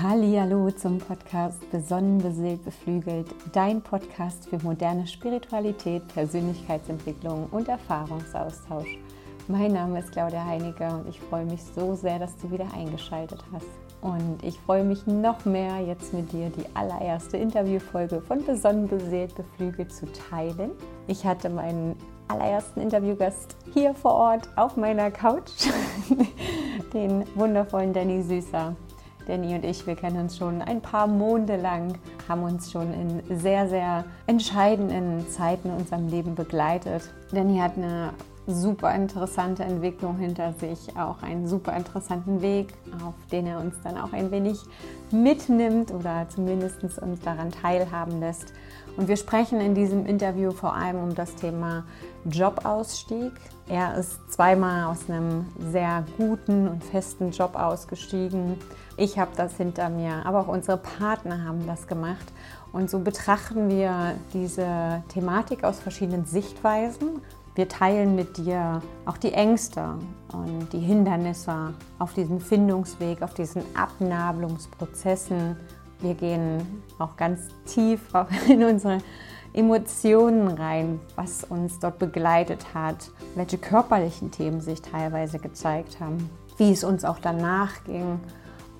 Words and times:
Hallo 0.00 0.70
zum 0.70 0.96
Podcast 0.96 1.70
Besonnen, 1.70 2.16
beseelt, 2.16 2.64
beflügelt, 2.64 3.26
dein 3.52 3.82
Podcast 3.82 4.48
für 4.48 4.58
moderne 4.62 5.06
Spiritualität, 5.06 6.08
Persönlichkeitsentwicklung 6.08 7.46
und 7.50 7.68
Erfahrungsaustausch. 7.68 8.96
Mein 9.48 9.74
Name 9.74 9.98
ist 9.98 10.10
Claudia 10.10 10.46
Heiniger 10.46 10.96
und 10.96 11.08
ich 11.10 11.20
freue 11.20 11.44
mich 11.44 11.62
so 11.62 11.94
sehr, 11.94 12.18
dass 12.18 12.34
du 12.38 12.50
wieder 12.50 12.68
eingeschaltet 12.74 13.44
hast. 13.52 13.66
Und 14.00 14.42
ich 14.42 14.58
freue 14.60 14.82
mich 14.82 15.06
noch 15.06 15.44
mehr, 15.44 15.78
jetzt 15.80 16.14
mit 16.14 16.32
dir 16.32 16.48
die 16.48 16.64
allererste 16.74 17.36
Interviewfolge 17.36 18.22
von 18.22 18.42
Besonnen, 18.46 18.88
beseelt, 18.88 19.34
beflügelt 19.34 19.92
zu 19.92 20.06
teilen. 20.10 20.70
Ich 21.06 21.26
hatte 21.26 21.50
meinen 21.50 21.96
allerersten 22.28 22.80
Interviewgast 22.80 23.56
hier 23.74 23.92
vor 23.94 24.14
Ort 24.14 24.48
auf 24.56 24.78
meiner 24.78 25.10
Couch, 25.10 25.68
den 26.94 27.26
wundervollen 27.36 27.92
Danny 27.92 28.22
Süßer. 28.22 28.74
Danny 29.26 29.54
und 29.54 29.64
ich, 29.64 29.86
wir 29.86 29.94
kennen 29.94 30.20
uns 30.20 30.36
schon 30.36 30.62
ein 30.62 30.80
paar 30.80 31.06
Monate 31.06 31.56
lang, 31.56 31.98
haben 32.28 32.42
uns 32.42 32.70
schon 32.70 32.92
in 32.92 33.38
sehr, 33.38 33.68
sehr 33.68 34.04
entscheidenden 34.26 35.28
Zeiten 35.28 35.68
in 35.68 35.76
unserem 35.76 36.08
Leben 36.08 36.34
begleitet. 36.34 37.12
Danny 37.32 37.58
hat 37.58 37.76
eine 37.76 38.10
super 38.46 38.92
interessante 38.94 39.62
Entwicklung 39.62 40.18
hinter 40.18 40.52
sich, 40.54 40.96
auch 40.96 41.22
einen 41.22 41.46
super 41.46 41.76
interessanten 41.76 42.42
Weg, 42.42 42.74
auf 43.06 43.14
den 43.30 43.46
er 43.46 43.60
uns 43.60 43.74
dann 43.84 43.96
auch 43.96 44.12
ein 44.12 44.30
wenig 44.30 44.58
mitnimmt 45.12 45.92
oder 45.92 46.26
zumindest 46.28 46.82
uns 46.82 47.20
daran 47.20 47.52
teilhaben 47.52 48.18
lässt. 48.18 48.52
Und 48.96 49.08
wir 49.08 49.16
sprechen 49.16 49.60
in 49.60 49.74
diesem 49.74 50.04
Interview 50.06 50.50
vor 50.50 50.74
allem 50.74 51.02
um 51.02 51.14
das 51.14 51.34
Thema 51.34 51.84
Jobausstieg. 52.24 53.32
Er 53.68 53.94
ist 53.96 54.18
zweimal 54.30 54.90
aus 54.90 55.08
einem 55.08 55.46
sehr 55.70 56.04
guten 56.18 56.68
und 56.68 56.84
festen 56.84 57.30
Job 57.30 57.54
ausgestiegen. 57.54 58.58
Ich 58.96 59.18
habe 59.18 59.30
das 59.36 59.56
hinter 59.56 59.88
mir, 59.88 60.26
aber 60.26 60.40
auch 60.40 60.48
unsere 60.48 60.76
Partner 60.76 61.44
haben 61.44 61.66
das 61.66 61.86
gemacht. 61.86 62.32
Und 62.72 62.90
so 62.90 62.98
betrachten 62.98 63.70
wir 63.70 64.14
diese 64.34 65.02
Thematik 65.08 65.64
aus 65.64 65.80
verschiedenen 65.80 66.26
Sichtweisen. 66.26 67.22
Wir 67.54 67.68
teilen 67.68 68.14
mit 68.14 68.38
dir 68.38 68.82
auch 69.04 69.16
die 69.16 69.32
Ängste 69.32 69.98
und 70.32 70.72
die 70.72 70.78
Hindernisse 70.78 71.74
auf 71.98 72.14
diesem 72.14 72.40
Findungsweg, 72.40 73.22
auf 73.22 73.34
diesen 73.34 73.62
Abnabelungsprozessen. 73.74 75.56
Wir 76.00 76.14
gehen 76.14 76.82
auch 76.98 77.16
ganz 77.16 77.48
tief 77.66 78.00
in 78.48 78.64
unsere 78.64 78.98
Emotionen 79.54 80.48
rein, 80.48 81.00
was 81.14 81.44
uns 81.44 81.78
dort 81.78 81.98
begleitet 81.98 82.74
hat, 82.74 83.10
welche 83.34 83.58
körperlichen 83.58 84.30
Themen 84.30 84.60
sich 84.62 84.80
teilweise 84.80 85.38
gezeigt 85.38 86.00
haben, 86.00 86.30
wie 86.56 86.72
es 86.72 86.84
uns 86.84 87.04
auch 87.04 87.18
danach 87.18 87.84
ging 87.84 88.18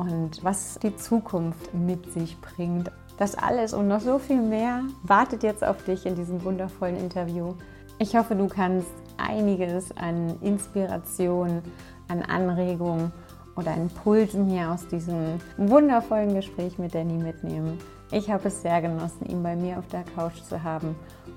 und 0.03 0.43
was 0.43 0.79
die 0.83 0.97
Zukunft 0.97 1.73
mit 1.75 2.13
sich 2.13 2.41
bringt. 2.41 2.91
Das 3.19 3.37
alles 3.37 3.73
und 3.73 3.89
noch 3.89 4.01
so 4.01 4.19
viel 4.19 4.41
mehr 4.41 4.83
wartet 5.05 5.43
jetzt 5.43 5.63
auf 5.63 5.85
dich 5.85 6.07
in 6.07 6.17
diesem 6.17 6.43
wundervollen 6.45 6.97
Interview. 6.97 7.55
Ich 7.99 8.17
hoffe, 8.17 8.35
du 8.35 8.49
kannst 8.49 8.89
einiges 9.17 9.97
an 9.97 10.37
Inspiration, 10.41 11.63
an 12.09 12.23
Anregungen 12.23 13.13
oder 13.55 13.75
Impulsen 13.75 14.49
hier 14.49 14.71
aus 14.71 14.89
diesem 14.89 15.39
wundervollen 15.57 16.35
Gespräch 16.35 16.79
mit 16.79 16.95
Danny 16.95 17.23
mitnehmen. 17.23 17.79
Ich 18.11 18.31
habe 18.31 18.49
es 18.49 18.63
sehr 18.63 18.83
genossen, 18.83 19.27
ihn 19.27 19.43
bei 19.43 19.55
mir 19.55 19.79
auf 19.79 19.87
der 19.89 20.05
Couch 20.17 20.43
zu 20.49 20.63
haben 20.63 20.97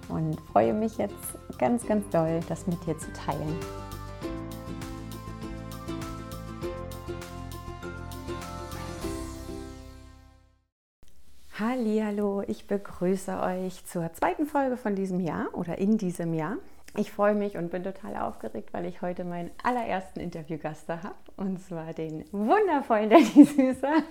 und 0.09 0.39
freue 0.51 0.73
mich 0.73 0.97
jetzt 0.97 1.13
ganz, 1.59 1.85
ganz 1.85 2.09
doll, 2.09 2.39
das 2.49 2.65
mit 2.67 2.85
dir 2.85 2.97
zu 2.97 3.11
teilen. 3.13 3.84
Hallo, 11.57 12.43
ich 12.45 12.67
begrüße 12.67 13.39
euch 13.39 13.85
zur 13.85 14.11
zweiten 14.11 14.45
Folge 14.45 14.75
von 14.75 14.93
diesem 14.93 15.21
Jahr 15.21 15.47
oder 15.53 15.77
in 15.77 15.97
diesem 15.97 16.33
Jahr. 16.33 16.57
Ich 16.97 17.13
freue 17.13 17.33
mich 17.33 17.55
und 17.55 17.71
bin 17.71 17.81
total 17.81 18.17
aufgeregt, 18.17 18.73
weil 18.73 18.83
ich 18.85 19.01
heute 19.01 19.23
meinen 19.23 19.51
allerersten 19.63 20.19
Interviewgast 20.19 20.89
da 20.89 21.01
habe 21.03 21.15
und 21.37 21.61
zwar 21.61 21.93
den 21.93 22.25
wundervollen 22.33 23.09
Danny 23.09 23.45
Süßer. 23.45 24.03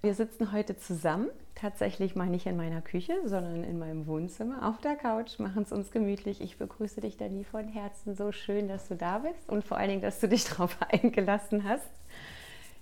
Wir 0.00 0.14
sitzen 0.14 0.50
heute 0.50 0.78
zusammen, 0.78 1.28
tatsächlich 1.54 2.16
mal 2.16 2.28
nicht 2.28 2.46
in 2.46 2.56
meiner 2.56 2.80
Küche, 2.80 3.16
sondern 3.26 3.64
in 3.64 3.78
meinem 3.78 4.06
Wohnzimmer 4.06 4.66
auf 4.66 4.80
der 4.80 4.96
Couch, 4.96 5.38
machen 5.38 5.64
es 5.64 5.72
uns 5.72 5.90
gemütlich. 5.90 6.40
Ich 6.40 6.56
begrüße 6.56 7.02
dich, 7.02 7.18
Danny, 7.18 7.44
von 7.44 7.68
Herzen. 7.68 8.14
So 8.14 8.32
schön, 8.32 8.66
dass 8.66 8.88
du 8.88 8.96
da 8.96 9.18
bist 9.18 9.46
und 9.50 9.62
vor 9.62 9.76
allen 9.76 9.90
Dingen, 9.90 10.02
dass 10.02 10.20
du 10.20 10.28
dich 10.28 10.44
darauf 10.48 10.78
eingelassen 10.90 11.64
hast 11.68 11.90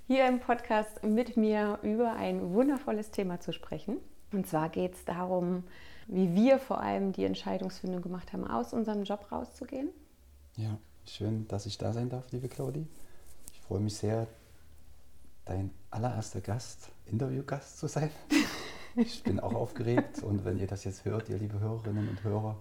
hier 0.07 0.29
im 0.29 0.39
Podcast 0.39 1.03
mit 1.03 1.37
mir 1.37 1.81
über 1.83 2.13
ein 2.13 2.53
wundervolles 2.55 3.11
Thema 3.11 3.41
zu 3.41 3.53
sprechen. 3.53 3.97
Und 4.33 4.47
zwar 4.47 4.69
geht 4.69 4.95
es 4.95 5.05
darum, 5.05 5.65
wie 6.07 6.35
wir 6.35 6.59
vor 6.59 6.81
allem 6.81 7.13
die 7.13 7.25
Entscheidungsfindung 7.25 8.03
gemacht 8.03 8.33
haben, 8.33 8.47
aus 8.47 8.73
unserem 8.73 9.03
Job 9.03 9.27
rauszugehen. 9.33 9.89
Ja, 10.57 10.79
schön, 11.07 11.49
dass 11.49 11.67
ich 11.67 11.77
da 11.79 11.93
sein 11.93 12.09
darf, 12.09 12.31
liebe 12.31 12.49
Claudi. 12.49 12.87
Ich 13.53 13.61
freue 13.61 13.81
mich 13.81 13.97
sehr, 13.97 14.29
dein 15.45 15.73
allererster 15.91 16.41
Gast, 16.41 16.91
Interviewgast 17.07 17.79
zu 17.79 17.89
sein. 17.89 18.11
Ich 18.99 19.23
bin 19.23 19.41
auch 19.41 19.53
aufgeregt 19.53 20.23
und 20.23 20.47
wenn 20.47 20.59
ihr 20.59 20.67
das 20.67 20.85
jetzt 20.85 21.05
hört, 21.05 21.29
ihr 21.29 21.37
liebe 21.37 21.61
Hörerinnen 21.61 22.09
und 22.09 22.25
Hörer, 22.25 22.59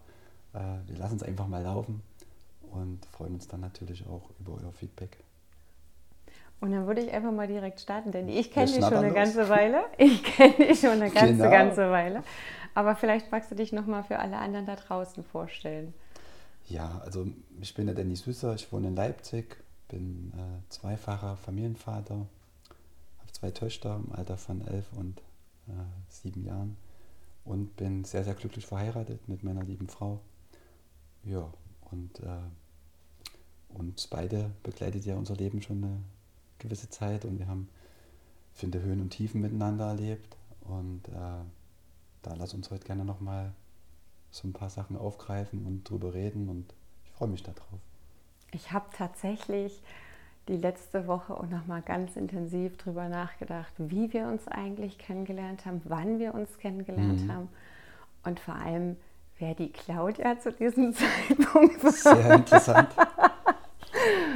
äh, 0.52 0.60
wir 0.86 0.98
lassen 0.98 1.16
es 1.16 1.24
einfach 1.24 1.48
mal 1.48 1.64
laufen 1.64 2.04
und 2.72 3.06
freuen 3.06 3.36
uns 3.36 3.48
dann 3.48 3.62
natürlich 3.62 4.06
auch 4.06 4.30
über 4.42 4.56
euer 4.62 4.74
Feedback. 4.74 5.18
Und 6.62 6.72
dann 6.72 6.88
würde 6.88 7.02
ich 7.02 7.12
einfach 7.12 7.32
mal 7.32 7.48
direkt 7.48 7.80
starten, 7.80 8.12
denn 8.12 8.28
ich 8.28 8.52
kenne 8.52 8.68
dich 8.68 8.76
schon 8.76 8.94
eine 8.94 9.08
los. 9.08 9.16
ganze 9.16 9.50
Weile. 9.50 9.84
Ich 9.98 10.24
kenne 10.24 10.54
dich 10.54 10.80
schon 10.80 10.92
eine 10.92 11.12
ganze, 11.12 11.34
genau. 11.36 11.50
ganze 11.50 11.92
Weile. 11.92 12.24
Aber 12.74 12.96
vielleicht 12.96 13.32
magst 13.32 13.52
du 13.52 13.56
dich 13.56 13.72
nochmal 13.72 14.04
für 14.04 14.20
alle 14.20 14.38
anderen 14.38 14.66
da 14.66 14.76
draußen 14.76 15.24
vorstellen. 15.24 15.94
Ja, 16.68 17.02
also 17.06 17.28
ich 17.62 17.74
bin 17.74 17.86
der 17.86 17.96
Danny 17.96 18.16
Süßer, 18.16 18.56
ich 18.56 18.72
wohne 18.72 18.88
in 18.88 18.96
Leipzig, 18.96 19.58
bin 19.88 20.34
äh, 20.36 20.70
zweifacher 20.70 21.38
Familienvater, 21.38 22.16
habe 22.16 23.32
zwei 23.32 23.52
Töchter 23.52 24.02
im 24.04 24.12
Alter 24.14 24.38
von 24.38 24.66
elf 24.68 24.92
und 24.94 25.20
äh, 25.68 25.72
sieben 26.10 26.44
Jahren 26.44 26.76
und 27.44 27.78
bin 27.78 28.04
sehr, 28.04 28.24
sehr 28.24 28.34
glücklich 28.34 28.66
verheiratet 28.66 29.28
mit 29.30 29.44
meiner 29.44 29.64
lieben 29.64 29.88
Frau. 29.88 30.20
Ja, 31.24 31.48
und 31.92 32.20
äh, 32.20 33.78
uns 33.78 34.08
beide 34.08 34.52
begleitet 34.64 35.06
ja 35.06 35.16
unser 35.16 35.36
Leben 35.36 35.62
schon 35.62 35.84
eine 35.84 35.98
gewisse 36.60 36.90
Zeit 36.90 37.26
und 37.26 37.40
wir 37.40 37.48
haben, 37.48 37.70
finde, 38.54 38.82
Höhen 38.82 39.02
und 39.02 39.10
Tiefen 39.12 39.42
miteinander 39.42 39.88
erlebt. 39.88 40.38
Und 40.62 41.08
äh, 41.10 41.12
da 42.22 42.34
lass 42.36 42.54
uns 42.54 42.72
heute 42.72 42.86
gerne 42.86 43.06
nochmal 43.06 43.54
so 44.32 44.48
ein 44.48 44.54
paar 44.54 44.70
Sachen 44.70 44.98
aufgreifen 44.98 45.66
und 45.66 45.90
drüber 45.90 46.14
reden 46.14 46.50
und 46.50 46.74
ich 47.04 47.12
freue 47.12 47.30
mich 47.30 47.44
darauf. 47.44 47.80
Ich 48.52 48.72
habe 48.72 48.86
tatsächlich 48.96 49.82
die 50.48 50.58
letzte 50.58 51.08
Woche 51.08 51.36
auch 51.36 51.48
nochmal 51.48 51.82
ganz 51.82 52.16
intensiv 52.16 52.78
darüber 52.78 53.10
nachgedacht, 53.10 53.74
wie 53.78 54.14
wir 54.14 54.28
uns 54.28 54.48
eigentlich 54.48 54.98
kennengelernt 54.98 55.66
haben, 55.66 55.82
wann 55.86 56.20
wir 56.20 56.34
uns 56.34 56.58
kennengelernt 56.58 57.22
mhm. 57.22 57.32
haben 57.32 57.50
und 58.24 58.40
vor 58.40 58.56
allem, 58.56 58.98
wer 59.40 59.56
die 59.56 59.72
Claudia 59.72 60.40
zu 60.40 60.52
diesem 60.52 60.94
Zeitpunkt 61.30 61.84
war. 61.84 61.92
Sehr 61.92 62.36
interessant. 62.36 62.90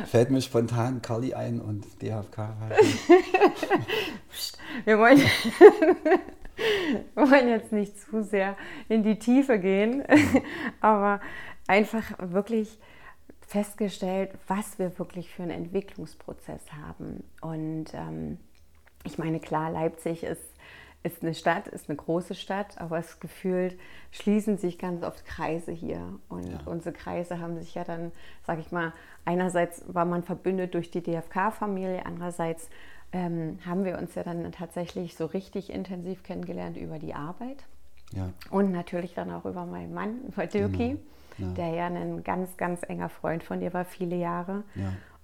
Fällt 0.05 0.29
mir 0.29 0.41
spontan 0.41 1.01
Kali 1.01 1.33
ein 1.33 1.59
und 1.59 1.85
DHFK. 2.01 2.49
wir, 4.85 4.99
wollen, 4.99 5.17
wir 7.15 7.31
wollen 7.31 7.49
jetzt 7.49 7.71
nicht 7.71 7.99
zu 7.99 8.23
sehr 8.23 8.55
in 8.87 9.03
die 9.03 9.19
Tiefe 9.19 9.59
gehen, 9.59 10.03
aber 10.81 11.21
einfach 11.67 12.03
wirklich 12.19 12.79
festgestellt, 13.41 14.31
was 14.47 14.77
wir 14.77 14.97
wirklich 14.99 15.29
für 15.29 15.43
einen 15.43 15.51
Entwicklungsprozess 15.51 16.61
haben. 16.71 17.23
Und 17.41 17.93
ähm, 17.93 18.37
ich 19.03 19.17
meine, 19.17 19.39
klar, 19.39 19.71
Leipzig 19.71 20.23
ist 20.23 20.41
ist 21.03 21.23
eine 21.23 21.33
Stadt, 21.33 21.67
ist 21.67 21.89
eine 21.89 21.95
große 21.95 22.35
Stadt, 22.35 22.79
aber 22.79 22.97
es 22.97 23.19
gefühlt 23.19 23.79
schließen 24.11 24.57
sich 24.57 24.77
ganz 24.77 25.03
oft 25.03 25.25
Kreise 25.25 25.71
hier. 25.71 26.01
Und 26.27 26.51
ja. 26.51 26.59
unsere 26.65 26.93
Kreise 26.93 27.39
haben 27.39 27.57
sich 27.57 27.75
ja 27.75 27.83
dann, 27.83 28.11
sage 28.45 28.61
ich 28.61 28.71
mal, 28.71 28.91
einerseits 29.23 29.83
war 29.87 30.05
man 30.05 30.23
verbündet 30.23 30.73
durch 30.73 30.91
die 30.91 31.01
DFK-Familie, 31.01 32.05
andererseits 32.05 32.69
ähm, 33.11 33.59
haben 33.65 33.85
wir 33.85 33.97
uns 33.97 34.15
ja 34.15 34.23
dann 34.23 34.51
tatsächlich 34.51 35.15
so 35.15 35.25
richtig 35.25 35.71
intensiv 35.71 36.23
kennengelernt 36.23 36.77
über 36.77 36.99
die 36.99 37.13
Arbeit. 37.13 37.63
Ja. 38.11 38.29
Und 38.49 38.71
natürlich 38.71 39.13
dann 39.13 39.31
auch 39.31 39.45
über 39.45 39.65
meinen 39.65 39.93
Mann, 39.93 40.21
über 40.27 40.47
Dirki, 40.47 40.97
genau. 41.37 41.49
ja. 41.49 41.53
der 41.55 41.69
ja 41.69 41.85
ein 41.87 42.23
ganz, 42.23 42.57
ganz 42.57 42.81
enger 42.87 43.09
Freund 43.09 43.43
von 43.43 43.59
dir 43.59 43.73
war, 43.73 43.85
viele 43.85 44.15
Jahre. 44.15 44.63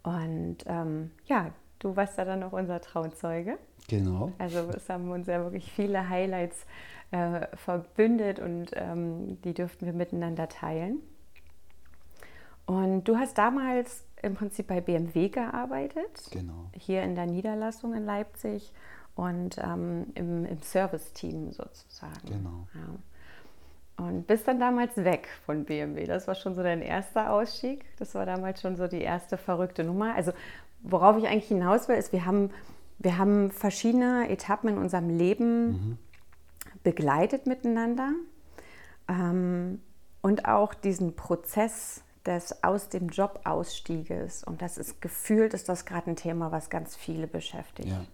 Und 0.03 0.57
ähm, 0.67 1.11
ja, 1.25 1.51
du 1.79 1.95
warst 1.95 2.17
ja 2.17 2.25
dann 2.25 2.43
auch 2.43 2.53
unser 2.53 2.79
Trauzeuge. 2.79 3.57
Genau. 3.87 4.31
Also 4.37 4.69
es 4.75 4.89
haben 4.89 5.09
uns 5.11 5.27
ja 5.27 5.43
wirklich 5.43 5.71
viele 5.71 6.09
Highlights 6.09 6.65
äh, 7.11 7.47
verbündet 7.55 8.39
und 8.39 8.71
ähm, 8.73 9.39
die 9.43 9.53
dürften 9.53 9.85
wir 9.85 9.93
miteinander 9.93 10.49
teilen. 10.49 10.99
Und 12.65 13.03
du 13.03 13.17
hast 13.17 13.37
damals 13.37 14.03
im 14.23 14.33
Prinzip 14.33 14.67
bei 14.67 14.81
BMW 14.81 15.29
gearbeitet. 15.29 16.29
Genau. 16.31 16.71
Hier 16.73 17.03
in 17.03 17.13
der 17.15 17.27
Niederlassung 17.27 17.93
in 17.93 18.05
Leipzig. 18.05 18.73
und 19.15 19.57
ähm, 19.57 20.07
im, 20.15 20.45
im 20.45 20.61
Service-Team 20.61 21.53
sozusagen. 21.53 22.27
Genau. 22.27 22.67
Ja. 22.73 24.05
Und 24.05 24.27
bist 24.27 24.47
dann 24.47 24.59
damals 24.59 24.97
weg 24.97 25.29
von 25.45 25.63
BMW. 25.63 26.03
Das 26.05 26.27
war 26.27 26.35
schon 26.35 26.53
so 26.53 26.61
dein 26.61 26.81
erster 26.81 27.31
Ausstieg. 27.31 27.85
Das 27.97 28.13
war 28.13 28.25
damals 28.25 28.61
schon 28.61 28.75
so 28.75 28.87
die 28.87 29.01
erste 29.01 29.37
verrückte 29.37 29.85
Nummer. 29.85 30.15
Also 30.15 30.33
worauf 30.81 31.17
ich 31.17 31.27
eigentlich 31.27 31.47
hinaus 31.47 31.87
will, 31.87 31.95
ist, 31.95 32.11
wir 32.11 32.25
haben, 32.25 32.49
wir 32.97 33.17
haben 33.17 33.51
verschiedene 33.51 34.29
Etappen 34.29 34.69
in 34.69 34.77
unserem 34.77 35.09
Leben 35.09 35.67
mhm. 35.67 35.97
begleitet 36.83 37.45
miteinander. 37.45 38.11
Ähm, 39.07 39.81
und 40.21 40.45
auch 40.45 40.73
diesen 40.73 41.15
Prozess 41.15 42.03
des 42.25 42.63
aus 42.63 42.89
dem 42.89 43.09
Job 43.09 43.41
Ausstieges. 43.43 44.43
Und 44.43 44.61
das 44.61 44.77
ist 44.77 45.01
gefühlt, 45.01 45.53
ist 45.53 45.69
das 45.69 45.85
gerade 45.85 46.09
ein 46.09 46.15
Thema, 46.15 46.51
was 46.51 46.69
ganz 46.69 46.95
viele 46.95 47.27
beschäftigt. 47.27 47.89
Ja. 47.89 48.05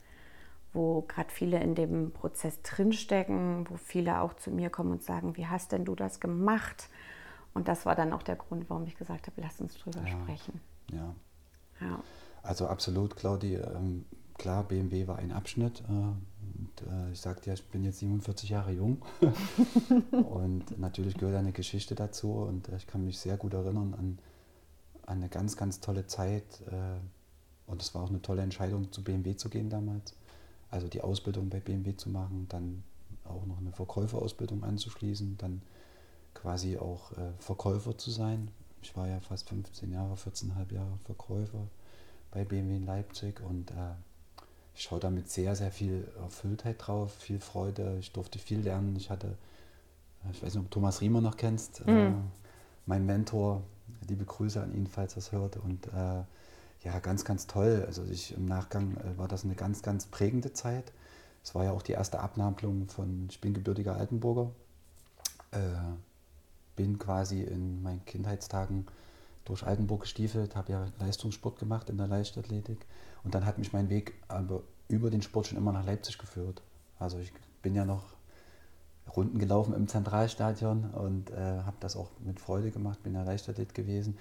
Wo 0.73 1.01
gerade 1.01 1.29
viele 1.29 1.61
in 1.61 1.75
dem 1.75 2.11
Prozess 2.11 2.61
drinstecken, 2.61 3.69
wo 3.69 3.77
viele 3.77 4.21
auch 4.21 4.33
zu 4.33 4.51
mir 4.51 4.69
kommen 4.69 4.91
und 4.91 5.03
sagen, 5.03 5.37
wie 5.37 5.47
hast 5.47 5.71
denn 5.71 5.85
du 5.85 5.95
das 5.95 6.19
gemacht? 6.19 6.89
Und 7.53 7.67
das 7.67 7.85
war 7.85 7.95
dann 7.95 8.13
auch 8.13 8.23
der 8.23 8.35
Grund, 8.35 8.69
warum 8.69 8.85
ich 8.85 8.95
gesagt 8.95 9.27
habe, 9.27 9.41
lass 9.41 9.59
uns 9.59 9.77
drüber 9.77 10.01
ja. 10.01 10.07
sprechen. 10.07 10.61
Ja. 10.91 11.15
ja. 11.81 11.99
Also 12.43 12.67
absolut, 12.67 13.15
Claudi. 13.15 13.55
Ähm, 13.55 14.05
klar, 14.41 14.63
BMW 14.63 15.07
war 15.07 15.19
ein 15.19 15.31
Abschnitt. 15.31 15.81
Äh, 15.81 15.91
und, 15.91 16.81
äh, 16.89 17.11
ich 17.11 17.21
sagte 17.21 17.47
ja, 17.47 17.53
ich 17.53 17.63
bin 17.65 17.83
jetzt 17.83 17.99
47 17.99 18.49
Jahre 18.49 18.71
jung. 18.71 18.97
und 20.11 20.79
natürlich 20.79 21.15
gehört 21.15 21.37
eine 21.37 21.51
Geschichte 21.51 21.93
dazu. 21.93 22.33
Und 22.33 22.67
äh, 22.67 22.77
ich 22.77 22.87
kann 22.87 23.05
mich 23.05 23.19
sehr 23.19 23.37
gut 23.37 23.53
erinnern 23.53 23.93
an, 23.93 24.19
an 25.05 25.17
eine 25.19 25.29
ganz, 25.29 25.57
ganz 25.57 25.79
tolle 25.79 26.07
Zeit. 26.07 26.43
Äh, 26.71 26.99
und 27.67 27.83
es 27.83 27.93
war 27.93 28.01
auch 28.01 28.09
eine 28.09 28.23
tolle 28.23 28.41
Entscheidung, 28.41 28.91
zu 28.91 29.03
BMW 29.03 29.35
zu 29.35 29.47
gehen 29.49 29.69
damals. 29.69 30.15
Also 30.71 30.87
die 30.87 31.01
Ausbildung 31.01 31.49
bei 31.49 31.59
BMW 31.59 31.95
zu 31.95 32.09
machen, 32.09 32.47
dann 32.49 32.83
auch 33.23 33.45
noch 33.45 33.59
eine 33.59 33.71
Verkäuferausbildung 33.71 34.63
anzuschließen, 34.63 35.37
dann 35.37 35.61
quasi 36.33 36.77
auch 36.77 37.11
Verkäufer 37.39 37.97
zu 37.97 38.09
sein. 38.09 38.49
Ich 38.81 38.95
war 38.97 39.07
ja 39.07 39.19
fast 39.19 39.49
15 39.49 39.91
Jahre, 39.91 40.15
14,5 40.15 40.73
Jahre 40.73 40.97
Verkäufer 41.05 41.67
bei 42.31 42.43
BMW 42.45 42.77
in 42.77 42.85
Leipzig 42.85 43.41
und 43.41 43.71
äh, 43.71 43.93
ich 44.75 44.83
schaue 44.83 44.99
damit 44.99 45.29
sehr, 45.29 45.55
sehr 45.55 45.71
viel 45.71 46.07
Erfülltheit 46.21 46.75
drauf, 46.79 47.13
viel 47.13 47.39
Freude. 47.39 47.97
Ich 47.99 48.11
durfte 48.11 48.39
viel 48.39 48.59
lernen. 48.59 48.95
Ich 48.95 49.09
hatte, 49.09 49.27
äh, 50.25 50.31
ich 50.31 50.41
weiß 50.41 50.53
nicht, 50.53 50.63
ob 50.63 50.69
du 50.69 50.75
Thomas 50.75 51.01
Riemer 51.01 51.21
noch 51.21 51.37
kennst, 51.37 51.85
mhm. 51.85 51.97
äh, 51.97 52.11
mein 52.85 53.05
Mentor. 53.05 53.63
Liebe 54.07 54.25
Grüße 54.25 54.61
an 54.61 54.73
ihn, 54.73 54.87
falls 54.87 55.13
er 55.13 55.17
es 55.19 55.31
hört. 55.31 55.57
Und 55.57 55.87
äh, 55.87 56.23
ja, 56.83 56.99
ganz, 57.01 57.25
ganz 57.25 57.45
toll. 57.45 57.83
Also 57.85 58.03
ich, 58.05 58.35
im 58.35 58.45
Nachgang 58.45 58.97
äh, 58.97 59.17
war 59.17 59.27
das 59.27 59.43
eine 59.43 59.55
ganz, 59.55 59.81
ganz 59.81 60.05
prägende 60.05 60.53
Zeit. 60.53 60.91
Es 61.43 61.53
war 61.53 61.65
ja 61.65 61.71
auch 61.71 61.81
die 61.81 61.91
erste 61.91 62.19
Abnabelung 62.19 62.87
von, 62.87 63.27
ich 63.29 63.41
bin 63.41 63.53
gebürtiger 63.53 63.95
Altenburger. 63.95 64.51
Äh, 65.51 65.59
bin 66.75 66.97
quasi 66.97 67.41
in 67.41 67.83
meinen 67.83 68.03
Kindheitstagen 68.05 68.87
durch 69.45 69.63
Altenburg 69.63 70.01
gestiefelt, 70.01 70.55
habe 70.55 70.71
ja 70.71 70.87
Leistungssport 70.99 71.59
gemacht 71.59 71.89
in 71.89 71.97
der 71.97 72.07
Leichtathletik. 72.07 72.85
Und 73.23 73.35
dann 73.35 73.45
hat 73.45 73.57
mich 73.57 73.73
mein 73.73 73.89
Weg 73.89 74.13
aber 74.27 74.63
über 74.87 75.09
den 75.09 75.21
Sport 75.21 75.47
schon 75.47 75.57
immer 75.57 75.71
nach 75.71 75.85
Leipzig 75.85 76.17
geführt. 76.17 76.61
Also 76.99 77.19
ich 77.19 77.31
bin 77.61 77.75
ja 77.75 77.85
noch 77.85 78.03
Runden 79.15 79.39
gelaufen 79.39 79.73
im 79.73 79.87
Zentralstadion 79.87 80.91
und 80.91 81.31
äh, 81.31 81.35
habe 81.35 81.77
das 81.79 81.95
auch 81.95 82.09
mit 82.19 82.39
Freude 82.39 82.71
gemacht, 82.71 83.03
bin 83.03 83.13
ja 83.13 83.23
Leichtathlet 83.23 83.73
gewesen. 83.73 84.17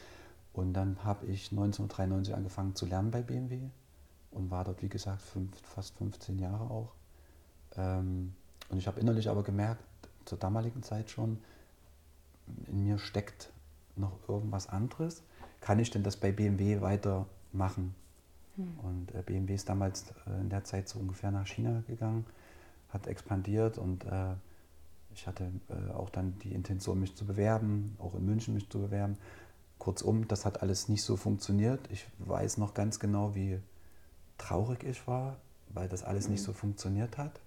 Und 0.52 0.72
dann 0.74 1.04
habe 1.04 1.26
ich 1.26 1.50
1993 1.50 2.34
angefangen 2.34 2.74
zu 2.74 2.86
lernen 2.86 3.10
bei 3.10 3.22
BMW 3.22 3.60
und 4.32 4.50
war 4.50 4.64
dort, 4.64 4.82
wie 4.82 4.88
gesagt, 4.88 5.22
fünf, 5.22 5.56
fast 5.62 5.96
15 5.96 6.38
Jahre 6.38 6.64
auch. 6.70 6.92
Ähm, 7.76 8.34
und 8.68 8.78
ich 8.78 8.86
habe 8.86 9.00
innerlich 9.00 9.28
aber 9.28 9.42
gemerkt, 9.42 9.84
zur 10.24 10.38
damaligen 10.38 10.82
Zeit 10.82 11.10
schon, 11.10 11.38
in 12.66 12.84
mir 12.84 12.98
steckt 12.98 13.50
noch 13.96 14.28
irgendwas 14.28 14.68
anderes. 14.68 15.22
Kann 15.60 15.78
ich 15.78 15.90
denn 15.90 16.02
das 16.02 16.16
bei 16.16 16.32
BMW 16.32 16.80
weitermachen? 16.80 17.94
Hm. 18.60 18.78
Und 18.82 19.14
äh, 19.14 19.22
BMW 19.22 19.54
ist 19.54 19.68
damals 19.68 20.12
äh, 20.26 20.40
in 20.40 20.48
der 20.48 20.64
Zeit 20.64 20.88
so 20.88 20.98
ungefähr 20.98 21.30
nach 21.30 21.46
China 21.46 21.82
gegangen, 21.86 22.26
hat 22.90 23.06
expandiert 23.06 23.78
und 23.78 24.04
äh, 24.04 24.34
ich 25.12 25.26
hatte 25.26 25.50
auch 25.92 26.08
dann 26.08 26.38
die 26.38 26.52
Intention, 26.52 27.00
mich 27.00 27.16
zu 27.16 27.26
bewerben, 27.26 27.96
auch 27.98 28.14
in 28.14 28.24
München 28.24 28.54
mich 28.54 28.68
zu 28.68 28.78
bewerben. 28.78 29.16
Kurzum, 29.78 30.28
das 30.28 30.44
hat 30.44 30.62
alles 30.62 30.88
nicht 30.88 31.02
so 31.02 31.16
funktioniert. 31.16 31.80
Ich 31.90 32.06
weiß 32.20 32.58
noch 32.58 32.74
ganz 32.74 33.00
genau, 33.00 33.34
wie 33.34 33.58
traurig 34.38 34.84
ich 34.84 35.04
war, 35.08 35.36
weil 35.70 35.88
das 35.88 36.04
alles 36.04 36.26
mhm. 36.26 36.32
nicht 36.32 36.40
hm. 36.40 36.46
so 36.46 36.52
funktioniert 36.52 37.18
hat. 37.18 37.40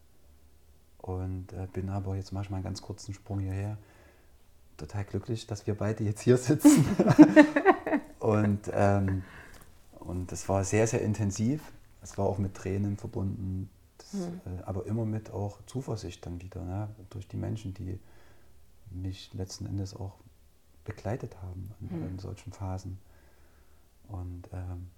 Und 0.97 1.47
bin 1.71 1.89
aber, 1.89 2.15
jetzt 2.15 2.33
mache 2.33 2.45
ich 2.45 2.49
mal 2.49 2.57
einen 2.57 2.63
ganz 2.65 2.81
kurzen 2.81 3.13
Sprung 3.13 3.39
hierher, 3.39 3.77
total 4.77 5.03
glücklich, 5.05 5.47
dass 5.47 5.65
wir 5.67 5.75
beide 5.75 6.03
jetzt 6.03 6.21
hier 6.21 6.37
sitzen. 6.37 6.85
und 8.19 8.69
ähm, 8.73 9.23
und 10.05 10.31
das 10.31 10.47
war 10.49 10.63
sehr, 10.63 10.87
sehr 10.87 11.01
intensiv. 11.01 11.61
Es 12.01 12.17
war 12.17 12.25
auch 12.25 12.37
mit 12.37 12.53
Tränen 12.53 12.97
verbunden, 12.97 13.69
das, 13.97 14.13
mhm. 14.13 14.41
äh, 14.45 14.63
aber 14.63 14.85
immer 14.85 15.05
mit 15.05 15.31
auch 15.31 15.59
Zuversicht 15.65 16.25
dann 16.25 16.41
wieder, 16.41 16.63
ne? 16.63 16.89
durch 17.09 17.27
die 17.27 17.37
Menschen, 17.37 17.73
die 17.73 17.99
mich 18.91 19.33
letzten 19.33 19.65
Endes 19.65 19.95
auch 19.95 20.15
begleitet 20.83 21.41
haben 21.41 21.71
in, 21.79 21.99
mhm. 21.99 22.07
in 22.09 22.19
solchen 22.19 22.51
Phasen. 22.51 22.99
Und 24.09 24.49
ähm, 24.53 24.89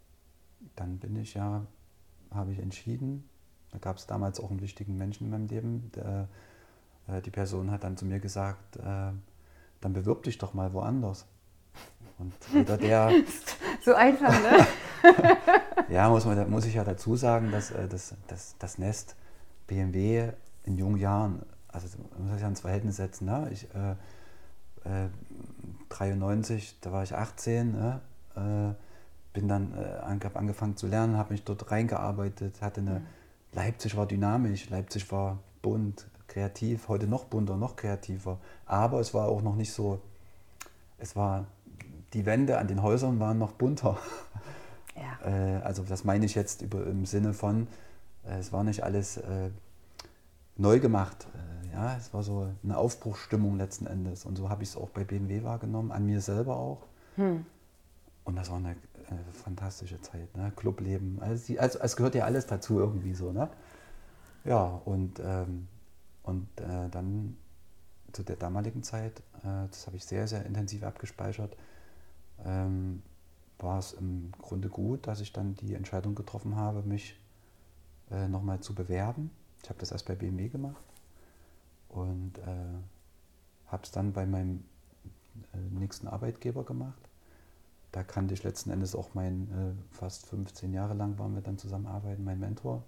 dann 0.75 0.97
bin 0.97 1.15
ich 1.15 1.35
ja, 1.35 1.65
habe 2.31 2.51
ich 2.51 2.59
entschieden, 2.59 3.29
da 3.71 3.77
gab 3.77 3.97
es 3.97 4.07
damals 4.07 4.39
auch 4.39 4.49
einen 4.49 4.61
wichtigen 4.61 4.97
Menschen 4.97 5.25
in 5.25 5.31
meinem 5.31 5.47
Leben, 5.47 5.91
der, 5.95 6.27
äh, 7.07 7.21
die 7.21 7.29
Person 7.29 7.71
hat 7.71 7.83
dann 7.83 7.97
zu 7.97 8.05
mir 8.05 8.19
gesagt, 8.19 8.77
äh, 8.77 9.11
dann 9.81 9.93
bewirb 9.93 10.23
dich 10.23 10.37
doch 10.37 10.53
mal 10.53 10.73
woanders. 10.73 11.25
Und 12.17 12.33
jeder, 12.53 12.77
der. 12.77 13.11
so 13.83 13.93
einfach, 13.93 14.31
ne? 14.41 14.65
ja, 15.89 16.09
muss, 16.09 16.25
man, 16.25 16.49
muss 16.49 16.65
ich 16.65 16.75
ja 16.75 16.83
dazu 16.83 17.15
sagen, 17.15 17.51
dass 17.51 17.71
äh, 17.71 17.87
das, 17.87 18.15
das, 18.27 18.55
das 18.59 18.77
Nest 18.77 19.15
BMW 19.67 20.31
in 20.63 20.77
jungen 20.77 20.97
Jahren, 20.97 21.41
also 21.67 21.87
man 22.13 22.23
muss 22.23 22.33
das 22.33 22.41
ja 22.41 22.47
ins 22.47 22.61
Verhältnis 22.61 22.97
setzen, 22.97 23.25
ne? 23.25 23.49
ich, 23.51 23.67
äh, 23.75 25.05
äh, 25.05 25.09
93, 25.89 26.79
da 26.81 26.91
war 26.91 27.03
ich 27.03 27.15
18, 27.15 27.71
ne? 27.71 28.01
äh, 28.35 28.73
bin 29.33 29.47
dann 29.47 29.73
äh, 29.77 29.99
angefangen 30.03 30.77
zu 30.77 30.87
lernen, 30.87 31.17
habe 31.17 31.33
mich 31.33 31.43
dort 31.43 31.71
reingearbeitet, 31.71 32.61
hatte 32.61 32.81
eine, 32.81 32.99
mhm. 32.99 33.05
Leipzig 33.53 33.95
war 33.95 34.05
dynamisch, 34.05 34.69
Leipzig 34.69 35.09
war 35.11 35.39
bunt, 35.61 36.07
kreativ, 36.27 36.89
heute 36.89 37.07
noch 37.07 37.25
bunter, 37.25 37.55
noch 37.55 37.75
kreativer, 37.75 38.39
aber 38.65 38.99
es 38.99 39.13
war 39.13 39.27
auch 39.27 39.41
noch 39.41 39.55
nicht 39.55 39.71
so, 39.71 40.01
es 40.97 41.15
war, 41.15 41.45
die 42.13 42.25
Wände 42.25 42.57
an 42.57 42.67
den 42.67 42.81
Häusern 42.81 43.19
waren 43.19 43.37
noch 43.37 43.51
bunter. 43.53 43.97
Ja. 44.95 45.19
Äh, 45.29 45.61
also 45.61 45.83
das 45.83 46.03
meine 46.03 46.25
ich 46.25 46.35
jetzt 46.35 46.61
über, 46.61 46.85
im 46.87 47.05
Sinne 47.05 47.33
von, 47.33 47.67
äh, 48.25 48.39
es 48.39 48.51
war 48.51 48.63
nicht 48.63 48.83
alles 48.83 49.17
äh, 49.17 49.49
neu 50.57 50.79
gemacht. 50.79 51.27
Äh, 51.33 51.73
ja, 51.73 51.97
es 51.97 52.13
war 52.13 52.23
so 52.23 52.49
eine 52.63 52.77
Aufbruchsstimmung 52.77 53.57
letzten 53.57 53.87
Endes. 53.87 54.25
Und 54.25 54.37
so 54.37 54.49
habe 54.49 54.63
ich 54.63 54.69
es 54.69 54.77
auch 54.77 54.89
bei 54.89 55.03
BMW 55.03 55.43
wahrgenommen, 55.43 55.91
an 55.91 56.05
mir 56.05 56.21
selber 56.21 56.55
auch. 56.55 56.87
Hm. 57.15 57.45
Und 58.23 58.35
das 58.35 58.49
war 58.49 58.57
eine 58.57 58.71
äh, 58.71 59.33
fantastische 59.33 60.01
Zeit, 60.01 60.35
ne? 60.35 60.51
Clubleben. 60.55 61.19
Also, 61.21 61.45
die, 61.47 61.59
also, 61.59 61.79
es 61.79 61.95
gehört 61.95 62.15
ja 62.15 62.25
alles 62.25 62.47
dazu 62.47 62.79
irgendwie 62.79 63.13
so. 63.13 63.31
Ne? 63.31 63.49
Ja, 64.45 64.81
und, 64.85 65.19
ähm, 65.23 65.67
und 66.23 66.47
äh, 66.59 66.89
dann 66.89 67.37
zu 68.13 68.23
der 68.23 68.37
damaligen 68.37 68.81
Zeit, 68.81 69.21
das 69.43 69.87
habe 69.87 69.97
ich 69.97 70.05
sehr, 70.05 70.25
sehr 70.25 70.45
intensiv 70.45 70.83
abgespeichert, 70.83 71.57
ähm, 72.45 73.03
war 73.59 73.79
es 73.79 73.93
im 73.93 74.31
Grunde 74.41 74.69
gut, 74.69 75.07
dass 75.07 75.21
ich 75.21 75.31
dann 75.31 75.55
die 75.55 75.73
Entscheidung 75.73 76.15
getroffen 76.15 76.55
habe, 76.55 76.83
mich 76.83 77.19
äh, 78.11 78.27
nochmal 78.27 78.59
zu 78.59 78.75
bewerben. 78.75 79.31
Ich 79.63 79.69
habe 79.69 79.79
das 79.79 79.91
erst 79.91 80.05
bei 80.05 80.15
BMW 80.15 80.49
gemacht 80.49 80.85
und 81.89 82.37
äh, 82.39 83.67
habe 83.67 83.83
es 83.83 83.91
dann 83.91 84.13
bei 84.13 84.25
meinem 84.25 84.63
äh, 85.53 85.79
nächsten 85.79 86.07
Arbeitgeber 86.07 86.63
gemacht. 86.63 87.01
Da 87.91 88.03
kannte 88.03 88.33
ich 88.33 88.43
letzten 88.43 88.71
Endes 88.71 88.93
auch 88.93 89.13
meinen, 89.13 89.49
äh, 89.51 89.95
fast 89.95 90.25
15 90.27 90.73
Jahre 90.73 90.93
lang 90.93 91.17
waren 91.17 91.33
wir 91.33 91.41
dann 91.41 91.57
zusammenarbeiten, 91.57 92.23
mein 92.23 92.39
Mentor, 92.39 92.83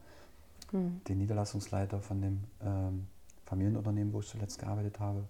mhm. 0.74 1.02
den 1.08 1.20
Niederlassungsleiter 1.20 2.02
von 2.02 2.22
dem 2.22 2.44
ähm, 2.62 3.08
Familienunternehmen, 3.46 4.12
wo 4.12 4.20
ich 4.20 4.28
zuletzt 4.28 4.60
gearbeitet 4.60 5.00
habe. 5.00 5.24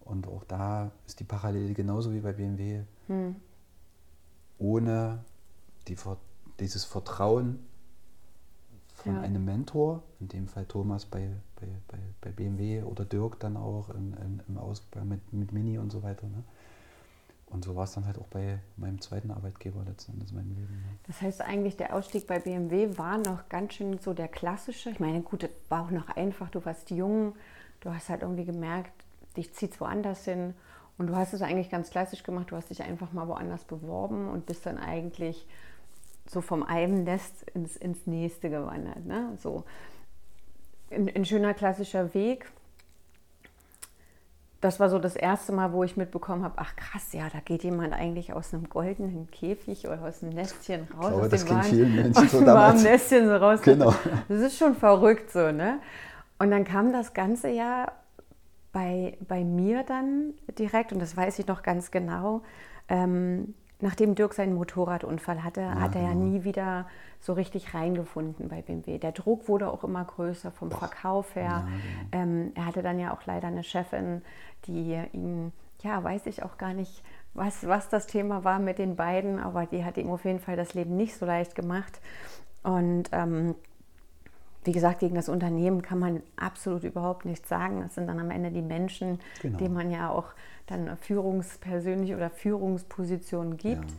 Und 0.00 0.26
auch 0.26 0.44
da 0.44 0.90
ist 1.06 1.20
die 1.20 1.24
Parallele 1.24 1.74
genauso 1.74 2.12
wie 2.12 2.20
bei 2.20 2.32
BMW. 2.32 2.82
Mhm 3.08 3.36
ohne 4.58 5.24
die, 5.88 5.96
dieses 6.58 6.84
Vertrauen 6.84 7.58
von 8.94 9.14
ja. 9.14 9.20
einem 9.20 9.44
Mentor, 9.44 10.02
in 10.20 10.28
dem 10.28 10.48
Fall 10.48 10.64
Thomas 10.66 11.04
bei, 11.04 11.28
bei, 11.60 11.66
bei, 11.88 11.98
bei 12.20 12.30
BMW 12.30 12.82
oder 12.82 13.04
Dirk 13.04 13.38
dann 13.40 13.56
auch 13.56 13.90
in, 13.90 14.14
in, 14.14 14.42
im 14.48 14.58
Ausbau 14.58 15.04
mit, 15.04 15.32
mit 15.32 15.52
Mini 15.52 15.78
und 15.78 15.90
so 15.90 16.02
weiter. 16.02 16.26
Ne? 16.26 16.42
Und 17.46 17.64
so 17.64 17.76
war 17.76 17.84
es 17.84 17.92
dann 17.92 18.06
halt 18.06 18.18
auch 18.18 18.26
bei 18.26 18.58
meinem 18.76 19.00
zweiten 19.00 19.30
Arbeitgeber 19.30 19.84
letzten 19.84 20.12
Endes 20.14 20.30
in 20.30 20.36
meinem 20.36 20.50
Leben. 20.50 20.82
Ja. 20.84 20.98
Das 21.06 21.22
heißt 21.22 21.42
eigentlich, 21.42 21.76
der 21.76 21.94
Ausstieg 21.94 22.26
bei 22.26 22.40
BMW 22.40 22.98
war 22.98 23.18
noch 23.18 23.48
ganz 23.48 23.74
schön 23.74 23.98
so 23.98 24.14
der 24.14 24.28
klassische. 24.28 24.90
Ich 24.90 24.98
meine, 24.98 25.20
gut, 25.22 25.44
das 25.44 25.50
war 25.68 25.84
auch 25.84 25.90
noch 25.90 26.08
einfach. 26.16 26.50
Du 26.50 26.64
warst 26.64 26.90
jung, 26.90 27.36
du 27.80 27.94
hast 27.94 28.08
halt 28.08 28.22
irgendwie 28.22 28.44
gemerkt, 28.44 28.92
dich 29.36 29.54
zieht 29.54 29.80
woanders 29.80 30.24
hin. 30.24 30.54
Und 30.98 31.08
du 31.08 31.16
hast 31.16 31.34
es 31.34 31.42
eigentlich 31.42 31.70
ganz 31.70 31.90
klassisch 31.90 32.22
gemacht. 32.22 32.50
Du 32.50 32.56
hast 32.56 32.70
dich 32.70 32.82
einfach 32.82 33.12
mal 33.12 33.28
woanders 33.28 33.64
beworben 33.64 34.28
und 34.30 34.46
bist 34.46 34.64
dann 34.66 34.78
eigentlich 34.78 35.46
so 36.28 36.40
vom 36.40 36.62
einen 36.62 37.04
Nest 37.04 37.42
ins, 37.54 37.76
ins 37.76 38.06
nächste 38.06 38.50
gewandert. 38.50 39.04
Ne? 39.04 39.36
So 39.40 39.64
ein, 40.90 41.08
ein 41.14 41.24
schöner 41.24 41.54
klassischer 41.54 42.14
Weg 42.14 42.46
das 44.60 44.80
war 44.80 44.88
so 44.88 44.98
das 44.98 45.16
erste 45.16 45.52
Mal, 45.52 45.72
wo 45.72 45.84
ich 45.84 45.96
mitbekommen 45.96 46.42
habe, 46.42 46.54
ach 46.56 46.74
krass, 46.76 47.12
ja, 47.12 47.28
da 47.32 47.38
geht 47.44 47.62
jemand 47.62 47.92
eigentlich 47.92 48.32
aus 48.32 48.54
einem 48.54 48.68
goldenen 48.68 49.30
Käfig 49.30 49.86
oder 49.86 50.02
aus 50.02 50.22
einem 50.22 50.32
Nestchen 50.32 50.88
raus. 50.94 51.04
Ich 51.04 51.08
glaube, 51.08 51.22
aus 51.22 51.28
das 51.28 51.44
dem 51.44 51.54
warmen, 51.54 51.64
vielen 51.64 51.94
Menschen 51.94 52.24
aus 52.24 52.30
so 52.32 52.44
damals. 52.44 52.82
Nestchen 52.82 53.26
so 53.26 53.36
raus. 53.36 53.60
Genau. 53.62 53.94
Das 54.28 54.40
ist 54.40 54.58
schon 54.58 54.74
verrückt 54.74 55.30
so, 55.30 55.52
ne? 55.52 55.78
Und 56.38 56.50
dann 56.50 56.64
kam 56.64 56.92
das 56.92 57.14
Ganze 57.14 57.48
ja 57.48 57.92
bei, 58.76 59.16
bei 59.26 59.42
mir 59.42 59.84
dann 59.84 60.34
direkt, 60.58 60.92
und 60.92 61.00
das 61.00 61.16
weiß 61.16 61.38
ich 61.38 61.46
noch 61.46 61.62
ganz 61.62 61.90
genau, 61.90 62.42
ähm, 62.90 63.54
nachdem 63.80 64.14
Dirk 64.14 64.34
seinen 64.34 64.52
Motorradunfall 64.52 65.42
hatte, 65.42 65.62
Ja, 65.62 65.80
hat 65.80 65.94
er 65.94 66.02
ja 66.02 66.08
genau. 66.12 66.26
nie 66.26 66.44
wieder 66.44 66.86
so 67.18 67.32
richtig 67.32 67.72
reingefunden 67.72 68.50
bei 68.50 68.60
BMW. 68.60 68.98
Der 68.98 69.12
Druck 69.12 69.48
wurde 69.48 69.70
auch 69.70 69.82
immer 69.82 70.04
größer 70.04 70.50
vom 70.50 70.70
Verkauf 70.70 71.34
her. 71.36 71.44
Ja, 71.44 71.60
genau. 71.60 72.08
ähm, 72.12 72.52
er 72.54 72.66
hatte 72.66 72.82
dann 72.82 72.98
ja 72.98 73.14
auch 73.14 73.24
leider 73.24 73.48
eine 73.48 73.62
Chefin, 73.62 74.20
die 74.66 75.00
ihn, 75.14 75.52
ja, 75.82 76.04
weiß 76.04 76.26
ich 76.26 76.42
auch 76.42 76.58
gar 76.58 76.74
nicht, 76.74 77.02
was, 77.32 77.66
was 77.66 77.88
das 77.88 78.06
Thema 78.06 78.44
war 78.44 78.58
mit 78.58 78.78
den 78.78 78.94
beiden, 78.94 79.38
aber 79.38 79.64
die 79.64 79.86
hat 79.86 79.96
ihm 79.96 80.10
auf 80.10 80.26
jeden 80.26 80.40
Fall 80.40 80.56
das 80.56 80.74
Leben 80.74 80.96
nicht 80.96 81.16
so 81.16 81.24
leicht 81.24 81.54
gemacht. 81.54 81.98
Und 82.62 83.04
ähm, 83.12 83.54
wie 84.66 84.72
gesagt, 84.72 85.00
gegen 85.00 85.14
das 85.14 85.28
Unternehmen 85.28 85.82
kann 85.82 85.98
man 85.98 86.22
absolut 86.36 86.84
überhaupt 86.84 87.24
nichts 87.24 87.48
sagen. 87.48 87.80
Das 87.82 87.94
sind 87.94 88.06
dann 88.08 88.18
am 88.20 88.30
Ende 88.30 88.50
die 88.50 88.62
Menschen, 88.62 89.20
Genau. 89.42 89.58
denen 89.58 89.74
man 89.74 89.90
ja 89.90 90.10
auch 90.10 90.26
dann 90.66 90.96
führungspersönlich 90.98 92.14
oder 92.14 92.28
Führungspositionen 92.30 93.56
gibt. 93.56 93.90
Ja. 93.90 93.96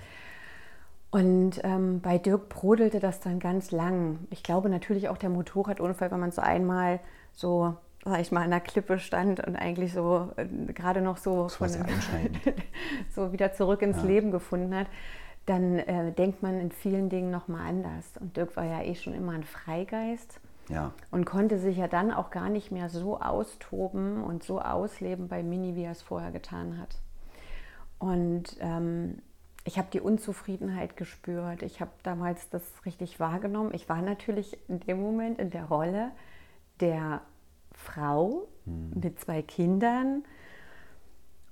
Und 1.10 1.62
ähm, 1.64 2.02
bei 2.02 2.18
Dirk 2.18 2.50
brodelte 2.50 3.00
das 3.00 3.20
dann 3.22 3.40
ganz 3.40 3.72
lang. 3.72 4.20
Ich 4.30 4.44
glaube 4.44 4.70
natürlich 4.70 5.08
auch 5.10 5.18
der 5.18 5.30
Motorradunfall, 5.30 6.12
wenn 6.12 6.20
man 6.20 6.32
so 6.32 6.42
einmal 6.42 7.00
so, 7.34 7.76
sag 8.04 8.20
ich 8.20 8.32
mal, 8.32 8.44
an 8.44 8.50
der 8.52 8.60
Klippe 8.60 9.00
stand 9.00 9.40
und 9.46 9.56
eigentlich 9.56 9.94
so 9.94 10.32
äh, 10.36 10.46
gerade 10.74 11.02
noch 11.02 11.18
so, 11.18 11.48
einschneidend. 11.62 12.40
so 13.16 13.32
wieder 13.32 13.54
zurück 13.54 13.82
ins 13.82 13.98
Ja. 13.98 14.04
Leben 14.04 14.32
gefunden 14.32 14.76
hat, 14.76 14.88
dann 15.46 15.80
äh, 15.80 16.12
denkt 16.12 16.44
man 16.44 16.60
in 16.60 16.72
vielen 16.72 17.08
Dingen 17.10 17.32
nochmal 17.32 17.70
anders. 17.70 18.06
Und 18.20 18.36
Dirk 18.36 18.58
war 18.58 18.66
ja 18.66 18.82
eh 18.82 18.96
schon 18.96 19.14
immer 19.14 19.32
ein 19.32 19.44
Freigeist 19.46 20.42
Ja, 20.70 20.92
und 21.12 21.26
konnte 21.26 21.60
sich 21.60 21.78
ja 21.78 21.88
dann 21.88 22.12
auch 22.12 22.30
gar 22.30 22.50
nicht 22.50 22.72
mehr 22.72 22.90
so 22.90 23.22
austoben 23.22 24.24
und 24.24 24.44
so 24.44 24.60
ausleben 24.60 25.28
bei 25.30 25.42
Mini, 25.42 25.76
wie 25.76 25.84
er 25.84 25.92
es 25.92 26.02
vorher 26.02 26.32
getan 26.32 26.78
hat. 26.78 26.98
Und 28.00 28.58
ähm, 28.60 29.22
ich 29.64 29.78
habe 29.78 29.88
die 29.92 30.02
Unzufriedenheit 30.02 30.98
gespürt. 30.98 31.62
Ich 31.62 31.82
habe 31.82 31.92
damals 32.04 32.50
das 32.50 32.64
richtig 32.86 33.20
wahrgenommen. 33.20 33.74
Ich 33.74 33.90
war 33.90 34.02
natürlich 34.02 34.58
in 34.70 34.80
dem 34.82 35.02
Moment 35.02 35.40
in 35.40 35.50
der 35.50 35.66
Rolle 35.66 36.12
der 36.80 37.22
Frau 37.74 38.48
mit 38.66 39.20
zwei 39.20 39.42
Kindern 39.42 40.24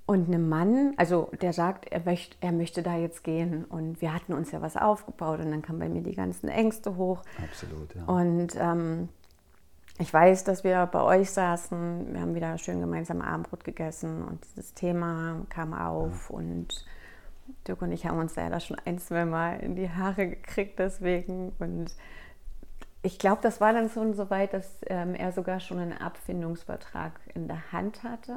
und 0.07 0.27
einem 0.27 0.47
Mann, 0.47 0.93
also 0.97 1.31
der 1.41 1.51
sagt, 1.51 1.91
er 1.91 2.01
möchte, 2.05 2.38
er 2.39 2.51
möchte 2.51 2.83
da 2.83 2.95
jetzt 2.95 3.24
gehen. 3.24 3.65
Und 3.65 4.01
wir 4.01 4.13
hatten 4.13 4.33
uns 4.33 4.51
ja 4.51 4.62
was 4.62 4.77
aufgebaut 4.77 5.39
und 5.39 5.50
dann 5.50 5.63
kamen 5.63 5.79
bei 5.79 5.89
mir 5.89 6.01
die 6.01 6.13
ganzen 6.13 6.47
Ängste 6.47 6.95
hoch. 6.95 7.24
absolut. 7.43 7.95
Ja. 7.95 8.03
Und 8.05 8.55
ähm, 8.55 9.09
ich 9.97 10.13
weiß, 10.13 10.43
dass 10.43 10.63
wir 10.63 10.85
bei 10.88 11.01
euch 11.01 11.31
saßen, 11.31 12.13
wir 12.13 12.21
haben 12.21 12.35
wieder 12.35 12.57
schön 12.59 12.81
gemeinsam 12.81 13.21
Abendbrot 13.21 13.63
gegessen 13.63 14.24
und 14.24 14.45
dieses 14.45 14.74
Thema 14.74 15.41
kam 15.50 15.74
auf 15.74 16.29
und 16.29 16.85
Dirk 17.67 17.81
und 17.81 17.91
ich 17.91 18.05
haben 18.05 18.19
uns 18.19 18.35
leider 18.35 18.59
schon 18.59 18.77
ein, 18.85 19.00
zwei 19.00 19.25
Mal 19.25 19.59
in 19.59 19.75
die 19.75 19.89
Haare 19.89 20.27
gekriegt 20.27 20.77
deswegen 20.79 21.53
und 21.59 21.95
ich 23.01 23.19
glaube, 23.19 23.39
das 23.41 23.62
war 23.62 23.71
dann 23.71 23.89
schon 23.89 24.15
so 24.15 24.29
weit, 24.31 24.53
dass 24.53 24.67
ähm, 24.88 25.15
er 25.15 25.31
sogar 25.31 25.59
schon 25.59 25.79
einen 25.79 25.93
Abfindungsvertrag 25.93 27.13
in 27.33 27.47
der 27.47 27.71
Hand 27.71 28.03
hatte 28.03 28.35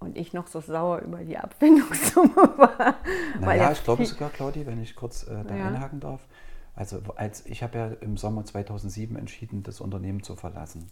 und 0.00 0.16
ich 0.16 0.32
noch 0.32 0.46
so 0.46 0.60
sauer 0.60 1.00
über 1.00 1.18
die 1.18 1.36
Abfindungssumme 1.38 2.34
war. 2.56 2.96
Naja, 3.38 3.70
ich 3.70 3.84
glaube 3.84 4.04
sogar, 4.06 4.30
Claudi, 4.30 4.66
wenn 4.66 4.82
ich 4.82 4.96
kurz 4.96 5.24
äh, 5.24 5.44
da 5.44 5.54
Ja. 5.54 5.68
einhaken 5.68 6.00
darf. 6.00 6.26
Also 6.74 7.00
als 7.16 7.44
ich 7.46 7.62
habe 7.62 7.78
ja 7.78 7.86
im 8.00 8.16
Sommer 8.16 8.44
2007 8.44 9.16
entschieden, 9.16 9.62
das 9.62 9.80
Unternehmen 9.80 10.22
zu 10.22 10.36
verlassen. 10.36 10.90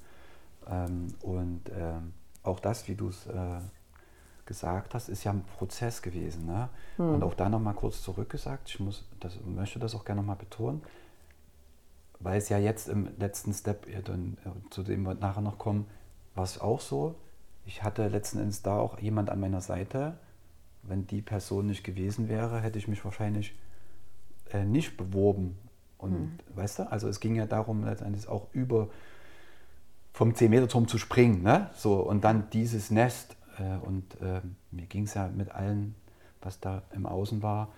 Ähm, 0.69 1.15
und 1.23 1.63
ähm, 1.75 2.13
auch 2.43 2.61
das, 2.61 2.87
wie 2.87 2.95
du 2.95 3.09
es 3.09 3.27
äh, 3.27 3.61
gesagt 4.45 4.95
hast, 4.95 5.09
ist 5.09 5.25
ja 5.25 5.33
ein 5.33 5.45
Prozess 5.57 6.03
gewesen. 6.03 6.45
Ne? 6.45 6.69
Hm. 6.97 7.15
Und 7.15 7.23
auch 7.23 7.35
da 7.35 7.49
nochmal 7.49 7.75
kurz 7.75 8.03
zurückgesagt, 8.03 8.69
ich 8.69 8.81
muss 8.81 9.09
das, 9.21 9.39
möchte 9.47 9.79
das 9.79 9.95
auch 9.95 10.05
gerne 10.05 10.21
nochmal 10.21 10.37
betonen, 10.37 10.83
weil 12.21 12.37
es 12.39 12.51
ja 12.51 12.59
jetzt 12.59 12.89
im 12.89 13.09
letzten 13.19 13.55
Step, 13.55 13.89
ja, 13.89 14.03
dann, 14.03 14.37
äh, 14.45 14.71
zu 14.71 14.83
dem 14.83 15.05
wir 15.05 15.15
nachher 15.15 15.41
noch 15.41 15.57
kommen, 15.57 15.87
war 16.35 16.45
es 16.45 16.61
auch 16.61 16.81
so. 16.81 17.15
Ich 17.69 17.83
hatte 17.83 18.09
letzten 18.09 18.39
Endes 18.39 18.63
da 18.63 18.79
auch 18.79 18.99
jemand 18.99 19.29
an 19.29 19.41
meiner 19.41 19.61
Seite. 19.61 20.15
Wenn 20.83 21.07
die 21.07 21.21
Person 21.21 21.67
nicht 21.67 21.85
gewesen 21.85 22.31
wäre, 22.31 22.63
hätte 22.63 22.79
ich 22.79 22.89
mich 22.89 23.05
wahrscheinlich 23.05 23.55
äh, 24.51 24.65
nicht 24.65 24.97
beworben. 24.97 25.59
Und 25.99 26.39
weißt 26.55 26.79
du, 26.79 26.91
also 26.91 27.09
es 27.09 27.21
ging 27.21 27.35
ja 27.35 27.45
darum, 27.45 27.85
letztendlich 27.85 28.27
auch 28.27 28.47
über 28.55 28.89
vom 30.15 30.33
10-Meter-Turm 30.33 30.89
zu 30.89 30.97
springen. 30.97 31.43
Ne? 31.43 31.69
So, 31.75 31.97
und 31.97 32.25
dann 32.25 32.49
dieses 32.55 32.91
Nest. 32.91 33.37
Äh, 33.59 33.77
und 33.87 34.19
äh, 34.23 34.41
mir 34.71 34.87
ging 34.87 35.05
es 35.05 35.13
ja 35.13 35.29
mit 35.29 35.51
allem, 35.51 35.95
was 36.41 36.61
da 36.61 36.85
im 36.95 37.05
Außen 37.05 37.43
war, 37.43 37.69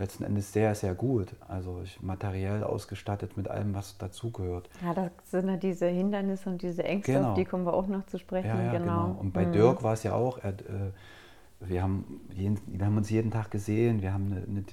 letzten 0.00 0.24
Endes 0.24 0.52
sehr, 0.52 0.74
sehr 0.74 0.94
gut. 0.94 1.28
Also 1.46 1.80
ich 1.84 2.02
materiell 2.02 2.64
ausgestattet 2.64 3.36
mit 3.36 3.46
allem, 3.48 3.74
was 3.74 3.96
dazugehört. 3.98 4.68
Ja, 4.84 4.94
das 4.94 5.10
sind 5.30 5.48
ja 5.48 5.56
diese 5.56 5.86
Hindernisse 5.86 6.50
und 6.50 6.60
diese 6.62 6.82
Ängste, 6.82 7.12
Genau. 7.12 7.28
auf 7.30 7.34
die 7.34 7.44
kommen 7.44 7.64
wir 7.64 7.74
auch 7.74 7.86
noch 7.86 8.04
zu 8.06 8.18
sprechen. 8.18 8.48
Ja, 8.48 8.62
ja, 8.72 8.78
genau. 8.78 9.16
Und 9.20 9.32
bei 9.32 9.46
Mhm. 9.46 9.52
Dirk 9.52 9.82
war 9.82 9.92
es 9.92 10.02
ja 10.02 10.14
auch, 10.14 10.38
er, 10.38 10.50
äh, 10.50 10.90
wir, 11.60 11.82
haben 11.82 12.20
jeden, 12.34 12.58
wir 12.66 12.86
haben 12.86 12.96
uns 12.96 13.10
jeden 13.10 13.30
Tag 13.30 13.50
gesehen, 13.50 14.02
wir 14.02 14.12
haben 14.12 14.32
eine, 14.32 14.42
eine 14.42 14.64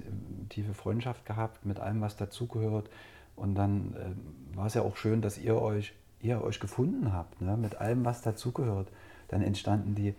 tiefe 0.50 0.74
Freundschaft 0.74 1.26
gehabt 1.26 1.66
mit 1.66 1.80
allem, 1.80 2.02
was 2.02 2.16
dazugehört. 2.16 2.90
Und 3.36 3.56
dann 3.56 3.94
äh, 3.96 4.58
war 4.58 4.66
es 4.66 4.74
ja 4.74 4.82
auch 4.82 4.96
schön, 4.96 5.22
dass 5.22 5.38
ihr 5.38 5.62
euch, 5.62 5.94
ihr 6.22 6.42
euch 6.42 6.60
gefunden 6.60 7.14
habt, 7.14 7.42
ne? 7.42 7.56
mit 7.58 7.76
allem, 7.76 8.04
was 8.06 8.22
dazugehört. 8.24 8.88
Dann 9.28 9.42
entstanden 9.42 9.94
die, 9.94 10.16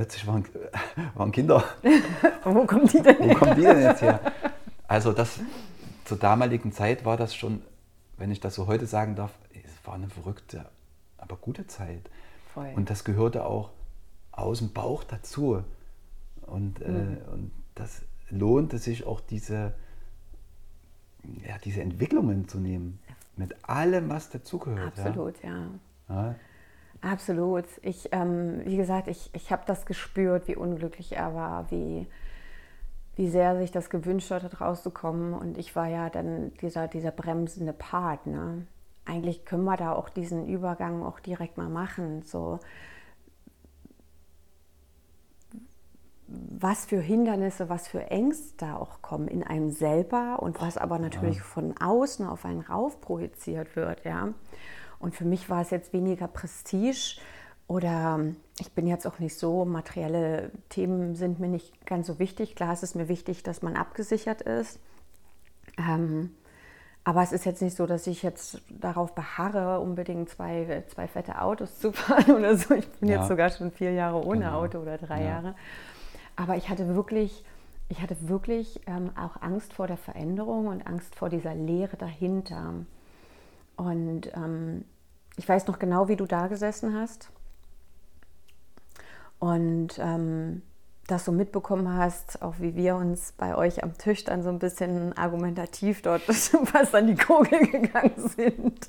plötzlich 0.00 0.26
waren, 0.26 0.44
waren 1.14 1.30
Kinder. 1.30 1.62
Wo 2.44 2.64
kommen 2.64 2.86
die 2.86 3.02
denn 3.02 3.18
Wo 3.18 3.24
her? 3.24 3.34
kommen 3.34 3.54
die 3.54 3.62
denn 3.62 3.82
jetzt 3.82 4.02
her? 4.02 4.20
Also 4.88 5.12
das, 5.12 5.38
zur 6.04 6.18
damaligen 6.18 6.72
Zeit 6.72 7.04
war 7.04 7.16
das 7.16 7.32
schon, 7.32 7.62
wenn 8.16 8.32
ich 8.32 8.40
das 8.40 8.56
so 8.56 8.66
heute 8.66 8.86
sagen 8.86 9.14
darf, 9.14 9.30
es 9.52 9.86
war 9.86 9.94
eine 9.94 10.08
verrückte, 10.08 10.64
aber 11.16 11.36
gute 11.36 11.68
Zeit. 11.68 12.10
Voll. 12.52 12.72
Und 12.74 12.90
das 12.90 13.04
gehörte 13.04 13.46
auch 13.46 13.70
aus 14.32 14.58
dem 14.58 14.72
Bauch 14.72 15.04
dazu. 15.04 15.62
Und, 16.42 16.80
äh, 16.80 17.18
und 17.30 17.52
das 17.76 18.02
lohnte 18.30 18.78
sich 18.78 19.06
auch 19.06 19.20
diese, 19.20 19.74
ja, 21.46 21.56
diese 21.62 21.82
Entwicklungen 21.82 22.48
zu 22.48 22.58
nehmen. 22.58 22.98
Mit 23.36 23.54
allem, 23.68 24.08
was 24.08 24.28
dazugehört. 24.28 24.98
Absolut, 24.98 25.40
ja. 25.44 25.68
Ja. 26.08 26.26
Ja. 26.26 26.34
Absolut. 27.02 27.64
Ich, 27.82 28.10
ähm, 28.12 28.60
wie 28.64 28.76
gesagt, 28.76 29.08
ich, 29.08 29.30
ich 29.32 29.50
habe 29.50 29.62
das 29.66 29.86
gespürt, 29.86 30.48
wie 30.48 30.56
unglücklich 30.56 31.12
er 31.12 31.34
war, 31.34 31.70
wie, 31.70 32.06
wie 33.16 33.28
sehr 33.28 33.52
er 33.52 33.58
sich 33.58 33.70
das 33.70 33.88
gewünscht 33.88 34.30
hat, 34.30 34.60
rauszukommen. 34.60 35.32
Und 35.32 35.56
ich 35.56 35.74
war 35.74 35.86
ja 35.86 36.10
dann 36.10 36.52
dieser, 36.60 36.88
dieser 36.88 37.10
bremsende 37.10 37.72
Part. 37.72 38.26
Ne? 38.26 38.66
Eigentlich 39.06 39.46
können 39.46 39.64
wir 39.64 39.78
da 39.78 39.92
auch 39.92 40.10
diesen 40.10 40.46
Übergang 40.46 41.02
auch 41.02 41.20
direkt 41.20 41.56
mal 41.56 41.70
machen. 41.70 42.22
So, 42.22 42.60
was 46.26 46.84
für 46.84 47.00
Hindernisse, 47.00 47.68
was 47.68 47.88
für 47.88 48.10
Ängste 48.10 48.54
da 48.58 48.76
auch 48.76 49.00
kommen 49.02 49.26
in 49.26 49.42
einem 49.42 49.70
selber 49.70 50.38
und 50.40 50.60
was 50.60 50.76
aber 50.76 50.98
natürlich 50.98 51.40
von 51.40 51.74
außen 51.80 52.26
auf 52.26 52.44
einen 52.44 52.60
rauf 52.60 53.00
projiziert 53.00 53.74
wird, 53.74 54.04
ja. 54.04 54.28
Und 55.00 55.16
für 55.16 55.24
mich 55.24 55.50
war 55.50 55.62
es 55.62 55.70
jetzt 55.70 55.92
weniger 55.92 56.28
Prestige 56.28 57.18
oder 57.66 58.20
ich 58.60 58.72
bin 58.72 58.86
jetzt 58.86 59.06
auch 59.06 59.18
nicht 59.18 59.36
so, 59.36 59.64
materielle 59.64 60.50
Themen 60.68 61.14
sind 61.16 61.40
mir 61.40 61.48
nicht 61.48 61.86
ganz 61.86 62.06
so 62.06 62.18
wichtig. 62.18 62.54
Klar, 62.54 62.72
es 62.72 62.82
ist 62.82 62.94
mir 62.94 63.08
wichtig, 63.08 63.42
dass 63.42 63.62
man 63.62 63.76
abgesichert 63.76 64.42
ist. 64.42 64.78
Ähm, 65.78 66.30
aber 67.02 67.22
es 67.22 67.32
ist 67.32 67.46
jetzt 67.46 67.62
nicht 67.62 67.76
so, 67.76 67.86
dass 67.86 68.06
ich 68.06 68.22
jetzt 68.22 68.60
darauf 68.68 69.14
beharre, 69.14 69.80
unbedingt 69.80 70.28
zwei, 70.28 70.84
zwei 70.88 71.08
fette 71.08 71.40
Autos 71.40 71.78
zu 71.78 71.92
fahren 71.94 72.32
oder 72.36 72.56
so. 72.56 72.74
Ich 72.74 72.88
bin 72.90 73.08
Ja. 73.08 73.18
jetzt 73.20 73.28
sogar 73.28 73.50
schon 73.50 73.70
vier 73.72 73.92
Jahre 73.92 74.22
ohne 74.24 74.44
Genau. 74.44 74.60
Auto 74.62 74.78
oder 74.80 74.98
drei 74.98 75.20
Ja. 75.22 75.28
Jahre. 75.28 75.54
Aber 76.36 76.56
ich 76.56 76.68
hatte 76.68 76.94
wirklich 76.94 77.44
ich 77.92 78.00
hatte 78.02 78.28
wirklich 78.28 78.80
ähm, 78.86 79.10
auch 79.16 79.42
Angst 79.42 79.72
vor 79.72 79.88
der 79.88 79.96
Veränderung 79.96 80.68
und 80.68 80.86
Angst 80.86 81.16
vor 81.16 81.28
dieser 81.28 81.56
Leere 81.56 81.96
dahinter. 81.96 82.74
Und 83.80 84.30
ähm, 84.34 84.84
ich 85.36 85.48
weiß 85.48 85.66
noch 85.66 85.78
genau, 85.78 86.08
wie 86.08 86.16
du 86.16 86.26
da 86.26 86.48
gesessen 86.48 86.94
hast 86.94 87.30
und 89.38 89.98
ähm, 89.98 90.60
das 91.06 91.24
so 91.24 91.32
mitbekommen 91.32 91.96
hast, 91.96 92.42
auch 92.42 92.56
wie 92.58 92.76
wir 92.76 92.96
uns 92.96 93.32
bei 93.32 93.56
euch 93.56 93.82
am 93.82 93.96
Tisch 93.96 94.24
dann 94.24 94.42
so 94.42 94.50
ein 94.50 94.58
bisschen 94.58 95.16
argumentativ 95.16 96.02
dort 96.02 96.20
fast 96.24 96.94
an 96.94 97.06
die 97.06 97.14
Kugel 97.14 97.68
gegangen 97.68 98.12
sind. 98.36 98.86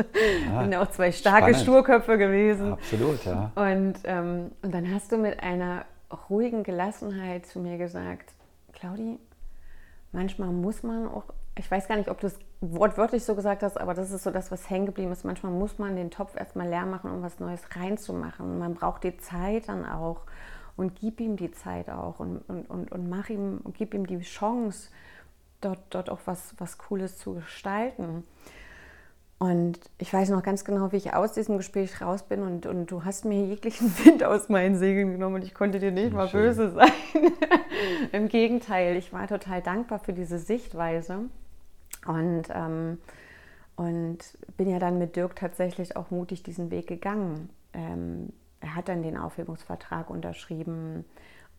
Ja, 0.50 0.64
sind 0.64 0.76
auch 0.76 0.92
zwei 0.92 1.14
starke 1.14 1.52
spannend. 1.52 1.62
Sturköpfe 1.62 2.18
gewesen. 2.18 2.74
Absolut, 2.74 3.24
ja. 3.24 3.54
Und, 3.56 3.96
ähm, 4.04 4.52
und 4.62 4.74
dann 4.74 4.94
hast 4.94 5.14
du 5.14 5.18
mit 5.18 5.42
einer 5.42 5.86
ruhigen 6.30 6.64
Gelassenheit 6.64 7.46
zu 7.46 7.60
mir 7.60 7.78
gesagt, 7.78 8.34
Claudi, 8.74 9.20
manchmal 10.12 10.50
muss 10.50 10.84
man 10.84 11.08
auch, 11.08 11.24
ich 11.58 11.72
weiß 11.72 11.88
gar 11.88 11.96
nicht, 11.96 12.10
ob 12.10 12.20
du 12.20 12.28
es 12.28 12.38
wortwörtlich 12.62 13.26
so 13.26 13.36
gesagt 13.36 13.64
hast, 13.64 13.80
aber 13.80 13.96
das 13.96 14.12
ist 14.12 14.24
so 14.24 14.30
das, 14.30 14.52
was 14.52 14.70
hängen 14.70 14.86
geblieben 14.86 15.12
ist. 15.12 15.26
Manchmal 15.26 15.52
muss 15.52 15.80
man 15.80 15.96
den 15.96 16.12
Topf 16.12 16.36
erstmal 16.36 16.70
leer 16.70 16.86
machen, 16.86 17.12
um 17.12 17.24
was 17.24 17.40
Neues 17.40 17.62
reinzumachen. 17.76 18.60
Man 18.60 18.76
braucht 18.76 19.04
die 19.04 19.18
Zeit 19.18 19.68
dann 19.68 19.86
auch 19.86 20.22
und 20.78 20.96
gib 20.96 21.20
ihm 21.20 21.38
die 21.38 21.52
Zeit 21.52 21.90
auch 21.90 22.20
und, 22.20 22.38
und, 22.48 22.70
und, 22.70 22.92
und 22.92 23.10
mach 23.10 23.30
ihm, 23.30 23.60
und 23.64 23.76
gib 23.76 23.96
ihm 23.96 24.06
die 24.06 24.20
Chance, 24.20 24.90
dort, 25.60 25.80
dort 25.90 26.10
auch 26.12 26.20
was, 26.26 26.54
was 26.60 26.78
Cooles 26.78 27.18
zu 27.18 27.34
gestalten. 27.34 28.24
Und 29.40 29.80
ich 29.98 30.14
weiß 30.14 30.30
noch 30.30 30.44
ganz 30.44 30.64
genau, 30.64 30.92
wie 30.92 30.98
ich 30.98 31.16
aus 31.16 31.34
diesem 31.34 31.58
Gespräch 31.58 32.00
raus 32.00 32.22
bin 32.22 32.44
und, 32.44 32.68
und 32.68 32.92
du 32.92 33.06
hast 33.06 33.26
mir 33.26 33.44
jeglichen 33.44 33.92
Wind 34.06 34.24
aus 34.24 34.50
meinen 34.50 34.76
Segeln 34.76 35.14
genommen 35.14 35.38
und 35.38 35.44
ich 35.44 35.56
konnte 35.56 35.80
dir 35.80 35.92
nicht 35.92 36.14
mal 36.14 36.28
schön. 36.28 36.42
böse 36.42 36.70
sein. 36.70 36.92
Im 38.12 38.28
Gegenteil, 38.28 38.96
ich 38.98 39.12
war 39.12 39.28
total 39.28 39.64
dankbar 39.64 39.98
für 39.98 40.14
diese 40.14 40.38
Sichtweise 40.38 41.26
und, 42.06 42.44
ähm, 42.54 42.98
und 43.76 44.20
bin 44.58 44.70
ja 44.70 44.80
dann 44.80 44.98
mit 44.98 45.16
Dirk 45.16 45.36
tatsächlich 45.36 45.96
auch 45.96 46.12
mutig 46.12 46.44
diesen 46.44 46.72
Weg 46.72 46.88
gegangen. 46.88 47.50
Ähm, 47.74 48.34
er 48.60 48.76
hat 48.76 48.90
dann 48.90 49.04
den 49.04 49.18
Aufhebungsvertrag 49.18 50.10
unterschrieben 50.10 51.06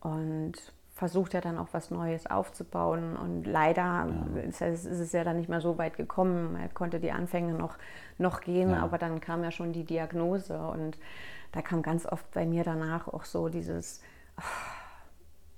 und 0.00 0.54
versucht 0.94 1.34
ja 1.34 1.40
dann 1.40 1.58
auch 1.58 1.68
was 1.72 1.90
Neues 1.90 2.26
aufzubauen. 2.26 3.16
Und 3.16 3.44
leider 3.44 4.08
ja. 4.08 4.40
ist, 4.42 4.60
es, 4.60 4.84
ist, 4.84 5.00
es 5.00 5.12
ja 5.12 5.24
dann 5.24 5.36
nicht 5.36 5.48
mehr 5.48 5.60
so 5.60 5.78
weit 5.78 5.96
gekommen. 5.96 6.56
Er 6.56 6.68
konnte 6.68 7.00
die 7.00 7.12
Anfänge 7.12 7.54
noch, 7.54 7.76
noch 8.18 8.40
gehen, 8.40 8.70
ja. 8.70 8.82
aber 8.82 8.98
dann 8.98 9.20
kam 9.20 9.42
ja 9.42 9.50
schon 9.50 9.72
die 9.72 9.84
Diagnose. 9.84 10.58
Und 10.58 10.98
da 11.50 11.62
kam 11.62 11.82
ganz 11.82 12.06
oft 12.06 12.30
bei 12.32 12.46
mir 12.46 12.62
danach 12.62 13.08
auch 13.08 13.24
so 13.24 13.48
dieses, 13.48 14.00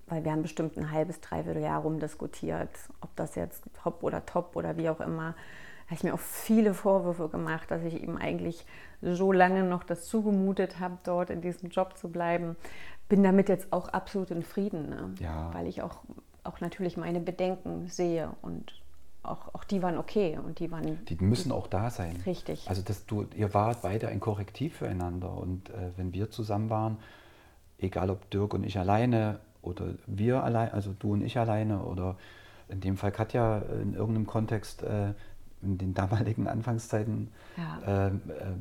weil 0.07 0.25
wir 0.25 0.33
haben 0.33 0.43
bestimmt 0.43 0.77
ein 0.77 0.91
halbes, 0.91 1.21
dreiviertel 1.21 1.63
Jahr 1.63 1.83
rumdiskutiert, 1.83 2.71
ob 3.01 3.15
das 3.17 3.35
jetzt 3.35 3.65
top 3.83 4.03
oder 4.03 4.25
top 4.27 4.57
oder 4.57 4.77
wie 4.77 4.89
auch 4.89 5.01
immer. 5.01 5.35
Da 5.85 5.91
habe 5.91 5.95
ich 5.97 6.05
mir 6.05 6.15
auch 6.15 6.21
viele 6.21 6.75
Vorwürfe 6.75 7.29
gemacht, 7.29 7.71
dass 7.71 7.83
ich 7.83 8.03
ihm 8.03 8.17
eigentlich 8.17 8.65
so 9.03 9.33
lange 9.33 9.65
noch 9.65 9.85
das 9.85 10.07
zugemutet 10.07 10.81
habe, 10.81 10.97
dort 11.05 11.29
in 11.29 11.43
diesem 11.43 11.69
Job 11.69 11.97
zu 11.99 12.09
bleiben 12.09 12.57
bin 13.09 13.23
damit 13.23 13.49
jetzt 13.49 13.73
auch 13.73 13.89
absolut 13.89 14.31
in 14.31 14.43
Frieden, 14.43 14.89
ne? 14.89 15.15
ja. 15.21 15.53
weil 15.53 15.67
ich 15.67 15.83
auch, 15.83 15.99
auch 16.43 16.61
natürlich 16.61 16.97
meine 16.97 17.21
Bedenken 17.21 17.89
sehe 17.89 18.31
und 18.43 18.81
auch, 19.23 19.55
auch 19.55 19.65
die 19.65 19.83
waren 19.83 19.99
okay 19.99 20.39
und 20.45 20.59
die 20.59 20.71
waren. 20.71 21.05
Die 21.07 21.17
müssen 21.17 21.51
auch 21.53 21.67
da 21.67 21.91
sein. 21.91 22.17
Richtig. 22.27 22.69
Also 22.69 22.83
dass 22.83 23.07
du, 23.07 23.27
ihr 23.35 23.55
wart 23.55 23.83
beide 23.83 24.09
ein 24.09 24.21
Korrektiv 24.21 24.77
füreinander 24.77 25.37
und 25.37 25.71
äh, 25.71 25.91
wenn 25.97 26.13
wir 26.13 26.31
zusammen 26.31 26.71
waren, 26.71 26.99
egal 27.79 28.11
ob 28.11 28.31
Dirk 28.31 28.55
und 28.55 28.65
ich 28.65 28.79
alleine 28.79 29.41
oder 29.65 29.95
wir 30.07 30.43
allein, 30.45 30.73
also 30.73 30.95
du 30.99 31.13
und 31.13 31.23
ich 31.23 31.39
alleine 31.39 31.83
oder 31.83 32.17
in 32.69 32.81
dem 32.81 32.97
Fall 32.97 33.13
Katja 33.13 33.59
in 33.59 33.95
irgendeinem 33.95 34.27
Kontext 34.27 34.83
äh, 34.83 35.13
in 35.63 35.79
den 35.79 35.95
damaligen 35.95 36.47
Anfangszeiten 36.49 37.31
ja. 37.57 38.07
äh, 38.07 38.09
äh 38.09 38.13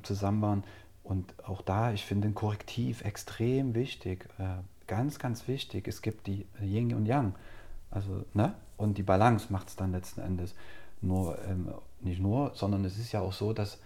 zusammen 0.03 0.41
waren, 0.41 0.63
und 1.03 1.33
auch 1.43 1.61
da, 1.61 1.91
ich 1.91 2.05
finde 2.05 2.29
ein 2.29 2.35
Korrektiv 2.35 3.03
extrem 3.03 3.75
wichtig, 3.75 4.27
äh, 4.39 4.61
ganz, 4.87 5.19
ganz 5.19 5.47
wichtig. 5.47 5.87
Es 5.87 6.01
gibt 6.01 6.27
die 6.27 6.47
Yin 6.61 6.93
und 6.93 7.05
Yang, 7.05 7.35
also, 7.91 8.25
ne? 8.33 8.55
Und 8.77 8.97
die 8.97 9.03
Balance 9.03 9.51
macht 9.51 9.67
es 9.67 9.75
dann 9.75 9.91
letzten 9.91 10.21
Endes. 10.21 10.55
Nur, 11.01 11.37
ähm, 11.47 11.69
nicht 12.01 12.21
nur, 12.21 12.51
sondern 12.55 12.85
es 12.85 12.97
ist 12.97 13.11
ja 13.11 13.19
auch 13.19 13.33
so, 13.33 13.53
dass 13.53 13.79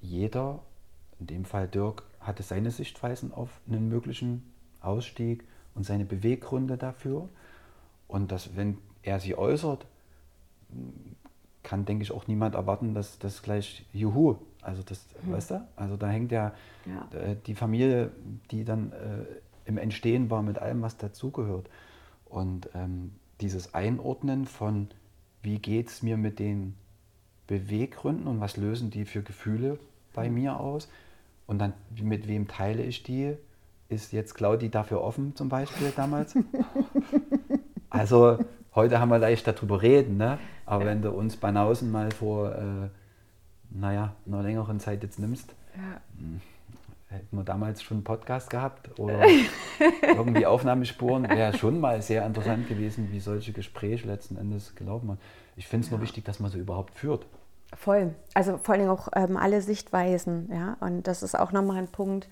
jeder, 0.00 0.60
in 1.20 1.28
dem 1.28 1.44
Fall 1.44 1.68
Dirk, 1.68 2.02
hatte 2.20 2.42
seine 2.42 2.70
Sichtweisen 2.70 3.32
auf 3.32 3.48
einen 3.68 3.88
möglichen 3.88 4.52
Ausstieg 4.80 5.44
und 5.78 5.84
seine 5.84 6.04
Beweggründe 6.04 6.76
dafür. 6.76 7.30
Und 8.06 8.30
dass, 8.32 8.54
wenn 8.54 8.76
er 9.02 9.20
sie 9.20 9.34
äußert, 9.38 9.86
kann, 11.62 11.86
denke 11.86 12.02
ich, 12.02 12.12
auch 12.12 12.26
niemand 12.26 12.54
erwarten, 12.54 12.92
dass 12.92 13.18
das 13.18 13.42
gleich 13.42 13.86
Juhu 13.94 14.36
also 14.68 14.82
das, 14.82 15.06
mhm. 15.22 15.32
weißt 15.32 15.50
du? 15.52 15.68
Also 15.76 15.96
da 15.96 16.08
hängt 16.08 16.30
ja, 16.30 16.52
ja. 16.84 17.18
Äh, 17.18 17.36
die 17.46 17.54
Familie, 17.54 18.10
die 18.50 18.64
dann 18.64 18.92
äh, 18.92 19.24
im 19.64 19.78
Entstehen 19.78 20.30
war 20.30 20.42
mit 20.42 20.58
allem, 20.58 20.82
was 20.82 20.96
dazugehört. 20.96 21.68
Und 22.26 22.68
ähm, 22.74 23.12
dieses 23.40 23.74
Einordnen 23.74 24.44
von, 24.44 24.88
wie 25.42 25.58
geht 25.58 25.88
es 25.88 26.02
mir 26.02 26.16
mit 26.16 26.38
den 26.38 26.74
Beweggründen 27.46 28.26
und 28.26 28.40
was 28.40 28.56
lösen 28.56 28.90
die 28.90 29.04
für 29.04 29.22
Gefühle 29.22 29.78
bei 30.12 30.28
mhm. 30.28 30.34
mir 30.34 30.60
aus 30.60 30.90
und 31.46 31.58
dann 31.58 31.72
mit 32.02 32.28
wem 32.28 32.46
teile 32.46 32.82
ich 32.82 33.02
die, 33.02 33.36
ist 33.88 34.12
jetzt 34.12 34.34
Claudi 34.34 34.70
dafür 34.70 35.00
offen 35.00 35.34
zum 35.34 35.48
Beispiel 35.48 35.92
damals. 35.96 36.36
also 37.90 38.38
heute 38.74 39.00
haben 39.00 39.08
wir 39.08 39.18
leicht 39.18 39.46
darüber 39.46 39.82
reden, 39.82 40.16
ne? 40.16 40.38
aber 40.66 40.84
ja. 40.84 40.90
wenn 40.90 41.02
du 41.02 41.10
uns 41.10 41.36
Banausen 41.36 41.90
mal 41.90 42.10
vor... 42.10 42.54
Äh, 42.54 42.88
naja, 43.70 44.14
einer 44.26 44.42
längeren 44.42 44.80
Zeit 44.80 45.02
jetzt 45.02 45.18
nimmst, 45.18 45.54
ja. 45.76 46.00
Hm, 46.18 46.40
hätten 47.08 47.36
wir 47.36 47.44
damals 47.44 47.82
schon 47.82 47.98
einen 47.98 48.04
Podcast 48.04 48.50
gehabt 48.50 48.98
oder 48.98 49.22
irgendwie 50.02 50.46
Aufnahmespuren, 50.46 51.28
wäre 51.28 51.56
schon 51.56 51.80
mal 51.80 52.02
sehr 52.02 52.26
interessant 52.26 52.68
gewesen, 52.68 53.08
wie 53.12 53.20
solche 53.20 53.52
Gespräche 53.52 54.06
letzten 54.06 54.36
Endes 54.36 54.74
gelaufen 54.74 55.08
sind. 55.08 55.20
Ich 55.56 55.66
finde 55.66 55.84
es 55.84 55.90
ja. 55.90 55.96
nur 55.96 56.02
wichtig, 56.02 56.24
dass 56.24 56.40
man 56.40 56.50
sie 56.50 56.58
überhaupt 56.58 56.94
führt. 56.94 57.26
Voll. 57.74 58.14
Also 58.34 58.58
vor 58.58 58.74
allem 58.74 58.88
auch 58.88 59.08
ähm, 59.14 59.36
alle 59.36 59.60
Sichtweisen, 59.60 60.50
ja. 60.52 60.76
Und 60.80 61.06
das 61.06 61.22
ist 61.22 61.38
auch 61.38 61.52
nochmal 61.52 61.76
ein 61.78 61.88
Punkt, 61.88 62.26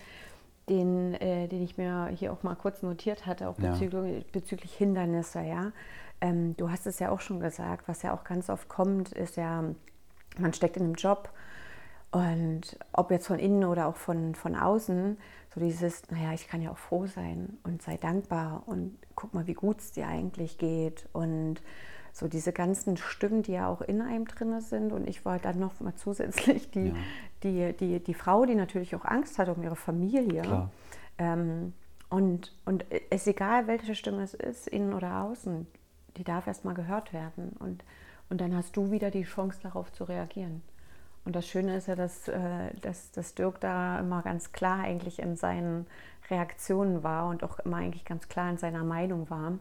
den, 0.69 1.15
äh, 1.15 1.49
den 1.49 1.63
ich 1.63 1.79
mir 1.79 2.09
hier 2.09 2.33
auch 2.33 2.43
mal 2.43 2.57
kurz 2.57 2.83
notiert 2.83 3.27
hatte, 3.27 3.49
auch 3.49 3.57
bezüglich, 3.57 4.25
ja. 4.25 4.31
bezüglich 4.33 4.75
Hindernisse, 4.75 5.43
ja. 5.43 5.73
Ähm, 6.21 6.57
du 6.57 6.71
hast 6.71 6.87
es 6.87 6.99
ja 6.99 7.11
auch 7.11 7.21
schon 7.21 7.41
gesagt, 7.41 7.89
was 7.89 8.03
ja 8.03 8.15
auch 8.15 8.25
ganz 8.25 8.49
oft 8.51 8.69
kommt, 8.69 9.13
ist 9.13 9.37
ja 9.37 9.65
man 10.39 10.53
steckt 10.53 10.77
in 10.77 10.85
einem 10.85 10.95
Job 10.95 11.31
und 12.11 12.79
ob 12.93 13.11
jetzt 13.11 13.27
von 13.27 13.39
innen 13.39 13.65
oder 13.65 13.87
auch 13.87 13.97
von, 13.97 14.35
von 14.35 14.55
außen, 14.55 15.19
so 15.55 15.61
dieses, 15.61 16.11
naja, 16.11 16.33
ich 16.33 16.49
kann 16.49 16.63
ja 16.63 16.71
auch 16.71 16.79
froh 16.79 17.07
sein 17.07 17.59
und 17.65 17.83
sei 17.83 17.97
dankbar 17.97 18.63
und 18.67 18.99
guck 19.15 19.35
mal, 19.35 19.47
wie 19.47 19.55
gut 19.55 19.81
es 19.81 19.93
dir 19.93 20.07
eigentlich 20.07 20.59
geht 20.59 21.09
und 21.13 21.63
so 22.17 22.29
diese 22.29 22.53
ganzen 22.53 22.97
Stimmen, 22.97 23.43
die 23.43 23.53
ja 23.53 23.69
auch 23.69 23.83
in 23.83 24.01
einem 24.01 24.25
drin 24.25 24.61
sind. 24.61 24.93
Und 24.93 25.09
ich 25.09 25.25
war 25.25 25.39
dann 25.39 25.59
noch 25.59 25.81
mal 25.81 25.95
zusätzlich 25.95 26.71
die, 26.71 26.89
ja. 26.89 26.95
die, 27.43 27.73
die, 27.77 28.01
die 28.03 28.15
Frau, 28.15 28.47
die 28.47 28.55
natürlich 28.55 28.95
auch 28.97 29.05
Angst 29.05 29.39
hat 29.39 29.49
um 29.49 29.63
ihre 29.63 29.77
Familie. 29.77 30.69
Ähm, 31.19 31.75
und, 32.09 32.53
und 32.65 32.85
es 32.91 33.23
ist 33.23 33.27
egal, 33.27 33.67
welche 33.67 33.95
Stimme 33.95 34.23
es 34.23 34.35
ist, 34.35 34.69
innen 34.69 34.95
oder 34.95 35.25
außen, 35.25 35.67
die 36.17 36.25
darf 36.25 36.47
erst 36.47 36.65
mal 36.65 36.75
gehört 36.75 37.13
werden. 37.13 37.51
Und 37.59 37.85
und 38.29 38.41
dann 38.41 38.55
hast 38.57 38.77
du 38.77 38.91
wieder 38.91 39.11
die 39.11 39.23
Chance, 39.23 39.61
darauf 39.63 39.93
zu 39.93 40.05
reagieren. 40.05 40.63
Und 41.25 41.35
das 41.35 41.47
Schöne 41.47 41.77
ist 41.77 41.89
ja, 41.89 41.97
dass, 41.97 42.29
äh, 42.29 42.75
dass, 42.81 43.11
dass 43.13 43.35
Dirk 43.35 43.61
da 43.61 43.99
immer 43.99 44.23
ganz 44.23 44.53
klar 44.53 44.81
eigentlich 44.81 45.19
in 45.19 45.37
seinen 45.37 45.87
Reaktionen 46.31 47.03
war 47.03 47.29
und 47.29 47.43
auch 47.43 47.59
immer 47.61 47.79
eigentlich 47.79 48.05
ganz 48.05 48.29
klar 48.29 48.51
in 48.51 48.59
seiner 48.59 48.85
Meinung 48.85 49.29
war. 49.31 49.59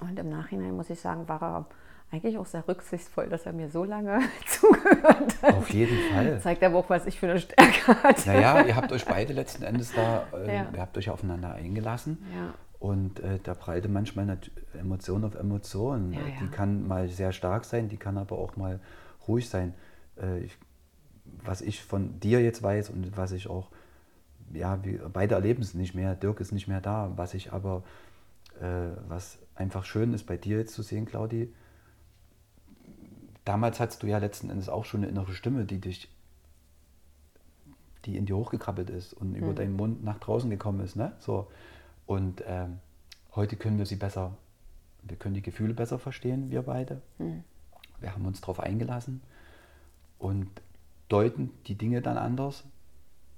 Und 0.00 0.18
im 0.18 0.28
Nachhinein 0.28 0.76
muss 0.76 0.90
ich 0.90 1.00
sagen, 1.00 1.28
war 1.28 1.42
er 1.42 1.66
eigentlich 2.10 2.38
auch 2.38 2.46
sehr 2.46 2.66
rücksichtsvoll, 2.66 3.28
dass 3.28 3.46
er 3.46 3.52
mir 3.52 3.68
so 3.68 3.84
lange 3.84 4.20
zugehört 4.46 5.42
hat. 5.42 5.54
Auf 5.54 5.70
jeden 5.70 5.98
Fall. 6.10 6.40
Zeigt 6.40 6.62
aber 6.62 6.78
auch, 6.78 6.88
was 6.90 7.06
ich 7.06 7.18
für 7.18 7.28
eine 7.28 7.40
Stärke 7.40 8.02
hatte. 8.02 8.28
Naja, 8.28 8.64
ihr 8.64 8.76
habt 8.76 8.92
euch 8.92 9.04
beide 9.04 9.32
letzten 9.32 9.64
Endes 9.64 9.92
da, 9.92 10.24
äh, 10.32 10.54
ja. 10.54 10.66
ihr 10.72 10.80
habt 10.80 10.96
euch 10.98 11.10
aufeinander 11.10 11.54
eingelassen. 11.54 12.24
Ja. 12.34 12.54
Und 12.78 13.20
äh, 13.20 13.38
da 13.42 13.54
breite 13.54 13.88
manchmal 13.88 14.38
Emotion 14.78 15.24
auf 15.24 15.34
Emotion. 15.34 16.12
Ja, 16.12 16.20
ja. 16.20 16.26
Die 16.40 16.48
kann 16.48 16.86
mal 16.86 17.08
sehr 17.08 17.32
stark 17.32 17.64
sein, 17.64 17.88
die 17.88 17.96
kann 17.96 18.18
aber 18.18 18.38
auch 18.38 18.56
mal 18.56 18.80
ruhig 19.26 19.48
sein. 19.48 19.74
Äh, 20.20 20.40
ich, 20.40 20.58
was 21.44 21.62
ich 21.62 21.82
von 21.82 22.20
dir 22.20 22.40
jetzt 22.40 22.62
weiß 22.62 22.90
und 22.90 23.16
was 23.16 23.32
ich 23.32 23.48
auch, 23.48 23.70
ja, 24.52 24.84
wir 24.84 25.08
beide 25.12 25.34
erleben 25.34 25.62
es 25.62 25.74
nicht 25.74 25.94
mehr, 25.94 26.14
Dirk 26.14 26.38
ist 26.40 26.52
nicht 26.52 26.68
mehr 26.68 26.80
da, 26.80 27.10
was 27.16 27.34
ich 27.34 27.52
aber, 27.52 27.82
äh, 28.60 28.90
was 29.08 29.38
einfach 29.56 29.84
schön 29.84 30.12
ist 30.12 30.24
bei 30.24 30.36
dir 30.36 30.58
jetzt 30.58 30.74
zu 30.74 30.82
sehen, 30.82 31.06
Claudi, 31.06 31.52
damals 33.44 33.80
hattest 33.80 34.02
du 34.02 34.06
ja 34.06 34.18
letzten 34.18 34.50
Endes 34.50 34.68
auch 34.68 34.84
schon 34.84 35.02
eine 35.02 35.10
innere 35.10 35.32
Stimme, 35.32 35.64
die 35.64 35.80
dich, 35.80 36.08
die 38.04 38.16
in 38.16 38.26
dir 38.26 38.36
hochgekrabbelt 38.36 38.90
ist 38.90 39.12
und 39.12 39.30
mhm. 39.30 39.36
über 39.36 39.54
deinen 39.54 39.74
Mund 39.74 40.04
nach 40.04 40.18
draußen 40.18 40.48
gekommen 40.50 40.80
ist, 40.80 40.96
ne? 40.96 41.12
So. 41.18 41.48
Und 42.06 42.44
ähm, 42.46 42.78
heute 43.34 43.56
können 43.56 43.78
wir 43.78 43.86
sie 43.86 43.96
besser 43.96 44.36
wir 45.08 45.16
können 45.16 45.34
die 45.34 45.42
Gefühle 45.42 45.74
besser 45.74 45.98
verstehen, 45.98 46.50
wir 46.50 46.62
beide. 46.62 47.00
Hm. 47.18 47.44
Wir 48.00 48.12
haben 48.12 48.26
uns 48.26 48.40
darauf 48.40 48.60
eingelassen 48.60 49.22
und 50.18 50.48
deuten 51.08 51.50
die 51.66 51.76
Dinge 51.76 52.02
dann 52.02 52.18
anders 52.18 52.64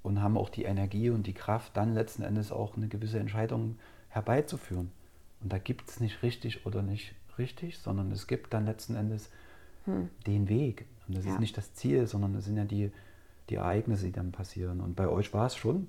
und 0.01 0.21
haben 0.21 0.37
auch 0.37 0.49
die 0.49 0.63
Energie 0.63 1.09
und 1.09 1.27
die 1.27 1.33
Kraft, 1.33 1.77
dann 1.77 1.93
letzten 1.93 2.23
Endes 2.23 2.51
auch 2.51 2.75
eine 2.75 2.87
gewisse 2.87 3.19
Entscheidung 3.19 3.77
herbeizuführen. 4.09 4.91
Und 5.41 5.53
da 5.53 5.57
gibt 5.57 5.89
es 5.89 5.99
nicht 5.99 6.21
richtig 6.23 6.65
oder 6.65 6.81
nicht 6.81 7.13
richtig, 7.37 7.77
sondern 7.79 8.11
es 8.11 8.27
gibt 8.27 8.53
dann 8.53 8.65
letzten 8.65 8.95
Endes 8.95 9.29
Hm. 9.85 10.09
den 10.27 10.49
Weg. 10.49 10.85
Und 11.07 11.17
das 11.17 11.25
Ja. 11.25 11.33
ist 11.33 11.39
nicht 11.39 11.57
das 11.57 11.73
Ziel, 11.73 12.05
sondern 12.07 12.33
das 12.33 12.45
sind 12.45 12.57
ja 12.57 12.65
die, 12.65 12.91
die 13.49 13.55
Ereignisse, 13.55 14.05
die 14.05 14.11
dann 14.11 14.31
passieren. 14.31 14.81
Und 14.81 14.95
bei 14.95 15.07
euch 15.07 15.33
war 15.33 15.47
es 15.47 15.55
schon, 15.55 15.87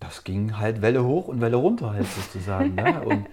das 0.00 0.24
ging 0.24 0.58
halt 0.58 0.82
Welle 0.82 1.04
hoch 1.04 1.28
und 1.28 1.40
Welle 1.40 1.56
runter 1.56 1.92
halt 1.92 2.06
sozusagen. 2.06 2.74
ne? 2.74 3.02
Und 3.04 3.26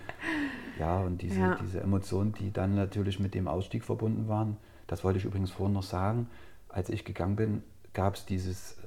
ja, 0.80 1.00
und 1.02 1.22
diese, 1.22 1.42
Ja. 1.42 1.58
diese 1.62 1.82
Emotionen, 1.82 2.32
die 2.34 2.52
dann 2.54 2.76
natürlich 2.76 3.20
mit 3.20 3.34
dem 3.34 3.50
Ausstieg 3.50 3.84
verbunden 3.84 4.30
waren, 4.30 4.56
das 4.88 5.04
wollte 5.04 5.20
ich 5.20 5.26
übrigens 5.26 5.52
vorhin 5.52 5.74
noch 5.74 5.84
sagen, 5.84 6.28
als 6.70 6.90
ich 6.90 7.04
gegangen 7.04 7.36
bin, 7.36 7.64
gab 7.94 8.16
es 8.16 8.26
dieses, 8.26 8.78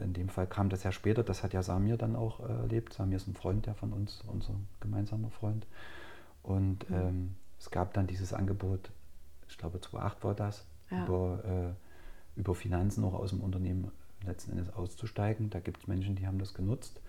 in 0.00 0.12
dem 0.12 0.28
Fall 0.28 0.46
kam 0.46 0.68
das 0.68 0.82
ja 0.82 0.92
später, 0.92 1.22
das 1.22 1.42
hat 1.42 1.52
ja 1.52 1.62
Samir 1.62 1.96
dann 1.96 2.16
auch 2.16 2.40
äh, 2.40 2.44
erlebt. 2.52 2.92
Samir 2.92 3.16
ist 3.16 3.26
ein 3.28 3.34
Freund, 3.34 3.66
der 3.66 3.74
von 3.74 3.92
uns, 3.92 4.22
unser 4.26 4.54
gemeinsamer 4.80 5.30
Freund. 5.30 5.66
Und 6.42 6.88
Mhm. 6.90 6.96
ähm, 6.96 7.34
es 7.58 7.70
gab 7.70 7.92
dann 7.94 8.06
dieses 8.06 8.32
Angebot, 8.32 8.90
ich 9.48 9.58
glaube 9.58 9.80
2008 9.80 10.24
war 10.24 10.34
das, 10.34 10.64
Ja. 10.90 11.04
über, 11.04 11.44
äh, 11.44 12.40
über 12.40 12.54
Finanzen 12.54 13.04
auch 13.04 13.14
aus 13.14 13.30
dem 13.30 13.40
Unternehmen 13.40 13.90
letzten 14.24 14.52
Endes 14.52 14.72
auszusteigen. 14.74 15.50
Da 15.50 15.60
gibt 15.60 15.80
es 15.82 15.86
Menschen, 15.86 16.16
die 16.16 16.26
haben 16.26 16.38
das 16.38 16.54
genutzt. 16.54 17.00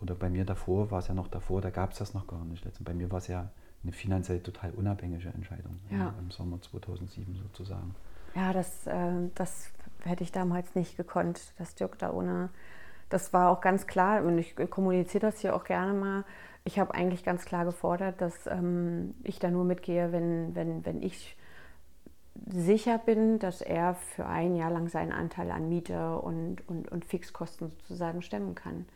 Oder 0.00 0.14
bei 0.14 0.30
mir 0.30 0.44
davor, 0.46 0.90
war 0.90 1.00
es 1.00 1.08
ja 1.08 1.14
noch 1.14 1.28
davor, 1.28 1.60
da 1.60 1.70
gab 1.70 1.92
es 1.92 1.98
das 1.98 2.14
noch 2.14 2.26
gar 2.26 2.44
nicht. 2.44 2.64
Letzten- 2.64 2.84
Bei 2.84 2.94
mir 2.94 3.10
war 3.10 3.18
es 3.18 3.26
ja 3.28 3.50
eine 3.82 3.92
finanziell 3.92 4.40
total 4.40 4.70
unabhängige 4.72 5.28
Entscheidung 5.28 5.78
Ja. 5.90 6.14
im 6.18 6.30
Sommer 6.30 6.60
2007 6.62 7.36
sozusagen. 7.36 7.94
Ja, 8.34 8.52
das, 8.52 8.86
äh, 8.86 9.28
das 9.34 9.70
hätte 10.04 10.24
ich 10.24 10.32
damals 10.32 10.74
nicht 10.74 10.96
gekonnt, 10.96 11.54
dass 11.58 11.74
Dirk 11.74 11.98
da 11.98 12.12
ohne. 12.12 12.50
Das 13.08 13.32
war 13.32 13.50
auch 13.50 13.60
ganz 13.60 13.86
klar, 13.86 14.22
und 14.22 14.38
ich 14.38 14.54
kommuniziere 14.70 15.26
das 15.26 15.40
hier 15.40 15.54
auch 15.56 15.64
gerne 15.64 15.92
mal. 15.92 16.24
Ich 16.64 16.78
habe 16.78 16.94
eigentlich 16.94 17.24
ganz 17.24 17.44
klar 17.44 17.64
gefordert, 17.64 18.20
dass 18.20 18.46
ähm, 18.46 19.14
ich 19.24 19.38
da 19.38 19.50
nur 19.50 19.64
mitgehe, 19.64 20.12
wenn, 20.12 20.54
wenn, 20.54 20.84
wenn 20.84 21.02
ich 21.02 21.36
sicher 22.46 22.98
bin, 22.98 23.38
dass 23.38 23.60
er 23.60 23.94
für 23.94 24.26
ein 24.26 24.54
Jahr 24.54 24.70
lang 24.70 24.88
seinen 24.88 25.12
Anteil 25.12 25.50
an 25.50 25.68
Miete 25.68 26.18
und, 26.18 26.66
und, 26.68 26.90
und 26.90 27.04
Fixkosten 27.04 27.70
sozusagen 27.70 28.22
stemmen 28.22 28.54
kann. 28.54 28.86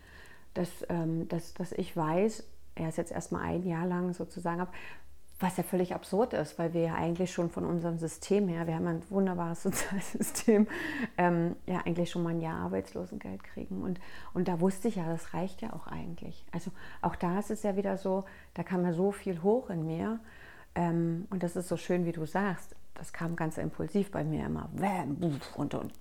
Dass, 0.54 0.70
ähm, 0.88 1.28
dass, 1.28 1.54
dass 1.54 1.72
ich 1.72 1.96
weiß, 1.96 2.44
er 2.76 2.88
ist 2.88 2.98
jetzt 2.98 3.12
erstmal 3.12 3.42
ein 3.42 3.64
Jahr 3.64 3.86
lang 3.86 4.12
sozusagen 4.12 4.60
ab, 4.60 4.72
was 5.44 5.56
ja 5.58 5.62
völlig 5.62 5.94
absurd 5.94 6.32
ist, 6.32 6.58
weil 6.58 6.72
wir 6.74 6.80
ja 6.82 6.94
eigentlich 6.94 7.32
schon 7.32 7.50
von 7.50 7.64
unserem 7.64 7.98
System 7.98 8.48
her, 8.48 8.66
wir 8.66 8.74
haben 8.74 8.86
ein 8.86 9.02
wunderbares 9.10 9.62
Sozialsystem, 9.64 10.66
ähm, 11.18 11.56
ja 11.66 11.80
eigentlich 11.84 12.10
schon 12.10 12.22
mal 12.22 12.30
ein 12.30 12.40
Jahr 12.40 12.58
Arbeitslosengeld 12.60 13.44
kriegen. 13.44 13.82
Und, 13.82 14.00
und 14.32 14.48
da 14.48 14.60
wusste 14.60 14.88
ich 14.88 14.96
ja, 14.96 15.04
das 15.06 15.34
reicht 15.34 15.60
ja 15.62 15.72
auch 15.72 15.86
eigentlich. 15.86 16.44
Also 16.52 16.70
auch 17.02 17.14
da 17.16 17.38
ist 17.38 17.50
es 17.50 17.62
ja 17.62 17.76
wieder 17.76 17.96
so, 17.98 18.24
da 18.54 18.62
kam 18.62 18.84
ja 18.84 18.92
so 18.92 19.12
viel 19.12 19.42
hoch 19.42 19.70
in 19.70 19.86
mir. 19.86 20.18
Ähm, 20.74 21.26
und 21.30 21.42
das 21.42 21.56
ist 21.56 21.68
so 21.68 21.76
schön, 21.76 22.04
wie 22.04 22.12
du 22.12 22.26
sagst. 22.26 22.74
Das 22.94 23.12
kam 23.12 23.36
ganz 23.36 23.58
impulsiv 23.58 24.10
bei 24.10 24.24
mir 24.24 24.46
immer. 24.46 24.68
Und, 25.56 25.74
und, 25.74 26.00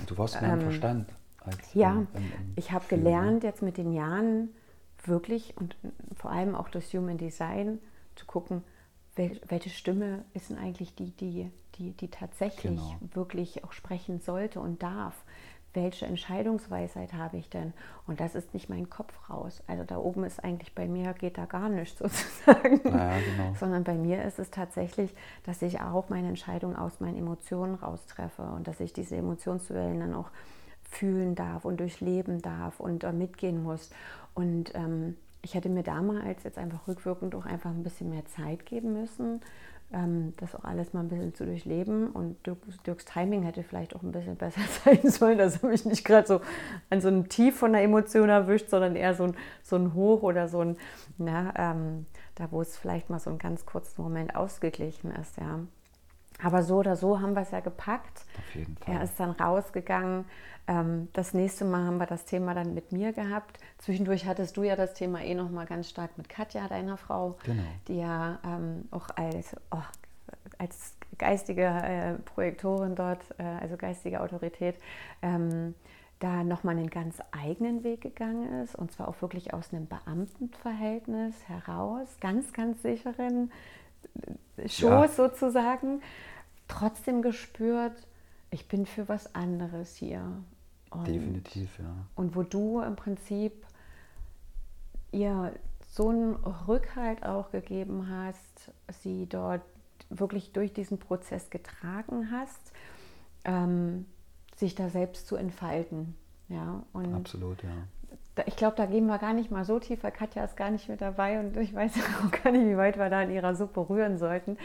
Und 0.00 0.10
du 0.10 0.18
warst 0.18 0.40
mehr 0.40 0.52
im 0.54 0.60
Verstand. 0.60 1.08
Als 1.44 1.56
Ähm, 1.74 1.80
ja, 1.80 1.90
im- 1.92 2.06
im- 2.14 2.22
im 2.22 2.52
ich 2.56 2.72
habe 2.72 2.84
ne? 2.84 2.88
gelernt 2.90 3.42
jetzt 3.44 3.62
mit 3.62 3.76
den 3.76 3.92
Jahren 3.92 4.50
wirklich 5.04 5.54
und 5.56 5.76
vor 6.14 6.30
allem 6.30 6.54
auch 6.54 6.68
durch 6.68 6.92
Human 6.94 7.16
Design 7.18 7.78
zu 8.18 8.26
gucken, 8.26 8.62
wel, 9.16 9.40
welche 9.48 9.70
Stimme 9.70 10.24
ist 10.34 10.50
denn 10.50 10.58
eigentlich 10.58 10.94
die, 10.94 11.10
die, 11.12 11.50
die, 11.76 11.92
die 11.92 12.08
tatsächlich 12.08 12.62
Genau. 12.80 12.96
wirklich 13.14 13.64
auch 13.64 13.72
sprechen 13.72 14.20
sollte 14.20 14.60
und 14.60 14.82
darf. 14.82 15.14
Welche 15.74 16.06
Entscheidungsweisheit 16.06 17.12
habe 17.12 17.36
ich 17.36 17.50
denn? 17.50 17.74
Und 18.06 18.20
das 18.20 18.34
ist 18.34 18.54
nicht 18.54 18.70
mein 18.70 18.88
Kopf 18.88 19.12
raus. 19.28 19.62
Also 19.66 19.84
da 19.84 19.98
oben 19.98 20.24
ist 20.24 20.42
eigentlich 20.42 20.74
bei 20.74 20.88
mir, 20.88 21.12
geht 21.12 21.36
da 21.36 21.44
gar 21.44 21.68
nichts 21.68 21.98
sozusagen. 22.00 22.80
Ja, 22.88 23.18
genau. 23.18 23.54
Sondern 23.54 23.84
bei 23.84 23.94
mir 23.94 24.24
ist 24.24 24.38
es 24.38 24.50
tatsächlich, 24.50 25.14
dass 25.44 25.60
ich 25.62 25.80
auch 25.80 26.08
meine 26.08 26.28
Entscheidung 26.28 26.74
aus 26.74 27.00
meinen 27.00 27.18
Emotionen 27.18 27.74
raustreffe 27.74 28.42
und 28.42 28.66
dass 28.66 28.80
ich 28.80 28.92
diese 28.94 29.16
Emotionswellen 29.16 30.00
dann 30.00 30.14
auch 30.14 30.30
fühlen 30.90 31.34
darf 31.34 31.66
und 31.66 31.80
durchleben 31.80 32.40
darf 32.40 32.80
und 32.80 33.04
äh, 33.04 33.12
mitgehen 33.12 33.62
muss. 33.62 33.90
Und 34.34 34.74
ähm, 34.74 35.16
ich 35.48 35.54
hätte 35.54 35.70
mir 35.70 35.82
damals 35.82 36.44
jetzt 36.44 36.58
einfach 36.58 36.86
rückwirkend 36.86 37.34
auch 37.34 37.46
einfach 37.46 37.70
ein 37.70 37.82
bisschen 37.82 38.10
mehr 38.10 38.26
Zeit 38.26 38.66
geben 38.66 38.92
müssen, 38.92 39.40
ähm, 39.90 40.34
das 40.36 40.54
auch 40.54 40.64
alles 40.64 40.92
mal 40.92 41.00
ein 41.00 41.08
bisschen 41.08 41.34
zu 41.34 41.46
durchleben. 41.46 42.10
Und 42.10 42.44
Dirk, 42.46 42.58
Dirks 42.84 43.06
Timing 43.06 43.44
hätte 43.44 43.62
vielleicht 43.62 43.96
auch 43.96 44.02
ein 44.02 44.12
bisschen 44.12 44.36
besser 44.36 44.60
sein 44.84 45.10
sollen, 45.10 45.38
dass 45.38 45.62
er 45.62 45.70
mich 45.70 45.86
nicht 45.86 46.04
gerade 46.04 46.26
so 46.26 46.42
an 46.90 47.00
so 47.00 47.08
einem 47.08 47.30
Tief 47.30 47.56
von 47.56 47.72
der 47.72 47.82
Emotion 47.82 48.28
erwischt, 48.28 48.68
sondern 48.68 48.94
eher 48.94 49.14
so 49.14 49.24
ein, 49.24 49.36
so 49.62 49.76
ein 49.76 49.94
Hoch 49.94 50.22
oder 50.22 50.48
so 50.48 50.60
ein, 50.60 50.76
na, 51.16 51.54
ähm, 51.56 52.04
da 52.34 52.52
wo 52.52 52.60
es 52.60 52.76
vielleicht 52.76 53.08
mal 53.08 53.18
so 53.18 53.30
einen 53.30 53.38
ganz 53.38 53.64
kurzen 53.64 54.02
Moment 54.02 54.36
ausgeglichen 54.36 55.12
ist, 55.12 55.38
ja. 55.38 55.60
Aber 56.42 56.62
so 56.62 56.76
oder 56.76 56.94
so 56.96 57.20
haben 57.20 57.34
wir 57.34 57.42
es 57.42 57.50
ja 57.50 57.60
gepackt. 57.60 58.24
Auf 58.38 58.54
jeden 58.54 58.76
Fall. 58.76 58.94
Er 58.96 59.02
ist 59.02 59.18
dann 59.18 59.30
rausgegangen. 59.30 60.24
Ähm, 60.68 61.08
Das 61.12 61.34
nächste 61.34 61.64
Mal 61.64 61.84
haben 61.86 61.98
wir 61.98 62.06
das 62.06 62.24
Thema 62.26 62.54
dann 62.54 62.74
mit 62.74 62.92
mir 62.92 63.12
gehabt. 63.12 63.58
Zwischendurch 63.78 64.26
hattest 64.26 64.56
du 64.56 64.62
ja 64.62 64.76
das 64.76 64.94
Thema 64.94 65.20
eh 65.22 65.34
noch 65.34 65.50
mal 65.50 65.66
ganz 65.66 65.88
stark 65.88 66.16
mit 66.16 66.28
Katja, 66.28 66.68
deiner 66.68 66.96
Frau, 66.96 67.36
Genau. 67.44 67.62
die 67.88 67.98
ja 67.98 68.38
ähm, 68.44 68.86
auch 68.90 69.08
als, 69.16 69.56
oh, 69.70 69.78
als 70.58 70.94
geistige 71.16 71.64
äh, 71.64 72.14
Projektorin 72.24 72.94
dort, 72.94 73.22
äh, 73.38 73.42
also 73.60 73.76
geistige 73.76 74.20
Autorität, 74.20 74.76
ähm, 75.22 75.74
da 76.20 76.42
nochmal 76.44 76.76
einen 76.76 76.90
ganz 76.90 77.18
eigenen 77.30 77.82
Weg 77.84 78.00
gegangen 78.02 78.62
ist. 78.62 78.74
Und 78.76 78.92
zwar 78.92 79.08
auch 79.08 79.20
wirklich 79.22 79.54
aus 79.54 79.72
einem 79.72 79.86
Beamtenverhältnis 79.86 81.34
heraus, 81.48 82.08
ganz, 82.20 82.52
ganz 82.52 82.82
sicheren 82.82 83.50
Schoß 84.58 84.80
Ja. 84.80 85.08
sozusagen. 85.08 86.02
Trotzdem 86.66 87.22
gespürt, 87.22 88.06
ich 88.50 88.68
bin 88.68 88.86
für 88.86 89.08
was 89.08 89.34
anderes 89.34 89.96
hier. 89.96 90.22
Und, 90.90 91.06
Definitiv, 91.06 91.78
ja. 91.78 91.94
Und 92.14 92.34
wo 92.34 92.42
du 92.42 92.80
im 92.80 92.96
Prinzip 92.96 93.52
ihr 95.12 95.52
so 95.90 96.10
einen 96.10 96.34
Rückhalt 96.34 97.24
auch 97.24 97.50
gegeben 97.50 98.08
hast, 98.10 98.72
sie 99.02 99.26
dort 99.26 99.62
wirklich 100.10 100.52
durch 100.52 100.72
diesen 100.72 100.98
Prozess 100.98 101.50
getragen 101.50 102.30
hast, 102.30 102.72
ähm, 103.44 104.06
sich 104.56 104.74
da 104.74 104.88
selbst 104.88 105.26
zu 105.26 105.36
entfalten. 105.36 106.14
Ja, 106.48 106.82
und 106.92 107.14
Absolut, 107.14 107.62
ja. 107.62 107.70
Ich 108.46 108.56
glaube, 108.56 108.76
da 108.76 108.86
gehen 108.86 109.06
wir 109.06 109.18
gar 109.18 109.32
nicht 109.32 109.50
mal 109.50 109.64
so 109.64 109.78
tief, 109.78 110.02
weil 110.02 110.12
Katja 110.12 110.44
ist 110.44 110.56
gar 110.56 110.70
nicht 110.70 110.88
mit 110.88 111.00
dabei 111.00 111.40
und 111.40 111.56
ich 111.56 111.74
weiß 111.74 111.92
auch 112.26 112.30
gar 112.42 112.52
nicht, 112.52 112.66
wie 112.66 112.76
weit 112.76 112.98
wir 112.98 113.10
da 113.10 113.22
in 113.22 113.30
ihrer 113.30 113.54
Suppe 113.54 113.88
rühren 113.88 114.18
sollten. 114.18 114.56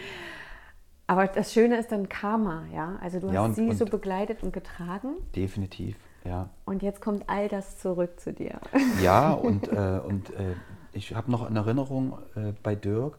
Aber 1.07 1.27
das 1.27 1.51
Schöne 1.53 1.77
ist 1.77 1.91
dann 1.91 2.07
Karma, 2.09 2.63
ja. 2.73 2.97
Also 3.01 3.19
du 3.19 3.27
Ja, 3.27 3.41
hast 3.41 3.49
und- 3.49 3.55
sie 3.55 3.67
und- 3.69 3.75
so 3.77 3.85
begleitet 3.85 4.41
und 4.43 4.53
getragen 4.53 5.15
Definitiv, 5.35 5.97
ja. 6.23 6.49
und 6.65 6.81
jetzt 6.81 7.01
kommt 7.01 7.29
all 7.29 7.47
das 7.49 7.77
zurück 7.77 8.19
zu 8.19 8.31
dir. 8.33 8.59
Ja, 9.01 9.31
und, 9.33 9.67
äh, 9.67 9.99
und 10.05 10.29
äh, 10.31 10.55
ich 10.93 11.13
habe 11.15 11.29
noch 11.31 11.49
in 11.49 11.55
Erinnerung 11.55 12.17
äh, 12.35 12.53
bei 12.63 12.75
Dirk, 12.75 13.17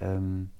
ähm, 0.00 0.50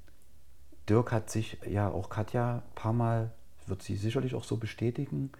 Dirk 0.88 1.12
hat 1.12 1.30
sich, 1.30 1.56
ja 1.66 1.88
auch 1.88 2.10
Katja, 2.10 2.56
ein 2.56 2.74
paar 2.74 2.92
Mal, 2.92 3.30
wird 3.66 3.82
sie 3.82 3.94
sicherlich 3.96 4.34
auch 4.34 4.42
so 4.44 4.56
bestätigen, 4.56 5.30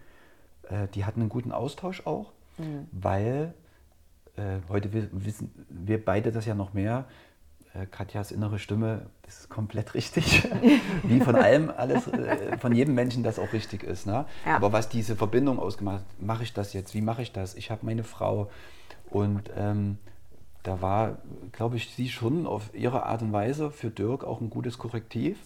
äh, 0.69 0.87
die 0.95 1.05
hatten 1.05 1.21
einen 1.21 1.29
guten 1.29 1.51
Austausch 1.53 2.07
auch, 2.07 2.33
weil 2.93 3.53
äh, 3.53 3.60
heute 4.69 4.93
wi- 4.93 5.09
wissen 5.13 5.51
wir 5.69 6.05
beide 6.05 6.33
das 6.33 6.47
ja 6.47 6.55
noch 6.55 6.73
mehr. 6.73 7.05
Äh, 7.75 7.87
Katjas 7.87 8.33
innere 8.33 8.59
Stimme, 8.59 9.07
das 9.23 9.41
ist 9.41 9.49
komplett 9.49 9.95
richtig. 9.95 10.49
Wie 11.05 11.21
von 11.21 11.37
allem, 11.37 11.71
alles, 11.77 12.07
äh, 12.09 12.57
von 12.59 12.75
jedem 12.75 12.95
Menschen 12.95 13.23
das 13.23 13.39
auch 13.39 13.53
richtig 13.53 13.83
ist. 13.85 14.07
Ne? 14.07 14.25
Ja. 14.47 14.57
Aber 14.57 14.73
was 14.73 14.89
diese 14.89 15.15
Verbindung 15.17 15.59
ausgemacht 15.59 16.01
hat, 16.01 16.23
mache 16.23 16.43
ich 16.43 16.53
das 16.53 16.73
jetzt? 16.73 16.95
Wie 16.95 17.01
mache 17.01 17.23
ich 17.23 17.33
das? 17.33 17.55
Ich 17.55 17.71
habe 17.71 17.87
meine 17.87 18.03
Frau 18.05 18.51
und 19.11 19.51
ähm, 19.57 19.99
da 20.63 20.83
war, 20.83 21.19
glaube 21.53 21.77
ich, 21.77 21.95
sie 21.95 22.09
schon 22.09 22.47
auf 22.47 22.71
ihre 22.75 23.05
Art 23.07 23.23
und 23.23 23.33
Weise 23.33 23.71
für 23.71 23.91
Dirk 23.91 24.25
auch 24.25 24.41
ein 24.41 24.51
gutes 24.51 24.77
Korrektiv, 24.77 25.39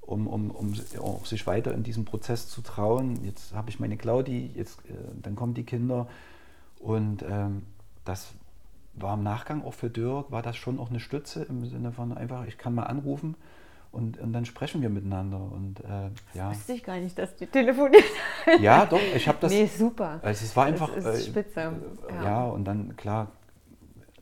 um, 0.00 0.26
um, 0.26 0.50
um 0.50 0.72
auch 1.00 1.26
sich 1.26 1.46
weiter 1.46 1.72
in 1.74 1.82
diesem 1.82 2.04
Prozess 2.04 2.48
zu 2.48 2.60
trauen. 2.62 3.24
Jetzt 3.24 3.54
habe 3.54 3.68
ich 3.70 3.78
meine 3.78 3.96
Claudi, 3.96 4.50
jetzt, 4.56 4.80
äh, 4.86 4.94
dann 5.22 5.36
kommen 5.36 5.54
die 5.54 5.64
Kinder 5.64 6.08
und 6.80 7.22
ähm, 7.28 7.62
das 8.08 8.32
war 8.94 9.14
im 9.14 9.22
Nachgang 9.22 9.62
auch 9.64 9.74
für 9.74 9.90
Dirk, 9.90 10.30
war 10.30 10.42
das 10.42 10.56
schon 10.56 10.78
auch 10.80 10.90
eine 10.90 10.98
Stütze 11.00 11.44
im 11.44 11.64
Sinne 11.66 11.92
von 11.92 12.16
einfach, 12.16 12.46
ich 12.46 12.58
kann 12.58 12.74
mal 12.74 12.84
anrufen 12.84 13.36
und, 13.92 14.18
und 14.18 14.32
dann 14.32 14.44
sprechen 14.44 14.82
wir 14.82 14.88
miteinander 14.90 15.38
und 15.40 15.80
äh, 15.80 16.10
ja. 16.36 16.50
Wusste 16.50 16.72
ich 16.72 16.82
gar 16.84 16.96
nicht, 16.98 17.18
dass 17.18 17.36
die 17.36 17.46
telefoniert. 17.46 18.02
Ja, 18.60 18.86
doch, 18.86 19.00
ich 19.14 19.28
habe 19.28 19.38
das. 19.40 19.52
nee, 19.52 19.66
super. 19.66 20.18
Also 20.22 20.44
es 20.44 20.56
war 20.56 20.66
einfach. 20.66 20.92
Das 20.94 21.04
ist 21.04 21.28
äh, 21.28 21.30
spitze. 21.30 21.60
äh, 22.08 22.14
Ja. 22.16 22.22
Ja. 22.24 22.44
und 22.46 22.64
dann, 22.64 22.96
klar, 22.96 23.28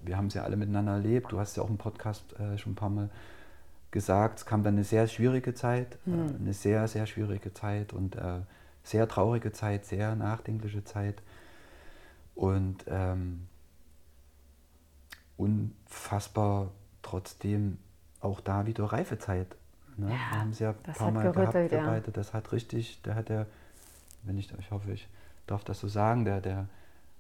wir 0.03 0.17
haben 0.17 0.27
es 0.27 0.35
ja 0.35 0.43
alle 0.45 0.57
miteinander 0.57 0.93
erlebt. 0.93 1.33
Du 1.33 1.39
hast 1.41 1.57
ja 1.57 1.63
auch 1.63 1.71
im 1.71 1.79
Podcast 1.79 2.25
äh, 2.39 2.59
schon 2.59 2.73
ein 2.73 2.77
paar 2.77 2.91
Mal 2.91 3.09
gesagt, 3.91 4.39
es 4.41 4.47
kam 4.47 4.63
dann 4.63 4.75
eine 4.75 4.85
sehr 4.85 5.07
schwierige 5.09 5.55
Zeit, 5.55 5.95
äh, 6.07 6.11
Hm. 6.11 6.37
eine 6.41 6.53
sehr, 6.53 6.87
sehr 6.87 7.07
schwierige 7.07 7.53
Zeit 7.55 7.93
und 7.93 8.15
äh, 8.17 8.41
sehr 8.85 9.09
traurige 9.09 9.53
Zeit, 9.53 9.85
sehr 9.87 10.15
nachdenkliche 10.17 10.85
Zeit 10.85 11.23
und 12.35 12.85
ähm, 12.89 13.47
unfassbar 15.37 16.71
trotzdem 17.03 17.79
auch 18.21 18.41
da 18.41 18.67
wieder 18.67 18.85
Reifezeit. 18.85 19.57
Ne? 19.97 20.11
Ja, 20.11 20.39
haben 20.39 20.51
es 20.51 20.59
ja 20.59 20.71
ein 20.71 20.77
das 20.83 20.99
paar 20.99 21.07
hat 21.09 21.15
Mal 21.15 21.23
gerüttelt, 21.23 21.53
gehabt, 21.53 21.71
wir 21.71 21.79
ja. 21.79 21.87
beide. 21.87 22.11
Das 22.13 22.35
hat 22.35 22.53
richtig, 22.53 23.03
der 23.03 23.15
hat 23.15 23.31
ja, 23.31 23.47
wenn 24.25 24.37
ich, 24.39 24.53
ich 24.59 24.71
hoffe, 24.71 24.93
ich 24.93 25.09
darf 25.47 25.65
das 25.65 25.81
so 25.81 25.89
sagen, 25.89 26.25
der, 26.25 26.41
der 26.41 26.69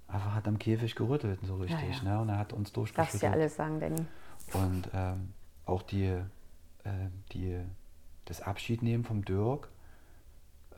einfach 0.09 0.35
hat 0.35 0.49
am 0.49 0.59
Käfig 0.59 0.95
gerüttelt, 0.95 1.41
so 1.43 1.57
richtig. 1.57 2.03
ja. 2.03 2.15
Ne? 2.15 2.21
Und 2.21 2.29
er 2.29 2.39
hat 2.39 2.53
uns 2.53 2.73
Darfst 2.73 2.77
durchgeschüttelt. 2.77 3.23
ja 3.23 3.31
alles 3.31 3.57
sagen, 3.57 3.81
Danny. 3.81 4.05
Und 4.53 4.91
ähm, 4.95 5.33
auch 5.65 5.83
die, 5.83 6.05
äh, 6.05 6.23
die, 7.33 7.59
das 8.25 8.41
Abschiednehmen 8.41 9.05
vom 9.05 9.25
Dirk, 9.25 9.69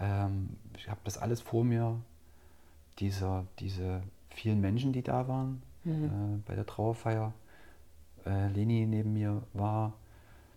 ähm, 0.01 0.57
ich 0.77 0.89
habe 0.89 1.01
das 1.05 1.19
alles 1.19 1.41
vor 1.41 1.65
mir, 1.65 2.01
dieser, 2.99 3.45
diese 3.59 4.03
vielen 4.31 4.61
Menschen, 4.61 4.93
die 4.93 5.03
da 5.03 5.29
waren 5.29 5.63
Mhm. 5.85 6.05
äh, 6.05 6.43
bei 6.47 6.55
der 6.55 6.67
Trauerfeier. 6.67 7.33
Äh, 8.27 8.49
Leni 8.49 8.87
neben 8.87 9.13
mir 9.13 9.43
war, 9.53 9.95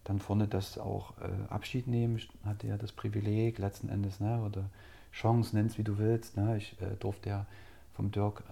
dann 0.04 0.20
vorne 0.20 0.48
das 0.48 0.78
auch 0.78 1.14
äh, 1.20 1.54
Abschied 1.54 1.88
nehmen, 1.88 2.18
ich 2.18 2.30
hatte 2.44 2.68
ja 2.68 2.78
das 2.78 2.92
Privileg 2.92 3.60
letzten 3.60 3.90
Endes, 3.90 4.20
ne, 4.20 4.42
oder 4.44 4.66
Chance, 5.12 5.56
nenn's 5.56 5.78
wie 5.78 5.84
du 5.84 5.98
willst. 5.98 6.38
Ne? 6.38 6.58
Ich 6.58 6.76
äh, 6.82 6.96
durfte 7.00 7.30
ja 7.30 7.46
vom 7.94 8.12
Dirk 8.12 8.44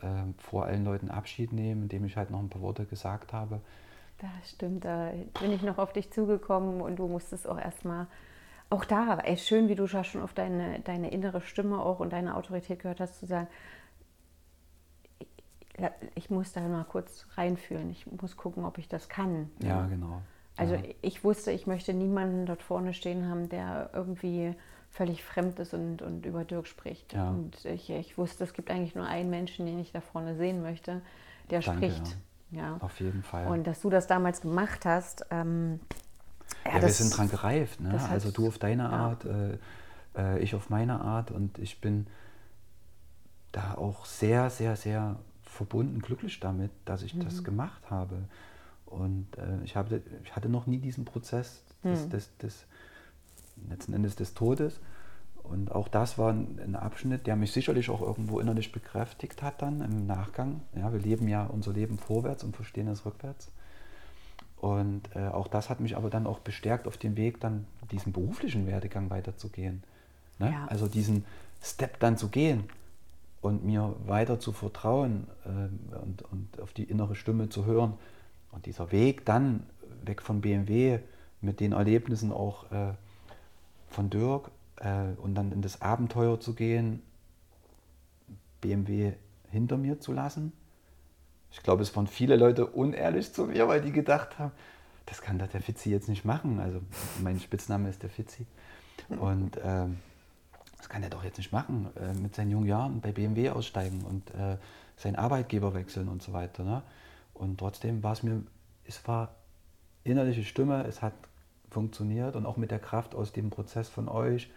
äh, 0.00 0.06
vor 0.38 0.64
allen 0.66 0.84
Leuten 0.84 1.10
Abschied 1.10 1.52
nehmen, 1.52 1.82
indem 1.82 2.04
ich 2.04 2.16
halt 2.16 2.30
noch 2.30 2.38
ein 2.38 2.48
paar 2.48 2.62
Worte 2.62 2.84
gesagt 2.84 3.32
habe. 3.32 3.60
Das 4.18 4.50
stimmt, 4.50 4.84
da 4.84 5.10
bin 5.40 5.52
ich 5.52 5.62
noch 5.62 5.78
auf 5.78 5.92
dich 5.92 6.10
zugekommen 6.12 6.80
und 6.80 6.96
du 6.96 7.08
musstest 7.08 7.48
auch 7.48 7.58
erstmal, 7.58 8.06
auch 8.70 8.84
da, 8.84 9.18
ey, 9.18 9.36
schön, 9.36 9.68
wie 9.68 9.74
du 9.74 9.86
schon 9.86 10.22
auf 10.22 10.32
deine, 10.32 10.80
deine 10.80 11.10
innere 11.10 11.40
Stimme 11.40 11.80
auch 11.80 12.00
und 12.00 12.12
deine 12.12 12.36
Autorität 12.36 12.80
gehört 12.80 13.00
hast, 13.00 13.18
zu 13.18 13.26
sagen, 13.26 13.48
ich, 16.14 16.30
muss 16.30 16.52
da 16.52 16.60
mal 16.60 16.84
kurz 16.84 17.26
reinfühlen, 17.36 17.90
ich 17.90 18.06
muss 18.20 18.36
gucken, 18.36 18.64
ob 18.64 18.78
ich 18.78 18.88
das 18.88 19.08
kann. 19.08 19.50
Ja, 19.62 19.86
genau. 19.86 20.22
Also 20.56 20.74
ja. 20.74 20.82
ich 21.02 21.24
wusste, 21.24 21.50
ich 21.50 21.66
möchte 21.66 21.92
niemanden 21.92 22.46
dort 22.46 22.62
vorne 22.62 22.94
stehen 22.94 23.28
haben, 23.28 23.48
der 23.48 23.90
irgendwie 23.92 24.54
völlig 24.90 25.24
fremd 25.24 25.58
ist 25.58 25.74
und, 25.74 26.02
und 26.02 26.24
über 26.24 26.44
Dirk 26.44 26.68
spricht. 26.68 27.12
Ja. 27.12 27.30
Und 27.30 27.64
ich, 27.64 27.90
ich 27.90 28.16
wusste, 28.16 28.44
es 28.44 28.52
gibt 28.52 28.70
eigentlich 28.70 28.94
nur 28.94 29.06
einen 29.06 29.30
Menschen, 29.30 29.66
den 29.66 29.80
ich 29.80 29.90
da 29.90 30.00
vorne 30.00 30.36
sehen 30.36 30.62
möchte, 30.62 31.02
der 31.50 31.60
Danke, 31.60 31.90
spricht. 31.90 32.16
Ja. 32.52 32.76
Auf 32.80 33.00
jeden 33.00 33.24
Fall. 33.24 33.48
Und 33.48 33.66
dass 33.66 33.80
du 33.80 33.90
das 33.90 34.06
damals 34.06 34.40
gemacht 34.40 34.84
hast, 34.84 35.26
ähm, 35.30 35.80
ja, 36.64 36.80
wir 36.80 36.88
sind 36.88 37.16
dran 37.16 37.28
gereift. 37.28 37.80
Ne? 37.80 37.90
das 37.90 38.08
Also 38.08 38.30
du 38.30 38.46
auf 38.46 38.58
deine 38.58 38.84
ja. 38.84 38.90
Art, 38.90 39.24
äh, 39.24 39.58
äh, 40.16 40.38
ich 40.38 40.54
auf 40.54 40.70
meine 40.70 41.00
Art 41.00 41.32
und 41.32 41.58
ich 41.58 41.80
bin 41.80 42.06
da 43.50 43.74
auch 43.74 44.04
sehr, 44.04 44.50
sehr, 44.50 44.76
sehr 44.76 45.16
verbunden, 45.54 46.00
glücklich 46.00 46.40
damit, 46.40 46.70
dass 46.84 47.02
ich 47.02 47.14
Mhm. 47.14 47.24
das 47.24 47.44
gemacht 47.44 47.90
habe. 47.90 48.16
Und 48.86 49.26
äh, 49.38 49.62
ich, 49.64 49.76
habe, 49.76 50.02
ich 50.22 50.36
hatte 50.36 50.48
noch 50.48 50.66
nie 50.66 50.78
diesen 50.78 51.04
Prozess 51.04 51.62
des, 51.82 52.06
Mhm. 52.06 52.10
des, 52.10 52.36
des, 52.38 52.66
letzten 53.68 53.94
Endes 53.94 54.16
des 54.16 54.34
Todes. 54.34 54.80
Und 55.42 55.70
auch 55.72 55.88
das 55.88 56.16
war 56.18 56.32
ein, 56.32 56.58
ein 56.62 56.74
Abschnitt, 56.76 57.26
der 57.26 57.36
mich 57.36 57.52
sicherlich 57.52 57.90
auch 57.90 58.00
irgendwo 58.00 58.40
innerlich 58.40 58.72
bekräftigt 58.72 59.42
hat 59.42 59.60
dann 59.62 59.80
im 59.82 60.06
Nachgang. 60.06 60.62
Ja, 60.74 60.92
wir 60.92 61.00
leben 61.00 61.28
ja 61.28 61.44
unser 61.46 61.72
Leben 61.72 61.98
vorwärts 61.98 62.44
und 62.44 62.56
verstehen 62.56 62.88
es 62.88 63.04
rückwärts. 63.04 63.50
Und 64.56 65.02
äh, 65.14 65.28
auch 65.28 65.48
das 65.48 65.68
hat 65.68 65.80
mich 65.80 65.96
aber 65.96 66.08
dann 66.08 66.26
auch 66.26 66.38
bestärkt, 66.38 66.86
auf 66.86 66.96
dem 66.96 67.16
Weg 67.16 67.40
dann 67.40 67.66
diesen 67.90 68.12
beruflichen 68.12 68.66
Werdegang 68.66 69.10
weiterzugehen. 69.10 69.82
Ne? 70.38 70.50
Ja. 70.50 70.66
Also 70.68 70.88
diesen 70.88 71.24
Step 71.62 72.00
dann 72.00 72.16
zu 72.16 72.28
gehen 72.28 72.64
und 73.44 73.62
mir 73.62 73.94
weiter 74.06 74.40
zu 74.40 74.52
vertrauen 74.52 75.26
ähm, 75.46 75.78
und, 76.02 76.22
und 76.22 76.60
auf 76.62 76.72
die 76.72 76.84
innere 76.84 77.14
Stimme 77.14 77.50
zu 77.50 77.66
hören. 77.66 77.92
Und 78.52 78.64
dieser 78.64 78.90
Weg 78.90 79.26
dann 79.26 79.66
weg 80.02 80.22
von 80.22 80.40
BMW 80.40 81.00
mit 81.42 81.60
den 81.60 81.72
Erlebnissen 81.72 82.32
auch 82.32 82.70
äh, 82.72 82.94
von 83.90 84.08
Dirk 84.08 84.50
äh, 84.76 85.12
und 85.20 85.34
dann 85.34 85.52
in 85.52 85.60
das 85.60 85.82
Abenteuer 85.82 86.40
zu 86.40 86.54
gehen, 86.54 87.02
BMW 88.62 89.12
hinter 89.50 89.76
mir 89.76 90.00
zu 90.00 90.12
lassen. 90.12 90.52
Ich 91.52 91.62
glaube, 91.62 91.82
es 91.82 91.94
waren 91.94 92.06
viele 92.06 92.36
Leute 92.36 92.66
unehrlich 92.66 93.34
zu 93.34 93.44
mir, 93.44 93.68
weil 93.68 93.82
die 93.82 93.92
gedacht 93.92 94.38
haben, 94.38 94.52
das 95.04 95.20
kann 95.20 95.36
der 95.38 95.48
Fitzi 95.48 95.90
jetzt 95.90 96.08
nicht 96.08 96.24
machen. 96.24 96.60
Also 96.60 96.80
mein 97.22 97.38
Spitzname 97.38 97.90
ist 97.90 98.02
der 98.02 98.10
Fitzi. 98.10 98.46
Und 99.10 99.58
ähm, 99.62 99.98
das 100.84 100.90
kann 100.90 101.02
er 101.02 101.08
doch 101.08 101.24
jetzt 101.24 101.38
nicht 101.38 101.50
machen, 101.50 101.88
äh, 101.96 102.12
mit 102.12 102.34
seinen 102.34 102.50
jungen 102.50 102.66
Jahren 102.66 103.00
bei 103.00 103.10
BMW 103.10 103.48
aussteigen 103.48 104.02
und 104.02 104.30
äh, 104.34 104.58
seinen 104.98 105.16
Arbeitgeber 105.16 105.72
wechseln 105.72 106.08
und 106.08 106.22
so 106.22 106.34
weiter. 106.34 106.62
Ne? 106.62 106.82
Und 107.32 107.58
trotzdem 107.58 108.02
war 108.02 108.12
es 108.12 108.22
mir, 108.22 108.42
es 108.86 109.08
war 109.08 109.34
innerliche 110.04 110.44
Stimme, 110.44 110.84
es 110.86 111.00
hat 111.00 111.14
funktioniert 111.70 112.36
und 112.36 112.44
auch 112.44 112.58
mit 112.58 112.70
der 112.70 112.80
Kraft 112.80 113.14
aus 113.14 113.32
dem 113.32 113.48
Prozess 113.48 113.88
von 113.88 114.08
euch, 114.08 114.50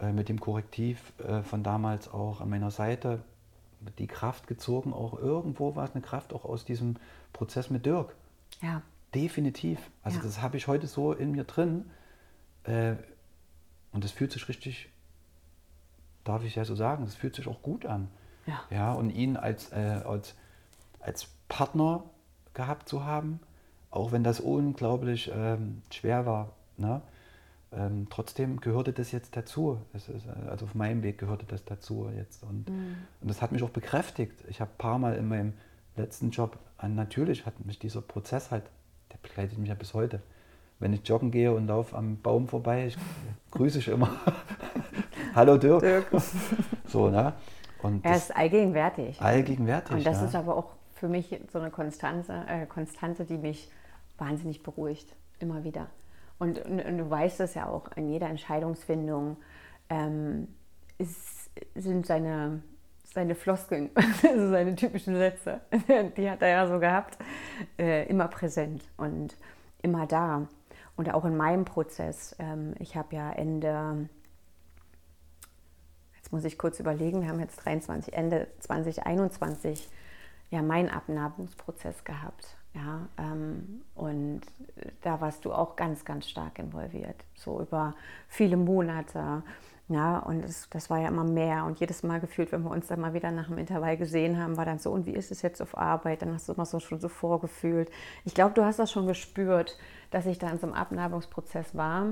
äh, 0.00 0.12
mit 0.12 0.30
dem 0.30 0.40
Korrektiv 0.40 1.12
äh, 1.18 1.42
von 1.42 1.62
damals 1.62 2.08
auch 2.08 2.40
an 2.40 2.48
meiner 2.48 2.70
Seite, 2.70 3.20
die 3.98 4.06
Kraft 4.06 4.46
gezogen, 4.46 4.94
auch 4.94 5.18
irgendwo 5.18 5.76
war 5.76 5.84
es 5.84 5.92
eine 5.92 6.00
Kraft 6.00 6.32
auch 6.32 6.46
aus 6.46 6.64
diesem 6.64 6.96
Prozess 7.34 7.68
mit 7.68 7.84
Dirk. 7.84 8.14
ja, 8.62 8.80
Definitiv. 9.14 9.78
Also 10.02 10.16
Ja. 10.16 10.24
das 10.24 10.40
habe 10.40 10.56
ich 10.56 10.66
heute 10.68 10.86
so 10.86 11.12
in 11.12 11.32
mir 11.32 11.44
drin. 11.44 11.84
Äh, 12.64 12.94
und 13.92 14.02
das 14.02 14.10
fühlt 14.10 14.32
sich 14.32 14.48
richtig, 14.48 14.88
darf 16.24 16.44
ich 16.44 16.54
ja 16.56 16.64
so 16.64 16.74
sagen, 16.74 17.04
das 17.04 17.14
fühlt 17.14 17.34
sich 17.36 17.46
auch 17.48 17.62
gut 17.62 17.86
an. 17.86 18.08
Ja. 18.46 18.60
Ja, 18.70 18.92
und 18.92 19.10
ihn 19.10 19.36
als, 19.36 19.72
äh, 19.72 20.00
als, 20.04 20.34
als 21.00 21.28
Partner 21.48 22.02
gehabt 22.52 22.88
zu 22.88 23.04
haben, 23.04 23.40
auch 23.90 24.12
wenn 24.12 24.24
das 24.24 24.40
unglaublich 24.40 25.30
ähm, 25.34 25.82
schwer 25.90 26.26
war. 26.26 26.52
Ne? 26.76 27.00
Ähm, 27.72 28.06
trotzdem 28.10 28.60
gehörte 28.60 28.92
das 28.92 29.12
jetzt 29.12 29.36
dazu. 29.36 29.80
Es 29.92 30.08
ist, 30.08 30.26
äh, 30.26 30.48
also 30.50 30.66
auf 30.66 30.74
meinem 30.74 31.02
Weg 31.02 31.18
gehörte 31.18 31.46
das 31.46 31.64
dazu 31.64 32.10
jetzt. 32.16 32.42
Und, 32.42 32.68
Mhm. 32.68 32.96
und 33.20 33.28
das 33.28 33.40
hat 33.42 33.52
mich 33.52 33.62
auch 33.62 33.70
bekräftigt. 33.70 34.44
Ich 34.48 34.60
habe 34.60 34.70
ein 34.70 34.78
paar 34.78 34.98
Mal 34.98 35.14
in 35.16 35.28
meinem 35.28 35.54
letzten 35.96 36.30
Job, 36.30 36.58
an, 36.76 36.94
natürlich 36.94 37.46
hat 37.46 37.64
mich 37.64 37.78
dieser 37.78 38.00
Prozess 38.02 38.50
halt, 38.50 38.64
der 39.12 39.18
begleitet 39.22 39.58
mich 39.58 39.68
ja 39.68 39.74
bis 39.74 39.94
heute. 39.94 40.20
Wenn 40.80 40.92
ich 40.92 41.06
joggen 41.08 41.30
gehe 41.30 41.52
und 41.52 41.66
laufe 41.68 41.96
am 41.96 42.20
Baum 42.20 42.48
vorbei, 42.48 42.86
ich 42.88 42.96
grüße 43.52 43.78
ich 43.78 43.88
immer. 43.88 44.10
Hallo 45.34 45.56
Dirk. 45.56 45.80
Dirk. 45.80 46.06
So, 46.86 47.10
ne? 47.10 47.32
Und 47.82 48.04
er 48.04 48.16
ist 48.16 48.34
allgegenwärtig. 48.34 49.20
allgegenwärtig. 49.20 49.96
Und 49.96 50.06
das 50.06 50.20
ja. 50.20 50.26
ist 50.26 50.34
aber 50.36 50.56
auch 50.56 50.70
für 50.94 51.08
mich 51.08 51.40
so 51.52 51.58
eine 51.58 51.70
Konstante, 51.70 52.44
äh, 52.46 52.66
Konstante, 52.66 53.24
die 53.24 53.36
mich 53.36 53.68
wahnsinnig 54.16 54.62
beruhigt, 54.62 55.16
immer 55.40 55.64
wieder. 55.64 55.88
Und, 56.38 56.64
und, 56.64 56.84
und 56.84 56.98
du 56.98 57.10
weißt 57.10 57.40
es 57.40 57.54
ja 57.54 57.66
auch, 57.66 57.90
in 57.96 58.08
jeder 58.08 58.28
Entscheidungsfindung 58.28 59.36
ähm, 59.90 60.46
ist, 60.98 61.50
sind 61.74 62.06
seine, 62.06 62.62
seine 63.02 63.34
Floskeln, 63.34 63.90
also 64.22 64.50
seine 64.50 64.76
typischen 64.76 65.16
Sätze, 65.16 65.60
die 66.16 66.30
hat 66.30 66.42
er 66.42 66.48
ja 66.48 66.66
so 66.68 66.78
gehabt, 66.78 67.18
äh, 67.76 68.08
immer 68.08 68.28
präsent 68.28 68.84
und 68.96 69.36
immer 69.82 70.06
da. 70.06 70.46
Und 70.96 71.12
auch 71.12 71.24
in 71.24 71.36
meinem 71.36 71.64
Prozess. 71.64 72.36
Ähm, 72.38 72.74
ich 72.78 72.94
habe 72.94 73.16
ja 73.16 73.32
Ende 73.32 74.08
muss 76.34 76.44
ich 76.44 76.58
kurz 76.58 76.80
überlegen, 76.80 77.22
wir 77.22 77.28
haben 77.28 77.38
jetzt 77.38 77.64
23, 77.64 78.12
Ende 78.12 78.48
2021 78.58 79.88
ja 80.50 80.62
meinen 80.62 80.88
Abnabungsprozess 80.88 82.02
gehabt. 82.02 82.56
Ja, 82.74 83.08
ähm, 83.18 83.82
und 83.94 84.40
da 85.02 85.20
warst 85.20 85.44
du 85.44 85.52
auch 85.52 85.76
ganz, 85.76 86.04
ganz 86.04 86.28
stark 86.28 86.58
involviert, 86.58 87.14
so 87.36 87.60
über 87.60 87.94
viele 88.26 88.56
Monate. 88.56 89.44
Ja, 89.86 90.18
und 90.18 90.42
das, 90.42 90.68
das 90.70 90.90
war 90.90 90.98
ja 90.98 91.06
immer 91.06 91.22
mehr. 91.22 91.66
Und 91.66 91.78
jedes 91.78 92.02
Mal 92.02 92.18
gefühlt, 92.18 92.50
wenn 92.50 92.64
wir 92.64 92.70
uns 92.70 92.88
dann 92.88 93.00
mal 93.00 93.14
wieder 93.14 93.30
nach 93.30 93.46
dem 93.46 93.58
Intervall 93.58 93.96
gesehen 93.96 94.36
haben, 94.36 94.56
war 94.56 94.64
dann 94.64 94.80
so, 94.80 94.90
und 94.90 95.06
wie 95.06 95.14
ist 95.14 95.30
es 95.30 95.40
jetzt 95.42 95.62
auf 95.62 95.78
Arbeit? 95.78 96.22
Dann 96.22 96.34
hast 96.34 96.48
du 96.48 96.54
immer 96.54 96.66
so 96.66 96.80
schon 96.80 96.98
so 96.98 97.08
vorgefühlt. 97.08 97.92
Ich 98.24 98.34
glaube, 98.34 98.54
du 98.54 98.64
hast 98.64 98.80
das 98.80 98.90
schon 98.90 99.06
gespürt, 99.06 99.78
dass 100.10 100.26
ich 100.26 100.40
da 100.40 100.50
in 100.50 100.58
so 100.58 100.66
einem 100.66 100.74
Abnabungsprozess 100.74 101.76
war. 101.76 102.06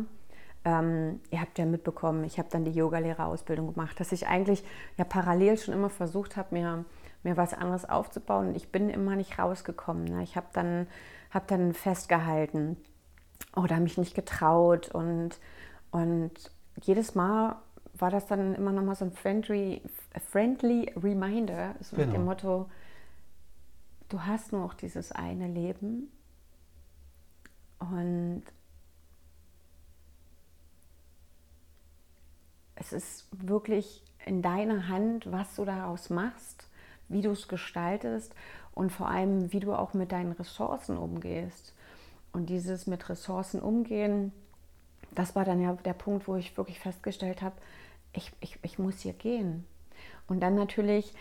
Ähm, 0.64 1.20
ihr 1.30 1.40
habt 1.40 1.58
ja 1.58 1.66
mitbekommen, 1.66 2.22
ich 2.24 2.38
habe 2.38 2.48
dann 2.50 2.64
die 2.64 2.70
Yogalehrerausbildung 2.70 3.74
gemacht, 3.74 3.98
dass 3.98 4.12
ich 4.12 4.28
eigentlich 4.28 4.62
ja 4.96 5.04
parallel 5.04 5.58
schon 5.58 5.74
immer 5.74 5.90
versucht 5.90 6.36
habe, 6.36 6.54
mir, 6.54 6.84
mir 7.24 7.36
was 7.36 7.52
anderes 7.52 7.84
aufzubauen. 7.88 8.48
Und 8.48 8.56
ich 8.56 8.70
bin 8.70 8.88
immer 8.88 9.16
nicht 9.16 9.38
rausgekommen. 9.38 10.04
Ne? 10.04 10.22
Ich 10.22 10.36
habe 10.36 10.46
dann, 10.52 10.86
hab 11.32 11.48
dann 11.48 11.72
festgehalten 11.74 12.76
oder 13.56 13.80
mich 13.80 13.98
nicht 13.98 14.14
getraut. 14.14 14.88
Und, 14.88 15.40
und 15.90 16.32
jedes 16.80 17.14
Mal 17.16 17.56
war 17.94 18.10
das 18.10 18.26
dann 18.26 18.54
immer 18.54 18.72
noch 18.72 18.82
mal 18.82 18.94
so 18.94 19.04
ein 19.04 19.12
friendly, 19.12 19.82
friendly 20.30 20.92
Reminder, 20.96 21.74
so 21.80 21.96
mit 21.96 22.06
Genau. 22.06 22.18
dem 22.18 22.24
Motto, 22.24 22.70
du 24.08 24.20
hast 24.22 24.52
nur 24.52 24.62
noch 24.62 24.74
dieses 24.74 25.12
eine 25.12 25.48
Leben 25.48 26.08
und 27.80 28.42
es 32.74 32.92
ist 32.92 33.26
wirklich 33.32 34.02
in 34.24 34.42
deiner 34.42 34.88
Hand, 34.88 35.30
was 35.30 35.56
du 35.56 35.64
daraus 35.64 36.10
machst, 36.10 36.68
wie 37.08 37.22
du 37.22 37.30
es 37.30 37.48
gestaltest 37.48 38.34
und 38.74 38.90
vor 38.90 39.08
allem, 39.08 39.52
wie 39.52 39.60
du 39.60 39.74
auch 39.74 39.94
mit 39.94 40.12
deinen 40.12 40.32
Ressourcen 40.32 40.96
umgehst. 40.96 41.74
Und 42.32 42.46
dieses 42.48 42.86
mit 42.86 43.08
Ressourcen 43.08 43.60
umgehen, 43.60 44.32
das 45.14 45.36
war 45.36 45.44
dann 45.44 45.60
ja 45.60 45.74
der 45.74 45.92
Punkt, 45.92 46.26
wo 46.26 46.36
ich 46.36 46.56
wirklich 46.56 46.80
festgestellt 46.80 47.42
habe, 47.42 47.56
ich, 48.14 48.32
ich, 48.40 48.58
ich 48.62 48.78
muss 48.78 49.00
hier 49.00 49.12
gehen. 49.12 49.66
Und 50.26 50.40
dann 50.40 50.54
natürlich, 50.54 51.12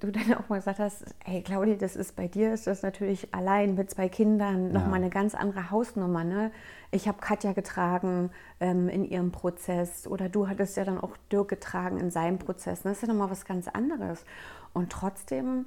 du 0.00 0.12
dann 0.12 0.34
auch 0.34 0.48
mal 0.48 0.58
gesagt 0.58 0.78
hast, 0.78 1.04
hey 1.24 1.42
Claudia, 1.42 1.74
das 1.74 1.96
ist 1.96 2.14
bei 2.14 2.28
dir, 2.28 2.52
ist 2.54 2.66
das 2.66 2.82
natürlich 2.82 3.34
allein 3.34 3.74
mit 3.74 3.90
zwei 3.90 4.08
Kindern 4.08 4.72
nochmal 4.72 5.00
ja. 5.00 5.06
eine 5.06 5.10
ganz 5.10 5.34
andere 5.34 5.70
Hausnummer. 5.70 6.22
Ne? 6.24 6.52
Ich 6.90 7.08
habe 7.08 7.18
Katja 7.20 7.52
getragen 7.52 8.30
ähm, 8.60 8.88
in 8.88 9.04
ihrem 9.04 9.32
Prozess 9.32 10.06
oder 10.06 10.28
du 10.28 10.48
hattest 10.48 10.76
ja 10.76 10.84
dann 10.84 11.00
auch 11.00 11.16
Dirk 11.30 11.48
getragen 11.48 11.98
in 11.98 12.10
seinem 12.10 12.38
Prozess. 12.38 12.84
Ne? 12.84 12.90
Das 12.90 12.98
ist 12.98 13.08
ja 13.08 13.12
nochmal 13.12 13.30
was 13.30 13.44
ganz 13.44 13.66
anderes. 13.68 14.24
Und 14.72 14.90
trotzdem 14.92 15.66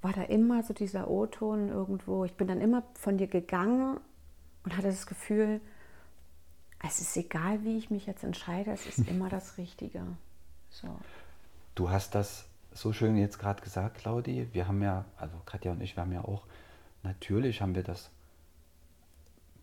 war 0.00 0.12
da 0.12 0.22
immer 0.22 0.62
so 0.62 0.72
dieser 0.72 1.10
O-Ton 1.10 1.68
irgendwo. 1.68 2.24
Ich 2.24 2.34
bin 2.34 2.46
dann 2.46 2.60
immer 2.60 2.84
von 2.94 3.18
dir 3.18 3.26
gegangen 3.26 3.98
und 4.64 4.76
hatte 4.76 4.88
das 4.88 5.06
Gefühl, 5.06 5.60
es 6.86 7.00
ist 7.00 7.16
egal, 7.16 7.64
wie 7.64 7.78
ich 7.78 7.90
mich 7.90 8.06
jetzt 8.06 8.22
entscheide, 8.22 8.70
es 8.70 8.86
ist 8.86 8.98
immer 9.08 9.28
das 9.28 9.58
Richtige. 9.58 10.02
So. 10.70 10.88
Du 11.74 11.90
hast 11.90 12.14
das 12.14 12.46
so 12.76 12.92
schön 12.92 13.16
jetzt 13.16 13.38
gerade 13.38 13.62
gesagt, 13.62 13.98
Claudi. 13.98 14.48
Wir 14.52 14.68
haben 14.68 14.82
ja, 14.82 15.04
also 15.16 15.34
Katja 15.46 15.72
und 15.72 15.80
ich, 15.80 15.96
wir 15.96 16.02
haben 16.02 16.12
ja 16.12 16.22
auch, 16.22 16.44
natürlich 17.02 17.62
haben 17.62 17.74
wir 17.74 17.82
das 17.82 18.10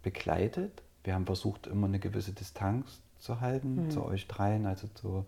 begleitet. 0.01 0.81
Wir 1.03 1.13
haben 1.13 1.25
versucht, 1.25 1.67
immer 1.67 1.87
eine 1.87 1.99
gewisse 1.99 2.33
Distanz 2.33 3.01
zu 3.19 3.39
halten 3.39 3.85
mhm. 3.85 3.91
zu 3.91 4.03
euch 4.03 4.27
dreien, 4.27 4.65
also 4.65 4.87
zu 4.95 5.25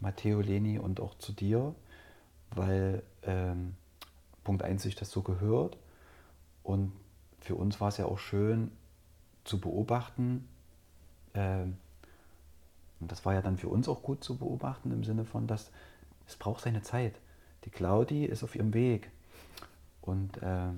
Matteo, 0.00 0.40
Leni 0.40 0.78
und 0.78 1.00
auch 1.00 1.16
zu 1.18 1.32
dir, 1.32 1.74
weil 2.50 3.02
ähm, 3.22 3.74
Punkt 4.44 4.62
1 4.62 4.82
sich 4.82 4.94
das 4.94 5.10
so 5.10 5.22
gehört. 5.22 5.76
Und 6.62 6.92
für 7.40 7.54
uns 7.54 7.80
war 7.80 7.88
es 7.88 7.96
ja 7.96 8.06
auch 8.06 8.18
schön 8.18 8.70
zu 9.44 9.60
beobachten, 9.60 10.48
äh, 11.32 11.64
und 13.00 13.10
das 13.10 13.24
war 13.24 13.32
ja 13.32 13.40
dann 13.40 13.56
für 13.56 13.68
uns 13.68 13.88
auch 13.88 14.02
gut 14.02 14.22
zu 14.22 14.36
beobachten 14.36 14.92
im 14.92 15.04
Sinne 15.04 15.24
von, 15.24 15.46
dass 15.46 15.70
es 16.30 16.36
braucht 16.36 16.62
seine 16.62 16.82
Zeit. 16.82 17.14
Die 17.64 17.70
Claudi 17.70 18.24
ist 18.24 18.42
auf 18.42 18.54
ihrem 18.54 18.72
Weg 18.72 19.10
und 20.00 20.42
äh, 20.42 20.68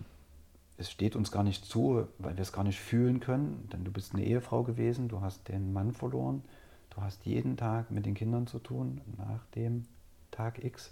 es 0.79 0.91
steht 0.91 1.15
uns 1.15 1.31
gar 1.31 1.45
nicht 1.45 1.65
zu, 1.65 2.09
weil 2.19 2.37
wir 2.37 2.43
es 2.43 2.53
gar 2.53 2.65
nicht 2.65 2.81
fühlen 2.81 3.21
können, 3.21 3.69
denn 3.73 3.85
du 3.85 3.93
bist 3.93 4.15
eine 4.15 4.25
Ehefrau 4.25 4.62
gewesen, 4.62 5.09
du 5.09 5.21
hast 5.21 5.49
den 5.49 5.73
Mann 5.73 5.93
verloren, 5.93 6.43
du 6.91 7.03
hast 7.03 7.25
jeden 7.25 7.57
Tag 7.57 7.91
mit 7.91 8.07
den 8.07 8.15
Kindern 8.15 8.47
zu 8.47 8.59
tun 8.59 9.01
nach 9.19 9.45
dem 9.55 9.85
Tag 10.31 10.65
X. 10.65 10.91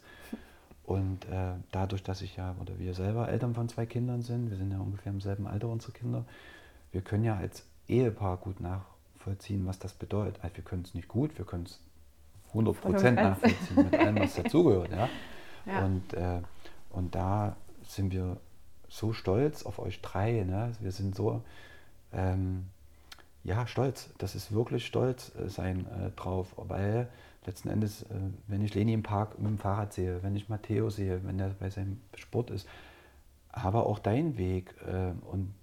Und 0.84 1.24
äh, 1.26 1.54
dadurch, 1.72 2.02
dass 2.02 2.20
ich 2.20 2.36
ja 2.36 2.54
oder 2.60 2.78
wir 2.78 2.94
selber 2.94 3.28
Eltern 3.28 3.54
von 3.54 3.68
zwei 3.68 3.86
Kindern 3.86 4.22
sind, 4.22 4.50
wir 4.50 4.56
sind 4.56 4.70
ja 4.70 4.78
ungefähr 4.78 5.12
im 5.12 5.20
selben 5.20 5.46
Alter 5.46 5.68
unsere 5.68 5.92
Kinder, 5.92 6.24
wir 6.92 7.00
können 7.00 7.24
ja 7.24 7.36
als 7.36 7.64
Ehepaar 7.88 8.36
gut 8.36 8.60
nachvollziehen, 8.60 9.66
was 9.66 9.78
das 9.78 9.94
bedeutet. 9.94 10.42
Also 10.42 10.56
wir 10.56 10.64
können 10.64 10.82
es 10.82 10.94
nicht 10.94 11.08
gut, 11.08 11.38
wir 11.38 11.46
können 11.46 11.64
es 11.64 11.80
100 12.50 12.80
Prozent 12.80 13.16
nachvollziehen 13.16 13.76
mit 13.76 13.94
allem, 13.98 14.18
was 14.18 14.34
dazugehört. 14.34 14.90
Ja? 14.90 15.08
ja? 15.66 15.84
Und, 15.84 16.14
äh, 16.14 16.40
und 16.90 17.14
da 17.14 17.56
sind 17.82 18.12
wir 18.12 18.36
so 18.88 19.12
stolz 19.12 19.64
auf 19.64 19.78
euch 19.78 20.00
drei. 20.00 20.44
Ne? 20.44 20.72
Wir 20.80 20.92
sind 20.92 21.14
so 21.14 21.42
ähm, 22.12 22.66
ja, 23.44 23.66
stolz. 23.66 24.10
Das 24.18 24.34
ist 24.34 24.52
wirklich 24.52 24.86
stolz 24.86 25.32
äh, 25.36 25.48
sein 25.48 25.86
äh, 25.86 26.10
drauf, 26.10 26.54
weil 26.56 27.08
letzten 27.46 27.68
Endes, 27.68 28.02
äh, 28.02 28.06
wenn 28.48 28.62
ich 28.62 28.74
Leni 28.74 28.92
im 28.92 29.02
Park 29.02 29.38
mit 29.38 29.48
dem 29.48 29.58
Fahrrad 29.58 29.92
sehe, 29.92 30.22
wenn 30.22 30.36
ich 30.36 30.48
Matteo 30.48 30.90
sehe, 30.90 31.24
wenn 31.24 31.38
er 31.38 31.50
bei 31.50 31.70
seinem 31.70 32.00
Sport 32.14 32.50
ist, 32.50 32.68
aber 33.50 33.86
auch 33.86 33.98
dein 33.98 34.36
Weg 34.36 34.74
äh, 34.86 35.12
und 35.30 35.54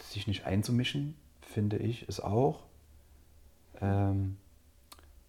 sich 0.00 0.26
nicht 0.26 0.44
einzumischen, 0.44 1.16
finde 1.40 1.78
ich, 1.78 2.08
ist 2.08 2.20
auch 2.20 2.60
ähm, 3.80 4.36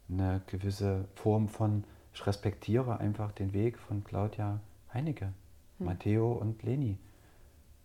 eine 0.09 0.41
gewisse 0.47 1.05
Form 1.15 1.49
von, 1.49 1.83
ich 2.13 2.25
respektiere 2.25 2.99
einfach 2.99 3.31
den 3.31 3.53
Weg 3.53 3.77
von 3.77 4.03
Claudia 4.03 4.59
Heinecke, 4.93 5.33
hm. 5.77 5.85
Matteo 5.85 6.31
und 6.31 6.63
Leni 6.63 6.97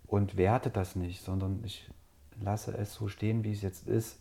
und 0.07 0.37
werte 0.37 0.71
das 0.71 0.97
nicht, 0.97 1.23
sondern 1.23 1.63
ich 1.65 1.91
lasse 2.41 2.77
es 2.77 2.95
so 2.95 3.09
stehen, 3.09 3.45
wie 3.45 3.53
es 3.53 3.63
jetzt 3.63 3.89
ist. 3.89 4.19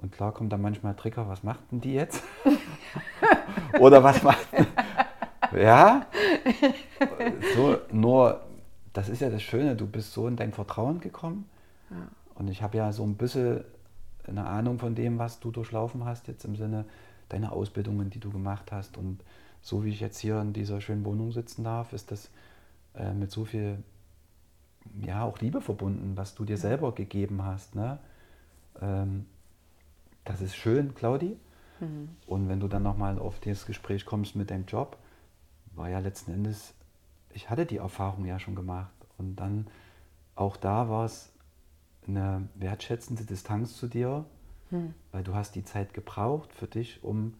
Und 0.00 0.12
klar 0.12 0.32
kommt 0.32 0.52
da 0.52 0.56
manchmal 0.56 0.94
Trigger, 0.94 1.28
was 1.28 1.42
macht 1.42 1.60
denn 1.72 1.80
die 1.80 1.94
jetzt? 1.94 2.22
Oder 3.80 4.02
was 4.04 4.22
macht. 4.22 4.46
ja? 5.56 6.06
So, 7.56 7.78
nur, 7.90 8.42
das 8.92 9.08
ist 9.08 9.20
ja 9.20 9.30
das 9.30 9.42
Schöne, 9.42 9.74
du 9.74 9.86
bist 9.86 10.12
so 10.12 10.28
in 10.28 10.36
dein 10.36 10.52
Vertrauen 10.52 11.00
gekommen 11.00 11.48
und 12.34 12.48
ich 12.48 12.62
habe 12.62 12.76
ja 12.76 12.92
so 12.92 13.02
ein 13.02 13.16
bisschen 13.16 13.64
eine 14.26 14.46
Ahnung 14.46 14.78
von 14.78 14.94
dem, 14.94 15.18
was 15.18 15.40
du 15.40 15.50
durchlaufen 15.50 16.04
hast, 16.04 16.28
jetzt 16.28 16.44
im 16.44 16.54
Sinne 16.54 16.84
deiner 17.28 17.52
Ausbildungen, 17.52 18.10
die 18.10 18.20
du 18.20 18.30
gemacht 18.30 18.72
hast. 18.72 18.96
Und 18.96 19.22
so 19.60 19.84
wie 19.84 19.90
ich 19.90 20.00
jetzt 20.00 20.18
hier 20.18 20.40
in 20.40 20.52
dieser 20.52 20.80
schönen 20.80 21.04
Wohnung 21.04 21.32
sitzen 21.32 21.64
darf, 21.64 21.92
ist 21.92 22.10
das 22.10 22.30
äh, 22.94 23.12
mit 23.12 23.30
so 23.30 23.44
viel, 23.44 23.82
ja, 25.00 25.24
auch 25.24 25.38
Liebe 25.40 25.60
verbunden, 25.60 26.16
was 26.16 26.34
du 26.34 26.44
dir 26.44 26.56
selber 26.56 26.94
gegeben 26.94 27.44
hast. 27.44 27.74
Ne? 27.74 27.98
Ähm, 28.80 29.26
das 30.24 30.40
ist 30.40 30.56
schön, 30.56 30.94
Claudi. 30.94 31.36
Mhm. 31.80 32.08
Und 32.26 32.48
wenn 32.48 32.60
du 32.60 32.68
dann 32.68 32.82
nochmal 32.82 33.18
auf 33.18 33.40
das 33.40 33.66
Gespräch 33.66 34.04
kommst 34.04 34.36
mit 34.36 34.50
deinem 34.50 34.66
Job, 34.66 34.98
war 35.74 35.88
ja 35.88 35.98
letzten 36.00 36.32
Endes, 36.32 36.74
ich 37.32 37.50
hatte 37.50 37.66
die 37.66 37.76
Erfahrung 37.78 38.24
ja 38.24 38.38
schon 38.38 38.54
gemacht. 38.54 38.90
Und 39.16 39.36
dann 39.36 39.66
auch 40.34 40.56
da 40.56 40.88
war 40.88 41.04
es 41.04 41.32
eine 42.06 42.48
wertschätzende 42.54 43.24
Distanz 43.24 43.76
zu 43.76 43.86
dir, 43.86 44.24
hm. 44.70 44.94
weil 45.12 45.24
du 45.24 45.34
hast 45.34 45.54
die 45.54 45.64
Zeit 45.64 45.94
gebraucht 45.94 46.52
für 46.52 46.66
dich, 46.66 47.02
um 47.02 47.34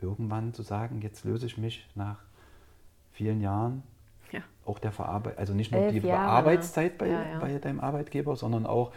irgendwann 0.00 0.52
zu 0.52 0.62
sagen, 0.62 1.00
jetzt 1.00 1.24
löse 1.24 1.46
ich 1.46 1.58
mich 1.58 1.88
nach 1.94 2.18
vielen 3.12 3.40
Jahren 3.40 3.82
ja. 4.32 4.40
auch 4.64 4.78
der 4.78 4.92
Verarbeitung, 4.92 5.38
also 5.38 5.54
nicht 5.54 5.72
nur 5.72 5.82
Elf 5.82 5.92
die 5.92 6.06
Jahre. 6.06 6.28
Arbeitszeit 6.30 6.98
bei, 6.98 7.08
ja, 7.08 7.24
ja. 7.24 7.38
bei 7.38 7.58
deinem 7.58 7.80
Arbeitgeber, 7.80 8.36
sondern 8.36 8.66
auch 8.66 8.92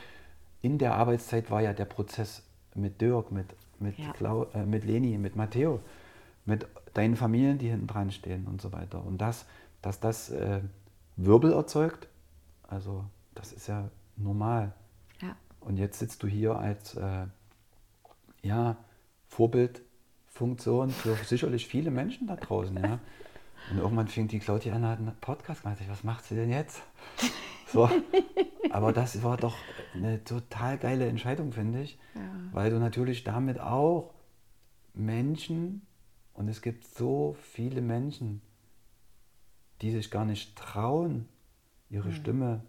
in 0.62 0.78
der 0.78 0.96
Arbeitszeit 0.96 1.52
war 1.52 1.62
ja 1.62 1.74
der 1.74 1.86
Prozess 1.86 2.44
mit 2.74 3.00
Dirk, 3.00 3.32
mit, 3.32 3.48
mit, 3.80 3.96
Klau, 4.16 4.46
äh, 4.54 4.66
mit 4.66 4.84
Leni, 4.86 5.18
mit 5.18 5.36
Matteo, 5.36 5.80
mit 6.46 6.68
deinen 6.94 7.16
Familien, 7.16 7.58
die 7.58 7.70
hinten 7.70 7.88
dran 7.88 8.12
stehen 8.12 8.48
und 8.48 8.62
so 8.62 8.72
weiter. 8.74 9.06
Und 9.06 9.20
das, 9.20 9.46
dass 9.82 10.00
das 10.00 10.30
äh, 10.30 10.62
Wirbel 11.16 11.54
erzeugt, 11.54 12.08
also 12.68 13.06
das 13.36 13.54
ist 13.54 13.68
ja 13.68 13.90
normal. 14.16 14.74
Ja. 15.22 15.36
Und 15.60 15.78
jetzt 15.78 16.00
sitzt 16.00 16.24
du 16.24 16.28
hier 16.28 16.58
als 16.58 16.96
äh, 16.96 17.28
ja, 18.48 18.78
Vorbildfunktion 19.28 20.90
für 20.90 21.16
sicherlich 21.16 21.68
viele 21.68 21.92
Menschen 21.92 22.28
da 22.28 22.36
draußen. 22.36 22.76
Ja. 22.78 23.00
Und 23.72 23.80
irgendwann 23.80 24.08
fing 24.08 24.28
die 24.28 24.40
Claudia 24.40 24.74
an, 24.74 24.86
hat 24.86 25.00
einen 25.00 25.16
Podcast 25.20 25.64
gemacht. 25.64 25.80
Ich, 25.82 25.90
was 25.90 26.04
macht 26.04 26.26
sie 26.26 26.36
denn 26.36 26.50
jetzt? 26.50 26.82
So. 27.68 27.90
Aber 28.72 28.94
das 28.94 29.22
war 29.24 29.38
doch 29.38 29.56
eine 29.94 30.24
total 30.24 30.78
geile 30.78 31.08
Entscheidung, 31.08 31.52
finde 31.52 31.82
ich. 31.82 32.00
Ja. 32.16 32.22
Weil 32.54 32.70
du 32.70 32.80
natürlich 32.80 33.24
damit 33.24 33.60
auch 33.60 34.14
Menschen, 34.94 35.82
und 36.34 36.48
es 36.48 36.62
gibt 36.62 36.86
so 36.86 37.36
viele 37.42 37.82
Menschen, 37.82 38.42
die 39.82 39.92
sich 39.92 40.10
gar 40.10 40.26
nicht 40.26 40.56
trauen, 40.56 41.28
ihre 41.90 42.10
mhm. 42.10 42.14
Stimme 42.14 42.62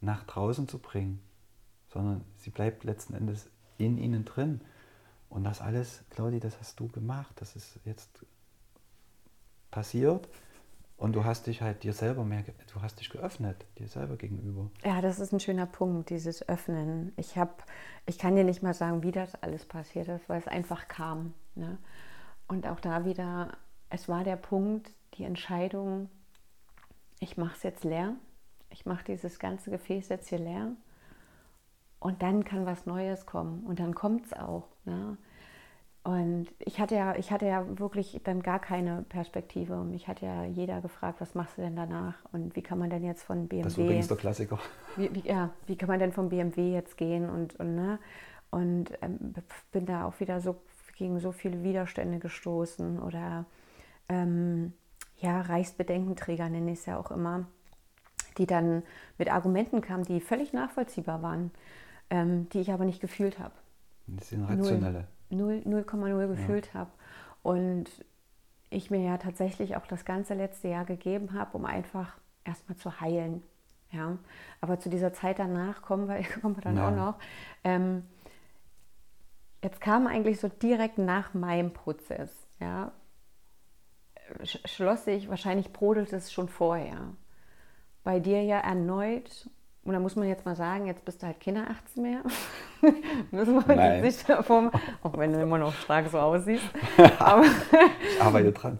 nach 0.00 0.24
draußen 0.24 0.68
zu 0.68 0.78
bringen, 0.78 1.20
sondern 1.88 2.24
sie 2.36 2.50
bleibt 2.50 2.84
letzten 2.84 3.14
Endes 3.14 3.48
in 3.78 3.98
ihnen 3.98 4.24
drin. 4.24 4.60
Und 5.34 5.44
das 5.44 5.60
alles, 5.60 6.04
Claudi, 6.10 6.40
das 6.40 6.58
hast 6.58 6.80
du 6.80 6.88
gemacht. 6.88 7.34
Das 7.40 7.56
ist 7.56 7.78
jetzt 7.84 8.24
passiert. 9.70 10.28
Und 10.96 11.12
du 11.14 11.24
hast 11.24 11.48
dich 11.48 11.60
halt 11.60 11.82
dir 11.82 11.92
selber 11.92 12.24
mehr, 12.24 12.44
du 12.72 12.80
hast 12.80 13.00
dich 13.00 13.10
geöffnet, 13.10 13.66
dir 13.78 13.88
selber 13.88 14.16
gegenüber. 14.16 14.70
Ja, 14.84 15.00
das 15.00 15.18
ist 15.18 15.32
ein 15.32 15.40
schöner 15.40 15.66
Punkt, 15.66 16.08
dieses 16.08 16.48
Öffnen. 16.48 17.12
Ich 17.16 17.36
habe, 17.36 17.52
ich 18.06 18.16
kann 18.16 18.36
dir 18.36 18.44
nicht 18.44 18.62
mal 18.62 18.74
sagen, 18.74 19.02
wie 19.02 19.10
das 19.10 19.34
alles 19.42 19.66
passiert 19.66 20.08
ist, 20.08 20.28
weil 20.28 20.38
es 20.38 20.46
einfach 20.46 20.86
kam. 20.86 21.34
Ne? 21.56 21.78
Und 22.46 22.66
auch 22.66 22.78
da 22.78 23.04
wieder, 23.04 23.58
es 23.90 24.08
war 24.08 24.22
der 24.22 24.36
Punkt, 24.36 24.92
die 25.14 25.24
Entscheidung, 25.24 26.08
ich 27.18 27.36
mache 27.36 27.56
es 27.56 27.62
jetzt 27.64 27.84
leer 27.84 28.14
ich 28.74 28.86
mache 28.86 29.04
dieses 29.04 29.38
ganze 29.38 29.70
Gefäß 29.70 30.08
jetzt 30.08 30.28
hier 30.28 30.38
leer 30.38 30.72
und 32.00 32.22
dann 32.22 32.44
kann 32.44 32.66
was 32.66 32.86
Neues 32.86 33.24
kommen 33.24 33.64
und 33.64 33.78
dann 33.78 33.94
kommt 33.94 34.26
es 34.26 34.32
auch. 34.32 34.68
Ne? 34.84 35.16
Und 36.02 36.48
ich 36.58 36.80
hatte 36.80 36.94
ja, 36.96 37.16
ich 37.16 37.30
hatte 37.32 37.46
ja 37.46 37.78
wirklich 37.78 38.20
dann 38.24 38.42
gar 38.42 38.58
keine 38.58 39.06
Perspektive. 39.08 39.80
Und 39.80 39.90
mich 39.90 40.06
hat 40.06 40.20
ja 40.20 40.44
jeder 40.44 40.82
gefragt, 40.82 41.20
was 41.20 41.34
machst 41.34 41.56
du 41.56 41.62
denn 41.62 41.76
danach? 41.76 42.14
Und 42.32 42.54
wie 42.56 42.62
kann 42.62 42.78
man 42.78 42.90
denn 42.90 43.04
jetzt 43.04 43.22
von 43.22 43.48
BMW. 43.48 43.62
Das 43.62 43.72
ist 43.72 43.78
übrigens 43.78 44.08
der 44.08 44.16
Klassiker. 44.18 44.58
Wie, 44.96 45.14
wie, 45.14 45.26
ja, 45.26 45.50
wie 45.66 45.76
kann 45.76 45.88
man 45.88 45.98
denn 45.98 46.12
vom 46.12 46.28
BMW 46.28 46.72
jetzt 46.72 46.98
gehen? 46.98 47.30
Und, 47.30 47.58
und, 47.58 47.74
ne? 47.74 47.98
und 48.54 48.92
ähm, 49.02 49.34
bin 49.72 49.84
da 49.84 50.04
auch 50.04 50.20
wieder 50.20 50.40
so 50.40 50.56
gegen 50.96 51.18
so 51.18 51.32
viele 51.32 51.64
Widerstände 51.64 52.20
gestoßen 52.20 53.02
oder 53.02 53.46
ähm, 54.08 54.72
ja, 55.18 55.40
Reichsbedenkenträger 55.40 56.48
nenne 56.48 56.72
ich 56.72 56.78
es 56.80 56.86
ja 56.86 56.98
auch 56.98 57.10
immer, 57.10 57.46
die 58.38 58.46
dann 58.46 58.84
mit 59.18 59.32
Argumenten 59.32 59.80
kamen, 59.80 60.04
die 60.04 60.20
völlig 60.20 60.52
nachvollziehbar 60.52 61.20
waren, 61.20 61.50
ähm, 62.10 62.48
die 62.50 62.60
ich 62.60 62.70
aber 62.70 62.84
nicht 62.84 63.00
gefühlt 63.00 63.40
habe. 63.40 63.54
Das 64.06 64.28
sind 64.28 64.44
rationelle. 64.44 65.06
0,0 65.30 66.28
gefühlt 66.28 66.68
ja. 66.68 66.80
habe. 66.80 66.90
Und 67.42 67.90
ich 68.70 68.90
mir 68.90 69.02
ja 69.02 69.18
tatsächlich 69.18 69.76
auch 69.76 69.86
das 69.86 70.04
ganze 70.04 70.34
letzte 70.34 70.68
Jahr 70.68 70.84
gegeben 70.84 71.32
habe, 71.32 71.56
um 71.56 71.64
einfach 71.64 72.16
erstmal 72.44 72.76
zu 72.76 73.00
heilen. 73.00 73.42
Ja, 73.90 74.18
aber 74.60 74.80
zu 74.80 74.88
dieser 74.90 75.12
Zeit 75.12 75.38
danach 75.38 75.82
kommen 75.82 76.08
wir, 76.08 76.22
kommen 76.40 76.56
wir 76.56 76.62
dann 76.62 76.76
ja. 76.76 76.88
auch 76.88 76.94
noch. 76.94 77.18
Ähm, 77.62 78.04
jetzt 79.62 79.80
kam 79.80 80.06
eigentlich 80.06 80.40
so 80.40 80.48
direkt 80.48 80.98
nach 80.98 81.32
meinem 81.32 81.72
Prozess, 81.72 82.30
ja, 82.60 82.92
schloss 84.42 85.04
sich, 85.04 85.28
wahrscheinlich 85.28 85.72
brodelte 85.72 86.16
es 86.16 86.32
schon 86.32 86.48
vorher. 86.48 87.12
Bei 88.02 88.20
dir 88.20 88.42
ja 88.42 88.58
erneut, 88.58 89.48
und 89.84 89.92
da 89.92 90.00
muss 90.00 90.16
man 90.16 90.26
jetzt 90.28 90.46
mal 90.46 90.56
sagen, 90.56 90.86
jetzt 90.86 91.04
bist 91.04 91.22
du 91.22 91.26
halt 91.26 91.40
keine 91.40 91.68
18 91.68 92.02
mehr. 92.02 92.22
Müssen 93.30 93.54
wir 93.54 93.76
Nein. 93.76 94.00
nicht 94.00 94.26
davon, 94.28 94.70
auch 95.02 95.18
wenn 95.18 95.32
du 95.32 95.42
immer 95.42 95.58
noch 95.58 95.74
stark 95.74 96.08
so 96.08 96.18
aussiehst. 96.18 96.64
Aber 97.18 97.44
ich 97.44 98.20
arbeite 98.20 98.52
dran. 98.52 98.78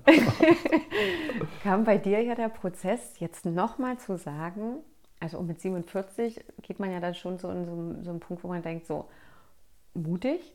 kam 1.62 1.84
bei 1.84 1.98
dir 1.98 2.22
ja 2.22 2.34
der 2.34 2.48
Prozess, 2.48 3.20
jetzt 3.20 3.44
nochmal 3.44 3.98
zu 3.98 4.16
sagen, 4.16 4.78
also 5.20 5.42
mit 5.42 5.60
47 5.60 6.42
geht 6.62 6.80
man 6.80 6.90
ja 6.90 7.00
dann 7.00 7.14
schon 7.14 7.38
so 7.38 7.50
in 7.50 7.64
so, 7.66 8.02
so 8.02 8.10
einen 8.10 8.20
Punkt, 8.20 8.42
wo 8.42 8.48
man 8.48 8.62
denkt, 8.62 8.86
so 8.86 9.08
mutig, 9.92 10.54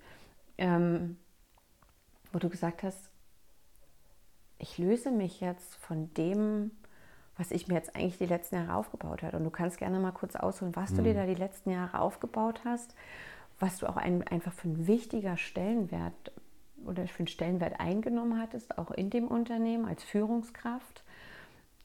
ähm, 0.58 1.18
wo 2.32 2.40
du 2.40 2.50
gesagt 2.50 2.82
hast, 2.82 3.10
ich 4.58 4.78
löse 4.80 5.12
mich 5.12 5.42
jetzt 5.42 5.76
von 5.76 6.14
dem, 6.16 6.72
was 7.40 7.50
ich 7.52 7.68
mir 7.68 7.76
jetzt 7.76 7.96
eigentlich 7.96 8.20
die 8.20 8.28
letzten 8.28 8.58
Jahre 8.58 8.76
aufgebaut 8.76 9.24
habe. 9.24 9.38
Und 9.38 9.44
du 9.44 9.50
kannst 9.50 9.80
gerne 9.80 10.00
mal 10.00 10.12
kurz 10.12 10.36
ausholen, 10.36 10.76
was 10.76 10.92
mhm. 10.92 10.98
du 10.98 11.04
dir 11.04 11.14
mhm. 11.14 11.18
da 11.18 11.26
die 11.26 11.36
letzten 11.36 11.72
Jahre 11.72 12.00
aufgebaut 12.00 12.62
hast, 12.66 12.94
was 13.60 13.80
du 13.80 13.88
auch 13.88 13.98
ein, 13.98 14.22
einfach 14.28 14.54
für 14.54 14.68
einen 14.68 14.86
wichtiger 14.86 15.38
Stellenwert 15.38 16.32
oder 16.86 17.08
für 17.08 17.20
einen 17.20 17.28
Stellenwert 17.28 17.80
eingenommen 17.80 18.40
hattest, 18.40 18.78
auch 18.78 18.92
in 18.92 19.10
dem 19.10 19.28
Unternehmen 19.28 19.86
als 19.86 20.04
Führungskraft. 20.04 21.04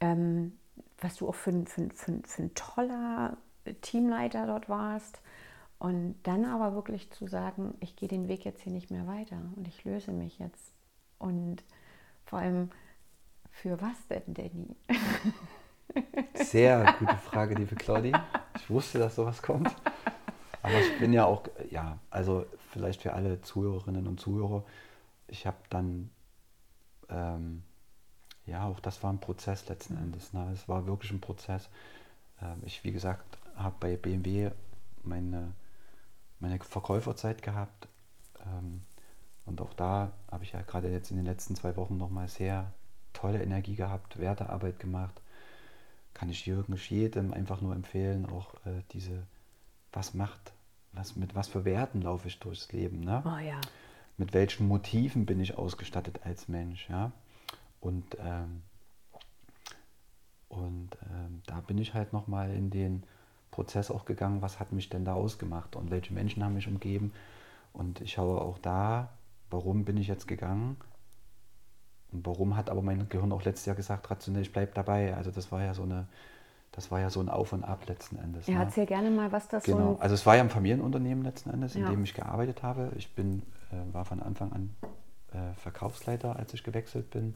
Ähm, 0.00 0.52
was 0.98 1.16
du 1.16 1.28
auch 1.28 1.34
für, 1.34 1.52
für, 1.66 1.88
für, 1.90 2.20
für 2.24 2.42
ein 2.42 2.54
toller 2.54 3.36
Teamleiter 3.82 4.46
dort 4.46 4.68
warst. 4.68 5.20
Und 5.78 6.16
dann 6.22 6.44
aber 6.44 6.74
wirklich 6.74 7.10
zu 7.10 7.26
sagen, 7.26 7.74
ich 7.80 7.96
gehe 7.96 8.08
den 8.08 8.28
Weg 8.28 8.44
jetzt 8.44 8.62
hier 8.62 8.72
nicht 8.72 8.90
mehr 8.90 9.06
weiter 9.06 9.36
und 9.56 9.68
ich 9.68 9.84
löse 9.84 10.12
mich 10.12 10.38
jetzt. 10.38 10.72
Und 11.18 11.62
vor 12.24 12.38
allem, 12.38 12.70
für 13.62 13.80
was 13.80 14.06
denn, 14.08 14.34
Danny? 14.34 14.76
Sehr 16.34 16.94
gute 16.98 17.16
Frage, 17.16 17.54
liebe 17.54 17.74
Claudi. 17.76 18.12
Ich 18.56 18.68
wusste, 18.70 18.98
dass 18.98 19.16
sowas 19.16 19.42
kommt. 19.42 19.74
Aber 20.62 20.80
ich 20.80 20.98
bin 20.98 21.12
ja 21.12 21.24
auch, 21.24 21.44
ja, 21.70 21.98
also 22.10 22.46
vielleicht 22.70 23.02
für 23.02 23.12
alle 23.12 23.40
Zuhörerinnen 23.42 24.06
und 24.06 24.18
Zuhörer, 24.18 24.64
ich 25.28 25.46
habe 25.46 25.58
dann 25.68 26.10
ähm, 27.08 27.62
ja, 28.46 28.66
auch 28.66 28.80
das 28.80 29.02
war 29.02 29.12
ein 29.12 29.20
Prozess 29.20 29.68
letzten 29.68 29.96
Endes. 29.96 30.32
Ne? 30.32 30.50
Es 30.52 30.68
war 30.68 30.86
wirklich 30.86 31.10
ein 31.12 31.20
Prozess. 31.20 31.68
Ähm, 32.42 32.60
ich, 32.64 32.84
wie 32.84 32.92
gesagt, 32.92 33.38
habe 33.56 33.76
bei 33.80 33.96
BMW 33.96 34.50
meine, 35.02 35.52
meine 36.40 36.58
Verkäuferzeit 36.58 37.42
gehabt. 37.42 37.88
Ähm, 38.44 38.82
und 39.46 39.60
auch 39.60 39.72
da 39.74 40.12
habe 40.30 40.44
ich 40.44 40.52
ja 40.52 40.62
gerade 40.62 40.90
jetzt 40.90 41.10
in 41.10 41.16
den 41.16 41.26
letzten 41.26 41.54
zwei 41.54 41.76
Wochen 41.76 41.96
nochmal 41.96 42.28
sehr 42.28 42.72
tolle 43.14 43.42
Energie 43.42 43.76
gehabt, 43.76 44.18
Wertearbeit 44.18 44.78
gemacht. 44.78 45.22
Kann 46.12 46.28
ich 46.28 46.46
Jürgen 46.46 46.76
jedem 46.76 47.32
einfach 47.32 47.60
nur 47.60 47.74
empfehlen, 47.74 48.26
auch 48.26 48.54
äh, 48.66 48.82
diese, 48.92 49.26
was 49.92 50.12
macht, 50.12 50.52
was, 50.92 51.16
mit 51.16 51.34
was 51.34 51.48
für 51.48 51.64
Werten 51.64 52.02
laufe 52.02 52.28
ich 52.28 52.38
durchs 52.38 52.70
Leben. 52.72 53.00
Ne? 53.00 53.22
Oh 53.24 53.38
ja. 53.38 53.60
Mit 54.16 54.32
welchen 54.32 54.68
Motiven 54.68 55.26
bin 55.26 55.40
ich 55.40 55.58
ausgestattet 55.58 56.20
als 56.24 56.46
Mensch. 56.48 56.88
Ja? 56.88 57.10
Und, 57.80 58.16
ähm, 58.20 58.62
und 60.48 60.90
ähm, 61.10 61.42
da 61.46 61.60
bin 61.60 61.78
ich 61.78 61.94
halt 61.94 62.12
nochmal 62.12 62.54
in 62.54 62.70
den 62.70 63.02
Prozess 63.50 63.90
auch 63.90 64.04
gegangen, 64.04 64.42
was 64.42 64.60
hat 64.60 64.72
mich 64.72 64.88
denn 64.88 65.04
da 65.04 65.14
ausgemacht 65.14 65.74
und 65.74 65.90
welche 65.90 66.12
Menschen 66.12 66.44
haben 66.44 66.54
mich 66.54 66.68
umgeben. 66.68 67.12
Und 67.72 68.00
ich 68.00 68.12
schaue 68.12 68.40
auch 68.40 68.58
da, 68.58 69.08
warum 69.50 69.84
bin 69.84 69.96
ich 69.96 70.06
jetzt 70.06 70.28
gegangen 70.28 70.76
und 72.14 72.24
warum 72.24 72.56
hat 72.56 72.70
aber 72.70 72.80
mein 72.80 73.08
Gehirn 73.08 73.32
auch 73.32 73.44
letztes 73.44 73.66
Jahr 73.66 73.74
gesagt, 73.74 74.08
rationell, 74.10 74.42
ich 74.42 74.52
bleibe 74.52 74.70
dabei. 74.72 75.14
Also 75.16 75.32
das 75.32 75.50
war 75.50 75.62
ja 75.62 75.74
so 75.74 75.82
eine, 75.82 76.06
das 76.70 76.90
war 76.92 77.00
ja 77.00 77.10
so 77.10 77.20
ein 77.20 77.28
Auf 77.28 77.52
und 77.52 77.64
Ab 77.64 77.88
letzten 77.88 78.16
Endes. 78.16 78.46
Ja, 78.46 78.54
ne? 78.54 78.64
erzähl 78.64 78.86
gerne 78.86 79.10
mal, 79.10 79.32
was 79.32 79.48
das 79.48 79.64
genau. 79.64 79.94
so 79.94 80.00
Also 80.00 80.14
es 80.14 80.24
war 80.24 80.36
ja 80.36 80.42
ein 80.42 80.50
Familienunternehmen 80.50 81.24
letzten 81.24 81.50
Endes, 81.50 81.74
in 81.74 81.82
ja. 81.82 81.90
dem 81.90 82.04
ich 82.04 82.14
gearbeitet 82.14 82.62
habe. 82.62 82.92
Ich 82.96 83.12
bin, 83.14 83.42
äh, 83.72 83.92
war 83.92 84.04
von 84.04 84.22
Anfang 84.22 84.52
an 84.52 84.76
äh, 85.32 85.54
Verkaufsleiter, 85.56 86.36
als 86.36 86.54
ich 86.54 86.62
gewechselt 86.62 87.10
bin 87.10 87.34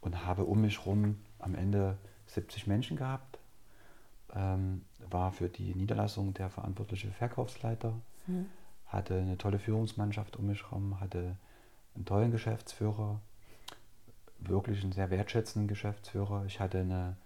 und 0.00 0.24
habe 0.24 0.44
um 0.44 0.62
mich 0.62 0.78
herum 0.78 1.16
am 1.38 1.54
Ende 1.54 1.98
70 2.28 2.66
Menschen 2.66 2.96
gehabt. 2.96 3.38
Ähm, 4.34 4.82
war 5.10 5.32
für 5.32 5.48
die 5.48 5.74
Niederlassung 5.74 6.32
der 6.34 6.48
verantwortliche 6.48 7.10
Verkaufsleiter, 7.10 7.92
mhm. 8.26 8.46
hatte 8.86 9.18
eine 9.18 9.36
tolle 9.36 9.58
Führungsmannschaft 9.58 10.36
um 10.36 10.46
mich 10.46 10.62
herum, 10.62 11.00
hatte 11.00 11.36
einen 11.96 12.04
tollen 12.04 12.30
Geschäftsführer, 12.30 13.20
wirklich 14.40 14.82
einen 14.82 14.92
sehr 14.92 15.10
wertschätzenden 15.10 15.68
Geschäftsführer. 15.68 16.44
Ich 16.46 16.60
hatte 16.60 16.80
eine, 16.80 17.16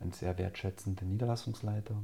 einen 0.00 0.12
sehr 0.12 0.38
wertschätzenden 0.38 1.08
Niederlassungsleiter 1.08 1.94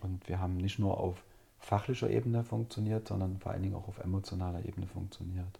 und 0.00 0.28
wir 0.28 0.40
haben 0.40 0.56
nicht 0.56 0.78
nur 0.78 0.98
auf 0.98 1.22
fachlicher 1.58 2.10
Ebene 2.10 2.44
funktioniert, 2.44 3.08
sondern 3.08 3.38
vor 3.38 3.52
allen 3.52 3.62
Dingen 3.62 3.76
auch 3.76 3.88
auf 3.88 3.98
emotionaler 3.98 4.64
Ebene 4.64 4.86
funktioniert. 4.86 5.58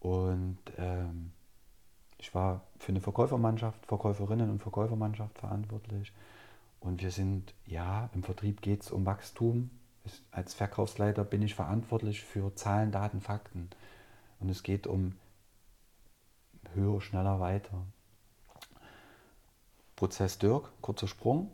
Und 0.00 0.58
ähm, 0.78 1.30
ich 2.18 2.34
war 2.34 2.62
für 2.78 2.90
eine 2.90 3.00
Verkäufermannschaft, 3.00 3.86
Verkäuferinnen 3.86 4.50
und 4.50 4.60
Verkäufermannschaft 4.60 5.38
verantwortlich. 5.38 6.12
Und 6.80 7.02
wir 7.02 7.10
sind, 7.10 7.54
ja, 7.66 8.10
im 8.14 8.22
Vertrieb 8.22 8.62
geht 8.62 8.82
es 8.82 8.90
um 8.90 9.06
Wachstum. 9.06 9.70
Als 10.32 10.54
Verkaufsleiter 10.54 11.24
bin 11.24 11.42
ich 11.42 11.54
verantwortlich 11.54 12.22
für 12.22 12.54
Zahlen, 12.54 12.90
Daten, 12.90 13.20
Fakten. 13.20 13.68
Und 14.40 14.48
es 14.48 14.62
geht 14.62 14.86
um 14.86 15.14
höher, 16.74 17.00
schneller, 17.00 17.40
weiter. 17.40 17.86
Prozess 19.96 20.38
Dirk, 20.38 20.70
kurzer 20.80 21.08
Sprung. 21.08 21.50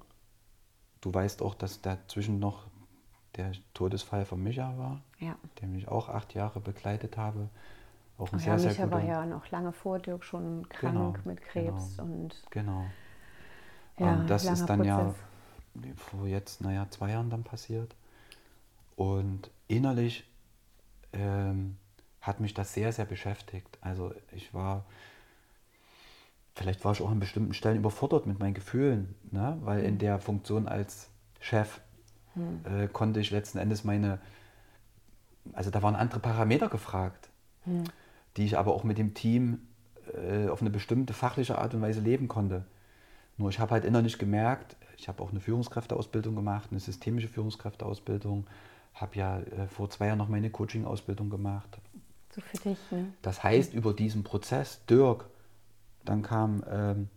Du 1.01 1.13
weißt 1.13 1.43
auch, 1.43 1.55
dass 1.55 1.83
dazwischen 1.83 2.39
noch 2.39 2.67
der 3.37 3.53
Todesfall 3.75 4.25
von 4.25 4.43
Micha 4.43 4.77
war, 4.79 5.03
ja. 5.19 5.37
den 5.61 5.75
ich 5.75 5.89
auch 5.89 6.09
acht 6.09 6.35
Jahre 6.35 6.61
begleitet 6.61 7.17
habe. 7.17 7.49
Auch 8.19 8.33
ein 8.33 8.39
ja, 8.39 8.59
sehr, 8.59 8.71
Micha 8.71 8.83
sehr 8.85 8.91
war 8.91 9.05
ja 9.05 9.27
noch 9.27 9.51
lange 9.51 9.73
vor 9.73 9.99
Dirk 9.99 10.25
schon 10.25 10.67
krank 10.69 10.95
genau, 10.95 11.15
mit 11.25 11.43
Krebs 11.43 11.97
genau, 11.97 12.03
und 12.03 12.43
genau. 12.51 12.85
Ja, 13.99 14.15
und 14.15 14.31
das 14.31 14.45
ist 14.45 14.67
dann 14.67 14.81
Prozess. 14.81 15.15
ja 15.15 15.15
vor 15.97 16.27
jetzt, 16.27 16.61
naja, 16.61 16.87
zwei 16.91 17.11
Jahren 17.11 17.31
dann 17.31 17.45
passiert. 17.45 17.95
Und 18.97 19.51
innerlich 19.69 20.25
ähm, 21.13 21.77
hat 22.27 22.41
mich 22.41 22.55
das 22.55 22.75
sehr, 22.75 22.93
sehr 22.93 23.05
beschäftigt. 23.05 23.79
Also 23.81 24.13
ich 24.33 24.53
war, 24.53 24.85
vielleicht 26.55 26.85
war 26.85 26.93
ich 26.93 27.03
auch 27.03 27.11
an 27.11 27.21
bestimmten 27.21 27.55
Stellen 27.55 27.79
überfordert 27.79 28.27
mit 28.27 28.39
meinen 28.39 28.55
Gefühlen, 28.55 29.15
ne? 29.31 29.59
weil 29.63 29.81
mhm. 29.81 29.87
in 29.87 29.99
der 29.99 30.19
Funktion 30.19 30.69
als 30.69 31.09
Chef 31.41 31.81
mhm. 32.35 32.61
äh, 32.65 32.89
konnte 32.89 33.21
ich 33.21 33.31
letzten 33.31 33.59
Endes 33.59 33.85
meine, 33.85 34.19
also 35.53 35.71
da 35.71 35.83
waren 35.83 35.95
andere 35.95 36.21
Parameter 36.21 36.69
gefragt. 36.69 37.29
Mhm 37.65 37.85
die 38.37 38.45
ich 38.45 38.59
aber 38.59 38.75
auch 38.75 38.85
mit 38.85 38.99
dem 38.99 39.15
Team 39.15 39.61
äh, 40.15 40.49
auf 40.49 40.61
eine 40.61 40.71
bestimmte 40.71 41.15
fachliche 41.15 41.59
Art 41.59 41.75
und 41.75 41.83
Weise 41.83 42.01
leben 42.01 42.29
konnte. 42.29 42.65
Nur 43.39 43.51
ich 43.51 43.59
habe 43.59 43.73
halt 43.73 43.85
innerlich 43.85 44.19
gemerkt, 44.19 44.77
ich 44.97 45.09
habe 45.09 45.23
auch 45.23 45.31
eine 45.31 45.41
Führungskräfteausbildung 45.41 46.35
gemacht, 46.35 46.69
eine 46.71 46.81
systemische 46.81 47.29
Führungskräfteausbildung, 47.29 48.47
habe 48.95 49.17
ja 49.17 49.41
äh, 49.41 49.69
vor 49.69 49.91
zwei 49.91 50.07
Jahren 50.07 50.19
noch 50.19 50.29
meine 50.29 50.51
Coaching-Ausbildung 50.51 51.29
gemacht. 51.29 51.79
So 52.37 52.43
für 52.43 52.59
dich, 52.59 52.79
ne? 52.91 53.13
Das 53.23 53.43
heißt, 53.43 53.75
über 53.75 53.95
diesen 53.95 54.23
Prozess, 54.23 54.85
Dirk, 54.87 55.29
dann 56.05 56.23
kam 56.23 56.63
ähm, 56.71 57.09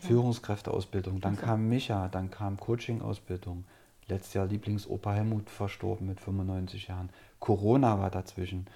Führungskräfteausbildung, 0.00 1.20
dann 1.20 1.34
also. 1.34 1.46
kam 1.46 1.68
Micha, 1.68 2.08
dann 2.08 2.30
kam 2.30 2.58
Coaching-Ausbildung. 2.58 3.66
Letztes 4.06 4.34
Jahr 4.34 4.46
Lieblingsopa 4.46 5.12
Helmut 5.12 5.50
verstorben 5.50 6.06
mit 6.06 6.20
95 6.20 6.88
Jahren. 6.88 7.10
Corona 7.38 7.98
war 8.00 8.10
dazwischen 8.10 8.66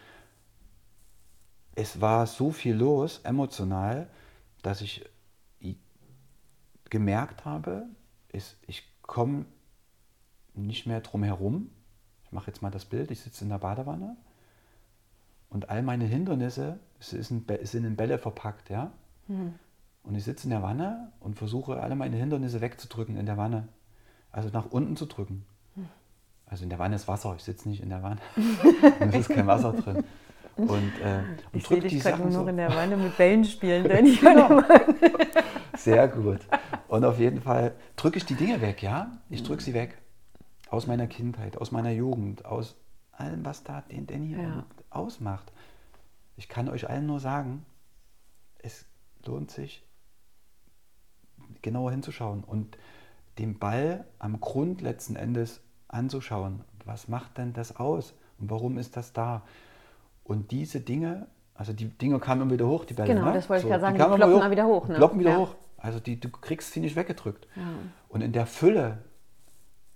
es 1.78 2.00
war 2.00 2.26
so 2.26 2.50
viel 2.50 2.74
los, 2.74 3.20
emotional, 3.20 4.10
dass 4.62 4.80
ich 4.80 5.08
gemerkt 6.90 7.44
habe, 7.44 7.86
ist, 8.32 8.56
ich 8.66 8.82
komme 9.02 9.44
nicht 10.54 10.86
mehr 10.86 11.02
drum 11.02 11.22
herum. 11.22 11.70
Ich 12.24 12.32
mache 12.32 12.48
jetzt 12.48 12.62
mal 12.62 12.70
das 12.70 12.84
Bild, 12.84 13.12
ich 13.12 13.20
sitze 13.20 13.44
in 13.44 13.50
der 13.50 13.58
Badewanne 13.58 14.16
und 15.50 15.70
all 15.70 15.82
meine 15.82 16.04
Hindernisse 16.04 16.78
sind 17.00 17.48
in 17.74 17.96
Bälle 17.96 18.18
verpackt, 18.18 18.70
ja. 18.70 18.92
Mhm. 19.28 19.54
Und 20.02 20.14
ich 20.14 20.24
sitze 20.24 20.44
in 20.44 20.50
der 20.50 20.62
Wanne 20.62 21.12
und 21.20 21.36
versuche 21.36 21.80
alle 21.80 21.94
meine 21.94 22.16
Hindernisse 22.16 22.60
wegzudrücken 22.60 23.16
in 23.16 23.26
der 23.26 23.36
Wanne. 23.36 23.68
Also 24.30 24.48
nach 24.50 24.66
unten 24.70 24.96
zu 24.96 25.06
drücken. 25.06 25.44
Mhm. 25.74 25.88
Also 26.46 26.64
in 26.64 26.70
der 26.70 26.78
Wanne 26.78 26.96
ist 26.96 27.08
Wasser, 27.08 27.34
ich 27.36 27.42
sitze 27.42 27.68
nicht 27.68 27.82
in 27.82 27.90
der 27.90 28.02
Wanne. 28.02 28.20
es 29.00 29.14
ist 29.14 29.28
kein 29.28 29.46
Wasser 29.46 29.72
drin. 29.72 30.04
Und, 30.58 30.92
äh, 31.00 31.22
und 31.52 31.58
ich 31.58 31.66
sehe 31.68 31.80
dich 31.80 32.00
gerade 32.00 32.18
nur 32.18 32.30
noch 32.30 32.42
so. 32.42 32.48
in 32.48 32.56
der 32.56 32.74
Wanne 32.74 32.96
mit 32.96 33.16
Bällen 33.16 33.44
spielen, 33.44 33.88
ich 34.06 34.20
genau. 34.20 34.60
Sehr 35.76 36.08
gut. 36.08 36.40
Und 36.88 37.04
auf 37.04 37.20
jeden 37.20 37.40
Fall 37.40 37.74
drücke 37.94 38.18
ich 38.18 38.24
die 38.24 38.34
Dinge 38.34 38.60
weg, 38.60 38.82
ja? 38.82 39.12
Ich 39.30 39.44
drücke 39.44 39.62
sie 39.62 39.72
weg. 39.72 39.98
Aus 40.68 40.88
meiner 40.88 41.06
Kindheit, 41.06 41.58
aus 41.58 41.70
meiner 41.70 41.92
Jugend, 41.92 42.44
aus 42.44 42.74
allem, 43.12 43.44
was 43.44 43.62
da 43.62 43.82
den 43.82 44.06
Danny 44.08 44.32
ja. 44.32 44.64
Ausmacht. 44.90 45.52
Ich 46.36 46.48
kann 46.48 46.68
euch 46.68 46.88
allen 46.88 47.06
nur 47.06 47.20
sagen, 47.20 47.64
es 48.58 48.86
lohnt 49.24 49.50
sich, 49.50 49.84
genauer 51.62 51.90
hinzuschauen 51.90 52.44
und 52.44 52.78
den 53.38 53.58
Ball 53.58 54.04
am 54.18 54.40
Grund 54.40 54.80
letzten 54.80 55.16
Endes 55.16 55.60
anzuschauen. 55.88 56.64
Was 56.84 57.08
macht 57.08 57.38
denn 57.38 57.52
das 57.52 57.76
aus 57.76 58.14
und 58.38 58.50
warum 58.50 58.78
ist 58.78 58.96
das 58.96 59.12
da? 59.12 59.42
Und 60.24 60.50
diese 60.50 60.80
Dinge, 60.80 61.26
also 61.54 61.72
die 61.72 61.86
Dinge 61.86 62.18
kamen 62.20 62.42
immer 62.42 62.52
wieder 62.52 62.66
hoch, 62.66 62.84
die 62.84 62.94
Bälle. 62.94 63.14
Genau, 63.14 63.26
ne? 63.26 63.32
das 63.32 63.48
wollte 63.48 63.62
so, 63.62 63.68
ich 63.68 63.72
gerade 63.72 63.80
sagen, 63.80 63.96
die, 63.96 64.02
die 64.02 64.16
ploppen 64.16 64.38
mal 64.38 64.50
wieder 64.50 64.66
hoch. 64.66 64.88
Ne? 64.88 64.94
Ploppen 64.96 65.20
wieder 65.20 65.30
ja. 65.30 65.38
hoch. 65.38 65.54
Also 65.76 66.00
die, 66.00 66.18
du 66.18 66.28
kriegst 66.28 66.72
sie 66.72 66.80
nicht 66.80 66.96
weggedrückt. 66.96 67.46
Ja. 67.56 67.62
Und 68.08 68.20
in 68.20 68.32
der 68.32 68.46
Fülle, 68.46 68.98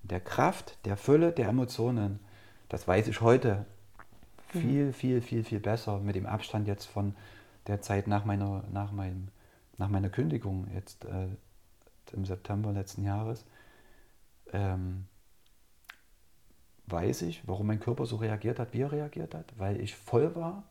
der 0.02 0.20
Kraft, 0.20 0.78
der 0.84 0.96
Fülle 0.96 1.32
der 1.32 1.48
Emotionen, 1.48 2.20
das 2.68 2.86
weiß 2.88 3.08
ich 3.08 3.20
heute 3.20 3.66
viel, 4.52 4.86
mhm. 4.86 4.92
viel, 4.92 5.20
viel, 5.22 5.44
viel 5.44 5.60
besser 5.60 5.98
mit 5.98 6.14
dem 6.14 6.26
Abstand 6.26 6.68
jetzt 6.68 6.86
von 6.86 7.14
der 7.66 7.80
Zeit 7.80 8.06
nach 8.06 8.24
meiner, 8.24 8.64
nach 8.70 8.92
meinem, 8.92 9.28
nach 9.78 9.88
meiner 9.88 10.10
Kündigung 10.10 10.68
jetzt 10.74 11.04
äh, 11.04 11.28
im 12.12 12.24
September 12.24 12.72
letzten 12.72 13.04
Jahres. 13.04 13.44
Ähm, 14.52 15.06
weiß 16.86 17.22
ich, 17.22 17.46
warum 17.48 17.68
mein 17.68 17.80
Körper 17.80 18.06
so 18.06 18.16
reagiert 18.16 18.58
hat, 18.58 18.74
wie 18.74 18.82
er 18.82 18.92
reagiert 18.92 19.34
hat, 19.34 19.58
weil 19.58 19.80
ich 19.80 19.94
voll 19.94 20.34
war. 20.34 20.64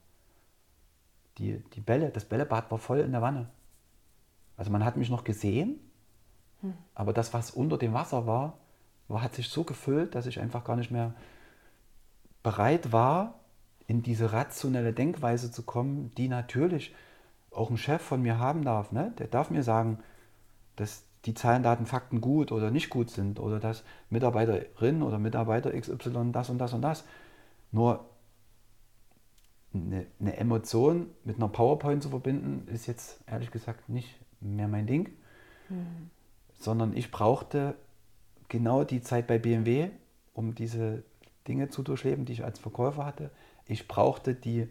Die, 1.37 1.63
die 1.73 1.81
Bälle, 1.81 2.09
das 2.09 2.25
Bällebad 2.25 2.69
war 2.69 2.77
voll 2.77 2.99
in 2.99 3.13
der 3.13 3.21
Wanne. 3.21 3.49
Also 4.57 4.69
man 4.69 4.85
hat 4.85 4.97
mich 4.97 5.09
noch 5.09 5.23
gesehen, 5.23 5.79
hm. 6.59 6.73
aber 6.93 7.13
das, 7.13 7.33
was 7.33 7.51
unter 7.51 7.77
dem 7.77 7.93
Wasser 7.93 8.27
war, 8.27 8.59
war, 9.07 9.23
hat 9.23 9.33
sich 9.33 9.49
so 9.49 9.63
gefüllt, 9.63 10.13
dass 10.13 10.27
ich 10.27 10.39
einfach 10.39 10.63
gar 10.63 10.75
nicht 10.75 10.91
mehr 10.91 11.15
bereit 12.43 12.91
war, 12.91 13.40
in 13.91 14.03
diese 14.03 14.31
rationelle 14.31 14.93
Denkweise 14.93 15.51
zu 15.51 15.63
kommen, 15.63 16.13
die 16.15 16.29
natürlich 16.29 16.95
auch 17.51 17.69
ein 17.69 17.75
Chef 17.75 18.01
von 18.01 18.21
mir 18.21 18.39
haben 18.39 18.63
darf. 18.63 18.93
Ne? 18.93 19.13
Der 19.19 19.27
darf 19.27 19.49
mir 19.49 19.63
sagen, 19.63 19.99
dass 20.77 21.03
die 21.25 21.33
Zahlen, 21.33 21.61
Daten, 21.61 21.85
Fakten 21.85 22.21
gut 22.21 22.53
oder 22.53 22.71
nicht 22.71 22.89
gut 22.89 23.09
sind 23.09 23.37
oder 23.37 23.59
dass 23.59 23.83
Mitarbeiterin 24.09 25.03
oder 25.03 25.19
Mitarbeiter 25.19 25.77
XY 25.77 26.31
das 26.31 26.49
und 26.49 26.57
das 26.57 26.71
und 26.71 26.81
das. 26.81 27.03
Nur 27.73 28.05
eine, 29.73 30.05
eine 30.21 30.37
Emotion 30.37 31.07
mit 31.25 31.35
einer 31.35 31.49
PowerPoint 31.49 32.01
zu 32.01 32.11
verbinden, 32.11 32.69
ist 32.73 32.87
jetzt 32.87 33.19
ehrlich 33.27 33.51
gesagt 33.51 33.89
nicht 33.89 34.17
mehr 34.39 34.69
mein 34.69 34.87
Ding, 34.87 35.09
mhm. 35.67 36.09
sondern 36.57 36.95
ich 36.95 37.11
brauchte 37.11 37.75
genau 38.47 38.85
die 38.85 39.01
Zeit 39.01 39.27
bei 39.27 39.37
BMW, 39.37 39.89
um 40.33 40.55
diese 40.55 41.03
Dinge 41.49 41.67
zu 41.67 41.83
durchleben, 41.83 42.23
die 42.23 42.31
ich 42.31 42.45
als 42.45 42.57
Verkäufer 42.57 43.05
hatte. 43.05 43.31
Ich 43.65 43.87
brauchte 43.87 44.33
die, 44.33 44.67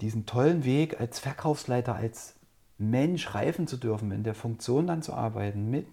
diesen 0.00 0.26
tollen 0.26 0.64
Weg 0.64 1.00
als 1.00 1.18
Verkaufsleiter, 1.18 1.94
als 1.94 2.34
Mensch 2.78 3.34
reifen 3.34 3.66
zu 3.66 3.76
dürfen, 3.76 4.10
in 4.10 4.24
der 4.24 4.34
Funktion 4.34 4.86
dann 4.86 5.02
zu 5.02 5.14
arbeiten, 5.14 5.70
mit 5.70 5.86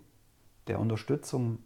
der 0.68 0.80
Unterstützung 0.80 1.60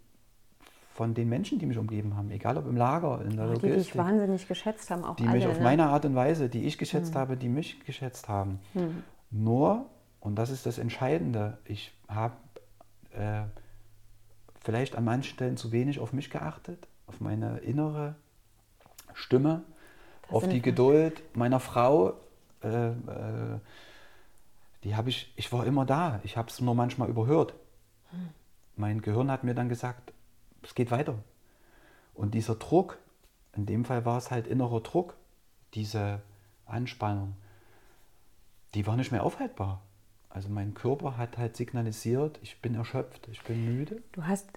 von 0.93 1.13
den 1.13 1.27
Menschen, 1.27 1.59
die 1.59 1.65
mich 1.65 1.77
umgeben 1.77 2.15
haben, 2.15 2.31
egal 2.31 2.57
ob 2.57 2.67
im 2.67 2.77
Lager, 2.77 3.21
in 3.21 3.35
der 3.35 3.45
oh, 3.45 3.53
Logistik. 3.53 3.71
Die 3.71 3.77
dich 3.77 3.97
wahnsinnig 3.97 4.47
geschätzt 4.47 4.89
haben, 4.89 5.03
auch 5.03 5.17
Die 5.17 5.25
alle, 5.25 5.33
mich 5.33 5.47
auf 5.47 5.57
ne? 5.57 5.63
meine 5.63 5.87
Art 5.87 6.05
und 6.05 6.15
Weise, 6.15 6.47
die 6.47 6.63
ich 6.63 6.77
geschätzt 6.77 7.13
hm. 7.13 7.19
habe, 7.19 7.37
die 7.37 7.49
mich 7.49 7.83
geschätzt 7.85 8.29
haben. 8.29 8.59
Hm. 8.73 9.03
Nur, 9.29 9.87
und 10.21 10.35
das 10.35 10.49
ist 10.49 10.65
das 10.65 10.77
Entscheidende, 10.77 11.57
ich 11.65 11.93
habe 12.07 12.35
äh, 13.11 13.43
vielleicht 14.63 14.95
an 14.95 15.03
manchen 15.03 15.33
Stellen 15.33 15.57
zu 15.57 15.73
wenig 15.73 15.99
auf 15.99 16.13
mich 16.13 16.29
geachtet, 16.29 16.87
auf 17.07 17.19
meine 17.19 17.57
innere 17.57 18.15
Stimme, 19.15 19.63
das 20.23 20.31
auf 20.31 20.47
die 20.47 20.61
Geduld 20.61 21.23
meiner 21.35 21.59
Frau. 21.59 22.13
Äh, 22.61 22.89
äh, 22.89 23.59
die 24.83 24.95
habe 24.95 25.09
ich, 25.09 25.33
ich 25.35 25.51
war 25.51 25.65
immer 25.65 25.85
da. 25.85 26.19
Ich 26.23 26.37
habe 26.37 26.49
es 26.49 26.61
nur 26.61 26.75
manchmal 26.75 27.09
überhört. 27.09 27.53
Hm. 28.11 28.29
Mein 28.75 29.01
Gehirn 29.01 29.31
hat 29.31 29.43
mir 29.43 29.55
dann 29.55 29.69
gesagt, 29.69 30.13
es 30.61 30.75
geht 30.75 30.91
weiter. 30.91 31.15
Und 32.13 32.33
dieser 32.33 32.55
Druck, 32.55 32.97
in 33.55 33.65
dem 33.65 33.85
Fall 33.85 34.05
war 34.05 34.17
es 34.17 34.29
halt 34.29 34.47
innerer 34.47 34.81
Druck, 34.81 35.15
diese 35.73 36.21
Anspannung, 36.65 37.35
die 38.73 38.85
war 38.85 38.95
nicht 38.95 39.11
mehr 39.11 39.23
aufhaltbar. 39.23 39.81
Also 40.29 40.49
mein 40.49 40.73
Körper 40.73 41.17
hat 41.17 41.37
halt 41.37 41.55
signalisiert, 41.55 42.39
ich 42.43 42.61
bin 42.61 42.75
erschöpft, 42.75 43.27
ich 43.31 43.41
bin 43.43 43.63
müde. 43.65 44.01
Du 44.11 44.25
hast 44.25 44.49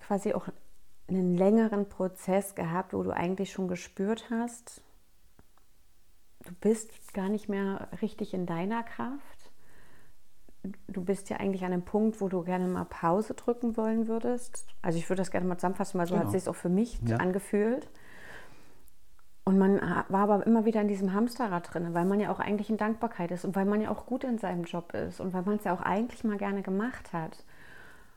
quasi 0.00 0.32
auch 0.32 0.48
einen 1.10 1.36
längeren 1.36 1.88
Prozess 1.88 2.54
gehabt, 2.54 2.94
wo 2.94 3.02
du 3.02 3.10
eigentlich 3.10 3.52
schon 3.52 3.68
gespürt 3.68 4.30
hast, 4.30 4.82
du 6.44 6.52
bist 6.60 7.12
gar 7.12 7.28
nicht 7.28 7.48
mehr 7.48 7.88
richtig 8.00 8.32
in 8.32 8.46
deiner 8.46 8.82
Kraft 8.82 9.50
du 10.88 11.02
bist 11.02 11.30
ja 11.30 11.38
eigentlich 11.38 11.64
an 11.64 11.72
einem 11.72 11.84
Punkt, 11.84 12.20
wo 12.20 12.28
du 12.28 12.42
gerne 12.42 12.66
mal 12.66 12.84
Pause 12.84 13.34
drücken 13.34 13.76
wollen 13.76 14.08
würdest. 14.08 14.66
Also 14.82 14.98
ich 14.98 15.08
würde 15.08 15.20
das 15.20 15.30
gerne 15.30 15.46
mal 15.46 15.56
zusammenfassen, 15.56 15.98
weil 15.98 16.06
so 16.06 16.14
genau. 16.14 16.26
hat 16.26 16.34
es 16.34 16.44
sich 16.44 16.50
auch 16.50 16.56
für 16.56 16.68
mich 16.68 17.00
ja. 17.06 17.16
angefühlt. 17.16 17.88
Und 19.44 19.58
man 19.58 19.80
war 19.80 20.20
aber 20.20 20.46
immer 20.46 20.64
wieder 20.64 20.80
in 20.80 20.88
diesem 20.88 21.12
Hamsterrad 21.12 21.72
drin, 21.72 21.92
weil 21.94 22.04
man 22.04 22.20
ja 22.20 22.30
auch 22.30 22.40
eigentlich 22.40 22.70
in 22.70 22.76
Dankbarkeit 22.76 23.30
ist 23.30 23.44
und 23.44 23.56
weil 23.56 23.64
man 23.64 23.80
ja 23.80 23.90
auch 23.90 24.06
gut 24.06 24.22
in 24.22 24.38
seinem 24.38 24.64
Job 24.64 24.92
ist 24.92 25.18
und 25.18 25.32
weil 25.32 25.42
man 25.42 25.56
es 25.56 25.64
ja 25.64 25.74
auch 25.74 25.80
eigentlich 25.80 26.22
mal 26.24 26.36
gerne 26.36 26.62
gemacht 26.62 27.12
hat. 27.12 27.42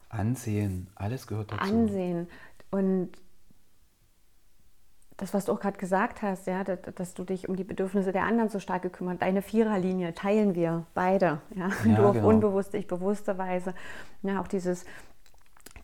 Ansehen, 0.10 0.88
alles 0.96 1.26
gehört 1.26 1.52
dazu. 1.52 1.62
Ansehen. 1.62 2.28
Und 2.74 3.12
das, 5.18 5.32
was 5.36 5.46
du 5.46 5.52
auch 5.52 5.60
gerade 5.60 5.78
gesagt 5.78 6.24
hast, 6.24 6.48
ja, 6.48 6.64
dass, 6.64 6.80
dass, 6.96 7.14
du 7.14 7.24
dich 7.24 7.48
um 7.48 7.56
die 7.56 7.64
Bedürfnisse 7.64 8.12
der 8.12 8.24
anderen 8.24 8.50
so 8.50 8.60
stark 8.60 8.82
gekümmert 8.82 9.22
Deine 9.22 9.44
Viererlinie 9.44 10.16
teilen 10.16 10.56
wir 10.56 10.88
beide. 10.96 11.40
Ja? 11.56 11.70
ja 11.86 11.96
du 11.96 12.04
auf 12.04 12.16
genau. 12.16 12.30
unbewusste, 12.30 12.80
ich 12.80 12.88
bewusste 12.88 13.38
Weise. 13.38 13.76
Ja, 14.24 14.42
auch 14.42 14.48
dieses, 14.48 14.86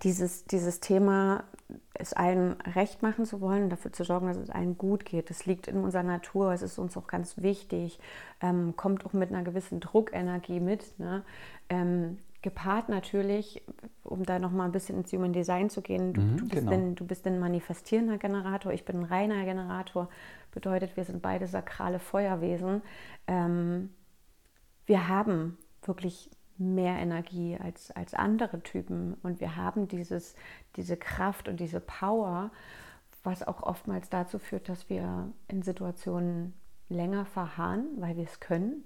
dieses, 0.01 0.45
dieses 0.45 0.79
Thema, 0.79 1.43
es 1.93 2.13
allen 2.13 2.53
recht 2.61 3.03
machen 3.03 3.25
zu 3.25 3.39
wollen 3.39 3.65
und 3.65 3.69
dafür 3.69 3.93
zu 3.93 4.03
sorgen, 4.03 4.25
dass 4.25 4.37
es 4.37 4.49
allen 4.49 4.75
gut 4.75 5.05
geht. 5.05 5.29
Das 5.29 5.45
liegt 5.45 5.67
in 5.67 5.83
unserer 5.83 6.01
Natur, 6.01 6.53
es 6.53 6.63
ist 6.63 6.79
uns 6.79 6.97
auch 6.97 7.05
ganz 7.05 7.37
wichtig, 7.37 7.99
ähm, 8.41 8.73
kommt 8.75 9.05
auch 9.05 9.13
mit 9.13 9.29
einer 9.29 9.43
gewissen 9.43 9.79
Druckenergie 9.79 10.59
mit. 10.59 10.97
Ne? 10.97 11.23
Ähm, 11.69 12.17
gepaart 12.41 12.87
natürlich, 12.89 13.61
um 14.03 14.23
da 14.23 14.39
nochmal 14.39 14.67
ein 14.67 14.71
bisschen 14.71 14.97
ins 14.97 15.11
Human 15.11 15.33
Design 15.33 15.69
zu 15.69 15.81
gehen, 15.81 16.13
du, 16.13 16.21
mhm, 16.21 16.37
du, 16.37 16.47
bist, 16.47 16.61
genau. 16.61 16.71
ein, 16.71 16.95
du 16.95 17.05
bist 17.05 17.27
ein 17.27 17.39
manifestierender 17.39 18.17
Generator, 18.17 18.71
ich 18.71 18.85
bin 18.85 18.99
ein 18.99 19.05
reiner 19.05 19.43
Generator, 19.43 20.09
bedeutet, 20.51 20.95
wir 20.95 21.03
sind 21.03 21.21
beide 21.21 21.47
sakrale 21.47 21.99
Feuerwesen. 21.99 22.81
Ähm, 23.27 23.89
wir 24.85 25.07
haben 25.07 25.57
wirklich 25.83 26.29
mehr 26.57 26.97
Energie 26.97 27.57
als, 27.61 27.91
als 27.91 28.13
andere 28.13 28.61
Typen 28.61 29.15
und 29.23 29.39
wir 29.39 29.55
haben 29.55 29.87
dieses, 29.87 30.35
diese 30.75 30.97
Kraft 30.97 31.47
und 31.47 31.59
diese 31.59 31.79
Power, 31.79 32.51
was 33.23 33.43
auch 33.43 33.63
oftmals 33.63 34.09
dazu 34.09 34.39
führt, 34.39 34.69
dass 34.69 34.89
wir 34.89 35.31
in 35.47 35.61
Situationen 35.61 36.53
länger 36.89 37.25
verharren, 37.25 37.87
weil 37.97 38.17
wir 38.17 38.23
es 38.23 38.39
können, 38.39 38.83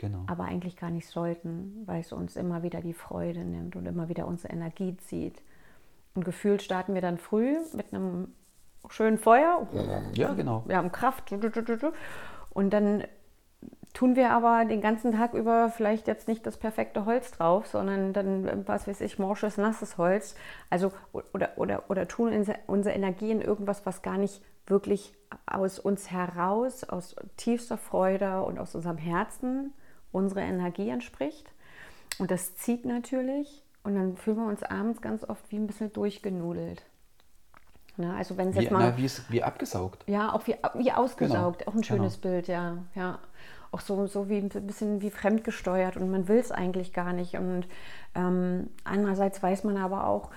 Genau. 0.00 0.24
Aber 0.28 0.44
eigentlich 0.44 0.78
gar 0.78 0.88
nicht 0.88 1.06
sollten, 1.06 1.82
weil 1.84 2.00
es 2.00 2.10
uns 2.10 2.34
immer 2.34 2.62
wieder 2.62 2.80
die 2.80 2.94
Freude 2.94 3.40
nimmt 3.40 3.76
und 3.76 3.84
immer 3.84 4.08
wieder 4.08 4.26
unsere 4.26 4.50
Energie 4.50 4.96
zieht. 4.96 5.42
Und 6.14 6.24
gefühlt 6.24 6.62
starten 6.62 6.94
wir 6.94 7.02
dann 7.02 7.18
früh 7.18 7.54
mit 7.74 7.92
einem 7.92 8.28
schönen 8.88 9.18
Feuer. 9.18 9.68
Ja, 10.14 10.32
genau. 10.32 10.64
Wir 10.66 10.78
haben 10.78 10.90
Kraft. 10.90 11.30
Und 12.54 12.70
dann 12.70 13.04
tun 13.92 14.16
wir 14.16 14.30
aber 14.30 14.64
den 14.64 14.80
ganzen 14.80 15.12
Tag 15.12 15.34
über 15.34 15.68
vielleicht 15.68 16.06
jetzt 16.06 16.28
nicht 16.28 16.46
das 16.46 16.56
perfekte 16.56 17.04
Holz 17.04 17.32
drauf, 17.32 17.66
sondern 17.66 18.14
dann, 18.14 18.66
was 18.66 18.88
weiß 18.88 19.02
ich, 19.02 19.18
morsches, 19.18 19.58
nasses 19.58 19.98
Holz. 19.98 20.34
Also, 20.70 20.92
oder, 21.12 21.50
oder, 21.56 21.90
oder 21.90 22.08
tun 22.08 22.32
unsere 22.66 22.94
Energie 22.96 23.32
in 23.32 23.42
irgendwas, 23.42 23.84
was 23.84 24.00
gar 24.00 24.16
nicht 24.16 24.42
wirklich 24.66 25.12
aus 25.44 25.78
uns 25.78 26.10
heraus, 26.10 26.84
aus 26.84 27.16
tiefster 27.36 27.76
Freude 27.76 28.42
und 28.44 28.58
aus 28.58 28.74
unserem 28.74 28.96
Herzen 28.96 29.74
unsere 30.12 30.40
Energie 30.40 30.88
entspricht. 30.88 31.50
Und 32.18 32.30
das 32.30 32.56
zieht 32.56 32.84
natürlich 32.84 33.62
und 33.82 33.94
dann 33.94 34.16
fühlen 34.16 34.36
wir 34.38 34.46
uns 34.46 34.62
abends 34.62 35.00
ganz 35.00 35.24
oft 35.24 35.50
wie 35.50 35.56
ein 35.56 35.66
bisschen 35.66 35.92
durchgenudelt. 35.92 36.82
Ne? 37.96 38.14
Also 38.14 38.36
wenn 38.36 38.50
es 38.50 38.56
Wie, 38.56 38.62
jetzt 38.62 38.72
mal. 38.72 38.90
na, 38.90 38.96
wie, 38.96 39.04
ist, 39.04 39.30
wie 39.30 39.42
abgesaugt. 39.42 40.04
Ja, 40.06 40.32
auch 40.32 40.46
wie, 40.46 40.56
wie 40.74 40.92
ausgesaugt, 40.92 41.60
Genau, 41.60 41.70
auch 41.70 41.74
ein 41.74 41.84
schönes 41.84 42.20
genau. 42.20 42.34
Bild, 42.34 42.48
ja. 42.48 42.78
ja. 42.94 43.18
Auch 43.72 43.80
so, 43.80 44.06
so 44.06 44.28
wie 44.28 44.38
ein 44.38 44.48
bisschen 44.48 45.00
wie 45.00 45.10
fremdgesteuert 45.10 45.96
und 45.96 46.10
man 46.10 46.26
will 46.26 46.38
es 46.38 46.50
eigentlich 46.50 46.92
gar 46.92 47.12
nicht. 47.12 47.34
Und 47.36 47.66
ähm, 48.14 48.68
andererseits 48.84 49.42
weiß 49.42 49.64
man 49.64 49.76
aber 49.76 50.06
auch, 50.06 50.30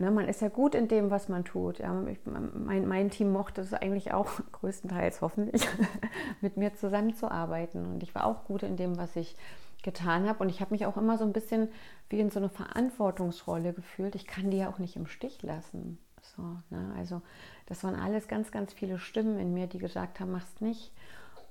ne, 0.00 0.10
man 0.10 0.28
ist 0.28 0.40
ja 0.40 0.48
gut 0.48 0.74
in 0.74 0.88
dem, 0.88 1.10
was 1.10 1.28
man 1.28 1.44
tut. 1.44 1.78
Ja. 1.78 2.02
Ich, 2.06 2.18
mein, 2.24 2.88
mein 2.88 3.10
Team 3.10 3.32
mochte 3.32 3.60
es 3.60 3.72
eigentlich 3.74 4.12
auch 4.12 4.28
größtenteils 4.52 5.20
hoffentlich, 5.20 5.68
mit 6.40 6.56
mir 6.56 6.74
zusammenzuarbeiten. 6.74 7.86
Und 7.86 8.02
ich 8.02 8.14
war 8.14 8.24
auch 8.24 8.44
gut 8.44 8.62
in 8.62 8.76
dem, 8.76 8.96
was 8.96 9.16
ich 9.16 9.36
getan 9.82 10.28
habe. 10.28 10.40
Und 10.40 10.48
ich 10.48 10.60
habe 10.60 10.74
mich 10.74 10.86
auch 10.86 10.96
immer 10.96 11.18
so 11.18 11.24
ein 11.24 11.32
bisschen 11.32 11.68
wie 12.08 12.20
in 12.20 12.30
so 12.30 12.38
eine 12.38 12.48
Verantwortungsrolle 12.48 13.72
gefühlt. 13.72 14.14
Ich 14.14 14.26
kann 14.26 14.50
die 14.50 14.58
ja 14.58 14.68
auch 14.68 14.78
nicht 14.78 14.96
im 14.96 15.06
Stich 15.06 15.42
lassen. 15.42 15.98
So, 16.22 16.42
ne? 16.70 16.94
Also 16.96 17.22
das 17.66 17.84
waren 17.84 17.94
alles 17.94 18.28
ganz, 18.28 18.50
ganz 18.50 18.72
viele 18.72 18.98
Stimmen 18.98 19.38
in 19.38 19.54
mir, 19.54 19.66
die 19.66 19.78
gesagt 19.78 20.20
haben, 20.20 20.32
mach's 20.32 20.60
nicht. 20.60 20.92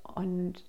Und 0.03 0.63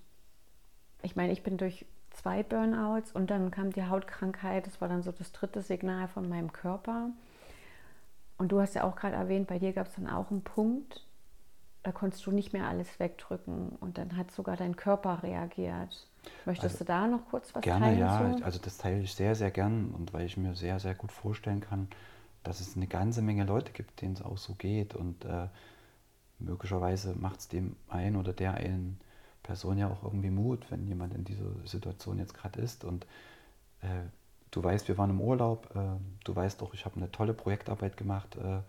ich 1.03 1.17
meine, 1.17 1.33
ich 1.33 1.43
bin 1.43 1.57
durch 1.57 1.87
zwei 2.11 2.43
Burnouts 2.43 3.13
und 3.13 3.31
dann 3.31 3.51
kam 3.51 3.73
die 3.73 3.85
Hautkrankheit. 3.85 4.67
Das 4.67 4.81
war 4.81 4.89
dann 4.89 5.03
so 5.03 5.13
das 5.13 5.33
dritte 5.33 5.63
Signal 5.63 6.09
von 6.09 6.29
meinem 6.29 6.53
Körper. 6.53 7.11
Und 8.41 8.53
du 8.53 8.59
hast 8.61 8.75
ja 8.75 8.85
auch 8.85 8.97
gerade 8.97 9.17
erwähnt, 9.17 9.49
bei 9.49 9.59
dir 9.59 9.75
gab 9.75 9.89
es 9.89 9.97
dann 9.97 10.09
auch 10.09 10.31
einen 10.31 10.43
Punkt, 10.43 11.05
da 11.83 11.93
konntest 11.93 12.25
du 12.25 12.31
nicht 12.33 12.55
mehr 12.55 12.67
alles 12.67 12.99
wegdrücken 12.99 13.69
und 13.81 13.99
dann 13.99 14.17
hat 14.17 14.31
sogar 14.31 14.57
dein 14.57 14.77
Körper 14.77 15.23
reagiert. 15.23 16.07
Möchtest 16.47 16.75
Also, 16.75 16.79
du 16.79 16.85
da 16.87 17.07
noch 17.07 17.27
kurz 17.29 17.55
was 17.55 17.61
Gerne, 17.63 17.87
teilen? 17.87 17.99
ja. 17.99 18.37
zu? 18.39 18.43
Also 18.43 18.59
das 18.59 18.79
teile 18.79 19.01
ich 19.01 19.15
sehr, 19.15 19.35
sehr 19.35 19.51
gern 19.51 19.91
und 19.91 20.15
weil 20.15 20.25
ich 20.25 20.39
mir 20.39 20.55
sehr, 20.55 20.81
sehr 20.81 20.95
gut 20.95 21.13
vorstellen 21.13 21.61
kann, 21.61 21.89
dass 22.43 22.61
es 22.61 22.77
eine 22.77 22.87
ganze 22.87 23.21
Menge 23.21 23.45
Leute 23.45 23.73
gibt, 23.73 24.01
denen 24.01 24.15
es 24.15 24.23
auch 24.23 24.39
so 24.39 24.55
geht 24.55 24.95
und 24.95 25.27
äh, 25.27 25.49
möglicherweise 26.39 27.15
macht 27.15 27.41
es 27.41 27.49
dem 27.49 27.77
einen 27.89 28.17
oder 28.17 28.33
der 28.33 28.55
einen 28.55 28.99
Person 29.43 29.77
ja 29.77 29.89
auch 29.89 30.03
irgendwie 30.03 30.31
Mut, 30.31 30.71
wenn 30.71 30.87
jemand 30.87 31.13
in 31.15 31.25
dieser 31.25 31.45
Situation 31.67 32.19
jetzt 32.19 32.33
gerade 32.33 32.61
ist 32.63 32.85
und 32.85 33.07
äh, 33.83 34.05
du 34.51 34.63
weißt, 34.63 34.89
wir 34.89 34.99
waren 34.99 35.11
im 35.11 35.21
Urlaub, 35.21 35.69
äh, 35.75 35.79
du 36.25 36.35
weißt 36.35 36.61
doch, 36.61 36.75
ich 36.75 36.85
habe 36.85 36.97
eine 36.97 37.11
tolle 37.11 37.35
Projektarbeit 37.35 37.97
gemacht, 37.97 38.37
äh, 38.37 38.61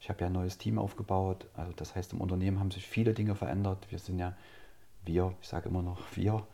ich 0.00 0.08
habe 0.08 0.20
ja 0.20 0.26
ein 0.26 0.32
neues 0.32 0.58
Team 0.58 0.78
aufgebaut, 0.78 1.46
also 1.54 1.72
das 1.76 1.94
heißt, 1.94 2.12
im 2.12 2.20
Unternehmen 2.20 2.58
haben 2.58 2.70
sich 2.70 2.86
viele 2.86 3.14
Dinge 3.14 3.34
verändert, 3.34 3.86
wir 3.90 3.98
sind 3.98 4.18
ja, 4.18 4.34
wir, 5.04 5.34
ich 5.40 5.48
sage 5.48 5.68
immer 5.68 5.82
noch 5.82 6.00
wir, 6.14 6.46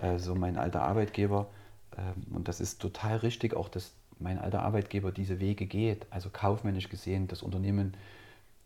äh, 0.00 0.18
so 0.18 0.34
mein 0.34 0.56
alter 0.56 0.82
Arbeitgeber. 0.82 1.48
Ähm, 1.96 2.34
und 2.34 2.48
das 2.48 2.60
ist 2.60 2.80
total 2.80 3.18
richtig, 3.18 3.54
auch 3.54 3.68
dass 3.68 3.92
mein 4.18 4.38
alter 4.38 4.62
Arbeitgeber 4.62 5.12
diese 5.12 5.40
Wege 5.40 5.66
geht, 5.66 6.06
also 6.10 6.30
kaufmännisch 6.30 6.88
gesehen, 6.88 7.28
das 7.28 7.42
Unternehmen 7.42 7.94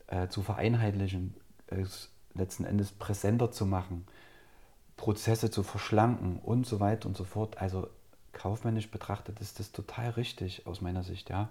äh, 0.06 0.28
zu 0.28 0.42
vereinheitlichen, 0.42 1.34
es 1.66 2.10
letzten 2.34 2.64
Endes 2.64 2.92
präsenter 2.92 3.50
zu 3.50 3.66
machen, 3.66 4.06
Prozesse 4.96 5.50
zu 5.50 5.62
verschlanken 5.62 6.38
und 6.38 6.66
so 6.66 6.78
weiter 6.78 7.08
und 7.08 7.16
so 7.16 7.24
fort. 7.24 7.60
Also 7.60 7.88
kaufmännisch 8.40 8.90
betrachtet 8.90 9.40
ist 9.40 9.58
das 9.60 9.70
total 9.70 10.10
richtig 10.10 10.66
aus 10.66 10.80
meiner 10.80 11.02
Sicht, 11.02 11.28
ja. 11.30 11.48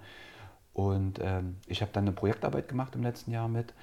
Und 0.74 1.20
ähm, 1.22 1.58
ich 1.68 1.82
habe 1.82 1.92
dann 1.92 2.06
eine 2.06 2.14
Projektarbeit 2.14 2.68
gemacht 2.68 2.96
im 2.96 3.04
letzten 3.04 3.32
Jahr 3.32 3.48
mit, 3.48 3.74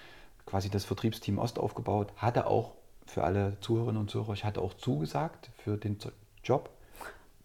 quasi 0.45 0.71
das 0.71 0.85
Vertriebsteam 0.85 1.39
Ost 1.39 1.59
aufgebaut, 1.59 2.13
hatte 2.17 2.47
auch 2.47 2.73
für 3.07 3.23
alle 3.23 3.59
Zuhörerinnen 3.61 4.01
und 4.01 4.11
Zuhörer, 4.11 4.33
ich 4.33 4.45
hatte 4.45 4.61
auch 4.61 4.75
zugesagt 4.75 5.51
für 5.59 5.77
den 5.77 5.99
Job, 6.43 6.71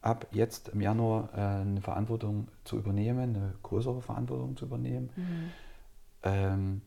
ab 0.01 0.25
jetzt 0.31 0.69
im 0.69 0.81
Januar 0.81 1.29
äh, 1.35 1.61
eine 1.61 1.81
Verantwortung 1.81 2.47
zu 2.63 2.77
übernehmen, 2.77 3.35
eine 3.35 3.53
größere 3.61 4.01
Verantwortung 4.01 4.57
zu 4.57 4.65
übernehmen. 4.65 5.11
Ähm, 6.23 6.81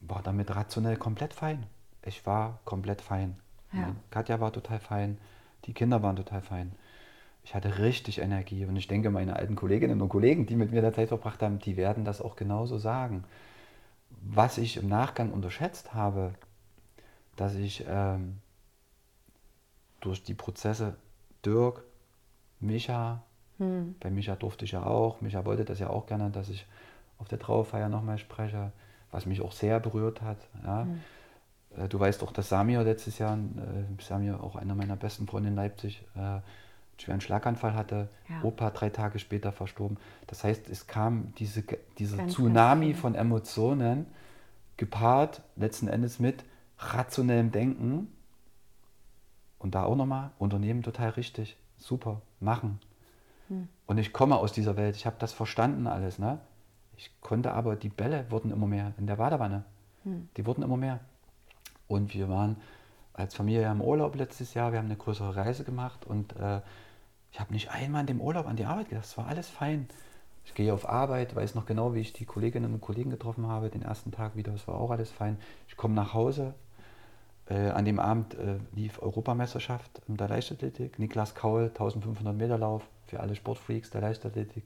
war 0.00 0.22
damit 0.22 0.54
rationell 0.54 0.96
komplett 0.96 1.34
fein. 1.34 1.66
Ich 2.04 2.26
war 2.26 2.60
komplett 2.64 3.00
fein. 3.00 3.38
Ja. 3.72 3.94
Katja 4.10 4.40
war 4.40 4.52
total 4.52 4.78
fein, 4.78 5.18
die 5.64 5.72
Kinder 5.72 6.02
waren 6.02 6.16
total 6.16 6.42
fein. 6.42 6.72
Ich 7.44 7.54
hatte 7.54 7.78
richtig 7.78 8.18
Energie 8.20 8.64
und 8.66 8.76
ich 8.76 8.86
denke, 8.88 9.10
meine 9.10 9.36
alten 9.36 9.56
Kolleginnen 9.56 10.00
und 10.00 10.08
Kollegen, 10.08 10.46
die 10.46 10.56
mit 10.56 10.70
mir 10.72 10.80
der 10.80 10.92
Zeit 10.94 11.08
verbracht 11.08 11.42
haben, 11.42 11.58
die 11.58 11.76
werden 11.76 12.04
das 12.04 12.20
auch 12.20 12.36
genauso 12.36 12.78
sagen. 12.78 13.24
Was 14.22 14.58
ich 14.58 14.76
im 14.76 14.88
Nachgang 14.88 15.32
unterschätzt 15.32 15.94
habe, 15.94 16.34
dass 17.36 17.54
ich 17.54 17.84
ähm, 17.88 18.38
durch 20.00 20.22
die 20.22 20.34
Prozesse 20.34 20.96
Dirk, 21.44 21.84
Micha, 22.60 23.22
Hm. 23.58 23.94
bei 24.00 24.10
Micha 24.10 24.34
durfte 24.36 24.64
ich 24.64 24.72
ja 24.72 24.84
auch, 24.84 25.20
Micha 25.20 25.44
wollte 25.44 25.64
das 25.64 25.78
ja 25.78 25.90
auch 25.90 26.06
gerne, 26.06 26.30
dass 26.30 26.48
ich 26.48 26.66
auf 27.18 27.28
der 27.28 27.38
Trauerfeier 27.38 27.88
nochmal 27.88 28.18
spreche, 28.18 28.72
was 29.10 29.26
mich 29.26 29.40
auch 29.42 29.52
sehr 29.52 29.80
berührt 29.80 30.22
hat. 30.22 30.38
Ja. 30.64 30.88
Äh, 31.76 31.88
Du 31.88 32.00
weißt 32.00 32.22
auch, 32.22 32.32
dass 32.32 32.48
Samir 32.50 32.82
letztes 32.84 33.18
Jahr, 33.18 33.36
äh, 33.36 34.02
Samir 34.02 34.42
auch 34.42 34.56
einer 34.56 34.74
meiner 34.74 34.96
besten 34.96 35.26
Freunde 35.26 35.50
in 35.50 35.56
Leipzig, 35.56 36.02
äh, 36.16 36.40
schweren 36.98 37.20
Schlaganfall 37.20 37.74
hatte. 37.74 38.08
Ja. 38.28 38.42
Opa 38.42 38.70
drei 38.70 38.90
Tage 38.90 39.18
später 39.18 39.52
verstorben. 39.52 39.96
Das 40.26 40.44
heißt, 40.44 40.68
es 40.68 40.86
kam 40.86 41.32
diese, 41.38 41.62
dieser 41.98 42.16
Ganz, 42.16 42.28
ganz 42.28 42.34
Tsunami 42.34 42.86
viel. 42.86 42.94
von 42.94 43.14
Emotionen 43.14 44.06
gepaart 44.76 45.42
letzten 45.56 45.88
Endes 45.88 46.18
mit 46.18 46.44
rationellem 46.78 47.50
Denken. 47.50 48.08
Und 49.58 49.74
da 49.74 49.84
auch 49.84 49.96
nochmal, 49.96 50.30
Unternehmen 50.38 50.82
total 50.82 51.10
richtig, 51.10 51.56
super, 51.76 52.20
machen. 52.40 52.80
Und 53.86 53.98
ich 53.98 54.12
komme 54.12 54.36
aus 54.36 54.52
dieser 54.52 54.76
Welt, 54.76 54.96
ich 54.96 55.06
habe 55.06 55.16
das 55.18 55.32
verstanden 55.32 55.86
alles. 55.86 56.18
Ne? 56.18 56.38
Ich 56.96 57.10
konnte 57.20 57.52
aber, 57.52 57.76
die 57.76 57.88
Bälle 57.88 58.26
wurden 58.30 58.50
immer 58.50 58.66
mehr 58.66 58.92
in 58.98 59.06
der 59.06 59.16
Badewanne. 59.16 59.64
Die 60.36 60.46
wurden 60.46 60.62
immer 60.62 60.76
mehr. 60.76 61.00
Und 61.86 62.14
wir 62.14 62.28
waren 62.28 62.56
als 63.14 63.34
Familie 63.34 63.70
im 63.70 63.80
Urlaub 63.80 64.16
letztes 64.16 64.54
Jahr, 64.54 64.72
wir 64.72 64.78
haben 64.78 64.86
eine 64.86 64.96
größere 64.96 65.36
Reise 65.36 65.64
gemacht 65.64 66.06
und 66.06 66.34
äh, 66.36 66.60
ich 67.30 67.40
habe 67.40 67.52
nicht 67.52 67.70
einmal 67.70 68.02
in 68.02 68.06
dem 68.06 68.20
Urlaub 68.20 68.46
an 68.46 68.56
die 68.56 68.64
Arbeit 68.64 68.88
gedacht, 68.88 69.04
es 69.04 69.16
war 69.16 69.26
alles 69.26 69.48
fein. 69.48 69.88
Ich 70.44 70.54
gehe 70.54 70.74
auf 70.74 70.88
Arbeit, 70.88 71.36
weiß 71.36 71.54
noch 71.54 71.66
genau, 71.66 71.94
wie 71.94 72.00
ich 72.00 72.12
die 72.12 72.24
Kolleginnen 72.24 72.74
und 72.74 72.80
Kollegen 72.80 73.10
getroffen 73.10 73.46
habe, 73.46 73.70
den 73.70 73.82
ersten 73.82 74.10
Tag 74.10 74.36
wieder, 74.36 74.52
es 74.54 74.66
war 74.66 74.74
auch 74.74 74.90
alles 74.90 75.10
fein. 75.10 75.38
Ich 75.68 75.76
komme 75.76 75.94
nach 75.94 76.14
Hause, 76.14 76.54
äh, 77.48 77.70
an 77.70 77.84
dem 77.84 77.98
Abend 77.98 78.34
äh, 78.34 78.58
lief 78.74 79.00
Europameisterschaft 79.02 80.02
in 80.08 80.16
der 80.16 80.28
Leichtathletik. 80.28 80.98
Niklas 80.98 81.34
Kaul, 81.34 81.64
1500 81.68 82.34
Meter 82.34 82.58
Lauf 82.58 82.82
für 83.06 83.20
alle 83.20 83.34
Sportfreaks 83.34 83.90
der 83.90 84.00
Leichtathletik. 84.00 84.64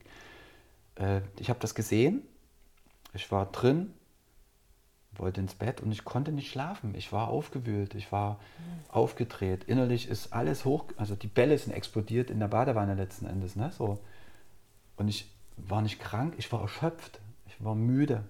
Äh, 0.95 1.21
ich 1.39 1.49
habe 1.49 1.59
das 1.59 1.75
gesehen. 1.75 2.21
Ich 3.13 3.31
war 3.31 3.47
drin, 3.47 3.93
wollte 5.19 5.41
ins 5.41 5.55
Bett 5.55 5.81
und 5.81 5.91
ich 5.91 6.05
konnte 6.05 6.31
nicht 6.31 6.51
schlafen. 6.51 6.93
Ich 6.95 7.11
war 7.11 7.27
aufgewühlt, 7.27 7.95
ich 7.95 8.11
war 8.11 8.39
aufgedreht. 8.89 9.63
Innerlich 9.65 10.09
ist 10.09 10.33
alles 10.33 10.65
hoch, 10.65 10.85
also 10.97 11.15
die 11.15 11.27
Bälle 11.27 11.57
sind 11.57 11.73
explodiert 11.73 12.29
in 12.29 12.39
der 12.39 12.47
Badewanne 12.47 12.95
letzten 12.95 13.25
Endes. 13.25 13.55
Ne? 13.55 13.71
So. 13.77 13.99
Und 14.95 15.07
ich 15.07 15.31
war 15.57 15.81
nicht 15.81 15.99
krank, 15.99 16.35
ich 16.37 16.51
war 16.51 16.61
erschöpft, 16.61 17.19
ich 17.47 17.63
war 17.63 17.75
müde. 17.75 18.23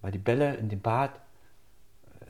Weil 0.00 0.12
die 0.12 0.18
Bälle 0.18 0.54
in 0.54 0.68
dem 0.68 0.80
Bad, 0.80 1.10
äh, 2.20 2.24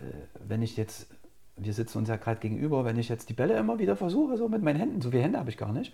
wenn 0.46 0.62
ich 0.62 0.76
jetzt, 0.76 1.08
wir 1.56 1.72
sitzen 1.72 1.98
uns 1.98 2.08
ja 2.08 2.16
gerade 2.16 2.40
gegenüber, 2.40 2.84
wenn 2.84 2.98
ich 2.98 3.08
jetzt 3.08 3.28
die 3.28 3.34
Bälle 3.34 3.56
immer 3.56 3.78
wieder 3.78 3.96
versuche, 3.96 4.36
so 4.36 4.48
mit 4.48 4.62
meinen 4.62 4.78
Händen, 4.78 5.00
so 5.00 5.10
viele 5.10 5.22
Hände 5.22 5.38
habe 5.38 5.50
ich 5.50 5.56
gar 5.56 5.72
nicht. 5.72 5.92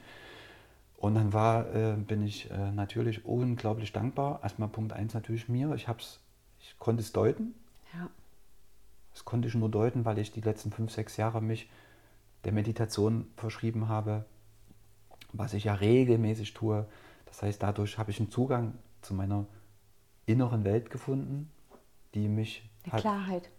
Und 0.97 1.17
dann 1.17 1.33
war, 1.33 1.75
äh, 1.75 1.97
bin 1.97 2.25
ich 2.25 2.51
äh, 2.51 2.71
natürlich 2.71 3.25
unglaublich 3.25 3.93
dankbar. 3.93 4.39
Erstmal 4.43 4.69
Punkt 4.69 4.93
1 4.93 5.15
natürlich 5.15 5.49
mir. 5.49 5.75
Ich, 5.75 5.89
hab's, 5.89 6.21
ich 6.63 6.79
konnte 6.79 7.03
es 7.03 7.13
deuten. 7.13 7.55
Ja. 7.95 8.09
Das 9.13 9.25
konnte 9.25 9.49
ich 9.49 9.55
nur 9.55 9.69
deuten, 9.69 10.05
weil 10.05 10.19
ich 10.19 10.33
die 10.33 10.41
letzten 10.41 10.71
fünf, 10.73 10.91
sechs 10.93 11.17
Jahre 11.17 11.43
mich 11.43 11.69
der 12.45 12.53
Meditation 12.53 13.29
verschrieben 13.37 13.89
habe, 13.89 14.25
was 15.33 15.55
ich 15.55 15.65
ja 15.65 15.75
regelmäßig 15.75 16.55
tue. 16.55 16.87
Das 17.27 17.43
heißt, 17.43 17.63
dadurch 17.63 17.99
habe 17.99 18.11
ich 18.11 18.19
einen 18.21 18.31
Zugang 18.31 18.75
zu 19.01 19.15
meiner 19.15 19.47
inneren 20.27 20.65
Welt 20.65 20.91
gefunden, 20.91 21.51
die 22.15 22.29
mich 22.29 22.69
hat 22.91 23.05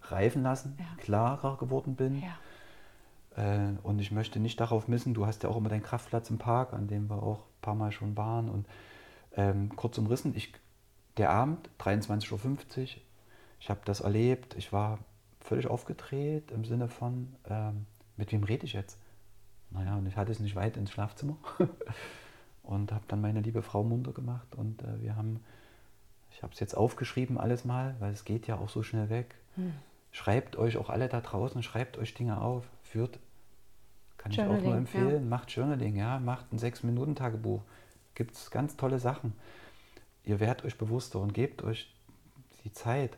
reifen 0.02 0.42
lassen, 0.42 0.76
Ja. 0.78 0.86
klarer 0.98 1.56
geworden 1.56 1.96
bin. 1.96 2.22
Ja. 2.22 2.36
Äh, 3.36 3.72
und 3.82 3.98
ich 4.00 4.12
möchte 4.12 4.38
nicht 4.38 4.60
darauf 4.60 4.86
missen, 4.86 5.14
du 5.14 5.26
hast 5.26 5.42
ja 5.42 5.48
auch 5.48 5.56
immer 5.56 5.68
deinen 5.68 5.82
Kraftplatz 5.82 6.30
im 6.30 6.38
Park, 6.38 6.72
an 6.72 6.86
dem 6.88 7.08
wir 7.08 7.22
auch 7.22 7.40
ein 7.40 7.60
paar 7.62 7.74
Mal 7.74 7.90
schon 7.92 8.16
waren. 8.16 8.48
Und 8.48 8.66
ähm, 9.36 9.74
kurz 9.76 9.98
umrissen, 9.98 10.34
ich, 10.36 10.52
der 11.16 11.30
Abend, 11.30 11.68
23.50 11.78 12.32
Uhr, 12.32 12.88
ich 13.60 13.70
habe 13.70 13.80
das 13.84 14.00
erlebt, 14.00 14.56
ich 14.56 14.72
war 14.72 14.98
völlig 15.40 15.66
aufgedreht 15.66 16.50
im 16.50 16.64
Sinne 16.64 16.88
von, 16.88 17.34
ähm, 17.48 17.86
mit 18.16 18.32
wem 18.32 18.44
rede 18.44 18.66
ich 18.66 18.72
jetzt? 18.72 18.98
Naja, 19.70 19.96
und 19.96 20.06
ich 20.06 20.16
hatte 20.16 20.32
es 20.32 20.40
nicht 20.40 20.56
weit 20.56 20.76
ins 20.76 20.90
Schlafzimmer 20.90 21.36
und 22.62 22.92
habe 22.92 23.04
dann 23.08 23.20
meine 23.20 23.40
liebe 23.40 23.62
Frau 23.62 23.82
munter 23.82 24.12
gemacht 24.12 24.54
und 24.54 24.82
äh, 24.82 25.00
wir 25.02 25.16
haben, 25.16 25.42
ich 26.30 26.42
habe 26.42 26.52
es 26.52 26.60
jetzt 26.60 26.76
aufgeschrieben 26.76 27.38
alles 27.38 27.64
mal, 27.64 27.94
weil 28.00 28.12
es 28.12 28.24
geht 28.24 28.46
ja 28.46 28.56
auch 28.56 28.68
so 28.68 28.82
schnell 28.82 29.10
weg. 29.10 29.34
Schreibt 30.12 30.56
euch 30.56 30.76
auch 30.76 30.90
alle 30.90 31.08
da 31.08 31.20
draußen, 31.20 31.62
schreibt 31.62 31.98
euch 31.98 32.14
Dinge 32.14 32.40
auf, 32.40 32.64
führt, 32.82 33.18
kann 34.16 34.32
ich 34.32 34.40
auch 34.40 34.60
nur 34.60 34.76
empfehlen, 34.76 35.28
macht 35.28 35.50
Journaling, 35.50 35.96
ja, 35.96 36.18
macht 36.18 36.52
ein 36.52 36.58
6-Minuten-Tagebuch. 36.58 37.62
Gibt 38.14 38.34
es 38.36 38.50
ganz 38.50 38.76
tolle 38.76 38.98
Sachen. 38.98 39.34
Ihr 40.24 40.40
werdet 40.40 40.64
euch 40.64 40.78
bewusster 40.78 41.20
und 41.20 41.34
gebt 41.34 41.62
euch 41.62 41.94
die 42.64 42.72
Zeit. 42.72 43.16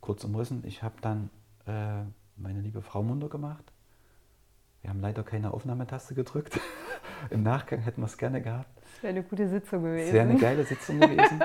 Kurz 0.00 0.24
umrissen, 0.24 0.64
ich 0.66 0.82
habe 0.82 0.96
dann 1.00 1.30
äh, 1.66 2.02
meine 2.36 2.60
liebe 2.60 2.82
Frau 2.82 3.02
munter 3.02 3.28
gemacht. 3.28 3.64
Wir 4.82 4.90
haben 4.90 5.00
leider 5.00 5.22
keine 5.22 5.52
Aufnahmetaste 5.52 6.14
gedrückt. 6.14 6.58
Im 7.30 7.42
Nachgang 7.42 7.80
hätten 7.80 8.00
wir 8.00 8.06
es 8.06 8.16
gerne 8.16 8.40
gehabt. 8.40 8.70
Das 8.76 9.02
wäre 9.02 9.10
eine 9.10 9.22
gute 9.22 9.48
Sitzung 9.48 9.82
gewesen. 9.82 10.06
Das 10.06 10.14
wäre 10.14 10.28
eine 10.28 10.38
geile 10.38 10.64
Sitzung 10.64 11.00
gewesen. 11.00 11.42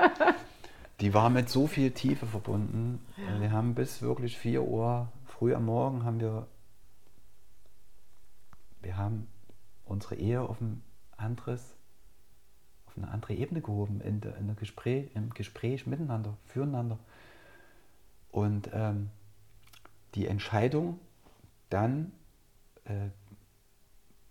Die 1.00 1.12
war 1.12 1.30
mit 1.30 1.48
so 1.48 1.66
viel 1.66 1.90
Tiefe 1.90 2.26
verbunden. 2.26 3.04
Ja. 3.16 3.40
Wir 3.40 3.52
haben 3.52 3.74
bis 3.74 4.02
wirklich 4.02 4.38
4 4.38 4.62
Uhr 4.62 5.08
früh 5.26 5.54
am 5.54 5.66
Morgen 5.66 6.04
haben 6.04 6.20
wir, 6.20 6.46
wir 8.82 8.96
haben 8.96 9.26
unsere 9.84 10.14
Ehe 10.14 10.42
auf 10.42 10.60
ein 10.60 10.82
anderes, 11.16 11.76
auf 12.96 13.02
eine 13.02 13.12
andere 13.12 13.34
Ebene 13.34 13.60
gehoben, 13.60 14.00
in, 14.00 14.20
der, 14.20 14.36
in 14.36 14.46
der 14.46 14.56
Gespräch, 14.56 15.10
im 15.14 15.30
Gespräch 15.30 15.86
miteinander, 15.86 16.36
füreinander. 16.46 16.98
Und 18.30 18.70
ähm, 18.72 19.10
die 20.14 20.26
Entscheidung, 20.26 20.98
dann 21.70 22.12
äh, 22.84 23.08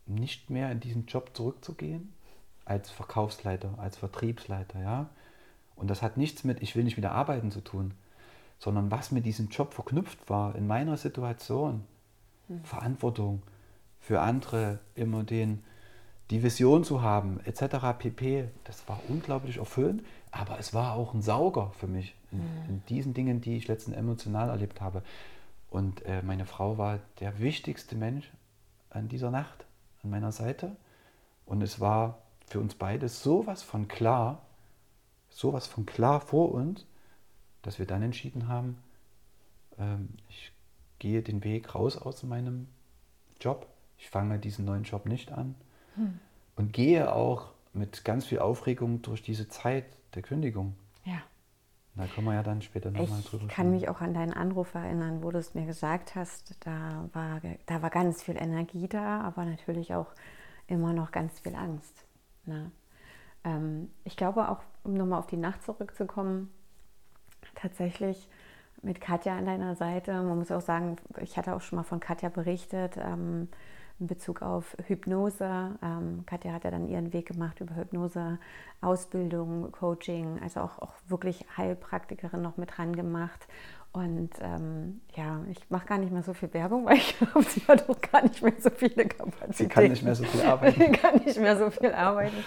nicht 0.05 0.49
mehr 0.49 0.71
in 0.71 0.79
diesen 0.79 1.05
Job 1.05 1.31
zurückzugehen, 1.33 2.13
als 2.65 2.89
Verkaufsleiter, 2.89 3.77
als 3.77 3.97
Vertriebsleiter, 3.97 4.79
ja. 4.81 5.09
Und 5.75 5.89
das 5.89 6.01
hat 6.01 6.17
nichts 6.17 6.43
mit, 6.43 6.61
ich 6.61 6.75
will 6.75 6.83
nicht 6.83 6.97
wieder 6.97 7.11
arbeiten 7.11 7.51
zu 7.51 7.61
tun, 7.61 7.93
sondern 8.59 8.91
was 8.91 9.11
mit 9.11 9.25
diesem 9.25 9.49
Job 9.49 9.73
verknüpft 9.73 10.29
war 10.29 10.55
in 10.55 10.67
meiner 10.67 10.97
Situation. 10.97 11.83
Mhm. 12.47 12.63
Verantwortung 12.63 13.41
für 13.99 14.21
andere, 14.21 14.79
immer 14.95 15.23
den, 15.23 15.63
die 16.33 16.41
Vision 16.41 16.83
zu 16.83 17.03
haben, 17.03 17.39
etc. 17.45 17.95
pp. 17.99 18.49
Das 18.63 18.89
war 18.89 18.99
unglaublich 19.07 19.57
erfüllend, 19.57 20.03
aber 20.31 20.57
es 20.57 20.73
war 20.73 20.95
auch 20.95 21.13
ein 21.13 21.21
Sauger 21.21 21.71
für 21.77 21.85
mich 21.85 22.15
in, 22.31 22.39
mhm. 22.39 22.69
in 22.69 22.85
diesen 22.87 23.13
Dingen, 23.13 23.39
die 23.39 23.55
ich 23.55 23.67
letztens 23.67 23.95
emotional 23.95 24.49
erlebt 24.49 24.81
habe. 24.81 25.03
Und 25.69 26.03
äh, 26.05 26.23
meine 26.23 26.47
Frau 26.47 26.79
war 26.79 26.99
der 27.19 27.37
wichtigste 27.37 27.95
Mensch 27.95 28.31
an 28.89 29.09
dieser 29.09 29.29
Nacht 29.29 29.67
an 30.03 30.09
meiner 30.09 30.31
Seite. 30.31 30.75
Und 31.45 31.61
es 31.61 31.79
war 31.79 32.17
für 32.47 32.59
uns 32.59 32.73
beide 32.73 33.09
sowas 33.09 33.61
von 33.61 33.87
klar, 33.87 34.41
sowas 35.29 35.67
von 35.67 35.85
klar 35.85 36.19
vor 36.19 36.51
uns, 36.51 36.87
dass 37.61 37.77
wir 37.77 37.85
dann 37.85 38.01
entschieden 38.01 38.47
haben, 38.47 38.79
ähm, 39.77 40.09
ich 40.29 40.51
gehe 40.97 41.21
den 41.21 41.43
Weg 41.43 41.75
raus 41.75 41.95
aus 41.95 42.23
meinem 42.23 42.69
Job. 43.39 43.67
Ich 43.99 44.09
fange 44.09 44.39
diesen 44.39 44.65
neuen 44.65 44.83
Job 44.83 45.05
nicht 45.05 45.31
an 45.31 45.53
hm. 45.95 46.19
und 46.55 46.73
gehe 46.73 47.13
auch 47.13 47.53
mit 47.73 48.05
ganz 48.05 48.25
viel 48.25 48.39
Aufregung 48.39 49.01
durch 49.01 49.21
diese 49.21 49.47
Zeit 49.47 49.85
der 50.15 50.21
Kündigung. 50.21 50.75
Ja. 51.05 51.21
Da 51.95 52.07
kommen 52.07 52.27
wir 52.27 52.33
ja 52.33 52.43
dann 52.43 52.61
später 52.61 52.89
nochmal 52.89 53.21
drüber. 53.21 53.45
Ich 53.47 53.49
kann 53.49 53.71
mich 53.71 53.87
auch 53.87 54.01
an 54.01 54.13
deinen 54.13 54.33
Anruf 54.33 54.73
erinnern, 54.73 55.21
wo 55.21 55.29
du 55.29 55.37
es 55.37 55.53
mir 55.53 55.65
gesagt 55.65 56.15
hast. 56.15 56.55
Da 56.65 57.07
war, 57.13 57.41
da 57.67 57.81
war 57.81 57.89
ganz 57.89 58.23
viel 58.23 58.35
Energie 58.35 58.87
da, 58.87 59.21
aber 59.21 59.45
natürlich 59.45 59.93
auch 59.93 60.07
immer 60.67 60.93
noch 60.93 61.11
ganz 61.11 61.39
viel 61.39 61.55
Angst. 61.55 62.05
Ne? 62.45 62.71
Ähm, 63.43 63.91
ich 64.03 64.17
glaube 64.17 64.49
auch, 64.49 64.61
um 64.83 64.95
nochmal 64.95 65.19
auf 65.19 65.27
die 65.27 65.37
Nacht 65.37 65.61
zurückzukommen, 65.63 66.51
tatsächlich 67.55 68.27
mit 68.81 68.99
Katja 68.99 69.37
an 69.37 69.45
deiner 69.45 69.75
Seite. 69.75 70.13
Man 70.13 70.37
muss 70.37 70.51
auch 70.51 70.61
sagen, 70.61 70.97
ich 71.21 71.37
hatte 71.37 71.55
auch 71.55 71.61
schon 71.61 71.77
mal 71.77 71.83
von 71.83 71.99
Katja 71.99 72.29
berichtet. 72.29 72.97
Ähm, 72.97 73.49
in 74.03 74.07
Bezug 74.07 74.41
auf 74.41 74.75
Hypnose. 74.85 75.75
Ähm, 75.81 76.23
Katja 76.25 76.51
hat 76.51 76.65
ja 76.65 76.71
dann 76.71 76.89
ihren 76.89 77.13
Weg 77.13 77.27
gemacht 77.27 77.61
über 77.61 77.75
Hypnose, 77.75 78.37
Ausbildung, 78.81 79.71
Coaching, 79.71 80.39
also 80.43 80.59
auch, 80.59 80.79
auch 80.79 80.93
wirklich 81.07 81.45
Heilpraktikerin 81.57 82.41
noch 82.41 82.57
mit 82.57 82.77
dran 82.77 82.95
gemacht. 82.95 83.47
Und 83.93 84.31
ähm, 84.41 85.01
ja, 85.15 85.41
ich 85.51 85.69
mache 85.69 85.85
gar 85.85 85.99
nicht 85.99 86.11
mehr 86.11 86.23
so 86.23 86.33
viel 86.33 86.51
Werbung, 86.53 86.85
weil 86.85 86.97
ich 86.97 87.17
glaube, 87.19 87.43
sie 87.43 87.61
hat 87.67 87.87
auch 87.87 88.01
gar 88.01 88.23
nicht 88.23 88.41
mehr 88.41 88.53
so 88.59 88.71
viele 88.71 89.05
Kapazitäten. 89.05 89.53
Sie 89.53 89.67
kann 89.67 89.87
nicht 89.87 90.03
mehr 90.03 90.15
so 90.15 90.23
viel 90.23 90.41
arbeiten. 90.47 90.81
sie 90.81 90.91
kann 90.91 91.15
nicht 91.23 91.39
mehr 91.39 91.57
so 91.57 91.69
viel 91.69 91.93
arbeiten. 91.93 92.43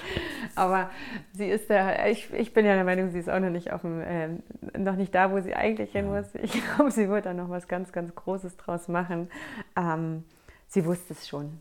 Aber 0.57 0.91
sie 1.33 1.47
ist 1.47 1.71
da, 1.71 2.07
ich, 2.07 2.33
ich 2.35 2.53
bin 2.53 2.67
ja 2.67 2.75
der 2.75 2.85
Meinung, 2.85 3.11
sie 3.11 3.21
ist 3.21 3.31
auch 3.31 3.39
noch 3.39 3.51
nicht 3.51 3.73
auf 3.73 3.83
dem, 3.83 4.01
äh, 4.01 4.29
noch 4.77 4.97
nicht 4.97 5.15
da, 5.15 5.31
wo 5.31 5.41
sie 5.41 5.55
eigentlich 5.55 5.93
hin 5.93 6.09
muss. 6.09 6.35
Ich 6.35 6.53
glaube, 6.75 6.91
sie 6.91 7.09
wird 7.09 7.25
da 7.25 7.33
noch 7.33 7.49
was 7.49 7.69
ganz, 7.69 7.93
ganz 7.93 8.15
Großes 8.15 8.57
draus 8.57 8.89
machen. 8.89 9.31
Ähm, 9.77 10.25
Sie 10.69 10.85
wusste 10.85 11.12
es 11.14 11.29
schon. 11.29 11.61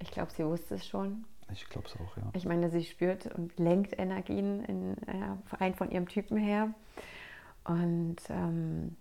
Ich 0.00 0.10
glaube, 0.10 0.30
sie 0.32 0.44
wusste 0.44 0.76
es 0.76 0.86
schon. 0.86 1.24
Ich 1.52 1.68
glaube 1.68 1.86
es 1.86 1.94
auch, 1.94 2.16
ja. 2.16 2.30
Ich 2.34 2.44
meine, 2.44 2.70
sie 2.70 2.84
spürt 2.84 3.26
und 3.26 3.58
lenkt 3.58 3.98
Energien 3.98 4.64
in, 4.64 4.96
äh, 5.08 5.36
rein 5.56 5.74
von 5.74 5.90
ihrem 5.90 6.08
Typen 6.08 6.36
her. 6.36 6.74
Und 7.64 8.16
ähm, 8.28 8.96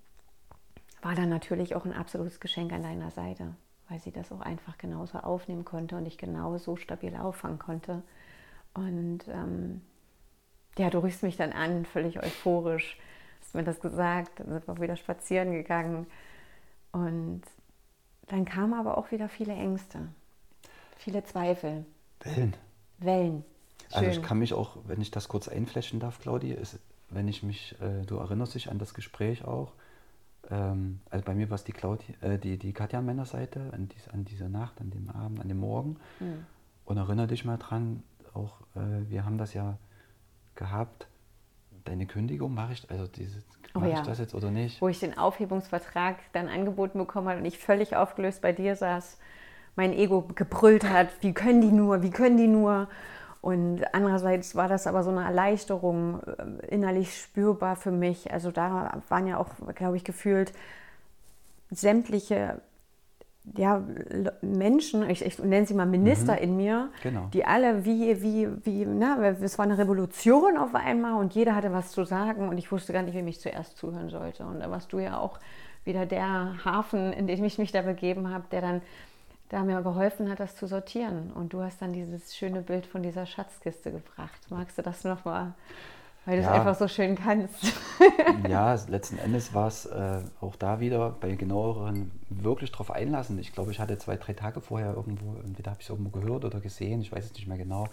war 1.01 1.15
dann 1.15 1.29
natürlich 1.29 1.75
auch 1.75 1.85
ein 1.85 1.93
absolutes 1.93 2.39
Geschenk 2.39 2.71
an 2.73 2.83
deiner 2.83 3.11
Seite, 3.11 3.55
weil 3.89 3.99
sie 3.99 4.11
das 4.11 4.31
auch 4.31 4.41
einfach 4.41 4.77
genauso 4.77 5.19
aufnehmen 5.19 5.65
konnte 5.65 5.95
und 5.97 6.05
ich 6.05 6.17
genauso 6.17 6.75
stabil 6.75 7.15
auffangen 7.15 7.59
konnte. 7.59 8.03
Und 8.73 9.27
ähm, 9.27 9.81
ja, 10.77 10.89
du 10.89 10.99
rührst 10.99 11.23
mich 11.23 11.37
dann 11.37 11.51
an, 11.51 11.85
völlig 11.85 12.21
euphorisch. 12.21 12.97
Hast 13.41 13.55
mir 13.55 13.63
das 13.63 13.79
gesagt, 13.79 14.39
dann 14.39 14.49
sind 14.49 14.67
wir 14.67 14.79
wieder 14.81 14.95
spazieren 14.95 15.51
gegangen. 15.51 16.07
Und 16.91 17.41
dann 18.27 18.45
kamen 18.45 18.73
aber 18.73 18.97
auch 18.97 19.11
wieder 19.11 19.29
viele 19.29 19.53
Ängste, 19.53 19.99
viele 20.97 21.23
Zweifel. 21.23 21.85
Wellen. 22.21 22.55
Wellen. 22.99 23.43
Schön. 23.89 24.05
Also 24.05 24.19
ich 24.19 24.25
kann 24.25 24.39
mich 24.39 24.53
auch, 24.53 24.77
wenn 24.85 25.01
ich 25.01 25.11
das 25.11 25.27
kurz 25.27 25.47
einflächen 25.47 25.99
darf, 25.99 26.19
Claudia, 26.19 26.57
ist, 26.57 26.79
wenn 27.09 27.27
ich 27.27 27.43
mich, 27.43 27.75
äh, 27.81 28.05
du 28.05 28.17
erinnerst 28.17 28.55
dich 28.55 28.69
an 28.69 28.79
das 28.79 28.93
Gespräch 28.93 29.45
auch, 29.45 29.73
ähm, 30.49 30.99
also 31.09 31.23
bei 31.23 31.33
mir 31.33 31.49
war 31.49 31.55
es 31.55 31.63
die, 31.63 31.71
Claudia, 31.71 32.15
äh, 32.21 32.37
die, 32.37 32.57
die 32.57 32.73
Katja 32.73 32.99
an 32.99 33.05
meiner 33.05 33.25
Seite, 33.25 33.71
an, 33.73 33.87
dies, 33.87 34.07
an 34.09 34.25
dieser 34.25 34.49
Nacht, 34.49 34.79
an 34.81 34.89
dem 34.89 35.09
Abend, 35.09 35.39
an 35.39 35.47
dem 35.47 35.59
Morgen. 35.59 35.97
Mhm. 36.19 36.45
Und 36.85 36.97
erinnere 36.97 37.27
dich 37.27 37.45
mal 37.45 37.57
dran, 37.57 38.03
auch 38.33 38.61
äh, 38.75 39.09
wir 39.09 39.25
haben 39.25 39.37
das 39.37 39.53
ja 39.53 39.77
gehabt, 40.55 41.07
deine 41.87 42.05
Kündigung 42.05 42.53
mache 42.53 42.73
ich, 42.73 42.89
also 42.89 43.07
diese, 43.07 43.43
mache 43.73 43.85
oh 43.85 43.89
ja. 43.89 43.99
ich 43.99 44.07
das 44.07 44.19
jetzt 44.19 44.35
oder 44.35 44.51
nicht? 44.51 44.81
Wo 44.81 44.87
ich 44.87 44.99
den 44.99 45.17
Aufhebungsvertrag 45.17 46.17
dann 46.33 46.47
angeboten 46.47 46.99
bekommen 46.99 47.29
habe 47.29 47.39
und 47.39 47.45
ich 47.45 47.57
völlig 47.57 47.95
aufgelöst 47.95 48.41
bei 48.41 48.53
dir 48.53 48.75
saß, 48.75 49.17
mein 49.75 49.93
Ego 49.93 50.23
gebrüllt 50.35 50.89
hat, 50.89 51.09
wie 51.21 51.33
können 51.33 51.61
die 51.61 51.71
nur, 51.71 52.01
wie 52.01 52.09
können 52.09 52.37
die 52.37 52.47
nur? 52.47 52.87
Und 53.41 53.83
andererseits 53.93 54.55
war 54.55 54.67
das 54.67 54.87
aber 54.87 55.03
so 55.03 55.11
eine 55.11 55.23
Erleichterung 55.23 56.21
äh, 56.23 56.65
innerlich 56.67 57.15
spürbar 57.15 57.75
für 57.75 57.91
mich. 57.91 58.31
Also 58.33 58.51
da 58.51 59.01
waren 59.09 59.27
ja 59.27 59.37
auch, 59.37 59.49
glaube 59.75 59.95
ich, 59.95 60.03
gefühlt 60.03 60.51
sämtliche 61.69 62.61
ja, 63.55 63.83
Menschen, 64.41 65.09
ich, 65.09 65.23
ich 65.23 65.39
nenne 65.39 65.65
sie 65.65 65.73
mal 65.73 65.85
Minister 65.85 66.33
mhm. 66.33 66.39
in 66.39 66.57
mir, 66.57 66.89
genau. 67.01 67.29
die 67.33 67.45
alle 67.45 67.85
wie, 67.85 68.21
wie, 68.21 68.47
wie, 68.65 68.85
na, 68.85 69.21
es 69.29 69.57
war 69.57 69.65
eine 69.65 69.77
Revolution 69.77 70.57
auf 70.57 70.75
einmal 70.75 71.19
und 71.19 71.33
jeder 71.33 71.55
hatte 71.55 71.71
was 71.71 71.91
zu 71.91 72.03
sagen 72.03 72.49
und 72.49 72.57
ich 72.57 72.71
wusste 72.71 72.93
gar 72.93 73.03
nicht, 73.03 73.15
wem 73.15 73.27
ich 73.27 73.39
zuerst 73.39 73.77
zuhören 73.77 74.09
sollte. 74.09 74.45
Und 74.45 74.59
da 74.59 74.69
warst 74.69 74.91
du 74.91 74.99
ja 74.99 75.17
auch 75.17 75.39
wieder 75.85 76.05
der 76.05 76.65
Hafen, 76.65 77.13
in 77.13 77.27
dem 77.27 77.43
ich 77.43 77.57
mich 77.57 77.71
da 77.71 77.81
begeben 77.81 78.29
habe, 78.29 78.43
der 78.51 78.61
dann 78.61 78.81
da 79.49 79.63
mir 79.63 79.81
geholfen 79.81 80.29
hat, 80.29 80.39
das 80.39 80.55
zu 80.55 80.67
sortieren. 80.67 81.31
Und 81.33 81.53
du 81.53 81.61
hast 81.61 81.81
dann 81.81 81.93
dieses 81.93 82.35
schöne 82.35 82.61
Bild 82.61 82.85
von 82.85 83.01
dieser 83.01 83.25
Schatzkiste 83.25 83.91
gebracht. 83.91 84.39
Magst 84.49 84.77
du 84.77 84.81
das 84.81 85.03
nochmal 85.05 85.53
weil 86.27 86.39
du 86.39 86.43
ja. 86.43 86.49
es 86.49 86.59
einfach 86.59 86.75
so 86.75 86.89
schön 86.89 87.15
kannst. 87.15 87.55
ja, 88.49 88.73
letzten 88.89 89.17
Endes 89.17 89.53
war 89.53 89.69
es 89.69 89.85
äh, 89.85 90.19
auch 90.41 90.57
da 90.57 90.81
wieder 90.81 91.11
bei 91.11 91.35
genaueren 91.35 92.11
wirklich 92.29 92.69
drauf 92.73 92.91
einlassen. 92.91 93.39
Ich 93.39 93.53
glaube, 93.53 93.71
ich 93.71 93.79
hatte 93.79 93.97
zwei, 93.97 94.17
drei 94.17 94.33
Tage 94.33 94.59
vorher 94.59 94.93
irgendwo, 94.93 95.37
entweder 95.45 95.71
habe 95.71 95.79
ich 95.79 95.85
es 95.85 95.89
irgendwo 95.89 96.19
gehört 96.19 96.43
oder 96.43 96.59
gesehen, 96.59 96.99
ich 96.99 97.13
weiß 97.13 97.23
es 97.23 97.33
nicht 97.33 97.47
mehr 97.47 97.57
genau. 97.57 97.87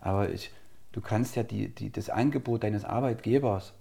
Aber 0.00 0.28
ich, 0.28 0.50
du 0.90 1.00
kannst 1.00 1.36
ja 1.36 1.44
die, 1.44 1.68
die, 1.68 1.92
das 1.92 2.10
Angebot 2.10 2.64
deines 2.64 2.84
Arbeitgebers, 2.84 3.74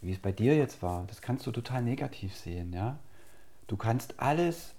wie 0.00 0.12
es 0.12 0.18
bei 0.18 0.32
dir 0.32 0.56
jetzt 0.56 0.82
war, 0.82 1.04
das 1.06 1.20
kannst 1.20 1.46
du 1.46 1.52
total 1.52 1.82
negativ 1.82 2.34
sehen. 2.34 2.72
Ja? 2.72 2.98
Du 3.66 3.76
kannst 3.76 4.18
alles 4.18 4.72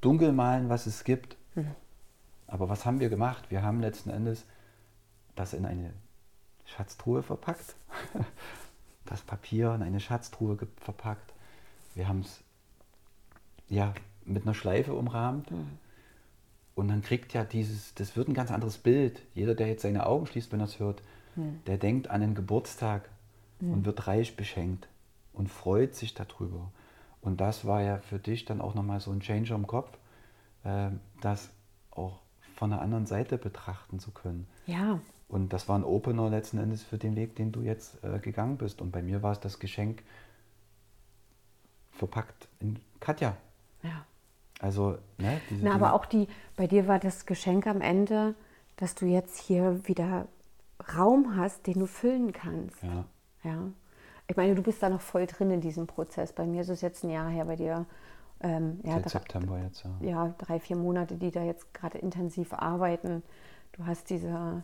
dunkel 0.00 0.30
malen, 0.30 0.68
was 0.68 0.86
es 0.86 1.02
gibt. 1.02 1.36
Mhm. 1.56 1.72
Aber 2.46 2.68
was 2.68 2.86
haben 2.86 3.00
wir 3.00 3.08
gemacht? 3.08 3.50
Wir 3.50 3.64
haben 3.64 3.80
letzten 3.80 4.10
Endes 4.10 4.44
das 5.34 5.54
in 5.54 5.66
eine 5.66 5.92
Schatztruhe 6.76 7.22
verpackt. 7.22 7.74
Das 9.06 9.22
Papier 9.22 9.74
in 9.74 9.82
eine 9.82 9.98
Schatztruhe 9.98 10.56
verpackt. 10.76 11.32
Wir 11.96 12.06
haben 12.06 12.20
es 12.20 12.44
ja 13.68 13.92
mit 14.24 14.44
einer 14.44 14.54
Schleife 14.54 14.94
umrahmt. 14.94 15.50
Mhm. 15.50 15.78
Und 16.76 16.88
dann 16.88 17.02
kriegt 17.02 17.32
ja 17.32 17.42
dieses, 17.42 17.94
das 17.94 18.14
wird 18.14 18.28
ein 18.28 18.34
ganz 18.34 18.52
anderes 18.52 18.78
Bild. 18.78 19.20
Jeder, 19.34 19.56
der 19.56 19.66
jetzt 19.66 19.82
seine 19.82 20.06
Augen 20.06 20.26
schließt, 20.26 20.52
wenn 20.52 20.60
er 20.60 20.66
es 20.66 20.78
hört, 20.78 21.02
mhm. 21.34 21.60
der 21.66 21.78
denkt 21.78 22.08
an 22.08 22.20
den 22.20 22.34
Geburtstag 22.36 23.08
mhm. 23.58 23.72
und 23.72 23.84
wird 23.84 24.06
reich 24.06 24.36
beschenkt 24.36 24.86
und 25.32 25.48
freut 25.48 25.96
sich 25.96 26.14
darüber. 26.14 26.70
Und 27.20 27.40
das 27.40 27.64
war 27.64 27.82
ja 27.82 27.98
für 27.98 28.18
dich 28.18 28.44
dann 28.44 28.60
auch 28.60 28.74
nochmal 28.74 29.00
so 29.00 29.10
ein 29.10 29.20
Changer 29.20 29.56
im 29.56 29.66
Kopf, 29.66 29.98
äh, 30.62 30.90
das 31.20 31.50
auch 31.90 32.20
von 32.54 32.70
der 32.70 32.80
anderen 32.80 33.06
Seite 33.06 33.38
betrachten 33.38 33.98
zu 33.98 34.10
können. 34.10 34.46
Ja. 34.66 35.00
Und 35.30 35.52
das 35.52 35.68
war 35.68 35.78
ein 35.78 35.84
Opener 35.84 36.28
letzten 36.28 36.58
Endes 36.58 36.82
für 36.82 36.98
den 36.98 37.14
Weg, 37.14 37.36
den 37.36 37.52
du 37.52 37.62
jetzt 37.62 38.02
äh, 38.02 38.18
gegangen 38.18 38.56
bist. 38.56 38.80
Und 38.80 38.90
bei 38.90 39.00
mir 39.00 39.22
war 39.22 39.32
es 39.32 39.40
das 39.40 39.60
Geschenk, 39.60 40.02
verpackt 41.92 42.48
in 42.58 42.80
Katja. 42.98 43.36
Ja. 43.82 44.04
Also, 44.58 44.98
ne? 45.18 45.40
Diese, 45.48 45.64
Na, 45.64 45.74
aber 45.74 45.94
auch 45.94 46.04
die, 46.04 46.26
bei 46.56 46.66
dir 46.66 46.88
war 46.88 46.98
das 46.98 47.26
Geschenk 47.26 47.66
am 47.66 47.80
Ende, 47.80 48.34
dass 48.76 48.94
du 48.94 49.06
jetzt 49.06 49.38
hier 49.38 49.86
wieder 49.86 50.26
Raum 50.96 51.36
hast, 51.36 51.66
den 51.66 51.78
du 51.78 51.86
füllen 51.86 52.32
kannst. 52.32 52.82
Ja. 52.82 53.04
Ja. 53.44 53.62
Ich 54.26 54.36
meine, 54.36 54.54
du 54.54 54.62
bist 54.62 54.82
da 54.82 54.88
noch 54.88 55.00
voll 55.00 55.26
drin 55.26 55.50
in 55.50 55.60
diesem 55.60 55.86
Prozess. 55.86 56.32
Bei 56.32 56.46
mir 56.46 56.62
ist 56.62 56.68
es 56.68 56.80
jetzt 56.80 57.04
ein 57.04 57.10
Jahr 57.10 57.28
her, 57.28 57.44
bei 57.44 57.56
dir. 57.56 57.86
Ähm, 58.40 58.80
ja, 58.82 58.94
Seit 58.94 59.04
drei, 59.04 59.10
September 59.10 59.58
jetzt, 59.62 59.84
ja. 59.84 59.90
Ja, 60.00 60.34
drei, 60.38 60.58
vier 60.58 60.76
Monate, 60.76 61.16
die 61.16 61.30
da 61.30 61.42
jetzt 61.42 61.72
gerade 61.74 61.98
intensiv 61.98 62.52
arbeiten. 62.52 63.22
Du 63.72 63.86
hast 63.86 64.08
diese, 64.08 64.62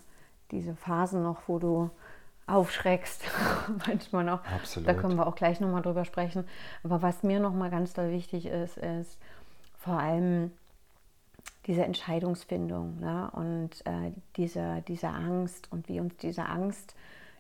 diese 0.51 0.75
Phasen 0.75 1.23
noch, 1.23 1.43
wo 1.47 1.59
du 1.59 1.91
aufschreckst, 2.47 3.25
manchmal 3.87 4.25
noch. 4.25 4.45
Absolut. 4.45 4.89
Da 4.89 4.95
können 4.95 5.17
wir 5.17 5.27
auch 5.27 5.35
gleich 5.35 5.61
nochmal 5.61 5.83
drüber 5.83 6.05
sprechen. 6.05 6.45
Aber 6.85 7.03
was 7.03 7.23
mir 7.23 7.41
nochmal 7.41 7.71
ganz 7.71 7.93
doll 7.93 8.11
wichtig 8.11 8.47
ist, 8.47 8.77
ist 8.77 9.19
vor 9.79 9.99
allem 9.99 10.53
diese 11.67 11.85
Entscheidungsfindung 11.85 13.01
ne? 13.01 13.29
und 13.33 13.71
äh, 13.87 14.13
diese, 14.37 14.83
diese 14.87 15.09
Angst 15.09 15.71
und 15.73 15.89
wie 15.89 15.99
uns 15.99 16.17
diese 16.17 16.47
Angst 16.47 16.95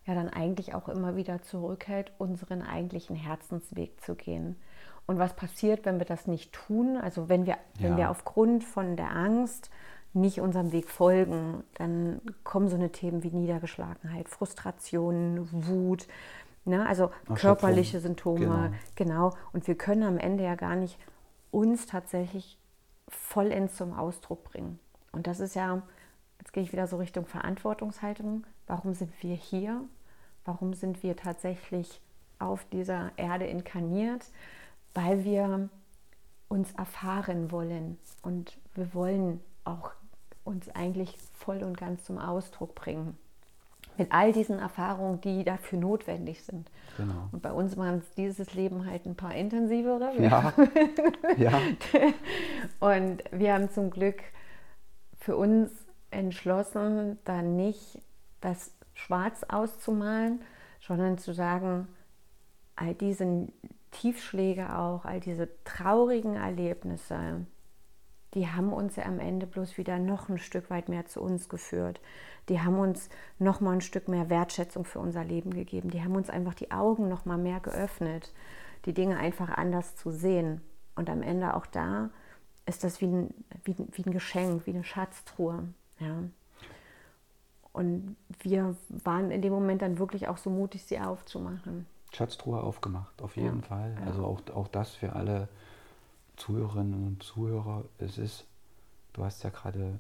ja 0.04 0.14
dann 0.14 0.28
eigentlich 0.28 0.74
auch 0.74 0.88
immer 0.88 1.16
wieder 1.16 1.42
zurückhält, 1.42 2.12
unseren 2.18 2.62
eigentlichen 2.62 3.16
Herzensweg 3.16 4.00
zu 4.02 4.14
gehen. 4.14 4.56
Und 5.06 5.18
was 5.18 5.34
passiert, 5.34 5.84
wenn 5.84 5.98
wir 5.98 6.06
das 6.06 6.26
nicht 6.26 6.52
tun? 6.52 6.96
Also 6.96 7.28
wenn 7.28 7.46
wir, 7.46 7.54
ja. 7.54 7.58
wenn 7.78 7.96
wir 7.96 8.10
aufgrund 8.10 8.64
von 8.64 8.96
der 8.96 9.14
Angst 9.14 9.70
nicht 10.16 10.40
unserem 10.40 10.72
Weg 10.72 10.88
folgen, 10.88 11.62
dann 11.74 12.20
kommen 12.42 12.68
so 12.68 12.76
eine 12.76 12.90
Themen 12.90 13.22
wie 13.22 13.30
Niedergeschlagenheit, 13.30 14.28
Frustration, 14.28 15.48
Wut, 15.52 16.08
ne? 16.64 16.86
also 16.86 17.10
körperliche 17.34 18.00
Symptome, 18.00 18.72
genau. 18.94 19.28
genau. 19.28 19.36
Und 19.52 19.66
wir 19.66 19.76
können 19.76 20.02
am 20.02 20.18
Ende 20.18 20.44
ja 20.44 20.54
gar 20.54 20.74
nicht 20.74 20.98
uns 21.50 21.86
tatsächlich 21.86 22.58
vollends 23.08 23.76
zum 23.76 23.92
Ausdruck 23.92 24.44
bringen. 24.44 24.78
Und 25.12 25.26
das 25.26 25.40
ist 25.40 25.54
ja, 25.54 25.82
jetzt 26.38 26.52
gehe 26.52 26.62
ich 26.62 26.72
wieder 26.72 26.86
so 26.86 26.96
Richtung 26.96 27.26
Verantwortungshaltung. 27.26 28.46
Warum 28.66 28.94
sind 28.94 29.12
wir 29.22 29.34
hier? 29.34 29.82
Warum 30.44 30.74
sind 30.74 31.02
wir 31.02 31.16
tatsächlich 31.16 32.00
auf 32.38 32.64
dieser 32.72 33.12
Erde 33.16 33.46
inkarniert? 33.46 34.24
Weil 34.94 35.24
wir 35.24 35.68
uns 36.48 36.72
erfahren 36.72 37.50
wollen 37.50 37.98
und 38.22 38.58
wir 38.74 38.94
wollen 38.94 39.40
auch 39.64 39.92
uns 40.46 40.68
eigentlich 40.70 41.16
voll 41.34 41.62
und 41.62 41.76
ganz 41.76 42.04
zum 42.04 42.18
Ausdruck 42.18 42.74
bringen. 42.74 43.16
Mit 43.98 44.12
all 44.12 44.32
diesen 44.32 44.58
Erfahrungen, 44.58 45.20
die 45.22 45.42
dafür 45.42 45.78
notwendig 45.78 46.42
sind. 46.42 46.70
Genau. 46.98 47.28
Und 47.32 47.42
bei 47.42 47.50
uns 47.50 47.76
waren 47.76 47.98
es 47.98 48.14
dieses 48.14 48.52
Leben 48.54 48.86
halt 48.86 49.06
ein 49.06 49.16
paar 49.16 49.34
intensivere. 49.34 50.12
Ja. 50.20 50.52
ja. 51.38 51.60
Und 52.78 53.24
wir 53.32 53.54
haben 53.54 53.70
zum 53.70 53.90
Glück 53.90 54.22
für 55.18 55.36
uns 55.36 55.70
entschlossen, 56.10 57.18
da 57.24 57.42
nicht 57.42 58.00
das 58.40 58.70
schwarz 58.94 59.44
auszumalen, 59.44 60.40
sondern 60.80 61.18
zu 61.18 61.32
sagen, 61.32 61.88
all 62.76 62.94
diese 62.94 63.48
Tiefschläge 63.90 64.76
auch, 64.76 65.04
all 65.04 65.20
diese 65.20 65.48
traurigen 65.64 66.36
Erlebnisse, 66.36 67.46
die 68.36 68.46
haben 68.46 68.70
uns 68.70 68.96
ja 68.96 69.06
am 69.06 69.18
Ende 69.18 69.46
bloß 69.46 69.78
wieder 69.78 69.98
noch 69.98 70.28
ein 70.28 70.36
Stück 70.36 70.68
weit 70.68 70.90
mehr 70.90 71.06
zu 71.06 71.22
uns 71.22 71.48
geführt. 71.48 72.02
Die 72.50 72.60
haben 72.60 72.78
uns 72.78 73.08
noch 73.38 73.62
mal 73.62 73.72
ein 73.72 73.80
Stück 73.80 74.08
mehr 74.08 74.28
Wertschätzung 74.28 74.84
für 74.84 74.98
unser 74.98 75.24
Leben 75.24 75.54
gegeben. 75.54 75.90
Die 75.90 76.02
haben 76.02 76.14
uns 76.14 76.28
einfach 76.28 76.52
die 76.52 76.70
Augen 76.70 77.08
noch 77.08 77.24
mal 77.24 77.38
mehr 77.38 77.60
geöffnet, 77.60 78.34
die 78.84 78.92
Dinge 78.92 79.16
einfach 79.16 79.48
anders 79.48 79.96
zu 79.96 80.10
sehen. 80.10 80.60
Und 80.96 81.08
am 81.08 81.22
Ende 81.22 81.56
auch 81.56 81.64
da 81.64 82.10
ist 82.66 82.84
das 82.84 83.00
wie 83.00 83.06
ein, 83.06 83.34
wie, 83.64 83.74
wie 83.78 84.04
ein 84.04 84.12
Geschenk, 84.12 84.66
wie 84.66 84.74
eine 84.74 84.84
Schatztruhe. 84.84 85.64
Ja. 85.98 86.22
Und 87.72 88.16
wir 88.40 88.76
waren 88.88 89.30
in 89.30 89.40
dem 89.40 89.54
Moment 89.54 89.80
dann 89.80 89.98
wirklich 89.98 90.28
auch 90.28 90.36
so 90.36 90.50
mutig, 90.50 90.84
sie 90.84 91.00
aufzumachen. 91.00 91.86
Schatztruhe 92.12 92.62
aufgemacht, 92.62 93.22
auf 93.22 93.36
jeden 93.36 93.60
ja. 93.60 93.66
Fall. 93.66 93.96
Also 94.04 94.26
auch, 94.26 94.40
auch 94.54 94.68
das 94.68 94.90
für 94.90 95.14
alle 95.14 95.48
Zuhörerinnen 96.36 97.06
und 97.06 97.22
Zuhörer. 97.22 97.84
Es 97.98 98.18
ist, 98.18 98.44
du 99.12 99.24
hast 99.24 99.42
ja 99.44 99.50
gerade 99.50 99.98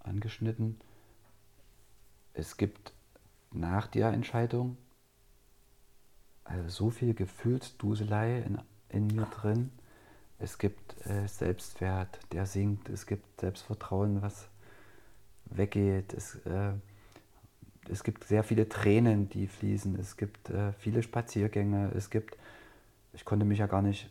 angeschnitten, 0.00 0.78
es 2.34 2.56
gibt 2.56 2.92
nach 3.52 3.86
der 3.86 4.12
Entscheidung 4.12 4.76
also 6.44 6.68
so 6.68 6.90
viel 6.90 7.14
Gefühlsduselei 7.14 8.38
in, 8.38 8.58
in 8.88 9.06
mir 9.08 9.26
drin. 9.26 9.70
Es 10.38 10.58
gibt 10.58 11.06
äh, 11.06 11.28
Selbstwert, 11.28 12.18
der 12.32 12.46
sinkt. 12.46 12.88
Es 12.88 13.06
gibt 13.06 13.40
Selbstvertrauen, 13.40 14.22
was 14.22 14.48
weggeht. 15.44 16.12
Es, 16.14 16.36
äh, 16.46 16.72
es 17.88 18.02
gibt 18.02 18.24
sehr 18.24 18.42
viele 18.42 18.68
Tränen, 18.68 19.28
die 19.28 19.46
fließen. 19.46 19.98
Es 19.98 20.16
gibt 20.16 20.50
äh, 20.50 20.72
viele 20.72 21.02
Spaziergänge. 21.02 21.92
Es 21.94 22.10
gibt, 22.10 22.36
ich 23.12 23.24
konnte 23.24 23.44
mich 23.44 23.58
ja 23.58 23.66
gar 23.66 23.82
nicht 23.82 24.10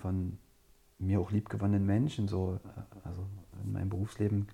von 0.00 0.38
mir 0.98 1.20
auch 1.20 1.30
liebgewonnenen 1.30 1.86
Menschen 1.86 2.28
so, 2.28 2.60
äh, 2.64 3.06
also 3.06 3.26
in 3.62 3.72
meinem 3.72 3.90
Berufsleben 3.90 4.48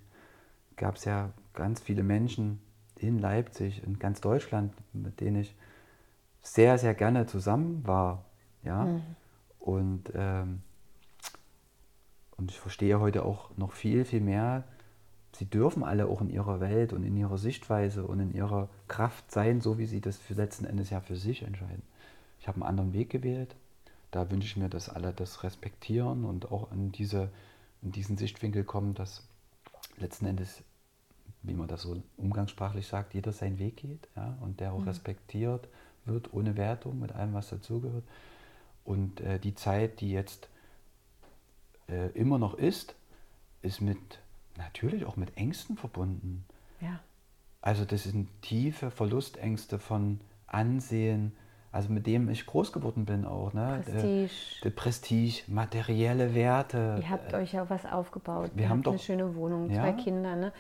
gab 0.77 0.97
es 0.97 1.05
ja 1.05 1.31
ganz 1.55 1.81
viele 1.81 2.03
Menschen 2.03 2.61
in 2.97 3.19
Leipzig, 3.19 3.83
in 3.85 3.99
ganz 3.99 4.21
Deutschland, 4.21 4.73
mit 4.93 5.21
denen 5.21 5.37
ich 5.37 5.55
sehr, 6.43 6.79
sehr 6.79 6.95
gerne 6.95 7.27
zusammen 7.27 7.87
war. 7.87 8.25
Ja? 8.63 8.85
Mhm. 8.85 9.03
Und, 9.59 10.13
ähm, 10.15 10.63
und 12.37 12.51
ich 12.51 12.59
verstehe 12.59 13.01
heute 13.01 13.25
auch 13.25 13.57
noch 13.57 13.73
viel, 13.73 14.05
viel 14.05 14.21
mehr, 14.21 14.65
sie 15.33 15.47
dürfen 15.47 15.85
alle 15.85 16.07
auch 16.07 16.21
in 16.21 16.31
ihrer 16.31 16.61
Welt 16.61 16.93
und 16.93 17.05
in 17.05 17.17
ihrer 17.17 17.39
Sichtweise 17.39 18.07
und 18.07 18.21
in 18.21 18.35
ihrer 18.35 18.69
Kraft 18.89 19.31
sein, 19.31 19.61
so 19.61 19.79
wie 19.79 19.87
sie 19.87 20.01
das 20.01 20.17
für 20.17 20.35
letzten 20.35 20.65
Endes 20.65 20.91
ja 20.91 21.01
für 21.01 21.17
sich 21.17 21.43
entscheiden. 21.43 21.83
Ich 22.41 22.49
habe 22.49 22.57
einen 22.57 22.65
anderen 22.65 22.93
Weg 22.93 23.11
gewählt. 23.11 23.55
Da 24.11 24.31
wünsche 24.31 24.47
ich 24.47 24.57
mir, 24.57 24.69
dass 24.69 24.89
alle 24.89 25.13
das 25.13 25.43
respektieren 25.45 26.25
und 26.25 26.51
auch 26.51 26.73
in, 26.73 26.93
diese, 26.93 27.31
in 27.83 27.93
diesen 27.93 28.17
Sichtwinkel 28.17 28.65
kommen, 28.65 28.95
dass 28.95 29.27
letzten 29.99 30.27
Endes, 30.27 30.63
wie 31.43 31.55
man 31.55 31.69
das 31.69 31.83
so 31.83 32.03
umgangssprachlich 32.17 32.87
sagt, 32.87 33.15
jeder 33.15 33.33
seinen 33.33 33.59
Weg 33.59 33.77
geht 33.77 34.09
ja, 34.17 34.37
und 34.41 34.61
der 34.61 34.73
auch 34.73 34.81
mhm. 34.81 34.89
respektiert 34.89 35.69
wird, 36.05 36.33
ohne 36.33 36.57
Wertung, 36.57 36.99
mit 36.99 37.13
allem, 37.13 37.35
was 37.35 37.51
dazugehört. 37.51 38.05
Und 38.85 39.21
äh, 39.21 39.39
die 39.39 39.55
Zeit, 39.55 40.01
die 40.01 40.11
jetzt 40.11 40.49
äh, 41.89 42.09
immer 42.13 42.39
noch 42.39 42.55
ist, 42.55 42.95
ist 43.63 43.81
mit 43.81 44.19
natürlich 44.57 45.05
auch 45.05 45.17
mit 45.17 45.37
Ängsten 45.37 45.77
verbunden. 45.77 46.45
Ja. 46.81 47.01
Also 47.63 47.85
das 47.85 48.05
sind 48.05 48.29
tiefe 48.43 48.91
Verlustängste 48.91 49.79
von 49.79 50.21
Ansehen, 50.47 51.37
also 51.73 51.93
mit 51.93 52.07
dem 52.07 52.29
ich 52.29 52.47
groß 52.47 52.73
geworden 52.73 53.05
bin 53.05 53.25
auch. 53.25 53.53
Ne? 53.53 53.83
Prestige. 53.85 54.29
Der, 54.63 54.71
der 54.71 54.71
Prestige, 54.71 55.43
materielle 55.47 56.35
Werte. 56.35 56.99
Ihr 57.01 57.11
habt 57.11 57.33
euch 57.33 57.53
ja 57.53 57.69
was 57.71 57.87
aufgebaut. 57.87 58.51
Wir 58.55 58.65
Ihr 58.65 58.69
haben 58.69 58.83
doch 58.83 58.93
eine 58.93 58.99
schöne 58.99 59.35
Wohnung, 59.37 59.71
ja, 59.71 59.83
zwei 59.83 59.93
Kinder. 59.93 60.35
Ne? 60.35 60.53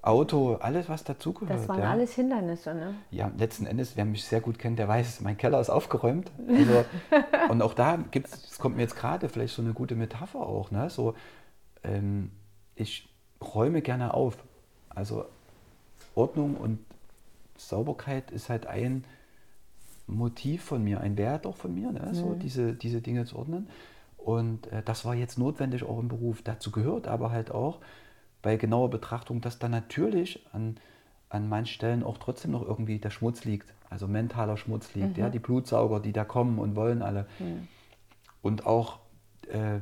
Auto, 0.00 0.56
alles, 0.56 0.88
was 0.88 1.04
dazugehört. 1.04 1.60
Das 1.60 1.68
waren 1.68 1.80
ja. 1.80 1.90
alles 1.90 2.12
Hindernisse, 2.14 2.74
ne? 2.74 2.94
Ja, 3.10 3.30
letzten 3.38 3.64
Endes, 3.64 3.96
wer 3.96 4.04
mich 4.04 4.24
sehr 4.24 4.40
gut 4.40 4.58
kennt, 4.58 4.78
der 4.78 4.86
weiß, 4.86 5.22
mein 5.22 5.38
Keller 5.38 5.60
ist 5.60 5.70
aufgeräumt. 5.70 6.30
Also, 6.46 6.84
und 7.48 7.62
auch 7.62 7.72
da 7.72 7.96
gibt 8.10 8.28
es, 8.28 8.50
es 8.52 8.58
kommt 8.58 8.76
mir 8.76 8.82
jetzt 8.82 8.96
gerade 8.96 9.30
vielleicht 9.30 9.54
so 9.54 9.62
eine 9.62 9.72
gute 9.72 9.94
Metapher 9.94 10.40
auch, 10.40 10.70
ne? 10.70 10.90
So, 10.90 11.14
ähm, 11.82 12.30
ich 12.74 13.08
räume 13.40 13.80
gerne 13.80 14.12
auf. 14.12 14.36
Also 14.90 15.24
Ordnung 16.14 16.56
und 16.56 16.78
Sauberkeit 17.56 18.30
ist 18.30 18.50
halt 18.50 18.66
ein 18.66 19.04
Motiv 20.06 20.62
von 20.62 20.84
mir, 20.84 21.00
ein 21.00 21.16
Wert 21.16 21.46
auch 21.46 21.56
von 21.56 21.74
mir, 21.74 21.90
ne? 21.90 22.10
so 22.12 22.26
mhm. 22.26 22.38
diese, 22.38 22.74
diese 22.74 23.00
Dinge 23.00 23.24
zu 23.24 23.36
ordnen. 23.36 23.68
Und 24.18 24.66
äh, 24.68 24.82
das 24.82 25.04
war 25.04 25.14
jetzt 25.14 25.38
notwendig 25.38 25.84
auch 25.84 25.98
im 25.98 26.08
Beruf. 26.08 26.42
Dazu 26.42 26.70
gehört 26.70 27.06
aber 27.06 27.30
halt 27.30 27.50
auch 27.50 27.80
bei 28.42 28.56
genauer 28.56 28.90
Betrachtung, 28.90 29.40
dass 29.40 29.58
da 29.58 29.68
natürlich 29.68 30.46
an, 30.52 30.76
an 31.30 31.48
manchen 31.48 31.74
Stellen 31.74 32.02
auch 32.02 32.18
trotzdem 32.18 32.50
noch 32.50 32.62
irgendwie 32.62 32.98
der 32.98 33.10
Schmutz 33.10 33.44
liegt, 33.44 33.72
also 33.88 34.06
mentaler 34.06 34.56
Schmutz 34.56 34.94
liegt, 34.94 35.16
mhm. 35.16 35.22
ja, 35.22 35.30
die 35.30 35.38
Blutsauger, 35.38 36.00
die 36.00 36.12
da 36.12 36.24
kommen 36.24 36.58
und 36.58 36.76
wollen 36.76 37.02
alle. 37.02 37.26
Mhm. 37.38 37.68
Und 38.42 38.66
auch 38.66 38.98
äh, 39.48 39.78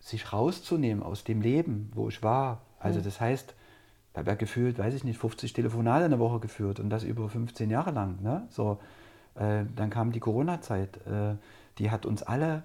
sich 0.00 0.32
rauszunehmen 0.32 1.02
aus 1.02 1.24
dem 1.24 1.42
Leben, 1.42 1.90
wo 1.94 2.08
ich 2.08 2.22
war. 2.22 2.62
Also 2.78 3.00
mhm. 3.00 3.04
das 3.04 3.20
heißt, 3.20 3.54
ich 4.14 4.18
habe 4.18 4.30
ja 4.30 4.36
gefühlt, 4.36 4.78
weiß 4.78 4.94
ich 4.94 5.04
nicht, 5.04 5.18
50 5.18 5.52
Telefonate 5.52 6.04
in 6.04 6.12
der 6.12 6.20
Woche 6.20 6.40
geführt 6.40 6.80
und 6.80 6.88
das 6.88 7.02
über 7.02 7.28
15 7.28 7.68
Jahre 7.68 7.90
lang. 7.90 8.22
Ne? 8.22 8.46
So, 8.48 8.80
äh, 9.34 9.64
dann 9.74 9.90
kam 9.90 10.12
die 10.12 10.20
Corona-Zeit, 10.20 11.04
äh, 11.06 11.34
die 11.78 11.90
hat 11.90 12.06
uns 12.06 12.22
alle 12.22 12.62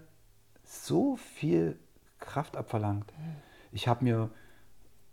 so 0.63 1.17
viel 1.17 1.77
Kraft 2.19 2.55
abverlangt. 2.55 3.11
Mhm. 3.17 3.35
Ich 3.71 3.87
habe 3.87 4.03
mir, 4.03 4.29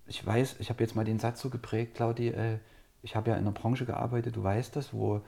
ich 0.06 0.24
weiß, 0.24 0.56
ich 0.60 0.70
habe 0.70 0.82
jetzt 0.82 0.94
mal 0.94 1.04
den 1.04 1.18
Satz 1.18 1.40
so 1.40 1.50
geprägt, 1.50 1.94
Claudi, 1.94 2.28
äh, 2.28 2.58
ich 3.02 3.16
habe 3.16 3.30
ja 3.30 3.36
in 3.36 3.42
einer 3.42 3.52
Branche 3.52 3.86
gearbeitet, 3.86 4.36
du 4.36 4.42
weißt 4.42 4.76
das, 4.76 4.92
wo, 4.92 5.22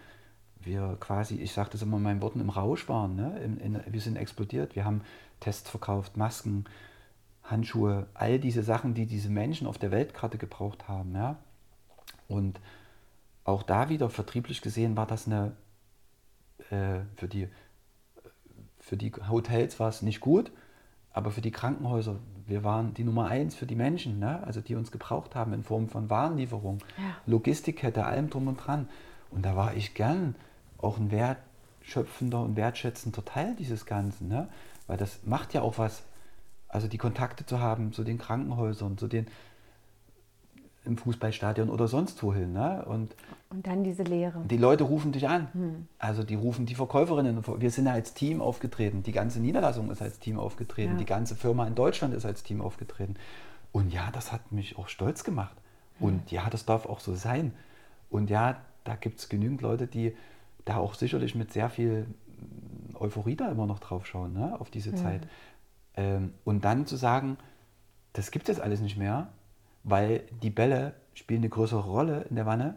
wir 0.61 0.97
quasi, 1.01 1.37
ich 1.37 1.53
sage 1.53 1.71
das 1.73 1.83
immer 1.83 1.97
in 1.97 2.03
meinen 2.03 2.23
Worten, 2.23 2.41
im 2.41 2.51
Rausch 2.51 2.89
waren. 2.89 3.17
Ne? 3.17 3.39
In, 3.41 3.59
in, 3.59 3.81
wir 3.87 4.01
sind 4.01 4.17
explodiert. 4.17 4.77
Wir 4.77 4.85
haben 4.85 5.03
Tests 5.41 5.69
verkauft, 5.69 6.17
Masken, 6.17 6.65
Handschuhe, 7.51 8.07
all 8.15 8.39
diese 8.39 8.63
Sachen, 8.63 8.95
die 8.95 9.07
diese 9.07 9.31
Menschen 9.31 9.67
auf 9.67 9.79
der 9.79 9.91
Weltkarte 9.91 10.39
gebraucht 10.39 10.89
haben. 10.89 11.15
Ja? 11.15 11.37
Und 12.29 12.61
auch 13.45 13.63
da 13.63 13.89
wieder 13.89 14.11
vertrieblich 14.11 14.61
gesehen 14.61 14.97
war 14.97 15.07
das 15.07 15.27
eine, 15.27 15.53
äh, 16.71 17.01
für, 17.17 17.29
die, 17.29 17.49
für 18.79 18.97
die 18.97 19.13
Hotels 19.29 19.81
war 19.81 19.89
es 19.89 20.03
nicht 20.03 20.21
gut, 20.21 20.53
aber 21.13 21.31
für 21.31 21.41
die 21.41 21.51
Krankenhäuser, 21.51 22.17
wir 22.47 22.65
waren 22.65 22.95
die 22.95 23.05
Nummer 23.05 23.29
eins 23.29 23.55
für 23.55 23.67
die 23.67 23.75
Menschen, 23.75 24.19
ne? 24.19 24.43
also 24.45 24.61
die 24.61 24.75
uns 24.75 24.93
gebraucht 24.93 25.35
haben 25.35 25.53
in 25.53 25.63
Form 25.63 25.89
von 25.89 26.11
Warenlieferung, 26.11 26.79
ja. 26.97 27.17
Logistikkette, 27.27 28.05
allem 28.05 28.29
drum 28.31 28.49
und 28.49 28.57
dran. 28.57 28.89
Und 29.31 29.45
da 29.45 29.57
war 29.57 29.75
ich 29.75 29.95
gern 29.95 30.35
auch 30.77 30.99
ein 30.99 31.11
wertschöpfender 31.11 32.43
und 32.43 32.57
wertschätzender 32.57 33.25
Teil 33.25 33.57
dieses 33.57 33.87
Ganzen, 33.87 34.29
ne? 34.29 34.49
weil 34.87 34.99
das 34.99 35.21
macht 35.25 35.55
ja 35.55 35.63
auch 35.63 35.79
was, 35.79 36.03
also 36.69 36.89
die 36.89 36.99
Kontakte 36.99 37.47
zu 37.47 37.61
haben 37.61 37.93
zu 37.93 38.05
den 38.05 38.19
Krankenhäusern, 38.19 38.99
zu 38.99 39.09
den 39.09 39.27
im 40.85 40.97
Fußballstadion 40.97 41.69
oder 41.69 41.87
sonst 41.87 42.23
wohin. 42.23 42.53
Ne? 42.53 42.85
Und, 42.87 43.15
und 43.51 43.67
dann 43.67 43.85
diese 43.85 44.03
Lehre. 44.03 44.43
Die 44.47 44.57
Leute 44.57 44.85
rufen 44.85 45.13
dich 45.13 45.29
an. 45.29 45.49
Hm. 45.53 45.87
Also 45.99 46.23
die 46.23 46.35
rufen 46.35 46.67
die 46.67 46.75
Verkäuferinnen. 46.75 47.45
Wir 47.59 47.71
sind 47.71 47.87
ja 47.87 47.93
als 47.93 48.15
Team 48.15 48.41
aufgetreten. 48.41 49.03
Die 49.03 49.13
ganze 49.13 49.41
Niederlassung 49.41 49.91
ist 49.91 50.01
als 50.01 50.19
Team 50.19 50.39
aufgetreten. 50.39 50.93
Ja. 50.93 50.99
Die 50.99 51.05
ganze 51.05 51.37
Firma 51.37 51.67
in 51.67 51.75
Deutschland 51.75 52.15
ist 52.15 52.25
als 52.25 52.43
Team 52.43 52.63
aufgetreten. 52.63 53.17
Und 53.71 53.93
ja, 53.93 54.11
das 54.13 54.33
hat 54.33 54.51
mich 54.51 54.79
auch 54.79 54.89
stolz 54.89 55.25
gemacht. 55.25 55.57
Hm. 55.99 56.07
Und 56.07 56.31
ja, 56.31 56.49
das 56.49 56.65
darf 56.65 56.87
auch 56.87 57.01
so 57.01 57.15
sein. 57.15 57.53
Und 58.09 58.31
ja, 58.31 58.57
da 58.85 58.97
gibt 58.97 59.19
es 59.19 59.29
genügend 59.29 59.61
Leute, 59.61 59.87
die 59.87 60.17
da 60.65 60.79
auch 60.79 60.95
sicherlich 60.95 61.35
mit 61.35 61.53
sehr 61.53 61.69
viel 61.69 62.07
Euphorie 62.95 63.37
da 63.37 63.51
immer 63.51 63.67
noch 63.67 63.79
drauf 63.79 64.07
schauen, 64.07 64.33
ne, 64.33 64.59
auf 64.59 64.71
diese 64.71 64.91
ja. 64.91 64.97
Zeit. 64.97 65.29
Ähm, 65.99 66.33
und 66.45 66.65
dann 66.65 66.87
zu 66.87 66.97
sagen, 66.97 67.37
das 68.13 68.31
gibt 68.31 68.49
es 68.49 68.61
alles 68.61 68.81
nicht 68.81 68.97
mehr, 68.97 69.29
weil 69.83 70.21
die 70.43 70.51
Bälle 70.51 70.95
spielen 71.13 71.41
eine 71.41 71.49
größere 71.49 71.85
Rolle 71.85 72.23
in 72.31 72.37
der 72.37 72.47
Wanne 72.47 72.77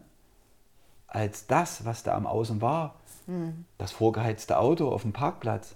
als 1.07 1.45
das, 1.45 1.85
was 1.85 2.03
da 2.03 2.15
am 2.15 2.25
Außen 2.25 2.61
war. 2.61 2.95
Mhm. 3.27 3.65
Das 3.77 3.91
vorgeheizte 3.91 4.57
Auto 4.57 4.89
auf 4.89 5.03
dem 5.03 5.13
Parkplatz. 5.13 5.75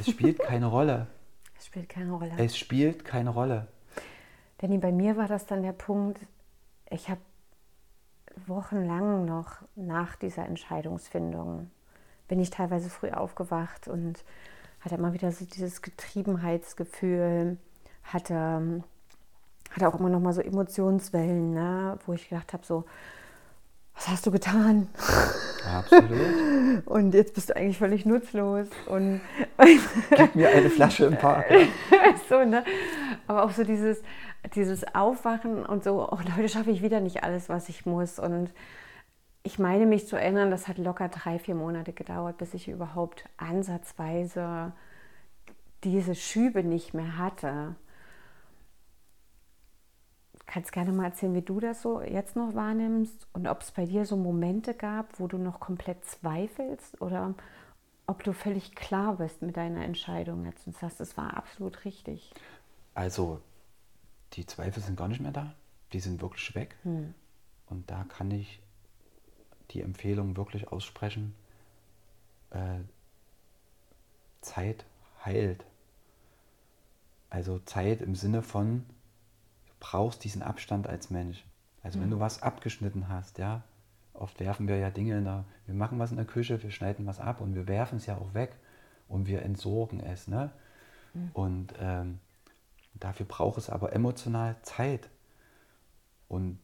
Es 0.00 0.08
spielt 0.08 0.38
keine 0.42 0.66
Rolle. 0.66 1.06
Es 1.58 1.66
spielt 1.66 1.88
keine 1.88 2.12
Rolle. 2.12 2.32
Es 2.38 2.56
spielt 2.56 3.04
keine 3.04 3.30
Rolle. 3.30 3.66
Danny, 4.58 4.78
bei 4.78 4.90
mir 4.90 5.16
war 5.16 5.28
das 5.28 5.44
dann 5.44 5.62
der 5.62 5.72
Punkt, 5.72 6.18
ich 6.88 7.10
habe 7.10 7.20
wochenlang 8.46 9.26
noch 9.26 9.56
nach 9.76 10.16
dieser 10.16 10.46
Entscheidungsfindung, 10.46 11.70
bin 12.26 12.40
ich 12.40 12.50
teilweise 12.50 12.88
früh 12.88 13.10
aufgewacht 13.10 13.88
und 13.88 14.24
hatte 14.80 14.94
immer 14.94 15.12
wieder 15.12 15.32
so 15.32 15.44
dieses 15.44 15.82
Getriebenheitsgefühl, 15.82 17.58
hatte 18.04 18.82
hatte 19.70 19.88
auch 19.88 19.98
immer 19.98 20.08
noch 20.08 20.20
mal 20.20 20.32
so 20.32 20.40
Emotionswellen, 20.40 21.52
ne? 21.52 21.98
wo 22.06 22.12
ich 22.12 22.28
gedacht 22.28 22.52
habe, 22.52 22.64
so, 22.64 22.84
was 23.94 24.08
hast 24.08 24.26
du 24.26 24.30
getan? 24.30 24.88
Absolut. 25.66 26.10
Und 26.86 27.14
jetzt 27.14 27.34
bist 27.34 27.50
du 27.50 27.56
eigentlich 27.56 27.78
völlig 27.78 28.06
nutzlos. 28.06 28.68
Und 28.86 29.20
Gib 30.10 30.34
mir 30.36 30.48
eine 30.50 30.70
Flasche 30.70 31.06
im 31.06 31.16
Park. 31.16 31.46
so, 32.28 32.44
ne? 32.44 32.64
Aber 33.26 33.44
auch 33.44 33.50
so 33.50 33.64
dieses, 33.64 34.00
dieses 34.54 34.94
Aufwachen 34.94 35.66
und 35.66 35.82
so, 35.82 36.08
oh 36.10 36.18
Leute, 36.36 36.48
schaffe 36.48 36.70
ich 36.70 36.80
wieder 36.80 37.00
nicht 37.00 37.24
alles, 37.24 37.48
was 37.48 37.68
ich 37.68 37.86
muss. 37.86 38.18
Und 38.18 38.50
ich 39.48 39.58
meine 39.58 39.86
mich 39.86 40.06
zu 40.06 40.16
erinnern, 40.16 40.50
das 40.50 40.68
hat 40.68 40.78
locker 40.78 41.08
drei, 41.08 41.38
vier 41.38 41.54
Monate 41.54 41.92
gedauert, 41.92 42.38
bis 42.38 42.54
ich 42.54 42.68
überhaupt 42.68 43.24
ansatzweise 43.36 44.72
diese 45.84 46.14
Schübe 46.14 46.62
nicht 46.62 46.94
mehr 46.94 47.18
hatte 47.18 47.76
kannst 50.48 50.72
gerne 50.72 50.92
mal 50.92 51.04
erzählen, 51.04 51.34
wie 51.34 51.42
du 51.42 51.60
das 51.60 51.82
so 51.82 52.00
jetzt 52.00 52.34
noch 52.34 52.54
wahrnimmst 52.54 53.28
und 53.32 53.46
ob 53.46 53.60
es 53.60 53.70
bei 53.70 53.84
dir 53.84 54.06
so 54.06 54.16
Momente 54.16 54.74
gab, 54.74 55.20
wo 55.20 55.28
du 55.28 55.36
noch 55.38 55.60
komplett 55.60 56.04
zweifelst 56.04 57.00
oder 57.00 57.34
ob 58.06 58.24
du 58.24 58.32
völlig 58.32 58.74
klar 58.74 59.16
bist 59.16 59.42
mit 59.42 59.56
deiner 59.58 59.84
Entscheidung 59.84 60.46
jetzt 60.46 60.66
und 60.66 60.74
sagst, 60.74 61.00
es 61.00 61.16
war 61.18 61.36
absolut 61.36 61.84
richtig. 61.84 62.32
Also, 62.94 63.42
die 64.32 64.46
Zweifel 64.46 64.82
sind 64.82 64.96
gar 64.96 65.08
nicht 65.08 65.20
mehr 65.20 65.32
da. 65.32 65.54
Die 65.92 66.00
sind 66.00 66.22
wirklich 66.22 66.54
weg. 66.54 66.76
Hm. 66.82 67.12
Und 67.66 67.90
da 67.90 68.04
kann 68.04 68.30
ich 68.30 68.62
die 69.70 69.82
Empfehlung 69.82 70.36
wirklich 70.36 70.68
aussprechen. 70.68 71.34
Äh, 72.50 72.80
Zeit 74.40 74.84
heilt. 75.24 75.64
Also 77.30 77.58
Zeit 77.60 78.00
im 78.00 78.14
Sinne 78.14 78.42
von, 78.42 78.86
brauchst 79.80 80.24
diesen 80.24 80.42
Abstand 80.42 80.86
als 80.86 81.10
Mensch. 81.10 81.44
Also 81.82 81.98
mhm. 81.98 82.04
wenn 82.04 82.10
du 82.10 82.20
was 82.20 82.42
abgeschnitten 82.42 83.08
hast, 83.08 83.38
ja, 83.38 83.62
oft 84.14 84.40
werfen 84.40 84.68
wir 84.68 84.76
ja 84.76 84.90
Dinge 84.90 85.18
in 85.18 85.24
der, 85.24 85.44
wir 85.66 85.74
machen 85.74 85.98
was 85.98 86.10
in 86.10 86.16
der 86.16 86.26
Küche, 86.26 86.62
wir 86.62 86.70
schneiden 86.70 87.06
was 87.06 87.20
ab 87.20 87.40
und 87.40 87.54
wir 87.54 87.68
werfen 87.68 87.98
es 87.98 88.06
ja 88.06 88.16
auch 88.16 88.34
weg 88.34 88.56
und 89.08 89.26
wir 89.26 89.42
entsorgen 89.42 90.00
es. 90.00 90.28
Ne? 90.28 90.50
Mhm. 91.14 91.30
Und 91.34 91.74
ähm, 91.80 92.18
dafür 92.94 93.26
braucht 93.26 93.58
es 93.58 93.70
aber 93.70 93.92
emotional 93.92 94.56
Zeit. 94.62 95.08
Und 96.28 96.58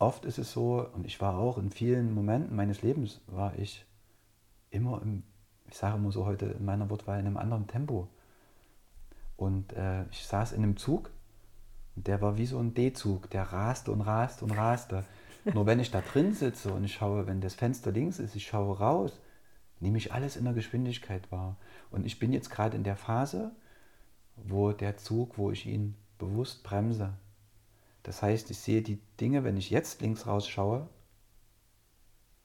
oft 0.00 0.24
ist 0.24 0.38
es 0.38 0.50
so, 0.50 0.86
und 0.94 1.06
ich 1.06 1.20
war 1.20 1.38
auch 1.38 1.58
in 1.58 1.70
vielen 1.70 2.12
Momenten 2.12 2.56
meines 2.56 2.82
Lebens, 2.82 3.20
war 3.28 3.56
ich 3.56 3.86
immer 4.70 5.00
im, 5.02 5.22
ich 5.68 5.76
sage 5.76 5.96
immer 5.96 6.10
so 6.10 6.26
heute 6.26 6.46
in 6.46 6.64
meiner 6.64 6.90
Wortwahl, 6.90 7.20
in 7.20 7.26
einem 7.26 7.36
anderen 7.36 7.68
Tempo. 7.68 8.08
Und 9.36 9.72
äh, 9.74 10.04
ich 10.10 10.26
saß 10.26 10.52
in 10.52 10.62
einem 10.62 10.76
Zug 10.76 11.10
und 11.96 12.06
der 12.06 12.20
war 12.20 12.36
wie 12.36 12.46
so 12.46 12.58
ein 12.58 12.74
D-Zug, 12.74 13.30
der 13.30 13.44
raste 13.44 13.92
und 13.92 14.00
raste 14.00 14.44
und 14.44 14.52
raste. 14.52 15.04
Nur 15.44 15.66
wenn 15.66 15.80
ich 15.80 15.90
da 15.90 16.00
drin 16.00 16.34
sitze 16.34 16.72
und 16.72 16.84
ich 16.84 16.94
schaue, 16.94 17.26
wenn 17.26 17.40
das 17.40 17.54
Fenster 17.54 17.92
links 17.92 18.18
ist, 18.18 18.34
ich 18.34 18.46
schaue 18.46 18.78
raus, 18.78 19.20
nehme 19.80 19.98
ich 19.98 20.12
alles 20.12 20.36
in 20.36 20.44
der 20.44 20.52
Geschwindigkeit 20.52 21.30
wahr. 21.30 21.56
Und 21.90 22.04
ich 22.04 22.18
bin 22.18 22.32
jetzt 22.32 22.50
gerade 22.50 22.76
in 22.76 22.84
der 22.84 22.96
Phase, 22.96 23.52
wo 24.36 24.72
der 24.72 24.96
Zug, 24.96 25.38
wo 25.38 25.50
ich 25.50 25.66
ihn 25.66 25.94
bewusst 26.18 26.62
bremse. 26.62 27.14
Das 28.02 28.22
heißt, 28.22 28.50
ich 28.50 28.58
sehe 28.58 28.82
die 28.82 29.00
Dinge, 29.20 29.44
wenn 29.44 29.56
ich 29.56 29.70
jetzt 29.70 30.00
links 30.00 30.26
rausschaue, 30.26 30.88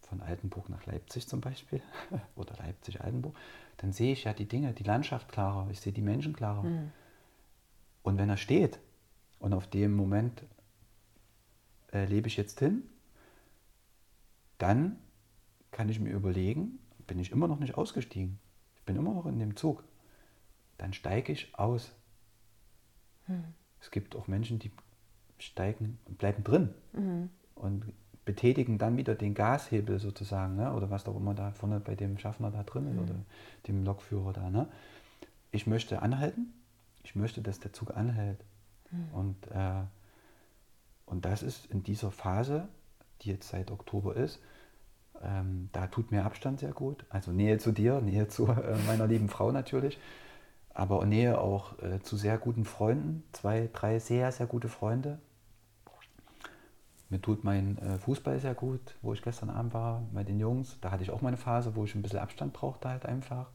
von 0.02 0.22
Altenburg 0.22 0.70
nach 0.70 0.86
Leipzig 0.86 1.28
zum 1.28 1.42
Beispiel, 1.42 1.82
oder 2.36 2.56
Leipzig-Altenburg, 2.58 3.36
dann 3.78 3.92
sehe 3.92 4.14
ich 4.14 4.26
ja 4.26 4.34
die 4.34 4.48
Dinge, 4.48 4.74
die 4.74 4.84
Landschaft 4.84 5.30
klarer, 5.30 5.70
ich 5.72 5.80
sehe 5.80 5.94
die 5.94 6.02
Menschen 6.02 6.34
klarer. 6.34 6.64
Mhm. 6.64 6.92
Und 8.04 8.18
wenn 8.18 8.30
er 8.30 8.38
steht, 8.38 8.80
und 9.40 9.54
auf 9.54 9.68
dem 9.68 9.96
Moment 9.96 10.44
äh, 11.92 12.06
lebe 12.06 12.28
ich 12.28 12.38
jetzt 12.38 12.60
hin. 12.60 12.84
Dann 14.58 14.98
kann 15.72 15.90
ich 15.90 16.00
mir 16.00 16.12
überlegen, 16.12 16.80
bin 17.08 17.20
ich 17.20 17.32
immer 17.32 17.48
noch 17.48 17.60
nicht 17.60 17.76
ausgestiegen. 17.76 18.40
Ich 18.76 18.84
bin 18.84 18.96
immer 18.96 19.14
noch 19.14 19.26
in 19.26 19.40
dem 19.40 19.56
Zug. 19.56 19.84
Dann 20.78 20.94
steige 20.94 21.32
ich 21.32 21.58
aus. 21.58 21.92
Hm. 23.26 23.44
Es 23.80 23.92
gibt 23.92 24.16
auch 24.16 24.28
Menschen, 24.28 24.60
die 24.60 24.72
steigen 25.38 25.98
und 26.06 26.18
bleiben 26.18 26.44
drin 26.44 26.70
mhm. 26.94 27.30
und 27.56 27.86
betätigen 28.26 28.78
dann 28.78 28.98
wieder 28.98 29.16
den 29.16 29.36
Gashebel 29.36 30.00
sozusagen, 30.00 30.56
ne? 30.56 30.74
oder 30.74 30.90
was 30.90 31.08
auch 31.08 31.16
immer 31.16 31.34
da 31.34 31.52
vorne 31.52 31.80
bei 31.80 31.96
dem 31.96 32.18
Schaffner 32.18 32.52
da 32.52 32.64
drin 32.64 32.88
ist 32.88 32.96
mhm. 32.96 33.04
oder 33.04 33.16
dem 33.68 33.84
Lokführer 33.84 34.34
da. 34.34 34.50
Ne? 34.50 34.68
Ich 35.52 35.68
möchte 35.68 36.02
anhalten, 36.02 36.54
ich 37.04 37.16
möchte, 37.16 37.42
dass 37.42 37.60
der 37.60 37.72
Zug 37.72 37.96
anhält. 37.96 38.44
Mhm. 38.92 39.14
Und, 39.14 39.48
äh, 39.52 39.84
und 41.06 41.26
das 41.26 41.44
ist 41.44 41.68
in 41.68 41.84
dieser 41.84 42.12
Phase, 42.12 42.68
die 43.22 43.30
jetzt 43.30 43.50
seit 43.50 43.70
Oktober 43.72 44.16
ist, 44.16 44.40
ähm, 45.24 45.70
da 45.72 45.88
tut 45.88 46.12
mir 46.12 46.26
Abstand 46.26 46.60
sehr 46.60 46.74
gut. 46.74 47.06
Also 47.10 47.32
Nähe 47.32 47.58
zu 47.60 47.72
dir, 47.72 48.02
Nähe 48.02 48.28
zu 48.28 48.48
äh, 48.48 48.76
meiner 48.88 49.08
lieben 49.08 49.30
Frau 49.30 49.52
natürlich, 49.52 50.00
aber 50.76 51.06
Nähe 51.06 51.40
auch 51.40 51.80
äh, 51.82 52.02
zu 52.02 52.18
sehr 52.18 52.38
guten 52.38 52.66
Freunden, 52.66 53.24
zwei, 53.32 53.70
drei 53.72 53.98
sehr, 53.98 54.32
sehr 54.34 54.46
gute 54.46 54.68
Freunde. 54.68 55.20
Mir 57.10 57.22
tut 57.22 57.46
mein 57.46 57.78
äh, 57.78 57.98
Fußball 57.98 58.40
sehr 58.40 58.56
gut, 58.56 58.82
wo 59.02 59.14
ich 59.14 59.22
gestern 59.22 59.50
Abend 59.50 59.74
war 59.74 60.04
mit 60.12 60.28
den 60.28 60.40
Jungs. 60.40 60.78
Da 60.82 60.92
hatte 60.92 61.02
ich 61.02 61.12
auch 61.12 61.22
meine 61.22 61.38
Phase, 61.38 61.76
wo 61.76 61.86
ich 61.86 61.96
ein 61.96 62.02
bisschen 62.02 62.20
Abstand 62.20 62.52
brauchte 62.52 62.90
halt 62.90 63.06
einfach. 63.06 63.48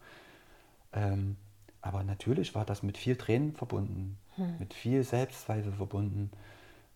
Ähm, 0.95 1.37
aber 1.83 2.05
natürlich 2.05 2.55
war 2.55 2.65
das 2.65 2.83
mit 2.83 2.97
viel 2.97 3.17
Tränen 3.17 3.53
verbunden, 3.53 4.17
hm. 4.37 4.59
mit 4.59 4.73
viel 4.73 5.03
Selbstzweifel 5.05 5.73
verbunden, 5.73 6.31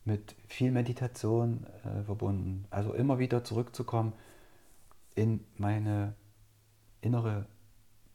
mit 0.06 0.34
viel 0.48 0.70
Meditation 0.70 1.66
äh, 1.84 2.02
verbunden. 2.02 2.64
Also 2.70 2.94
immer 2.94 3.18
wieder 3.18 3.44
zurückzukommen 3.44 4.14
in 5.14 5.44
meine 5.58 6.14
innere 7.02 7.44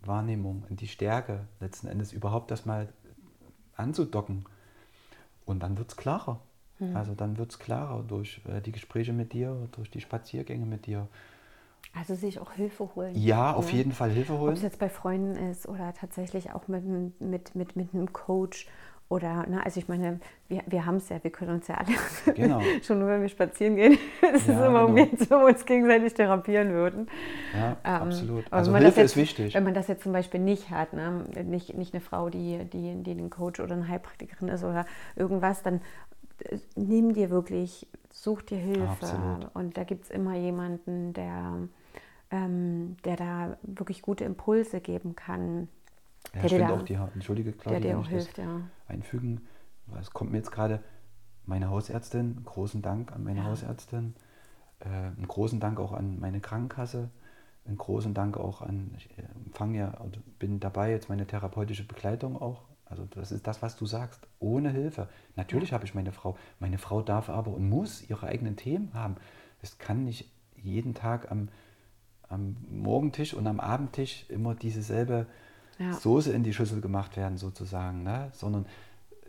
Wahrnehmung, 0.01 0.63
in 0.69 0.75
die 0.75 0.87
Stärke 0.87 1.47
letzten 1.59 1.87
Endes 1.87 2.13
überhaupt 2.13 2.51
das 2.51 2.65
mal 2.65 2.87
anzudocken. 3.75 4.45
Und 5.45 5.61
dann 5.61 5.77
wird 5.77 5.89
es 5.89 5.97
klarer. 5.97 6.39
Hm. 6.77 6.95
Also 6.95 7.13
dann 7.13 7.37
wird 7.37 7.51
es 7.51 7.59
klarer 7.59 8.03
durch 8.03 8.41
äh, 8.47 8.61
die 8.61 8.71
Gespräche 8.71 9.13
mit 9.13 9.33
dir, 9.33 9.67
durch 9.73 9.89
die 9.89 10.01
Spaziergänge 10.01 10.65
mit 10.65 10.85
dir. 10.85 11.07
Also 11.93 12.15
sich 12.15 12.39
auch 12.39 12.51
Hilfe 12.51 12.89
holen. 12.95 13.15
Ja, 13.15 13.53
auf 13.53 13.71
jeden 13.71 13.91
Fall 13.91 14.11
Hilfe 14.11 14.37
holen. 14.37 14.49
Ob 14.49 14.55
es 14.55 14.61
jetzt 14.61 14.79
bei 14.79 14.89
Freunden 14.89 15.35
ist 15.49 15.67
oder 15.67 15.93
tatsächlich 15.93 16.51
auch 16.53 16.67
mit, 16.67 16.85
mit, 17.19 17.55
mit, 17.55 17.75
mit 17.75 17.93
einem 17.93 18.13
Coach 18.13 18.67
oder, 19.09 19.43
na, 19.49 19.61
also 19.61 19.79
ich 19.79 19.87
meine, 19.87 20.19
wir, 20.49 20.61
wir 20.67 20.85
haben 20.85 20.97
es 20.97 21.09
ja, 21.09 21.21
wir 21.23 21.31
können 21.31 21.55
uns 21.55 21.67
ja 21.67 21.75
alle, 21.75 21.95
genau. 22.35 22.61
schon 22.83 22.99
nur 22.99 23.07
wenn 23.09 23.21
wir 23.21 23.29
spazieren 23.29 23.75
gehen, 23.75 23.97
es 24.21 24.45
ja, 24.45 24.53
ist 24.53 24.59
immer 24.59 24.85
genau. 24.85 24.85
um 24.85 24.95
wenn 24.95 25.29
wir 25.29 25.45
uns 25.45 25.65
gegenseitig 25.65 26.13
therapieren 26.13 26.69
würden. 26.69 27.07
Ja, 27.55 27.77
ähm, 27.83 28.01
absolut. 28.03 28.45
Also 28.51 28.71
Hilfe 28.75 29.01
jetzt, 29.01 29.11
ist 29.11 29.17
wichtig. 29.17 29.55
Wenn 29.55 29.63
man 29.63 29.73
das 29.73 29.87
jetzt 29.87 30.03
zum 30.03 30.11
Beispiel 30.11 30.39
nicht 30.39 30.69
hat, 30.69 30.93
ne? 30.93 31.25
nicht, 31.43 31.75
nicht 31.75 31.95
eine 31.95 32.01
Frau, 32.01 32.29
die, 32.29 32.65
die, 32.65 33.01
die 33.01 33.11
ein 33.11 33.31
Coach 33.31 33.59
oder 33.59 33.73
eine 33.73 33.87
Heilpraktikerin 33.87 34.47
ist 34.47 34.63
oder 34.63 34.85
irgendwas, 35.15 35.63
dann 35.63 35.81
äh, 36.43 36.59
nimm 36.75 37.13
dir 37.13 37.31
wirklich, 37.31 37.87
such 38.11 38.43
dir 38.43 38.59
Hilfe. 38.59 38.89
Absolut. 38.91 39.49
Und 39.55 39.75
da 39.75 39.85
gibt 39.85 40.05
es 40.05 40.11
immer 40.11 40.35
jemanden, 40.35 41.13
der, 41.13 41.55
ähm, 42.29 42.95
der 43.05 43.15
da 43.15 43.57
wirklich 43.63 44.03
gute 44.03 44.23
Impulse 44.23 44.81
geben 44.81 45.15
kann 45.15 45.67
ja, 46.33 46.43
ich 46.43 46.53
finde 46.53 46.73
auch 46.73 46.83
die, 46.83 46.93
entschuldige 46.93 47.53
Claudia, 47.53 47.79
der 47.79 47.91
dir 47.91 47.99
auch 47.99 48.07
hilft, 48.07 48.37
ja. 48.37 48.61
einfügen. 48.87 49.41
Es 49.99 50.11
kommt 50.11 50.31
mir 50.31 50.37
jetzt 50.37 50.51
gerade 50.51 50.81
meine 51.45 51.69
Hausärztin, 51.69 52.43
großen 52.45 52.81
Dank 52.81 53.11
an 53.11 53.23
meine 53.23 53.39
ja. 53.39 53.45
Hausärztin, 53.45 54.15
äh, 54.79 54.87
einen 54.87 55.27
großen 55.27 55.59
Dank 55.59 55.79
auch 55.79 55.93
an 55.93 56.19
meine 56.19 56.39
Krankenkasse, 56.39 57.09
einen 57.65 57.77
großen 57.77 58.13
Dank 58.13 58.37
auch 58.37 58.61
an, 58.61 58.91
ich 58.97 59.09
äh, 59.17 59.23
empfange 59.45 59.77
ja, 59.77 59.97
bin 60.37 60.59
dabei 60.59 60.91
jetzt 60.91 61.09
meine 61.09 61.25
therapeutische 61.25 61.85
Begleitung 61.85 62.39
auch. 62.39 62.63
Also 62.85 63.05
das 63.05 63.31
ist 63.31 63.45
das, 63.45 63.61
was 63.61 63.75
du 63.75 63.85
sagst, 63.85 64.27
ohne 64.39 64.71
Hilfe. 64.71 65.09
Natürlich 65.35 65.69
ja. 65.69 65.75
habe 65.75 65.85
ich 65.85 65.93
meine 65.93 66.11
Frau. 66.11 66.37
Meine 66.59 66.79
Frau 66.79 67.01
darf 67.01 67.29
aber 67.29 67.53
und 67.53 67.69
muss 67.69 68.07
ihre 68.09 68.27
eigenen 68.27 68.55
Themen 68.55 68.93
haben. 68.93 69.15
Es 69.61 69.77
kann 69.77 70.05
nicht 70.05 70.31
jeden 70.55 70.95
Tag 70.95 71.31
am, 71.31 71.49
am 72.27 72.55
Morgentisch 72.69 73.33
und 73.33 73.45
am 73.45 73.59
Abendtisch 73.59 74.25
immer 74.29 74.55
dieselbe 74.55 75.27
ja. 75.79 75.93
Soße 75.93 76.31
in 76.31 76.43
die 76.43 76.53
Schüssel 76.53 76.81
gemacht 76.81 77.17
werden 77.17 77.37
sozusagen, 77.37 78.03
ne? 78.03 78.29
sondern 78.33 78.65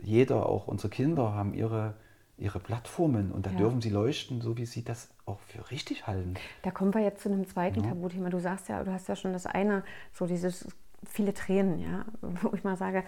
jeder, 0.01 0.47
auch 0.47 0.67
unsere 0.67 0.89
Kinder, 0.89 1.33
haben 1.33 1.53
ihre, 1.53 1.95
ihre 2.37 2.59
Plattformen 2.59 3.31
und 3.31 3.45
da 3.45 3.51
ja. 3.51 3.57
dürfen 3.57 3.81
sie 3.81 3.89
leuchten, 3.89 4.41
so 4.41 4.57
wie 4.57 4.65
sie 4.65 4.83
das 4.83 5.09
auch 5.25 5.39
für 5.41 5.71
richtig 5.71 6.07
halten. 6.07 6.33
Da 6.63 6.71
kommen 6.71 6.93
wir 6.93 7.01
jetzt 7.01 7.21
zu 7.21 7.29
einem 7.29 7.47
zweiten 7.47 7.81
ja. 7.83 7.89
Tabuthema. 7.89 8.29
Du 8.29 8.39
sagst 8.39 8.67
ja, 8.69 8.83
du 8.83 8.91
hast 8.91 9.07
ja 9.07 9.15
schon 9.15 9.33
das 9.33 9.45
eine, 9.45 9.83
so 10.13 10.25
dieses 10.25 10.67
viele 11.05 11.33
Tränen, 11.33 11.79
ja, 11.79 12.05
wo 12.21 12.53
ich 12.53 12.63
mal 12.63 12.77
sage, 12.77 13.03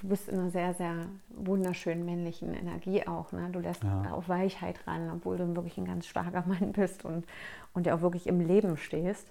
du 0.00 0.08
bist 0.08 0.28
in 0.28 0.38
einer 0.38 0.50
sehr, 0.50 0.74
sehr 0.74 1.06
wunderschönen 1.30 2.04
männlichen 2.04 2.54
Energie 2.54 3.06
auch. 3.06 3.32
Ne? 3.32 3.48
Du 3.52 3.60
lässt 3.60 3.82
ja. 3.82 4.10
auf 4.12 4.28
Weichheit 4.28 4.86
ran, 4.86 5.10
obwohl 5.10 5.36
du 5.36 5.54
wirklich 5.54 5.78
ein 5.78 5.86
ganz 5.86 6.06
starker 6.06 6.44
Mann 6.46 6.72
bist 6.72 7.04
und, 7.04 7.24
und 7.72 7.86
ja 7.86 7.94
auch 7.94 8.02
wirklich 8.02 8.26
im 8.26 8.40
Leben 8.40 8.76
stehst. 8.76 9.30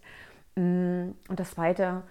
Mm, 0.55 1.11
und 1.27 1.39
das 1.39 1.51
Zweite, 1.51 2.03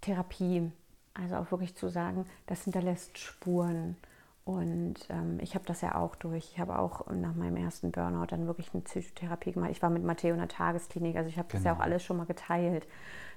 Therapie. 0.00 0.70
Also 1.14 1.36
auch 1.36 1.50
wirklich 1.50 1.74
zu 1.74 1.88
sagen, 1.88 2.26
das 2.46 2.64
hinterlässt 2.64 3.18
Spuren. 3.18 3.96
Und 4.44 4.94
ähm, 5.10 5.38
ich 5.40 5.54
habe 5.54 5.66
das 5.66 5.82
ja 5.82 5.96
auch 5.96 6.14
durch. 6.14 6.52
Ich 6.52 6.58
habe 6.58 6.78
auch 6.78 7.06
nach 7.08 7.34
meinem 7.34 7.56
ersten 7.56 7.90
Burnout 7.90 8.26
dann 8.28 8.46
wirklich 8.46 8.72
eine 8.72 8.82
Psychotherapie 8.82 9.52
gemacht. 9.52 9.70
Ich 9.72 9.82
war 9.82 9.90
mit 9.90 10.04
Matteo 10.04 10.32
in 10.32 10.38
der 10.38 10.48
Tagesklinik. 10.48 11.16
Also 11.16 11.28
ich 11.28 11.36
habe 11.36 11.48
genau. 11.48 11.58
das 11.58 11.64
ja 11.64 11.72
auch 11.72 11.76
genau. 11.76 11.84
alles 11.84 12.02
schon 12.02 12.16
mal 12.16 12.24
geteilt, 12.24 12.86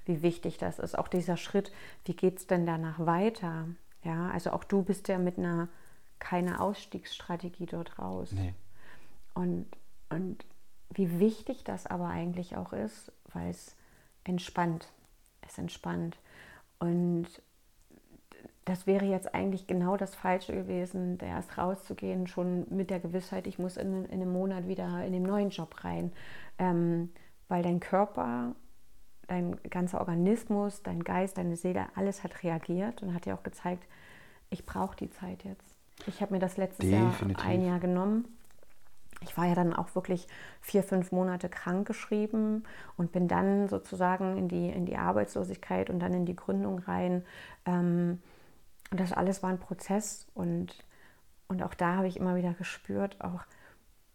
wie 0.06 0.22
wichtig 0.22 0.58
das 0.58 0.80
ist. 0.80 0.98
Auch 0.98 1.08
dieser 1.08 1.38
Schritt, 1.38 1.74
wie 2.06 2.16
geht 2.16 2.38
es 2.38 2.48
denn 2.48 2.66
danach 2.66 3.00
weiter? 3.06 3.68
Ja, 4.04 4.30
also 4.30 4.52
auch 4.52 4.64
du 4.64 4.84
bist 4.84 5.08
ja 5.08 5.18
mit 5.18 5.38
einer 5.38 5.68
keine 6.20 6.62
Ausstiegsstrategie 6.62 7.66
dort 7.66 8.00
raus. 8.00 8.32
Nee. 8.32 8.54
Und, 9.34 9.68
und 10.10 10.46
wie 10.92 11.20
wichtig 11.20 11.64
das 11.64 11.88
aber 11.88 12.08
eigentlich 12.08 12.56
auch 12.56 12.74
ist, 12.74 13.12
weil 13.34 13.50
es 13.50 13.76
entspannt. 14.24 14.88
Es 15.42 15.58
entspannt. 15.58 16.20
Und 16.82 17.28
das 18.66 18.88
wäre 18.88 19.06
jetzt 19.06 19.36
eigentlich 19.36 19.68
genau 19.68 19.98
das 19.98 20.16
Falsche 20.16 20.54
gewesen, 20.54 21.18
da 21.20 21.28
erst 21.28 21.58
rauszugehen, 21.58 22.26
schon 22.26 22.66
mit 22.70 22.90
der 22.90 23.00
Gewissheit, 23.00 23.46
ich 23.46 23.60
muss 23.60 23.78
in, 23.78 24.06
in 24.06 24.22
einem 24.22 24.34
Monat 24.34 24.68
wieder 24.68 25.04
in 25.04 25.14
den 25.14 25.24
neuen 25.24 25.52
Job 25.52 25.84
rein. 25.84 26.12
Ähm, 26.58 27.10
weil 27.48 27.62
dein 27.62 27.80
Körper, 27.80 28.56
dein 29.28 29.58
ganzer 29.70 30.00
Organismus, 30.00 30.82
dein 30.82 31.04
Geist, 31.04 31.38
deine 31.38 31.56
Seele, 31.56 31.86
alles 31.96 32.24
hat 32.24 32.44
reagiert 32.44 33.04
und 33.04 33.14
hat 33.14 33.26
dir 33.26 33.36
auch 33.36 33.44
gezeigt, 33.44 33.88
ich 34.50 34.66
brauche 34.66 34.96
die 34.96 35.10
Zeit 35.12 35.44
jetzt. 35.44 35.76
Ich 36.08 36.22
habe 36.22 36.34
mir 36.34 36.40
das 36.40 36.58
letztes 36.58 36.90
Definitiv. 36.90 37.44
Jahr 37.44 37.54
ein 37.54 37.64
Jahr 37.64 37.80
genommen 37.80 38.26
ich 39.22 39.38
war 39.38 39.46
ja 39.46 39.56
dann 39.56 39.74
auch 39.74 39.94
wirklich 39.96 40.28
vier, 40.62 40.84
fünf 40.84 41.12
Monate 41.12 41.48
krank 41.48 41.88
geschrieben 41.88 42.64
und 42.98 43.12
bin 43.12 43.28
dann 43.28 43.68
sozusagen 43.68 44.38
in 44.38 44.48
die, 44.48 44.70
in 44.70 44.86
die 44.86 44.98
Arbeitslosigkeit 44.98 45.90
und 45.90 46.00
dann 46.00 46.14
in 46.14 46.26
die 46.26 46.36
Gründung 46.36 46.80
rein. 46.80 47.24
Ähm, 47.66 48.20
und 48.90 49.00
das 49.00 49.14
alles 49.14 49.44
war 49.44 49.50
ein 49.50 49.60
Prozess 49.60 50.28
und, 50.34 50.84
und 51.48 51.64
auch 51.64 51.74
da 51.76 51.98
habe 51.98 52.08
ich 52.08 52.18
immer 52.18 52.36
wieder 52.36 52.54
gespürt, 52.54 53.22
auch 53.22 53.44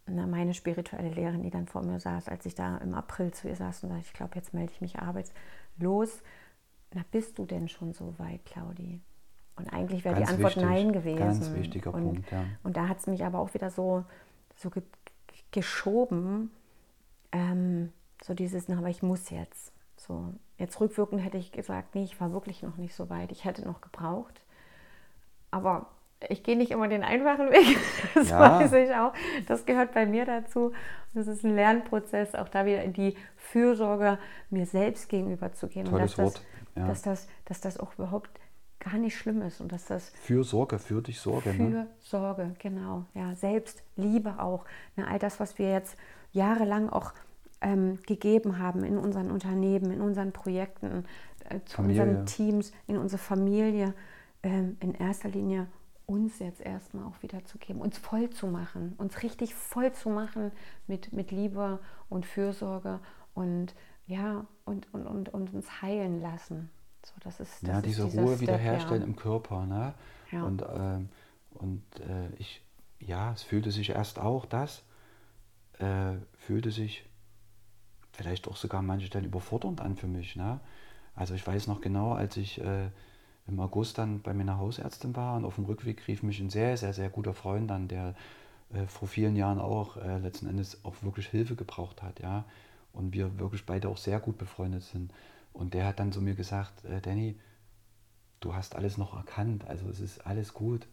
na, 0.07 0.27
meine 0.27 0.55
spirituelle 0.55 1.11
Lehrerin, 1.11 1.43
die 1.43 1.51
dann 1.51 1.67
vor 1.67 1.83
mir 1.83 1.99
saß, 1.99 2.29
als 2.29 2.47
ich 2.47 2.55
da 2.55 2.77
im 2.79 2.95
April 2.95 3.33
zu 3.33 3.49
ihr 3.49 3.57
saß 3.57 3.85
und 3.85 3.91
sagte, 3.91 4.05
ich 4.07 4.13
glaube, 4.13 4.37
jetzt 4.37 4.55
melde 4.55 4.73
ich 4.73 4.81
mich 4.81 4.99
arbeitslos. 4.99 6.23
Na, 6.95 7.05
bist 7.11 7.39
du 7.39 7.45
denn 7.45 7.69
schon 7.69 7.93
so 7.93 8.15
weit, 8.19 8.45
Claudi? 8.45 9.01
Und 9.57 9.73
eigentlich 9.73 10.05
wäre 10.05 10.17
die 10.17 10.25
Antwort 10.27 10.57
wichtig, 10.57 10.63
Nein 10.63 10.93
gewesen. 10.93 11.19
Ganz 11.19 11.55
wichtiger 11.55 11.95
und, 11.95 12.05
Punkt, 12.05 12.31
ja. 12.31 12.45
Und 12.63 12.77
da 12.77 12.89
hat 12.89 12.99
es 12.99 13.07
mich 13.07 13.25
aber 13.25 13.39
auch 13.39 13.55
wieder 13.55 13.71
so 13.71 14.05
so 14.57 14.71
ge 14.71 14.83
geschoben, 15.53 16.51
ähm, 17.33 17.93
so 18.23 18.35
dieses, 18.35 18.69
na, 18.69 18.79
aber 18.79 18.89
ich 18.89 19.03
muss 19.03 19.31
jetzt. 19.31 19.73
So, 19.97 20.35
jetzt 20.59 20.81
rückwirkend 20.81 21.25
hätte 21.25 21.39
ich 21.39 21.53
gesagt, 21.53 21.95
nee, 21.95 22.05
ich 22.05 22.21
war 22.21 22.33
wirklich 22.33 22.63
noch 22.63 22.77
nicht 22.77 22.95
so 22.95 23.09
weit. 23.09 23.33
Ich 23.33 23.45
hätte 23.45 23.65
noch 23.65 23.81
gebraucht. 23.81 24.43
Aber 25.51 25.87
ich 26.29 26.43
gehe 26.43 26.57
nicht 26.57 26.71
immer 26.71 26.89
den 26.89 27.03
einfachen 27.03 27.51
Weg. 27.51 27.79
Das 28.15 28.31
ja. 28.31 28.41
weiß 28.41 28.73
ich 28.73 28.95
auch. 28.95 29.13
Das 29.47 29.67
gehört 29.67 29.93
bei 29.93 30.07
mir 30.07 30.25
dazu. 30.25 30.73
Das 31.15 31.27
ist 31.27 31.45
ein 31.45 31.55
Lernprozess, 31.55 32.35
auch 32.35 32.49
da 32.49 32.67
wieder 32.67 32.83
in 32.83 32.93
die 32.93 33.17
Fürsorge 33.37 34.19
mir 34.51 34.67
selbst 34.67 35.09
gegenüber 35.09 35.53
zu 35.53 35.69
gehen. 35.69 35.87
Tolles 35.87 36.19
und 36.19 36.27
dass 36.27 36.35
Wort. 36.35 36.47
Das, 36.75 36.83
ja. 36.83 36.89
dass, 36.89 37.03
das, 37.03 37.29
dass 37.45 37.61
das 37.61 37.81
auch 37.81 37.95
überhaupt 37.95 38.31
gar 38.81 38.99
nicht 38.99 39.17
schlimm 39.17 39.43
ist 39.43 39.61
und 39.61 39.73
dass 39.73 39.87
das 39.87 40.11
für 40.21 40.45
Sorge, 40.45 40.79
für 40.79 41.03
dich 41.03 41.21
Sorge, 41.21 41.53
für 41.53 41.63
ne? 41.63 41.87
Sorge, 42.01 42.55
genau, 42.59 43.05
ja, 43.15 43.35
Selbstliebe 43.35 44.41
auch, 44.41 44.65
ne, 44.97 45.07
all 45.09 45.19
das, 45.19 45.41
was 45.41 45.59
wir 45.59 45.71
jetzt 45.71 45.97
jahrelang 46.33 46.89
auch 46.91 47.13
ähm, 47.61 47.99
gegeben 48.07 48.59
haben 48.59 48.85
in 48.85 48.99
unseren 48.99 49.31
Unternehmen, 49.31 49.91
in 49.91 50.01
unseren 50.01 50.33
Projekten, 50.33 51.05
äh, 51.49 51.61
zu 51.65 51.77
Familie. 51.77 52.03
unseren 52.03 52.27
Teams, 52.27 52.73
in 52.87 52.97
unsere 52.97 53.21
Familie, 53.21 53.95
ähm, 54.43 54.77
in 54.81 54.95
erster 54.95 55.29
Linie 55.29 55.67
uns 56.07 56.39
jetzt 56.39 56.61
erstmal 56.61 57.05
auch 57.05 57.23
wieder 57.23 57.45
zu 57.45 57.59
geben, 57.59 57.81
uns 57.81 57.99
voll 57.99 58.31
zu 58.31 58.47
machen, 58.47 58.95
uns 58.97 59.23
richtig 59.23 59.55
voll 59.55 59.93
zu 59.93 60.09
machen 60.09 60.53
mit, 60.87 61.13
mit 61.13 61.33
Liebe 61.33 61.81
und 62.09 62.25
Fürsorge 62.27 63.01
und 63.35 63.75
ja, 64.07 64.47
und, 64.65 64.93
und, 64.95 65.05
und, 65.05 65.29
und 65.35 65.53
uns 65.53 65.83
heilen 65.83 66.21
lassen. 66.21 66.71
So, 67.07 67.13
das 67.23 67.39
ist, 67.39 67.63
das 67.63 67.69
ja, 67.69 67.81
diese 67.81 68.03
Ruhe 68.03 68.37
Step, 68.37 68.41
wiederherstellen 68.41 69.03
ja. 69.03 69.07
im 69.07 69.17
Körper. 69.17 69.65
Ne? 69.65 69.95
Ja. 70.33 70.43
Und, 70.43 70.65
ähm, 70.75 71.09
und 71.55 71.83
äh, 72.01 72.35
ich, 72.39 72.63
ja, 72.99 73.33
es 73.33 73.43
fühlte 73.43 73.71
sich 73.71 73.91
erst 73.91 74.19
auch 74.19 74.45
das, 74.45 74.83
äh, 75.79 76.15
fühlte 76.37 76.73
sich 76.73 77.05
vielleicht 78.13 78.49
auch 78.49 78.57
sogar 78.57 78.81
an 78.81 78.87
manchen 78.87 79.07
Stellen 79.07 79.27
überfordernd 79.27 79.81
an 79.81 79.97
für 79.97 80.09
mich. 80.09 80.35
Ne? 80.35 80.59
Also 81.15 81.35
ich 81.35 81.47
weiß 81.47 81.69
noch 81.69 81.81
genau, 81.81 82.13
als 82.13 82.37
ich 82.37 82.61
äh, 82.61 82.91
im 83.47 83.61
August 83.61 83.99
dann 83.99 84.21
bei 84.23 84.35
meiner 84.35 84.59
Hausärztin 84.59 85.15
war 85.15 85.37
und 85.37 85.45
auf 85.45 85.55
dem 85.55 85.67
Rückweg 85.67 86.09
rief 86.09 86.25
mich 86.25 86.41
ein 86.41 86.51
sehr, 86.51 86.77
sehr, 86.77 86.93
sehr 86.93 87.09
guter 87.09 87.35
Freund 87.35 87.71
an, 87.71 87.87
der 87.87 88.15
äh, 88.73 88.87
vor 88.87 89.07
vielen 89.07 89.37
Jahren 89.37 89.61
auch 89.61 89.97
äh, 89.97 90.19
letzten 90.19 90.49
Endes 90.49 90.85
auch 90.85 91.03
wirklich 91.03 91.29
Hilfe 91.29 91.55
gebraucht 91.55 92.03
hat. 92.03 92.19
Ja? 92.19 92.45
Und 92.93 93.13
wir 93.13 93.39
wirklich 93.39 93.65
beide 93.65 93.89
auch 93.89 93.99
sehr 93.99 94.19
gut 94.19 94.39
befreundet 94.39 94.83
sind. 94.83 95.13
Und 95.57 95.73
der 95.73 95.87
hat 95.87 95.99
dann 96.01 96.13
zu 96.13 96.21
mir 96.21 96.35
gesagt, 96.35 96.85
äh, 96.85 97.01
Danny, 97.01 97.35
du 98.41 98.55
hast 98.55 98.77
alles 98.77 98.99
noch 98.99 99.17
erkannt, 99.17 99.67
also 99.67 99.89
es 99.89 100.01
ist 100.01 100.27
alles 100.27 100.53
gut. 100.53 100.87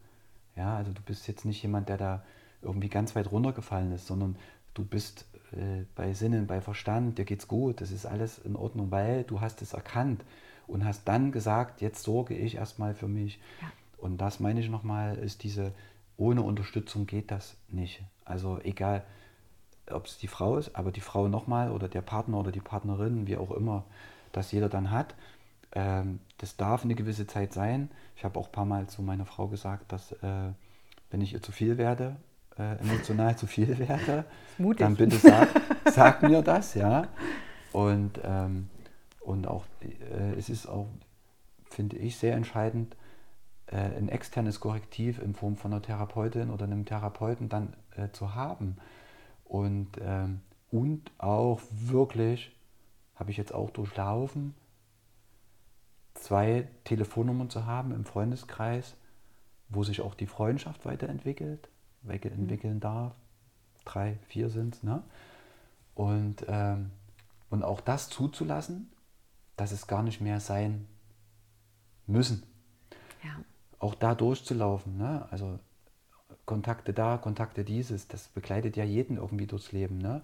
Ja, 0.55 0.77
also 0.77 0.93
du 0.93 1.01
bist 1.01 1.27
jetzt 1.27 1.43
nicht 1.43 1.61
jemand, 1.61 1.89
der 1.89 1.97
da 1.97 2.23
irgendwie 2.61 2.87
ganz 2.87 3.15
weit 3.15 3.31
runtergefallen 3.31 3.91
ist, 3.91 4.07
sondern 4.07 4.37
du 4.73 4.85
bist 4.85 5.25
äh, 5.51 5.83
bei 5.95 6.13
Sinnen, 6.13 6.47
bei 6.47 6.61
Verstand, 6.61 7.17
dir 7.17 7.25
geht's 7.25 7.47
gut, 7.47 7.81
das 7.81 7.91
ist 7.91 8.05
alles 8.05 8.39
in 8.39 8.55
Ordnung, 8.55 8.89
weil 8.89 9.23
du 9.23 9.41
hast 9.41 9.61
es 9.61 9.73
erkannt 9.73 10.23
und 10.65 10.85
hast 10.85 11.05
dann 11.09 11.33
gesagt, 11.33 11.81
jetzt 11.81 12.03
sorge 12.03 12.33
ich 12.33 12.55
erstmal 12.55 12.93
für 12.95 13.09
mich. 13.09 13.39
Ja. 13.61 13.71
Und 13.97 14.19
das 14.19 14.39
meine 14.39 14.61
ich 14.61 14.69
nochmal, 14.69 15.17
ist 15.17 15.43
diese, 15.43 15.73
ohne 16.15 16.41
Unterstützung 16.41 17.05
geht 17.05 17.31
das 17.31 17.57
nicht. 17.67 18.01
Also 18.23 18.59
egal, 18.63 19.03
ob 19.91 20.05
es 20.05 20.17
die 20.17 20.27
Frau 20.27 20.57
ist, 20.57 20.73
aber 20.75 20.91
die 20.91 21.01
Frau 21.01 21.27
nochmal 21.27 21.69
oder 21.71 21.89
der 21.89 22.01
Partner 22.01 22.39
oder 22.39 22.53
die 22.53 22.61
Partnerin, 22.61 23.27
wie 23.27 23.35
auch 23.35 23.51
immer, 23.51 23.83
das 24.33 24.51
jeder 24.51 24.67
dann 24.67 24.91
hat. 24.91 25.15
Ähm, 25.71 26.19
das 26.37 26.57
darf 26.57 26.83
eine 26.83 26.95
gewisse 26.95 27.25
Zeit 27.25 27.53
sein. 27.53 27.89
Ich 28.17 28.25
habe 28.25 28.37
auch 28.37 28.47
ein 28.47 28.51
paar 28.51 28.65
Mal 28.65 28.87
zu 28.87 29.01
meiner 29.01 29.25
Frau 29.25 29.47
gesagt, 29.47 29.91
dass 29.91 30.11
äh, 30.11 30.51
wenn 31.09 31.21
ich 31.21 31.33
ihr 31.33 31.41
zu 31.41 31.51
viel 31.51 31.77
werde, 31.77 32.17
äh, 32.57 32.77
emotional 32.79 33.35
zu 33.37 33.47
viel 33.47 33.79
werde, 33.79 34.25
dann 34.77 34.95
bitte 34.95 35.17
sag, 35.17 35.47
sag 35.85 36.23
mir 36.23 36.41
das, 36.41 36.73
ja. 36.73 37.07
Und, 37.71 38.19
ähm, 38.23 38.69
und 39.21 39.47
auch, 39.47 39.65
äh, 39.81 40.37
es 40.37 40.49
ist 40.49 40.67
auch, 40.67 40.87
finde 41.69 41.97
ich, 41.97 42.17
sehr 42.17 42.35
entscheidend, 42.35 42.95
äh, 43.67 43.77
ein 43.77 44.09
externes 44.09 44.59
Korrektiv 44.59 45.19
in 45.19 45.33
Form 45.33 45.55
von 45.55 45.71
einer 45.71 45.81
Therapeutin 45.81 46.51
oder 46.51 46.65
einem 46.65 46.85
Therapeuten 46.85 47.49
dann 47.49 47.73
äh, 47.95 48.09
zu 48.11 48.35
haben. 48.35 48.77
Und, 49.43 49.89
ähm, 50.01 50.41
und 50.69 51.11
auch 51.17 51.61
wirklich, 51.71 52.51
habe 53.15 53.31
ich 53.31 53.37
jetzt 53.37 53.53
auch 53.53 53.69
durchlaufen, 53.69 54.53
zwei 56.13 56.67
Telefonnummern 56.83 57.49
zu 57.49 57.65
haben 57.65 57.91
im 57.91 58.05
Freundeskreis, 58.05 58.95
wo 59.69 59.83
sich 59.83 60.01
auch 60.01 60.15
die 60.15 60.27
Freundschaft 60.27 60.85
weiterentwickelt, 60.85 61.69
entwickeln 62.07 62.79
darf. 62.79 63.13
Drei, 63.85 64.17
vier 64.27 64.49
sind 64.49 64.75
es. 64.75 64.83
Ne? 64.83 65.03
Und, 65.95 66.45
ähm, 66.47 66.91
und 67.49 67.63
auch 67.63 67.81
das 67.81 68.09
zuzulassen, 68.09 68.91
dass 69.57 69.71
es 69.71 69.87
gar 69.87 70.03
nicht 70.03 70.21
mehr 70.21 70.39
sein 70.39 70.87
müssen. 72.07 72.43
Ja. 73.23 73.39
Auch 73.79 73.95
da 73.95 74.15
durchzulaufen. 74.15 74.97
Ne? 74.97 75.27
Also 75.31 75.59
Kontakte 76.45 76.93
da, 76.93 77.17
Kontakte 77.17 77.63
dieses, 77.63 78.07
das 78.07 78.27
begleitet 78.29 78.75
ja 78.75 78.83
jeden 78.83 79.17
irgendwie 79.17 79.47
durchs 79.47 79.71
Leben. 79.71 79.97
Ne? 79.97 80.23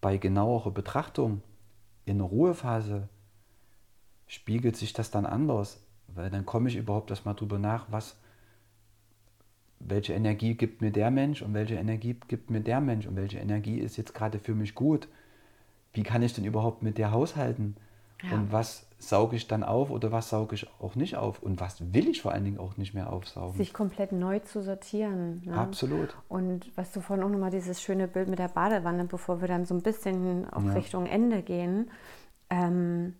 Bei 0.00 0.16
genauerer 0.16 0.70
Betrachtung 0.70 1.42
in 2.04 2.18
der 2.18 2.26
Ruhephase 2.26 3.08
spiegelt 4.26 4.76
sich 4.76 4.92
das 4.92 5.10
dann 5.10 5.26
anders, 5.26 5.80
weil 6.08 6.30
dann 6.30 6.46
komme 6.46 6.68
ich 6.68 6.76
überhaupt 6.76 7.10
erstmal 7.10 7.34
drüber 7.34 7.58
nach, 7.58 7.86
was, 7.90 8.16
welche 9.78 10.14
Energie 10.14 10.54
gibt 10.54 10.80
mir 10.80 10.90
der 10.90 11.10
Mensch 11.10 11.42
und 11.42 11.54
welche 11.54 11.74
Energie 11.74 12.16
gibt 12.28 12.50
mir 12.50 12.60
der 12.60 12.80
Mensch 12.80 13.06
und 13.06 13.16
welche 13.16 13.38
Energie 13.38 13.78
ist 13.78 13.96
jetzt 13.96 14.14
gerade 14.14 14.38
für 14.38 14.54
mich 14.54 14.74
gut. 14.74 15.08
Wie 15.92 16.02
kann 16.02 16.22
ich 16.22 16.32
denn 16.32 16.44
überhaupt 16.44 16.82
mit 16.82 16.98
der 16.98 17.10
haushalten? 17.10 17.76
Ja. 18.22 18.36
Und 18.36 18.52
was 18.52 18.86
sauge 18.98 19.36
ich 19.36 19.48
dann 19.48 19.64
auf 19.64 19.90
oder 19.90 20.12
was 20.12 20.28
sauge 20.28 20.54
ich 20.54 20.68
auch 20.80 20.94
nicht 20.94 21.16
auf? 21.16 21.42
Und 21.42 21.60
was 21.60 21.92
will 21.92 22.08
ich 22.08 22.22
vor 22.22 22.32
allen 22.32 22.44
Dingen 22.44 22.58
auch 22.58 22.76
nicht 22.76 22.94
mehr 22.94 23.12
aufsaugen? 23.12 23.56
Sich 23.56 23.72
komplett 23.72 24.12
neu 24.12 24.38
zu 24.40 24.62
sortieren. 24.62 25.42
Ne? 25.44 25.56
Absolut. 25.56 26.16
Und 26.28 26.70
was 26.76 26.92
du 26.92 27.00
vorhin 27.00 27.24
auch 27.24 27.28
nochmal 27.28 27.50
dieses 27.50 27.82
schöne 27.82 28.06
Bild 28.06 28.28
mit 28.28 28.38
der 28.38 28.48
Badewanne, 28.48 29.04
bevor 29.04 29.40
wir 29.40 29.48
dann 29.48 29.64
so 29.64 29.74
ein 29.74 29.82
bisschen 29.82 30.48
auch 30.50 30.64
ja. 30.64 30.72
Richtung 30.72 31.06
Ende 31.06 31.42
gehen. 31.42 31.90
Ähm, 32.50 33.14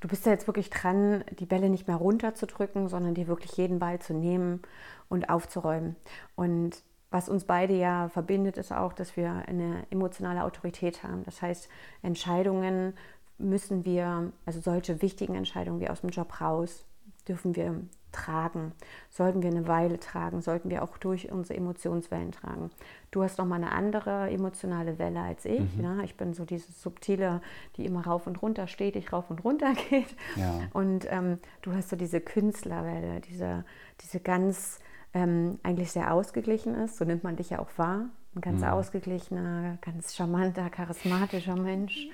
du 0.00 0.08
bist 0.08 0.24
ja 0.24 0.32
jetzt 0.32 0.46
wirklich 0.46 0.70
dran, 0.70 1.24
die 1.38 1.46
Bälle 1.46 1.68
nicht 1.68 1.86
mehr 1.86 1.96
runterzudrücken, 1.96 2.88
sondern 2.88 3.14
dir 3.14 3.28
wirklich 3.28 3.52
jeden 3.52 3.78
Ball 3.78 3.98
zu 3.98 4.14
nehmen 4.14 4.62
und 5.08 5.28
aufzuräumen. 5.28 5.96
Und 6.36 6.82
was 7.10 7.28
uns 7.28 7.44
beide 7.44 7.74
ja 7.74 8.08
verbindet, 8.08 8.56
ist 8.56 8.72
auch, 8.72 8.92
dass 8.92 9.16
wir 9.16 9.42
eine 9.46 9.84
emotionale 9.90 10.44
Autorität 10.44 11.02
haben. 11.02 11.24
Das 11.24 11.42
heißt, 11.42 11.68
Entscheidungen 12.02 12.94
müssen 13.40 13.84
wir, 13.84 14.32
also 14.46 14.60
solche 14.60 15.02
wichtigen 15.02 15.34
Entscheidungen 15.34 15.80
wie 15.80 15.88
aus 15.88 16.02
dem 16.02 16.10
Job 16.10 16.40
raus, 16.40 16.84
dürfen 17.26 17.56
wir 17.56 17.82
tragen. 18.12 18.72
Sollten 19.08 19.42
wir 19.42 19.50
eine 19.50 19.68
Weile 19.68 20.00
tragen, 20.00 20.40
sollten 20.40 20.70
wir 20.70 20.82
auch 20.82 20.98
durch 20.98 21.30
unsere 21.30 21.56
Emotionswellen 21.58 22.32
tragen. 22.32 22.70
Du 23.10 23.22
hast 23.22 23.38
nochmal 23.38 23.62
eine 23.62 23.72
andere 23.72 24.30
emotionale 24.30 24.98
Welle 24.98 25.20
als 25.20 25.44
ich. 25.44 25.76
Mhm. 25.76 25.82
Ja? 25.84 26.00
Ich 26.02 26.16
bin 26.16 26.34
so 26.34 26.44
diese 26.44 26.72
subtile, 26.72 27.40
die 27.76 27.86
immer 27.86 28.06
rauf 28.06 28.26
und 28.26 28.42
runter 28.42 28.66
steht, 28.66 28.96
ich 28.96 29.12
rauf 29.12 29.30
und 29.30 29.44
runter 29.44 29.74
geht. 29.90 30.14
Ja. 30.36 30.60
Und 30.72 31.06
ähm, 31.10 31.38
du 31.62 31.72
hast 31.72 31.90
so 31.90 31.96
diese 31.96 32.20
Künstlerwelle, 32.20 33.20
diese, 33.20 33.64
diese 34.00 34.20
ganz 34.20 34.80
ähm, 35.12 35.58
eigentlich 35.62 35.92
sehr 35.92 36.12
ausgeglichen 36.12 36.74
ist. 36.74 36.96
So 36.96 37.04
nimmt 37.04 37.24
man 37.24 37.36
dich 37.36 37.50
ja 37.50 37.58
auch 37.58 37.70
wahr. 37.76 38.06
Ein 38.34 38.40
ganz 38.42 38.60
mhm. 38.60 38.68
ausgeglichener, 38.68 39.78
ganz 39.80 40.14
charmanter, 40.14 40.70
charismatischer 40.70 41.56
Mensch. 41.56 42.08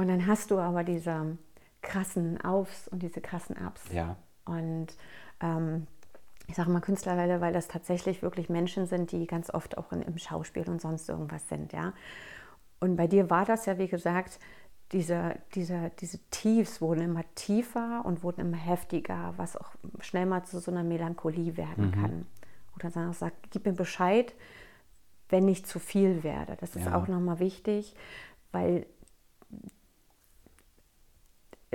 Und 0.00 0.08
dann 0.08 0.26
hast 0.26 0.50
du 0.50 0.58
aber 0.58 0.82
diese 0.82 1.36
krassen 1.82 2.40
Aufs 2.40 2.88
und 2.88 3.02
diese 3.02 3.20
krassen 3.20 3.54
Ups. 3.58 3.82
Ja. 3.92 4.16
Und 4.46 4.86
ähm, 5.42 5.86
ich 6.46 6.54
sage 6.54 6.70
mal 6.70 6.80
Künstlerwelle, 6.80 7.42
weil 7.42 7.52
das 7.52 7.68
tatsächlich 7.68 8.22
wirklich 8.22 8.48
Menschen 8.48 8.86
sind, 8.86 9.12
die 9.12 9.26
ganz 9.26 9.52
oft 9.52 9.76
auch 9.76 9.92
in, 9.92 10.00
im 10.00 10.16
Schauspiel 10.16 10.66
und 10.70 10.80
sonst 10.80 11.10
irgendwas 11.10 11.46
sind, 11.50 11.74
ja. 11.74 11.92
Und 12.80 12.96
bei 12.96 13.08
dir 13.08 13.28
war 13.28 13.44
das 13.44 13.66
ja, 13.66 13.76
wie 13.76 13.88
gesagt, 13.88 14.38
diese, 14.92 15.34
diese, 15.54 15.90
diese 16.00 16.18
Tiefs 16.30 16.80
wurden 16.80 17.02
immer 17.02 17.24
tiefer 17.34 18.00
und 18.06 18.22
wurden 18.22 18.40
immer 18.40 18.56
heftiger, 18.56 19.34
was 19.36 19.54
auch 19.54 19.72
schnell 20.00 20.24
mal 20.24 20.44
zu 20.44 20.60
so 20.60 20.70
einer 20.70 20.82
Melancholie 20.82 21.58
werden 21.58 21.88
mhm. 21.88 21.92
kann. 21.92 22.26
Oder 22.74 22.88
dann 22.88 23.10
auch 23.10 23.14
sagt, 23.14 23.50
gib 23.50 23.66
mir 23.66 23.74
Bescheid, 23.74 24.34
wenn 25.28 25.46
ich 25.46 25.66
zu 25.66 25.78
viel 25.78 26.22
werde. 26.24 26.56
Das 26.58 26.74
ist 26.74 26.86
ja. 26.86 26.96
auch 26.96 27.06
nochmal 27.06 27.38
wichtig, 27.38 27.94
weil 28.50 28.86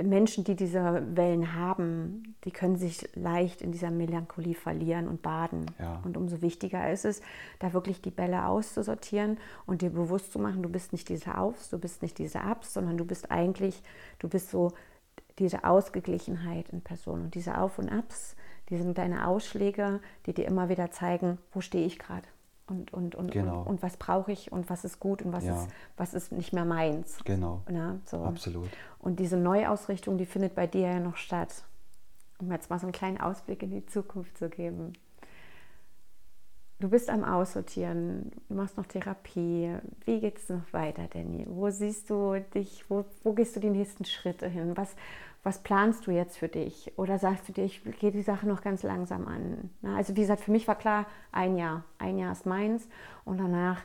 Menschen, 0.02 0.44
die 0.44 0.56
diese 0.56 1.02
Wellen 1.16 1.54
haben, 1.54 2.36
die 2.44 2.50
können 2.50 2.76
sich 2.76 3.08
leicht 3.14 3.62
in 3.62 3.72
dieser 3.72 3.90
Melancholie 3.90 4.54
verlieren 4.54 5.08
und 5.08 5.22
baden. 5.22 5.66
Ja. 5.78 6.02
Und 6.04 6.18
umso 6.18 6.42
wichtiger 6.42 6.90
ist 6.90 7.06
es, 7.06 7.22
da 7.60 7.72
wirklich 7.72 8.02
die 8.02 8.10
Bälle 8.10 8.46
auszusortieren 8.46 9.38
und 9.64 9.80
dir 9.80 9.90
bewusst 9.90 10.32
zu 10.32 10.38
machen, 10.38 10.62
du 10.62 10.68
bist 10.68 10.92
nicht 10.92 11.08
diese 11.08 11.38
Aufs, 11.38 11.70
du 11.70 11.78
bist 11.78 12.02
nicht 12.02 12.18
diese 12.18 12.42
Abs, 12.42 12.74
sondern 12.74 12.98
du 12.98 13.06
bist 13.06 13.30
eigentlich, 13.30 13.82
du 14.18 14.28
bist 14.28 14.50
so 14.50 14.72
diese 15.38 15.64
Ausgeglichenheit 15.64 16.68
in 16.70 16.82
Person. 16.82 17.22
Und 17.22 17.34
diese 17.34 17.58
Auf 17.58 17.78
und 17.78 17.88
Abs, 17.88 18.36
die 18.68 18.76
sind 18.76 18.98
deine 18.98 19.26
Ausschläge, 19.26 20.00
die 20.26 20.34
dir 20.34 20.46
immer 20.46 20.68
wieder 20.68 20.90
zeigen, 20.90 21.38
wo 21.52 21.62
stehe 21.62 21.86
ich 21.86 21.98
gerade 21.98 22.26
und, 22.66 22.92
und, 22.92 23.14
und, 23.14 23.30
genau. 23.30 23.60
und, 23.60 23.66
und, 23.66 23.82
was 23.82 23.96
brauche 23.96 24.32
ich 24.32 24.50
und 24.50 24.68
was 24.68 24.84
ist 24.84 24.98
gut 24.98 25.22
und 25.22 25.32
was, 25.32 25.44
ja. 25.44 25.62
ist, 25.62 25.68
was 25.96 26.14
ist 26.14 26.32
nicht 26.32 26.52
mehr 26.52 26.64
meins. 26.64 27.18
Genau. 27.24 27.62
Ja, 27.70 27.96
so. 28.04 28.18
Absolut. 28.18 28.68
Und 28.98 29.20
diese 29.20 29.36
Neuausrichtung, 29.36 30.18
die 30.18 30.26
findet 30.26 30.54
bei 30.54 30.66
dir 30.66 30.88
ja 30.88 31.00
noch 31.00 31.16
statt. 31.16 31.64
Um 32.38 32.50
jetzt 32.52 32.68
mal 32.68 32.78
so 32.78 32.86
einen 32.86 32.92
kleinen 32.92 33.20
Ausblick 33.20 33.62
in 33.62 33.70
die 33.70 33.86
Zukunft 33.86 34.36
zu 34.36 34.48
geben. 34.48 34.92
Du 36.78 36.90
bist 36.90 37.08
am 37.08 37.24
Aussortieren, 37.24 38.32
du 38.48 38.54
machst 38.54 38.76
noch 38.76 38.84
Therapie. 38.84 39.74
Wie 40.04 40.20
geht 40.20 40.36
es 40.36 40.50
noch 40.50 40.70
weiter, 40.72 41.08
Danny? 41.10 41.46
Wo 41.48 41.70
siehst 41.70 42.10
du 42.10 42.38
dich, 42.52 42.84
wo, 42.90 43.06
wo 43.22 43.32
gehst 43.32 43.56
du 43.56 43.60
die 43.60 43.70
nächsten 43.70 44.04
Schritte 44.04 44.46
hin? 44.46 44.76
Was, 44.76 44.94
was 45.46 45.60
planst 45.60 46.08
du 46.08 46.10
jetzt 46.10 46.36
für 46.36 46.48
dich? 46.48 46.92
Oder 46.96 47.20
sagst 47.20 47.48
du 47.48 47.52
dir, 47.52 47.64
ich 47.64 47.80
gehe 48.00 48.10
die 48.10 48.22
Sache 48.22 48.48
noch 48.48 48.62
ganz 48.62 48.82
langsam 48.82 49.28
an? 49.28 49.70
Also 49.96 50.16
wie 50.16 50.22
gesagt, 50.22 50.40
für 50.40 50.50
mich 50.50 50.66
war 50.66 50.74
klar, 50.74 51.06
ein 51.30 51.56
Jahr. 51.56 51.84
Ein 51.98 52.18
Jahr 52.18 52.32
ist 52.32 52.46
meins 52.46 52.88
und 53.24 53.38
danach 53.38 53.80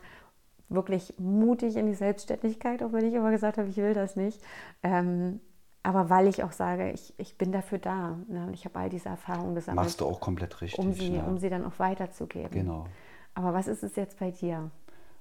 wirklich 0.69 1.13
mutig 1.19 1.75
in 1.75 1.85
die 1.85 1.93
Selbstständigkeit, 1.93 2.81
auch 2.81 2.93
wenn 2.93 3.05
ich 3.05 3.13
immer 3.13 3.29
gesagt 3.29 3.59
habe, 3.59 3.69
ich 3.69 3.77
will 3.77 3.93
das 3.93 4.15
nicht. 4.15 4.41
Ähm, 4.81 5.39
aber 5.83 6.09
weil 6.09 6.25
ich 6.25 6.43
auch 6.43 6.51
sage, 6.51 6.93
ich, 6.93 7.13
ich 7.19 7.37
bin 7.37 7.51
dafür 7.51 7.77
da. 7.77 8.17
Ne? 8.27 8.47
Und 8.47 8.55
ich 8.55 8.65
habe 8.65 8.79
all 8.79 8.89
diese 8.89 9.09
Erfahrungen 9.09 9.53
gesammelt. 9.53 9.85
Machst 9.85 10.01
du 10.01 10.07
auch 10.07 10.19
komplett 10.19 10.61
richtig. 10.61 10.83
Um 10.83 10.93
sie, 10.93 11.17
ja. 11.17 11.23
um 11.25 11.37
sie 11.37 11.51
dann 11.51 11.63
auch 11.63 11.77
weiterzugeben. 11.77 12.49
Genau. 12.49 12.87
Aber 13.35 13.53
was 13.53 13.67
ist 13.67 13.83
es 13.83 13.95
jetzt 13.95 14.17
bei 14.17 14.31
dir? 14.31 14.71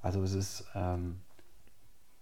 Also 0.00 0.22
es 0.22 0.32
ist 0.32 0.64
ähm, 0.74 1.20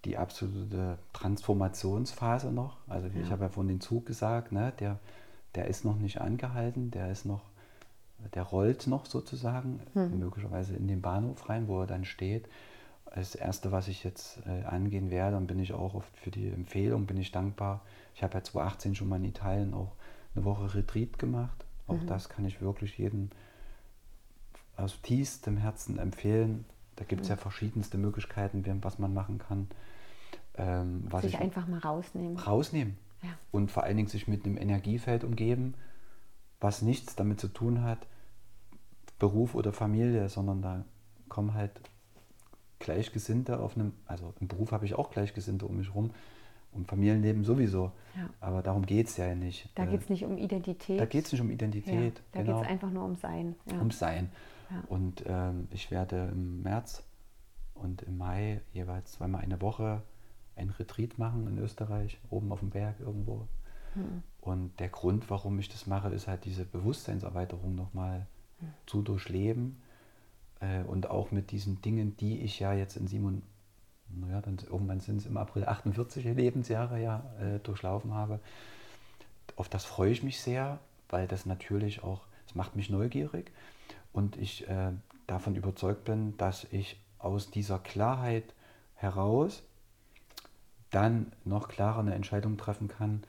die 0.05 0.17
absolute 0.17 0.97
Transformationsphase 1.13 2.51
noch. 2.51 2.77
Also 2.87 3.07
ja. 3.07 3.21
ich 3.21 3.31
habe 3.31 3.43
ja 3.43 3.49
von 3.49 3.67
den 3.67 3.81
Zug 3.81 4.05
gesagt, 4.05 4.51
ne, 4.51 4.73
der, 4.79 4.99
der 5.55 5.67
ist 5.67 5.85
noch 5.85 5.97
nicht 5.97 6.21
angehalten, 6.21 6.91
der 6.91 7.11
ist 7.11 7.25
noch, 7.25 7.41
der 8.33 8.43
rollt 8.43 8.87
noch 8.87 9.05
sozusagen, 9.05 9.81
mhm. 9.93 10.19
möglicherweise 10.19 10.75
in 10.75 10.87
den 10.87 11.01
Bahnhof 11.01 11.49
rein, 11.49 11.67
wo 11.67 11.81
er 11.81 11.87
dann 11.87 12.05
steht. 12.05 12.47
Das 13.13 13.35
Erste, 13.35 13.71
was 13.71 13.87
ich 13.87 14.03
jetzt 14.03 14.39
äh, 14.45 14.63
angehen 14.65 15.09
werde, 15.09 15.35
und 15.35 15.47
bin 15.47 15.59
ich 15.59 15.73
auch 15.73 15.95
oft 15.95 16.15
für 16.15 16.29
die 16.29 16.47
Empfehlung, 16.47 17.05
bin 17.05 17.17
ich 17.17 17.31
dankbar. 17.31 17.81
Ich 18.13 18.23
habe 18.23 18.35
ja 18.35 18.43
2018 18.43 18.95
schon 18.95 19.09
mal 19.09 19.15
in 19.15 19.25
Italien 19.25 19.73
auch 19.73 19.93
eine 20.35 20.45
Woche 20.45 20.75
Retreat 20.75 21.17
gemacht. 21.17 21.65
Auch 21.87 21.99
mhm. 22.01 22.07
das 22.07 22.29
kann 22.29 22.45
ich 22.45 22.61
wirklich 22.61 22.97
jedem 22.97 23.31
aus 24.77 25.01
tiefstem 25.01 25.57
Herzen 25.57 25.97
empfehlen. 25.97 26.65
Da 26.95 27.03
gibt 27.03 27.21
es 27.21 27.29
mhm. 27.29 27.35
ja 27.35 27.37
verschiedenste 27.37 27.97
Möglichkeiten, 27.97 28.63
was 28.83 28.99
man 28.99 29.13
machen 29.13 29.39
kann. 29.39 29.67
Ähm, 30.59 31.05
was 31.09 31.23
sich 31.23 31.35
ich 31.35 31.39
einfach 31.39 31.67
mal 31.67 31.79
rausnehmen. 31.79 32.37
Rausnehmen. 32.37 32.97
Ja. 33.23 33.29
Und 33.51 33.71
vor 33.71 33.83
allen 33.83 33.97
Dingen 33.97 34.09
sich 34.09 34.27
mit 34.27 34.45
einem 34.45 34.57
Energiefeld 34.57 35.23
umgeben, 35.23 35.73
was 36.59 36.81
nichts 36.81 37.15
damit 37.15 37.39
zu 37.39 37.47
tun 37.47 37.81
hat, 37.81 38.07
Beruf 39.17 39.55
oder 39.55 39.73
Familie, 39.73 40.29
sondern 40.29 40.61
da 40.61 40.85
kommen 41.27 41.53
halt 41.53 41.71
Gleichgesinnte 42.79 43.59
auf 43.59 43.75
einem, 43.75 43.93
also 44.05 44.33
im 44.39 44.47
Beruf 44.47 44.71
habe 44.71 44.85
ich 44.85 44.95
auch 44.95 45.11
Gleichgesinnte 45.11 45.65
um 45.65 45.77
mich 45.77 45.93
rum, 45.93 46.11
um 46.71 46.85
Familienleben 46.85 47.43
sowieso. 47.43 47.91
Ja. 48.15 48.29
Aber 48.39 48.61
darum 48.61 48.85
geht 48.85 49.07
es 49.07 49.17
ja 49.17 49.33
nicht. 49.35 49.69
Da 49.75 49.85
geht 49.85 50.01
es 50.01 50.09
nicht 50.09 50.23
um 50.23 50.37
Identität. 50.37 50.99
Da 50.99 51.05
geht 51.05 51.25
es 51.25 51.31
nicht 51.31 51.41
um 51.41 51.49
Identität. 51.49 52.17
Ja, 52.17 52.23
da 52.31 52.41
genau. 52.41 52.57
geht 52.57 52.65
es 52.65 52.71
einfach 52.71 52.91
nur 52.91 53.03
um 53.05 53.15
Sein. 53.15 53.55
Ja. 53.71 53.79
Um 53.79 53.91
Sein. 53.91 54.31
Und 54.87 55.23
ähm, 55.25 55.67
ich 55.71 55.89
werde 55.89 56.29
im 56.31 56.61
März 56.61 57.03
und 57.73 58.03
im 58.03 58.17
Mai 58.17 58.61
jeweils 58.71 59.13
zweimal 59.13 59.41
eine 59.41 59.61
Woche 59.61 60.03
ein 60.59 60.69
Retreat 60.69 61.17
machen 61.17 61.47
in 61.47 61.57
Österreich, 61.57 62.19
oben 62.29 62.51
auf 62.51 62.59
dem 62.59 62.69
Berg 62.69 62.99
irgendwo. 62.99 63.47
Mhm. 63.95 64.23
Und 64.41 64.79
der 64.79 64.89
Grund, 64.89 65.29
warum 65.29 65.59
ich 65.59 65.69
das 65.69 65.87
mache, 65.87 66.09
ist 66.09 66.27
halt 66.27 66.45
diese 66.45 66.65
Bewusstseinserweiterung 66.65 67.75
nochmal 67.75 68.27
mhm. 68.59 68.67
zu 68.85 69.01
durchleben. 69.01 69.81
äh, 70.59 70.83
und 70.83 71.09
auch 71.09 71.31
mit 71.31 71.51
diesen 71.51 71.81
Dingen, 71.81 72.17
die 72.17 72.39
ich 72.41 72.59
ja 72.59 72.73
jetzt 72.73 72.97
in 72.97 73.07
Simon, 73.07 73.41
naja, 74.09 74.41
dann 74.41 74.57
irgendwann 74.57 74.99
sind 74.99 75.17
es 75.17 75.25
im 75.25 75.37
April 75.37 75.65
48 75.65 76.23
Lebensjahre 76.25 77.01
ja 77.01 77.23
äh, 77.39 77.59
durchlaufen 77.59 78.13
habe. 78.13 78.39
Auf 79.55 79.69
das 79.69 79.85
freue 79.85 80.11
ich 80.11 80.23
mich 80.23 80.41
sehr, 80.41 80.79
weil 81.09 81.27
das 81.27 81.45
natürlich 81.45 82.03
auch, 82.03 82.21
es 82.47 82.55
macht 82.55 82.75
mich 82.75 82.89
neugierig 82.89 83.51
und 84.13 84.37
ich 84.37 84.67
äh, 84.67 84.91
davon 85.27 85.55
überzeugt 85.55 86.05
bin, 86.05 86.35
dass 86.37 86.65
ich 86.71 86.99
aus 87.19 87.51
dieser 87.51 87.79
Klarheit 87.79 88.55
heraus 88.95 89.63
dann 90.91 91.31
noch 91.45 91.67
klarer 91.67 91.99
eine 91.99 92.15
Entscheidung 92.15 92.57
treffen 92.57 92.87
kann, 92.87 93.23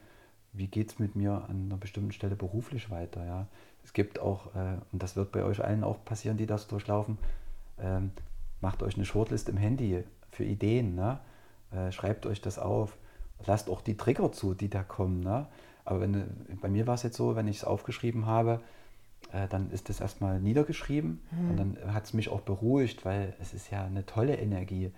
wie 0.53 0.66
geht 0.66 0.91
es 0.91 0.99
mit 0.99 1.15
mir 1.15 1.45
an 1.49 1.66
einer 1.66 1.77
bestimmten 1.77 2.12
Stelle 2.12 2.37
beruflich 2.37 2.91
weiter. 2.91 3.24
Ja? 3.24 3.47
Es 3.85 3.93
gibt 3.93 4.19
auch, 4.19 4.55
äh, 4.55 4.78
und 4.93 5.03
das 5.03 5.16
wird 5.16 5.32
bei 5.32 5.45
euch 5.45 5.62
allen 5.62 5.85
auch 5.85 6.05
passieren, 6.05 6.37
die 6.37 6.47
das 6.47 6.66
durchlaufen, 6.66 7.19
ähm, 7.78 8.11
macht 8.61 8.82
euch 8.82 8.97
eine 8.97 9.05
Shortlist 9.05 9.49
im 9.49 9.57
Handy 9.57 10.05
für 10.31 10.45
Ideen. 10.45 10.95
Ne? 10.95 11.20
Äh, 11.73 11.93
schreibt 11.93 12.27
euch 12.27 12.41
das 12.41 12.59
auf. 12.59 12.97
Lasst 13.47 13.70
auch 13.70 13.81
die 13.81 13.97
Trigger 13.97 14.32
zu, 14.32 14.55
die 14.55 14.69
da 14.69 14.82
kommen. 14.82 15.20
Ne? 15.20 15.47
Aber 15.85 16.01
wenn, 16.01 16.27
bei 16.61 16.69
mir 16.69 16.87
war 16.87 16.95
es 16.95 17.03
jetzt 17.03 17.16
so, 17.16 17.37
wenn 17.37 17.49
ich 17.49 17.59
es 17.59 17.65
aufgeschrieben 17.65 18.27
habe, 18.27 18.61
äh, 19.32 19.49
dann 19.49 19.70
ist 19.70 19.89
das 19.89 20.01
erstmal 20.01 20.41
niedergeschrieben 20.41 21.20
mhm. 21.31 21.51
und 21.51 21.57
dann 21.57 21.95
hat 21.95 22.05
es 22.05 22.12
mich 22.12 22.28
auch 22.28 22.41
beruhigt, 22.41 23.05
weil 23.05 23.35
es 23.41 23.55
ist 23.55 23.70
ja 23.70 23.85
eine 23.85 24.05
tolle 24.05 24.37
Energie. 24.37 24.93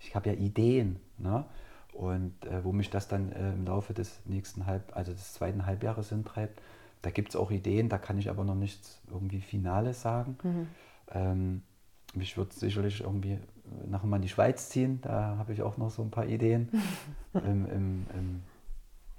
Ich 0.00 0.14
habe 0.14 0.30
ja 0.30 0.36
Ideen. 0.36 1.00
Ne? 1.18 1.44
Und 1.92 2.34
äh, 2.46 2.64
wo 2.64 2.72
mich 2.72 2.90
das 2.90 3.08
dann 3.08 3.32
äh, 3.32 3.52
im 3.52 3.66
Laufe 3.66 3.94
des 3.94 4.20
nächsten 4.24 4.66
Halb, 4.66 4.96
also 4.96 5.12
des 5.12 5.32
zweiten 5.32 5.66
Halbjahres 5.66 6.10
hintreibt, 6.10 6.60
da 7.02 7.10
gibt 7.10 7.30
es 7.30 7.36
auch 7.36 7.50
Ideen, 7.50 7.88
da 7.88 7.98
kann 7.98 8.18
ich 8.18 8.30
aber 8.30 8.44
noch 8.44 8.54
nichts 8.54 9.00
irgendwie 9.10 9.40
Finales 9.40 10.02
sagen. 10.02 10.36
Mhm. 10.42 10.66
Ähm, 11.12 11.62
mich 12.14 12.36
würde 12.36 12.54
sicherlich 12.54 13.02
irgendwie 13.02 13.38
nachher 13.86 14.06
mal 14.06 14.16
in 14.16 14.22
die 14.22 14.28
Schweiz 14.28 14.70
ziehen, 14.70 15.00
da 15.02 15.36
habe 15.38 15.52
ich 15.52 15.62
auch 15.62 15.76
noch 15.76 15.90
so 15.90 16.02
ein 16.02 16.10
paar 16.10 16.26
Ideen. 16.26 16.70
Im, 17.34 17.66
im, 17.66 18.06
im, 18.14 18.42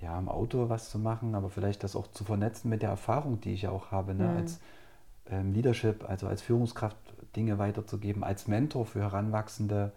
ja, 0.01 0.17
im 0.17 0.27
Auto 0.27 0.67
was 0.67 0.89
zu 0.89 0.97
machen, 0.97 1.35
aber 1.35 1.49
vielleicht 1.49 1.83
das 1.83 1.95
auch 1.95 2.07
zu 2.07 2.23
vernetzen 2.23 2.69
mit 2.69 2.81
der 2.81 2.89
Erfahrung, 2.89 3.39
die 3.39 3.53
ich 3.53 3.61
ja 3.61 3.69
auch 3.69 3.91
habe, 3.91 4.13
ne? 4.13 4.23
Mhm. 4.27 4.37
als 4.37 4.59
ähm, 5.29 5.53
Leadership, 5.53 6.09
also 6.09 6.27
als 6.27 6.41
Führungskraft 6.41 6.97
Dinge 7.35 7.59
weiterzugeben, 7.59 8.23
als 8.23 8.47
Mentor 8.47 8.85
für 8.85 9.01
heranwachsende 9.01 9.91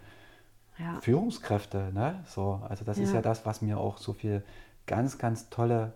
ja. 0.78 1.01
Führungskräfte. 1.01 1.90
Ne? 1.93 2.23
So, 2.27 2.61
also 2.69 2.85
das 2.85 2.99
ja. 2.99 3.05
ist 3.05 3.15
ja 3.15 3.23
das, 3.23 3.47
was 3.47 3.62
mir 3.62 3.78
auch 3.78 3.99
so 3.99 4.12
viel 4.12 4.43
ganz, 4.86 5.19
ganz 5.19 5.51
tolle 5.51 5.93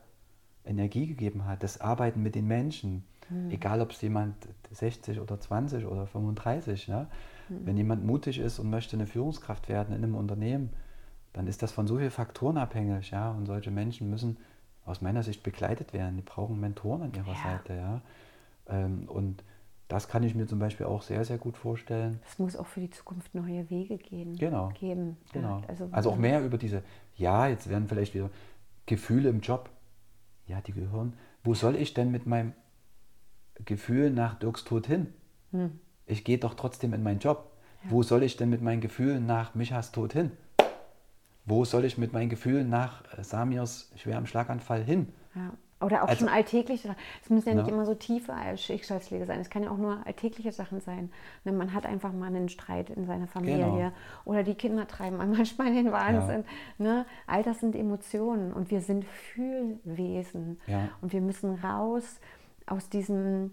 Energie 0.65 1.07
gegeben 1.07 1.47
hat. 1.47 1.63
Das 1.63 1.81
Arbeiten 1.81 2.23
mit 2.23 2.35
den 2.35 2.47
Menschen. 2.47 3.05
Mhm. 3.29 3.51
Egal, 3.51 3.81
ob 3.81 3.93
es 3.93 4.01
jemand 4.03 4.35
60 4.71 5.21
oder 5.21 5.41
20 5.41 5.87
oder 5.87 6.07
35. 6.07 6.89
Ne? 6.89 7.07
Mhm. 7.49 7.67
Wenn 7.67 7.77
jemand 7.77 8.05
mutig 8.05 8.39
ist 8.39 8.59
und 8.59 8.71
möchte 8.71 8.97
eine 8.97 9.07
Führungskraft 9.07 9.69
werden 9.69 9.95
in 9.95 10.03
einem 10.03 10.15
Unternehmen, 10.15 10.71
dann 11.33 11.47
ist 11.47 11.63
das 11.63 11.73
von 11.73 11.87
so 11.87 11.99
vielen 11.99 12.11
Faktoren 12.11 12.57
abhängig. 12.57 13.11
Ja? 13.11 13.31
Und 13.31 13.47
solche 13.47 13.71
Menschen 13.71 14.11
müssen 14.11 14.37
aus 14.85 15.01
meiner 15.01 15.23
Sicht 15.23 15.43
begleitet 15.43 15.93
werden. 15.93 16.17
Die 16.17 16.23
brauchen 16.23 16.61
Mentoren 16.61 17.03
an 17.03 17.15
ihrer 17.15 17.33
ja. 17.33 17.43
Seite. 17.43 17.75
Ja? 17.75 18.01
Ähm, 18.69 19.05
und 19.09 19.43
das 19.89 20.09
kann 20.09 20.25
ich 20.25 20.35
mir 20.35 20.47
zum 20.47 20.59
Beispiel 20.59 20.87
auch 20.87 21.03
sehr, 21.03 21.25
sehr 21.25 21.39
gut 21.39 21.57
vorstellen. 21.57 22.21
Es 22.27 22.39
muss 22.39 22.57
auch 22.57 22.67
für 22.67 22.81
die 22.81 22.91
Zukunft 22.91 23.35
neue 23.35 23.71
Wege 23.71 23.99
gehen, 23.99 24.37
genau. 24.37 24.71
geben. 24.71 25.17
Genau. 25.33 25.63
Also, 25.69 25.89
also 25.93 26.11
auch 26.11 26.17
mehr 26.17 26.45
über 26.45 26.59
diese, 26.59 26.83
ja, 27.15 27.47
jetzt 27.47 27.69
werden 27.69 27.87
vielleicht 27.87 28.15
wieder 28.15 28.31
Gefühle 28.87 29.29
im 29.29 29.41
Job. 29.41 29.71
Ja, 30.47 30.61
die 30.61 30.73
gehören. 30.73 31.15
Wo 31.45 31.55
soll 31.55 31.77
ich 31.77 31.95
denn 31.95 32.11
mit 32.11 32.27
meinem 32.27 32.53
Gefühl 33.65 34.11
nach 34.11 34.39
Dirks 34.39 34.65
Tod 34.65 34.87
hin? 34.87 35.13
Hm. 35.53 35.79
Ich 36.07 36.25
gehe 36.25 36.39
doch 36.39 36.55
trotzdem 36.55 36.93
in 36.93 37.03
meinen 37.03 37.21
Job. 37.21 37.53
Ja. 37.85 37.91
Wo 37.91 38.03
soll 38.03 38.23
ich 38.25 38.37
denn 38.37 38.51
mit 38.51 38.63
meinen 38.63 38.81
Gefühlen 38.81 39.27
nach 39.27 39.55
Michas 39.55 39.93
Tod 39.93 40.13
hin? 40.13 40.33
Wo 41.45 41.65
soll 41.65 41.85
ich 41.85 41.97
mit 41.97 42.13
meinen 42.13 42.29
Gefühlen 42.29 42.69
nach 42.69 43.05
Samirs 43.23 43.93
schwerem 43.95 44.27
Schlaganfall 44.27 44.83
hin? 44.83 45.13
Ja. 45.35 45.53
Oder 45.81 46.05
auch 46.05 46.09
also, 46.09 46.21
schon 46.21 46.29
alltägliche 46.29 46.97
Es 47.23 47.29
müssen 47.29 47.51
ja 47.51 47.55
nicht 47.55 47.69
immer 47.69 47.85
so 47.85 47.95
tiefe 47.95 48.33
Schicksalsschläge 48.57 49.27
sein. 49.27 49.41
Es 49.41 49.51
kann 49.51 49.63
ja 49.63 49.71
auch 49.71 49.77
nur 49.77 49.99
alltägliche 50.07 50.51
Sachen 50.51 50.81
sein. 50.81 51.13
Ne, 51.45 51.53
man 51.53 51.75
hat 51.75 51.85
einfach 51.85 52.13
mal 52.13 52.27
einen 52.27 52.49
Streit 52.49 52.89
in 52.89 53.05
seiner 53.05 53.27
Familie. 53.27 53.67
Genau. 53.67 53.93
Oder 54.25 54.43
die 54.43 54.55
Kinder 54.55 54.87
treiben 54.87 55.17
manchmal 55.31 55.75
den 55.75 55.93
Wahnsinn. 55.93 56.45
Ja. 56.79 56.85
Ne? 56.85 57.07
All 57.27 57.43
das 57.43 57.61
sind 57.61 57.77
Emotionen. 57.77 58.55
Und 58.55 58.71
wir 58.71 58.81
sind 58.81 59.05
Fühlwesen. 59.05 60.61
Ja. 60.67 60.89
Und 61.03 61.13
wir 61.13 61.21
müssen 61.21 61.57
raus 61.57 62.21
aus 62.65 62.89
diesem, 62.89 63.53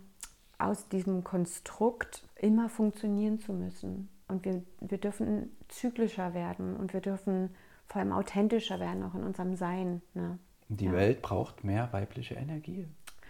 aus 0.58 0.88
diesem 0.88 1.26
Konstrukt, 1.26 2.24
immer 2.36 2.70
funktionieren 2.70 3.40
zu 3.40 3.52
müssen. 3.52 4.08
Und 4.30 4.46
wir, 4.46 4.64
wir 4.80 4.98
dürfen 4.98 5.52
zyklischer 5.68 6.34
werden. 6.34 6.78
Und 6.78 6.94
wir 6.94 7.02
dürfen 7.02 7.54
vor 7.86 8.00
allem 8.00 8.14
authentischer 8.14 8.80
werden, 8.80 9.04
auch 9.04 9.14
in 9.14 9.24
unserem 9.24 9.56
Sein. 9.58 10.02
Ne? 10.14 10.40
Die 10.78 10.86
ja. 10.86 10.94
Welt 10.94 11.22
braucht 11.22 11.64
mehr 11.64 11.90
weibliche 11.92 12.36
Energie, 12.36 12.88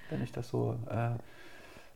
wenn 0.09 0.23
ich 0.23 0.31
das 0.31 0.49
so 0.49 0.77
äh, 0.89 1.11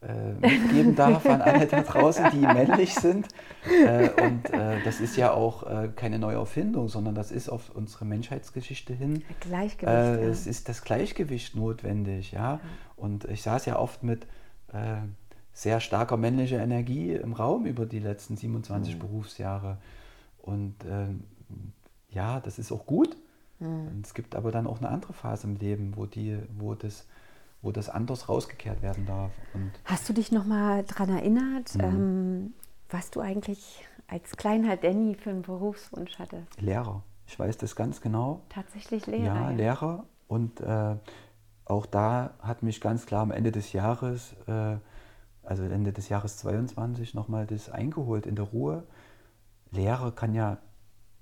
äh, 0.01 0.33
mitgeben 0.33 0.95
darf 0.95 1.25
an 1.25 1.41
alle 1.41 1.65
da 1.65 1.81
draußen, 1.81 2.25
die 2.31 2.37
männlich 2.41 2.93
sind. 2.93 3.27
Äh, 3.65 4.09
und 4.21 4.53
äh, 4.53 4.83
das 4.83 4.99
ist 4.99 5.17
ja 5.17 5.31
auch 5.31 5.63
äh, 5.63 5.89
keine 5.95 6.19
neue 6.19 6.37
Erfindung, 6.37 6.87
sondern 6.87 7.15
das 7.15 7.31
ist 7.31 7.49
auf 7.49 7.71
unsere 7.73 8.05
Menschheitsgeschichte 8.05 8.93
hin. 8.93 9.23
Gleichgewicht. 9.39 9.95
Äh, 9.95 10.23
ja. 10.23 10.29
Es 10.29 10.45
ist 10.45 10.69
das 10.69 10.83
Gleichgewicht 10.83 11.55
notwendig, 11.55 12.31
ja. 12.31 12.53
ja. 12.53 12.59
Und 12.95 13.25
ich 13.25 13.41
saß 13.41 13.65
ja 13.65 13.79
oft 13.79 14.03
mit 14.03 14.25
äh, 14.71 14.97
sehr 15.53 15.79
starker 15.79 16.17
männlicher 16.17 16.59
Energie 16.59 17.13
im 17.13 17.33
Raum 17.33 17.65
über 17.65 17.87
die 17.87 17.99
letzten 17.99 18.37
27 18.37 18.95
mhm. 18.95 18.99
Berufsjahre. 18.99 19.77
Und 20.37 20.75
ähm, 20.87 21.23
ja, 22.11 22.39
das 22.39 22.59
ist 22.59 22.71
auch 22.71 22.85
gut. 22.85 23.17
Mhm. 23.59 24.01
Es 24.03 24.13
gibt 24.13 24.35
aber 24.35 24.51
dann 24.51 24.67
auch 24.67 24.79
eine 24.79 24.89
andere 24.89 25.13
Phase 25.13 25.47
im 25.47 25.55
Leben, 25.55 25.95
wo, 25.95 26.05
die, 26.05 26.37
wo, 26.57 26.75
das, 26.75 27.05
wo 27.61 27.71
das 27.71 27.89
anders 27.89 28.29
rausgekehrt 28.29 28.81
werden 28.81 29.05
darf. 29.05 29.31
Und 29.53 29.71
Hast 29.85 30.07
du 30.09 30.13
dich 30.13 30.31
noch 30.31 30.45
mal 30.45 30.83
daran 30.83 31.09
erinnert, 31.09 31.75
mhm. 31.75 31.81
ähm, 31.81 32.53
was 32.89 33.11
du 33.11 33.19
eigentlich 33.19 33.85
als 34.07 34.37
kleiner 34.37 34.77
Danny 34.77 35.15
für 35.15 35.31
einen 35.31 35.41
Berufswunsch 35.41 36.17
hattest? 36.19 36.61
Lehrer. 36.61 37.03
Ich 37.25 37.37
weiß 37.37 37.57
das 37.57 37.75
ganz 37.75 37.99
genau. 37.99 38.41
Tatsächlich 38.49 39.05
Lehrer. 39.05 39.25
Ja, 39.25 39.49
ja. 39.49 39.49
Lehrer. 39.49 40.05
Und 40.27 40.61
äh, 40.61 40.95
auch 41.65 41.85
da 41.85 42.31
hat 42.41 42.63
mich 42.63 42.79
ganz 42.79 43.05
klar 43.05 43.21
am 43.21 43.31
Ende 43.31 43.51
des 43.51 43.73
Jahres, 43.73 44.33
äh, 44.47 44.77
also 45.43 45.63
Ende 45.63 45.91
des 45.91 46.09
Jahres 46.09 46.37
22, 46.37 47.13
nochmal 47.13 47.45
das 47.45 47.69
eingeholt 47.69 48.25
in 48.25 48.35
der 48.35 48.45
Ruhe. 48.45 48.83
Lehrer 49.71 50.13
kann 50.13 50.33
ja 50.33 50.57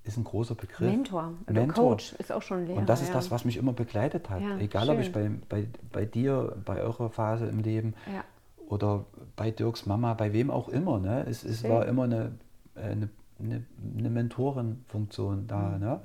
ist 0.06 0.16
ein 0.16 0.24
großer 0.24 0.54
Begriff. 0.54 0.88
Mentor, 0.88 1.34
also 1.46 1.60
Mentor. 1.60 1.90
Coach 1.90 2.12
ist 2.14 2.30
auch 2.32 2.42
schon 2.42 2.66
Lehrer. 2.66 2.78
Und 2.78 2.88
das 2.88 3.02
ist 3.02 3.08
ja. 3.08 3.14
das, 3.14 3.30
was 3.30 3.44
mich 3.44 3.56
immer 3.56 3.72
begleitet 3.72 4.30
hat. 4.30 4.40
Ja, 4.40 4.56
Egal, 4.58 4.86
schön. 4.86 4.94
ob 4.94 5.00
ich 5.00 5.12
bei, 5.12 5.30
bei, 5.48 5.66
bei 5.92 6.04
dir, 6.04 6.56
bei 6.64 6.80
eurer 6.80 7.10
Phase 7.10 7.46
im 7.46 7.60
Leben 7.60 7.94
ja. 8.06 8.24
oder 8.68 9.04
bei 9.34 9.50
Dirks 9.50 9.86
Mama, 9.86 10.14
bei 10.14 10.32
wem 10.32 10.50
auch 10.50 10.68
immer. 10.68 10.98
Ne? 10.98 11.26
Es, 11.28 11.44
es 11.44 11.64
war 11.64 11.86
immer 11.86 12.04
eine, 12.04 12.32
äh, 12.76 12.80
eine, 12.82 13.08
eine, 13.40 13.64
eine 13.98 14.10
Mentorenfunktion 14.10 15.46
da. 15.46 15.70
Mhm. 15.70 15.80
Ne? 15.80 16.00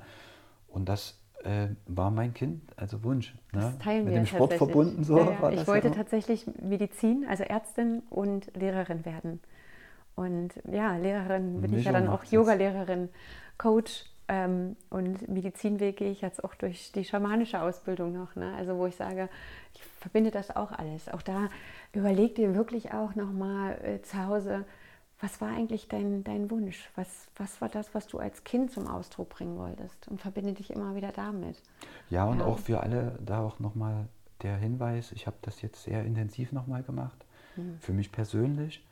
Und 0.68 0.88
das 0.88 1.18
äh, 1.44 1.68
war 1.86 2.10
mein 2.10 2.34
Kind, 2.34 2.62
also 2.76 3.04
Wunsch. 3.04 3.34
Ne? 3.52 3.74
teilen 3.82 4.04
Mit 4.04 4.14
wir 4.14 4.20
dem 4.20 4.26
Sport 4.26 4.54
verbunden. 4.54 5.04
So 5.04 5.36
ich 5.50 5.66
wollte 5.66 5.90
tatsächlich 5.92 6.46
Medizin, 6.60 7.24
also 7.28 7.44
Ärztin 7.44 8.02
und 8.10 8.54
Lehrerin 8.56 9.04
werden. 9.04 9.40
Und 10.14 10.50
ja, 10.70 10.96
Lehrerin 10.96 11.60
bin 11.60 11.70
Mischung 11.70 11.78
ich 11.78 11.84
ja 11.86 11.92
dann 11.92 12.08
auch 12.08 12.24
Yoga-Lehrerin. 12.24 13.08
Coach 13.62 14.04
ähm, 14.26 14.76
und 14.90 15.28
Medizinweg 15.28 15.96
gehe 15.96 16.10
ich 16.10 16.20
jetzt 16.20 16.42
auch 16.42 16.54
durch 16.54 16.90
die 16.92 17.04
schamanische 17.04 17.62
Ausbildung 17.62 18.12
noch. 18.12 18.34
Ne? 18.34 18.52
Also 18.56 18.76
wo 18.76 18.86
ich 18.86 18.96
sage, 18.96 19.28
ich 19.74 19.82
verbinde 20.00 20.32
das 20.32 20.54
auch 20.54 20.72
alles. 20.72 21.08
Auch 21.08 21.22
da 21.22 21.48
überleg 21.92 22.34
dir 22.34 22.54
wirklich 22.56 22.92
auch 22.92 23.14
nochmal 23.14 23.78
äh, 23.84 24.02
zu 24.02 24.24
Hause, 24.26 24.64
was 25.20 25.40
war 25.40 25.50
eigentlich 25.50 25.86
dein, 25.86 26.24
dein 26.24 26.50
Wunsch? 26.50 26.90
Was, 26.96 27.28
was 27.36 27.60
war 27.60 27.68
das, 27.68 27.94
was 27.94 28.08
du 28.08 28.18
als 28.18 28.42
Kind 28.42 28.72
zum 28.72 28.88
Ausdruck 28.88 29.28
bringen 29.28 29.56
wolltest? 29.56 30.08
Und 30.08 30.20
verbinde 30.20 30.52
dich 30.54 30.70
immer 30.70 30.96
wieder 30.96 31.12
damit. 31.12 31.62
Ja, 32.10 32.24
und 32.24 32.40
ja. 32.40 32.44
auch 32.44 32.58
für 32.58 32.80
alle 32.80 33.16
da 33.24 33.40
auch 33.44 33.60
nochmal 33.60 34.08
der 34.42 34.56
Hinweis, 34.56 35.12
ich 35.12 35.28
habe 35.28 35.36
das 35.42 35.62
jetzt 35.62 35.84
sehr 35.84 36.04
intensiv 36.04 36.50
nochmal 36.50 36.82
gemacht. 36.82 37.24
Hm. 37.54 37.78
Für 37.78 37.92
mich 37.92 38.10
persönlich, 38.10 38.84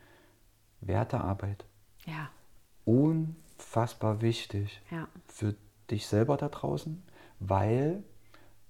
Wertearbeit. 0.80 1.64
Ja. 2.06 2.30
Un 2.86 3.34
unfassbar 3.60 4.22
wichtig 4.22 4.80
ja. 4.90 5.06
für 5.26 5.54
dich 5.90 6.06
selber 6.06 6.36
da 6.36 6.48
draußen, 6.48 7.02
weil 7.40 8.02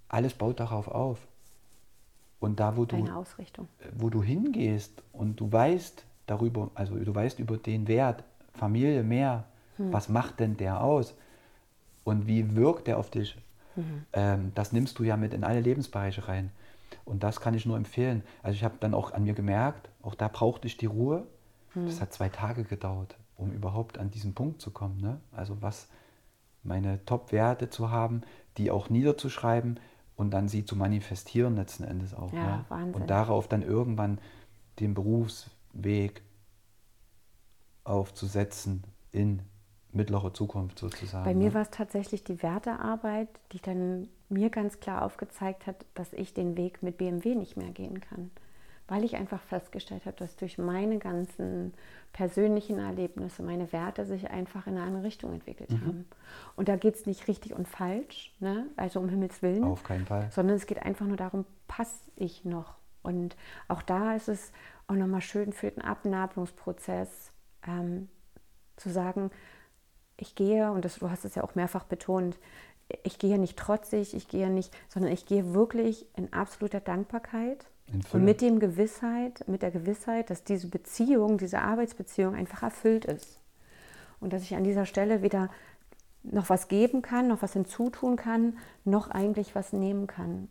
alles 0.08 0.34
baut 0.34 0.58
darauf 0.58 0.88
auf. 0.88 1.18
Und 2.40 2.58
da, 2.58 2.76
wo 2.76 2.86
du, 2.86 2.96
wo 3.92 4.08
du 4.08 4.22
hingehst 4.22 5.02
und 5.12 5.36
du 5.38 5.52
weißt 5.52 6.04
darüber, 6.26 6.70
also 6.74 6.96
du 6.96 7.14
weißt 7.14 7.38
über 7.38 7.56
den 7.56 7.86
Wert 7.86 8.24
Familie 8.54 9.02
mehr, 9.02 9.44
hm. 9.76 9.92
was 9.92 10.08
macht 10.08 10.40
denn 10.40 10.56
der 10.56 10.82
aus 10.82 11.14
und 12.04 12.26
wie 12.26 12.56
wirkt 12.56 12.86
der 12.86 12.98
auf 12.98 13.10
dich, 13.10 13.36
mhm. 13.76 14.06
ähm, 14.12 14.52
das 14.54 14.72
nimmst 14.72 14.98
du 14.98 15.04
ja 15.04 15.16
mit 15.16 15.34
in 15.34 15.44
alle 15.44 15.60
Lebensbereiche 15.60 16.26
rein. 16.28 16.50
Und 17.04 17.22
das 17.22 17.40
kann 17.40 17.54
ich 17.54 17.66
nur 17.66 17.76
empfehlen. 17.76 18.22
Also 18.42 18.56
ich 18.56 18.64
habe 18.64 18.74
dann 18.80 18.94
auch 18.94 19.12
an 19.12 19.24
mir 19.24 19.34
gemerkt, 19.34 19.90
auch 20.02 20.14
da 20.14 20.28
brauchte 20.28 20.66
ich 20.66 20.76
die 20.76 20.86
Ruhe, 20.86 21.26
Hm. 21.74 21.86
Das 21.86 22.00
hat 22.00 22.12
zwei 22.12 22.28
Tage 22.28 22.64
gedauert, 22.64 23.16
um 23.40 23.52
überhaupt 23.52 23.98
an 23.98 24.10
diesen 24.10 24.34
Punkt 24.34 24.60
zu 24.60 24.70
kommen. 24.70 25.00
Ne? 25.00 25.20
Also 25.32 25.60
was 25.62 25.88
meine 26.62 27.04
Top-Werte 27.04 27.70
zu 27.70 27.90
haben, 27.90 28.22
die 28.58 28.70
auch 28.70 28.90
niederzuschreiben 28.90 29.80
und 30.16 30.30
dann 30.30 30.48
sie 30.48 30.64
zu 30.64 30.76
manifestieren 30.76 31.56
letzten 31.56 31.84
Endes 31.84 32.14
auch. 32.14 32.32
Ja, 32.32 32.58
ne? 32.58 32.64
Wahnsinn. 32.68 33.00
Und 33.00 33.10
darauf 33.10 33.48
dann 33.48 33.62
irgendwann 33.62 34.18
den 34.78 34.94
Berufsweg 34.94 36.22
aufzusetzen 37.84 38.84
in 39.12 39.42
mittlere 39.92 40.32
Zukunft 40.32 40.78
sozusagen. 40.78 41.24
Bei 41.24 41.34
mir 41.34 41.48
ne? 41.48 41.54
war 41.54 41.62
es 41.62 41.70
tatsächlich 41.70 42.22
die 42.22 42.42
Wertearbeit, 42.42 43.28
die 43.52 43.60
dann 43.60 44.08
mir 44.28 44.50
ganz 44.50 44.78
klar 44.78 45.02
aufgezeigt 45.02 45.66
hat, 45.66 45.84
dass 45.94 46.12
ich 46.12 46.34
den 46.34 46.56
Weg 46.56 46.82
mit 46.82 46.98
BMW 46.98 47.34
nicht 47.34 47.56
mehr 47.56 47.70
gehen 47.70 48.00
kann. 48.00 48.30
Weil 48.90 49.04
ich 49.04 49.14
einfach 49.14 49.40
festgestellt 49.40 50.04
habe, 50.04 50.16
dass 50.16 50.34
durch 50.34 50.58
meine 50.58 50.98
ganzen 50.98 51.72
persönlichen 52.12 52.80
Erlebnisse 52.80 53.40
meine 53.40 53.72
Werte 53.72 54.04
sich 54.04 54.30
einfach 54.30 54.66
in 54.66 54.76
eine 54.76 54.84
andere 54.84 55.04
Richtung 55.04 55.32
entwickelt 55.32 55.70
mhm. 55.70 55.86
haben. 55.86 56.08
Und 56.56 56.68
da 56.68 56.74
geht 56.74 56.96
es 56.96 57.06
nicht 57.06 57.28
richtig 57.28 57.54
und 57.54 57.68
falsch, 57.68 58.34
ne? 58.40 58.66
also 58.76 58.98
um 58.98 59.08
Himmels 59.08 59.42
Willen. 59.42 59.62
Auf 59.62 59.84
keinen 59.84 60.06
Fall. 60.06 60.28
Sondern 60.32 60.56
es 60.56 60.66
geht 60.66 60.82
einfach 60.82 61.06
nur 61.06 61.16
darum, 61.16 61.46
passe 61.68 62.10
ich 62.16 62.44
noch. 62.44 62.74
Und 63.02 63.36
auch 63.68 63.82
da 63.82 64.16
ist 64.16 64.28
es 64.28 64.50
auch 64.88 64.96
nochmal 64.96 65.20
schön 65.20 65.52
für 65.52 65.70
den 65.70 65.82
Abnabelungsprozess 65.82 67.30
ähm, 67.66 68.08
zu 68.76 68.90
sagen, 68.90 69.30
ich 70.16 70.34
gehe, 70.34 70.72
und 70.72 70.84
das, 70.84 70.96
du 70.96 71.10
hast 71.10 71.24
es 71.24 71.36
ja 71.36 71.44
auch 71.44 71.54
mehrfach 71.54 71.84
betont, 71.84 72.38
ich 73.04 73.18
gehe 73.18 73.38
nicht 73.38 73.56
trotzig, 73.56 74.14
ich 74.14 74.26
gehe 74.26 74.50
nicht, 74.50 74.76
sondern 74.88 75.12
ich 75.12 75.26
gehe 75.26 75.54
wirklich 75.54 76.06
in 76.16 76.32
absoluter 76.32 76.80
Dankbarkeit 76.80 77.66
und 78.12 78.24
mit 78.24 78.40
dem 78.40 78.60
Gewissheit, 78.60 79.44
mit 79.48 79.62
der 79.62 79.70
Gewissheit, 79.70 80.30
dass 80.30 80.44
diese 80.44 80.68
Beziehung, 80.68 81.38
diese 81.38 81.60
Arbeitsbeziehung 81.60 82.34
einfach 82.34 82.62
erfüllt 82.62 83.04
ist. 83.04 83.40
Und 84.20 84.32
dass 84.32 84.42
ich 84.42 84.54
an 84.54 84.64
dieser 84.64 84.86
Stelle 84.86 85.22
weder 85.22 85.50
noch 86.22 86.50
was 86.50 86.68
geben 86.68 87.02
kann, 87.02 87.28
noch 87.28 87.42
was 87.42 87.54
hinzutun 87.54 88.16
kann, 88.16 88.58
noch 88.84 89.10
eigentlich 89.10 89.54
was 89.54 89.72
nehmen 89.72 90.06
kann. 90.06 90.48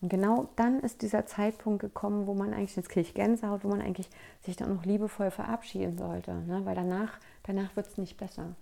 Und 0.00 0.08
genau 0.08 0.48
dann 0.56 0.80
ist 0.80 1.02
dieser 1.02 1.26
Zeitpunkt 1.26 1.80
gekommen, 1.80 2.26
wo 2.26 2.34
man 2.34 2.52
eigentlich, 2.52 2.74
jetzt 2.74 2.88
kriege 2.88 3.06
ich 3.06 3.14
Gänsehaut, 3.14 3.64
wo 3.64 3.68
man 3.68 3.80
eigentlich 3.80 4.08
sich 4.40 4.56
dann 4.56 4.74
noch 4.74 4.84
liebevoll 4.84 5.30
verabschieden 5.30 5.96
sollte. 5.96 6.34
Ne? 6.34 6.62
Weil 6.64 6.74
danach, 6.74 7.18
danach 7.44 7.76
wird 7.76 7.86
es 7.86 7.98
nicht 7.98 8.16
besser. 8.16 8.56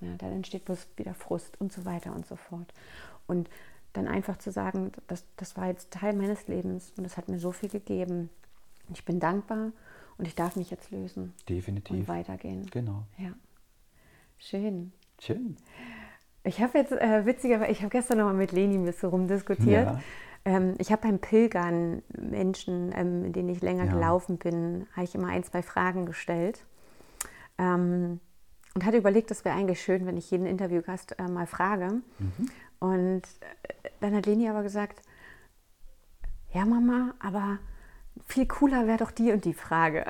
Ja, 0.00 0.14
dann 0.18 0.32
entsteht 0.32 0.66
bloß 0.66 0.88
wieder 0.96 1.14
Frust 1.14 1.58
und 1.60 1.72
so 1.72 1.84
weiter 1.86 2.14
und 2.14 2.26
so 2.26 2.36
fort. 2.36 2.74
Und 3.26 3.48
dann 3.94 4.06
einfach 4.06 4.36
zu 4.38 4.52
sagen, 4.52 4.92
das, 5.06 5.24
das 5.36 5.56
war 5.56 5.68
jetzt 5.68 5.90
Teil 5.90 6.14
meines 6.14 6.46
Lebens 6.46 6.92
und 6.98 7.06
es 7.06 7.16
hat 7.16 7.28
mir 7.28 7.38
so 7.38 7.52
viel 7.52 7.70
gegeben. 7.70 8.28
Ich 8.92 9.04
bin 9.04 9.18
dankbar 9.18 9.72
und 10.18 10.26
ich 10.26 10.34
darf 10.34 10.56
mich 10.56 10.70
jetzt 10.70 10.90
lösen. 10.90 11.32
Definitiv. 11.48 11.96
Und 11.96 12.08
weitergehen. 12.08 12.66
Genau. 12.70 13.04
Ja. 13.16 13.32
Schön. 14.38 14.92
Schön. 15.20 15.56
Ich 16.42 16.60
habe 16.60 16.76
jetzt, 16.76 16.92
äh, 16.92 17.24
witzigerweise, 17.24 17.70
ich 17.70 17.80
habe 17.80 17.90
gestern 17.90 18.18
noch 18.18 18.24
mal 18.24 18.34
mit 18.34 18.52
Leni 18.52 18.74
ein 18.74 18.84
bisschen 18.84 19.08
rumdiskutiert. 19.08 19.86
Ja. 19.86 20.00
Ähm, 20.44 20.74
ich 20.78 20.92
habe 20.92 21.02
beim 21.02 21.18
Pilgern 21.18 22.02
Menschen, 22.18 22.92
ähm, 22.94 23.22
mit 23.22 23.36
denen 23.36 23.48
ich 23.48 23.62
länger 23.62 23.84
ja. 23.84 23.92
gelaufen 23.92 24.36
bin, 24.36 24.86
habe 24.92 25.04
ich 25.04 25.14
immer 25.14 25.28
ein, 25.28 25.42
zwei 25.44 25.62
Fragen 25.62 26.04
gestellt. 26.04 26.66
Ähm, 27.56 28.20
und 28.74 28.84
hatte 28.84 28.96
überlegt, 28.96 29.30
das 29.30 29.44
wäre 29.44 29.56
eigentlich 29.56 29.80
schön, 29.80 30.04
wenn 30.04 30.16
ich 30.16 30.30
jeden 30.32 30.46
Interviewgast 30.46 31.18
äh, 31.18 31.28
mal 31.28 31.46
frage. 31.46 32.02
Mhm. 32.18 32.50
Und 32.84 33.22
äh, 33.22 33.88
dann 34.00 34.14
hat 34.14 34.26
Leni 34.26 34.48
aber 34.48 34.62
gesagt, 34.62 35.00
ja 36.52 36.66
Mama, 36.66 37.14
aber 37.18 37.58
viel 38.26 38.46
cooler 38.46 38.86
wäre 38.86 38.98
doch 38.98 39.10
die 39.10 39.32
und 39.32 39.44
die 39.44 39.54
Frage. 39.54 40.04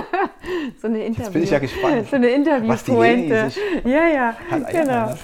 so 0.80 0.86
eine 0.86 1.04
Interview. 1.04 1.24
Jetzt 1.24 1.32
bin 1.32 1.42
ich 1.42 1.50
ja 1.50 1.58
gespannt. 1.58 2.08
So 2.08 2.16
eine 2.16 2.28
Interviewpointe. 2.28 3.50
Ja, 3.84 4.08
ja, 4.08 4.36
genau. 4.70 5.14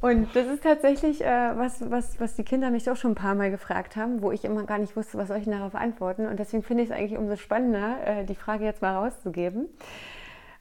Und 0.00 0.28
das 0.34 0.46
ist 0.48 0.62
tatsächlich 0.62 1.24
äh, 1.24 1.56
was, 1.56 1.90
was, 1.90 2.20
was 2.20 2.34
die 2.34 2.44
Kinder 2.44 2.70
mich 2.70 2.90
auch 2.90 2.96
schon 2.96 3.12
ein 3.12 3.16
paar 3.16 3.34
Mal 3.34 3.50
gefragt 3.50 3.96
haben, 3.96 4.20
wo 4.20 4.30
ich 4.30 4.44
immer 4.44 4.64
gar 4.64 4.78
nicht 4.78 4.96
wusste, 4.96 5.16
was 5.16 5.28
soll 5.28 5.38
ich 5.38 5.46
darauf 5.46 5.74
antworten. 5.74 6.26
Und 6.26 6.38
deswegen 6.38 6.62
finde 6.62 6.82
ich 6.82 6.90
es 6.90 6.96
eigentlich 6.96 7.18
umso 7.18 7.36
spannender, 7.36 7.96
äh, 8.04 8.24
die 8.24 8.34
Frage 8.34 8.64
jetzt 8.64 8.82
mal 8.82 8.94
rauszugeben. 8.94 9.68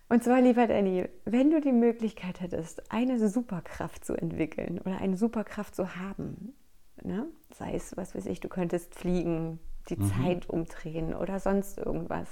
Und 0.08 0.24
zwar, 0.24 0.40
lieber 0.40 0.68
Danny, 0.68 1.08
wenn 1.26 1.50
du 1.50 1.60
die 1.60 1.72
Möglichkeit 1.72 2.40
hättest, 2.40 2.92
eine 2.92 3.28
Superkraft 3.28 4.06
zu 4.06 4.14
entwickeln 4.14 4.80
oder 4.80 5.00
eine 5.00 5.18
Superkraft 5.18 5.76
zu 5.76 5.96
haben, 5.96 6.54
ne? 7.02 7.26
sei 7.54 7.74
es, 7.74 7.98
was 7.98 8.14
weiß 8.14 8.28
ich, 8.28 8.40
du 8.40 8.48
könntest 8.48 8.94
fliegen, 8.94 9.60
die 9.90 9.98
mhm. 9.98 10.12
Zeit 10.12 10.50
umdrehen 10.50 11.16
oder 11.16 11.40
sonst 11.40 11.80
irgendwas. 11.80 12.28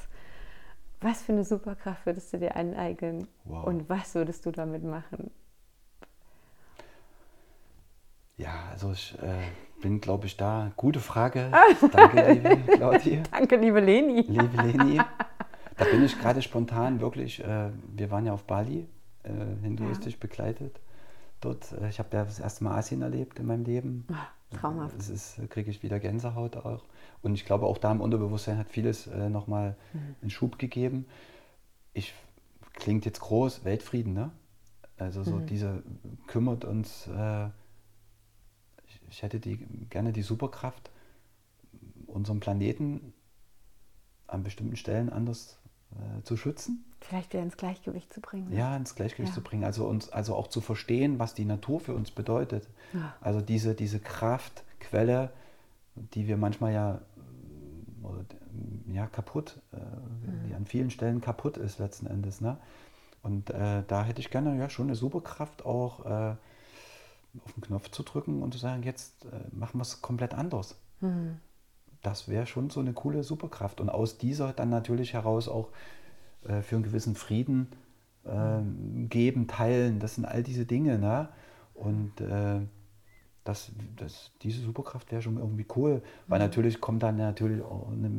Was 1.01 1.23
für 1.23 1.33
eine 1.33 1.43
Superkraft 1.43 2.05
würdest 2.05 2.31
du 2.31 2.37
dir 2.37 2.55
aneignen 2.55 3.27
wow. 3.43 3.65
und 3.65 3.89
was 3.89 4.13
würdest 4.15 4.45
du 4.45 4.51
damit 4.51 4.83
machen? 4.83 5.31
Ja, 8.37 8.69
also 8.71 8.91
ich 8.91 9.15
äh, 9.21 9.81
bin, 9.81 9.99
glaube 9.99 10.27
ich, 10.27 10.37
da. 10.37 10.71
Gute 10.75 10.99
Frage. 10.99 11.51
Danke, 11.91 12.33
liebe 12.33 12.71
Claudia. 12.77 13.23
Danke, 13.31 13.57
liebe 13.57 13.79
Leni. 13.79 14.21
Liebe 14.21 14.61
Leni. 14.61 15.01
Da 15.77 15.85
bin 15.85 16.03
ich 16.03 16.19
gerade 16.19 16.41
spontan 16.41 16.99
wirklich, 16.99 17.43
äh, 17.43 17.69
wir 17.95 18.11
waren 18.11 18.25
ja 18.25 18.33
auf 18.33 18.43
Bali, 18.43 18.87
äh, 19.23 19.31
hinduistisch 19.61 20.13
ja. 20.13 20.19
begleitet. 20.19 20.79
Dort, 21.41 21.71
äh, 21.73 21.89
ich 21.89 21.99
habe 21.99 22.15
ja 22.15 22.25
das 22.25 22.39
erste 22.39 22.63
Mal 22.63 22.77
Asien 22.77 23.01
erlebt 23.01 23.39
in 23.39 23.45
meinem 23.45 23.65
Leben. 23.65 24.05
Ach, 24.11 24.27
traumhaft. 24.51 24.97
Das 24.97 25.09
ist, 25.09 25.39
kriege 25.49 25.71
ich 25.71 25.83
wieder 25.83 25.99
Gänsehaut 25.99 26.57
auch. 26.57 26.83
Und 27.21 27.33
ich 27.33 27.45
glaube, 27.45 27.65
auch 27.65 27.77
da 27.77 27.91
im 27.91 28.01
Unterbewusstsein 28.01 28.57
hat 28.57 28.69
vieles 28.69 29.07
äh, 29.07 29.29
nochmal 29.29 29.75
mhm. 29.93 30.15
einen 30.21 30.29
Schub 30.29 30.59
gegeben. 30.59 31.05
Ich 31.93 32.13
klingt 32.73 33.05
jetzt 33.05 33.21
groß, 33.21 33.63
Weltfrieden, 33.63 34.13
ne? 34.13 34.31
Also 34.97 35.23
so 35.23 35.37
mhm. 35.37 35.47
diese 35.47 35.83
kümmert 36.27 36.65
uns, 36.65 37.07
äh, 37.07 37.45
ich, 38.87 39.01
ich, 39.09 39.23
hätte 39.23 39.39
die, 39.39 39.57
gerne 39.89 40.11
die 40.11 40.21
Superkraft, 40.21 40.91
unseren 42.07 42.39
Planeten 42.39 43.13
an 44.27 44.43
bestimmten 44.43 44.75
Stellen 44.75 45.09
anders 45.09 45.59
äh, 45.93 46.23
zu 46.23 46.37
schützen. 46.37 46.83
Vielleicht 47.01 47.33
wieder 47.33 47.43
ins 47.43 47.57
Gleichgewicht 47.57 48.13
zu 48.13 48.21
bringen. 48.21 48.51
Ja, 48.53 48.75
ins 48.77 48.95
Gleichgewicht 48.95 49.31
ja. 49.31 49.35
zu 49.35 49.41
bringen. 49.41 49.63
Also 49.63 49.85
uns, 49.85 50.09
also 50.09 50.35
auch 50.35 50.47
zu 50.47 50.61
verstehen, 50.61 51.19
was 51.19 51.33
die 51.33 51.45
Natur 51.45 51.79
für 51.79 51.93
uns 51.93 52.11
bedeutet. 52.11 52.67
Ja. 52.93 53.13
Also 53.21 53.41
diese, 53.41 53.75
diese 53.75 53.99
Kraftquelle, 53.99 55.31
die 55.95 56.27
wir 56.27 56.37
manchmal 56.37 56.73
ja, 56.73 57.01
ja 58.87 59.07
kaputt, 59.07 59.59
äh, 59.73 59.77
mhm. 59.77 60.47
die 60.47 60.55
an 60.55 60.65
vielen 60.65 60.91
Stellen 60.91 61.19
kaputt 61.19 61.57
ist 61.57 61.79
letzten 61.79 62.07
Endes. 62.07 62.39
Ne? 62.39 62.57
Und 63.21 63.49
äh, 63.49 63.83
da 63.87 64.03
hätte 64.03 64.21
ich 64.21 64.29
gerne 64.29 64.57
ja 64.57 64.69
schon 64.69 64.87
eine 64.87 64.95
Superkraft 64.95 65.65
auch 65.65 66.05
äh, 66.05 66.35
auf 67.43 67.53
den 67.55 67.63
Knopf 67.63 67.89
zu 67.89 68.03
drücken 68.03 68.41
und 68.41 68.53
zu 68.53 68.59
sagen, 68.59 68.83
jetzt 68.83 69.25
äh, 69.25 69.27
machen 69.51 69.77
wir 69.77 69.83
es 69.83 70.01
komplett 70.01 70.33
anders. 70.33 70.75
Mhm 71.01 71.39
das 72.03 72.27
wäre 72.27 72.45
schon 72.45 72.69
so 72.69 72.79
eine 72.79 72.93
coole 72.93 73.23
Superkraft. 73.23 73.81
Und 73.81 73.89
aus 73.89 74.17
dieser 74.17 74.53
dann 74.53 74.69
natürlich 74.69 75.13
heraus 75.13 75.47
auch 75.47 75.69
äh, 76.47 76.61
für 76.61 76.75
einen 76.75 76.83
gewissen 76.83 77.15
Frieden 77.15 77.67
äh, 78.25 78.61
geben, 79.07 79.47
teilen, 79.47 79.99
das 79.99 80.15
sind 80.15 80.25
all 80.25 80.43
diese 80.43 80.65
Dinge. 80.65 80.99
Ne? 80.99 81.29
Und 81.73 82.21
äh, 82.21 82.59
das, 83.43 83.71
das, 83.97 84.31
diese 84.41 84.61
Superkraft 84.61 85.11
wäre 85.11 85.21
schon 85.21 85.37
irgendwie 85.37 85.65
cool, 85.75 86.01
weil 86.27 86.39
mhm. 86.39 86.45
natürlich 86.45 86.79
kommt 86.79 87.03
dann 87.03 87.17
natürlich 87.17 87.61
auch 87.61 87.89
eine, 87.91 88.09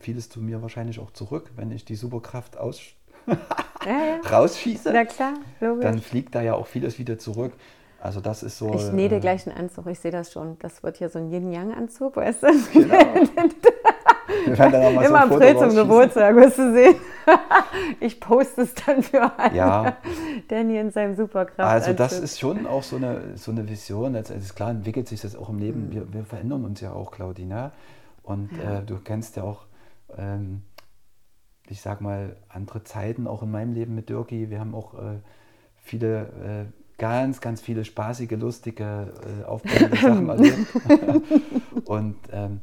vieles 0.00 0.28
zu 0.28 0.40
mir 0.40 0.60
wahrscheinlich 0.60 0.98
auch 0.98 1.12
zurück, 1.12 1.52
wenn 1.56 1.70
ich 1.70 1.84
die 1.84 1.94
Superkraft 1.94 2.56
aus 2.56 2.80
ja, 3.26 3.36
ja. 3.86 4.20
rausschieße. 4.30 4.92
Na 4.92 5.04
klar, 5.04 5.34
logisch. 5.60 5.84
Dann 5.84 6.00
fliegt 6.00 6.34
da 6.34 6.42
ja 6.42 6.54
auch 6.54 6.66
vieles 6.66 6.98
wieder 6.98 7.18
zurück. 7.18 7.52
Also 8.02 8.20
das 8.20 8.42
ist 8.42 8.58
so. 8.58 8.74
Ich 8.74 8.90
nähe 8.90 9.08
dir 9.08 9.18
äh, 9.18 9.20
gleich 9.20 9.46
einen 9.46 9.56
Anzug, 9.56 9.86
ich 9.86 10.00
sehe 10.00 10.10
das 10.10 10.32
schon. 10.32 10.58
Das 10.58 10.82
wird 10.82 10.96
hier 10.96 11.08
so 11.08 11.20
ein 11.20 11.30
Yin-Yang-Anzug, 11.30 12.16
weißt 12.16 12.42
du? 12.42 12.48
Genau. 14.46 14.88
Immer 15.02 15.28
so 15.28 15.34
April 15.34 15.58
zum 15.58 15.74
Geburtstag, 15.74 16.34
wirst 16.36 16.58
du 16.58 16.72
sehen. 16.72 16.94
ich 18.00 18.18
poste 18.18 18.62
es 18.62 18.74
dann 18.74 19.02
für 19.02 19.38
alle. 19.38 19.54
Ja. 19.54 19.96
Danny 20.48 20.78
in 20.78 20.90
seinem 20.90 21.14
Superkraft. 21.14 21.70
Also 21.70 21.92
das 21.92 22.18
ist 22.18 22.40
schon 22.40 22.66
auch 22.66 22.82
so 22.82 22.96
eine, 22.96 23.36
so 23.36 23.50
eine 23.50 23.68
Vision. 23.68 24.14
Es 24.14 24.30
ist 24.30 24.54
klar, 24.54 24.70
entwickelt 24.70 25.06
sich 25.08 25.20
das 25.20 25.36
auch 25.36 25.50
im 25.50 25.58
Leben. 25.58 25.88
Mhm. 25.88 25.92
Wir, 25.92 26.12
wir 26.14 26.24
verändern 26.24 26.64
uns 26.64 26.80
ja 26.80 26.92
auch, 26.92 27.10
Claudina. 27.10 27.72
Und 28.22 28.50
ja. 28.56 28.78
äh, 28.78 28.82
du 28.82 28.98
kennst 28.98 29.36
ja 29.36 29.42
auch, 29.42 29.66
ähm, 30.16 30.62
ich 31.68 31.82
sag 31.82 32.00
mal, 32.00 32.36
andere 32.48 32.84
Zeiten 32.84 33.26
auch 33.26 33.42
in 33.42 33.50
meinem 33.50 33.74
Leben 33.74 33.94
mit 33.94 34.08
Dirki. 34.08 34.50
Wir 34.50 34.60
haben 34.60 34.74
auch 34.74 34.94
äh, 34.94 35.18
viele 35.82 36.66
äh, 36.70 36.81
ganz, 36.98 37.40
ganz 37.40 37.60
viele 37.60 37.84
spaßige, 37.84 38.32
lustige, 38.32 39.12
äh, 39.42 39.44
aufbauende 39.44 39.96
Sachen 39.96 40.28
erlebt. 40.28 40.58
und, 41.84 42.16
ähm, 42.32 42.60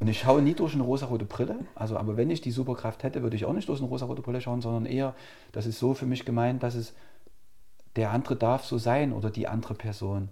und 0.00 0.08
ich 0.08 0.20
schaue 0.20 0.42
nie 0.42 0.54
durch 0.54 0.74
eine 0.74 0.82
rosarote 0.82 1.24
Brille. 1.24 1.56
Also, 1.74 1.96
aber 1.96 2.16
wenn 2.16 2.30
ich 2.30 2.40
die 2.40 2.50
Superkraft 2.50 3.02
hätte, 3.02 3.22
würde 3.22 3.36
ich 3.36 3.44
auch 3.44 3.52
nicht 3.52 3.68
durch 3.68 3.80
eine 3.80 3.88
rosarote 3.88 4.22
Brille 4.22 4.40
schauen, 4.40 4.60
sondern 4.60 4.86
eher, 4.86 5.14
das 5.52 5.66
ist 5.66 5.78
so 5.78 5.94
für 5.94 6.06
mich 6.06 6.24
gemeint, 6.24 6.62
dass 6.62 6.74
es 6.74 6.94
der 7.96 8.12
andere 8.12 8.36
darf 8.36 8.64
so 8.64 8.78
sein 8.78 9.12
oder 9.12 9.30
die 9.30 9.48
andere 9.48 9.74
Person. 9.74 10.28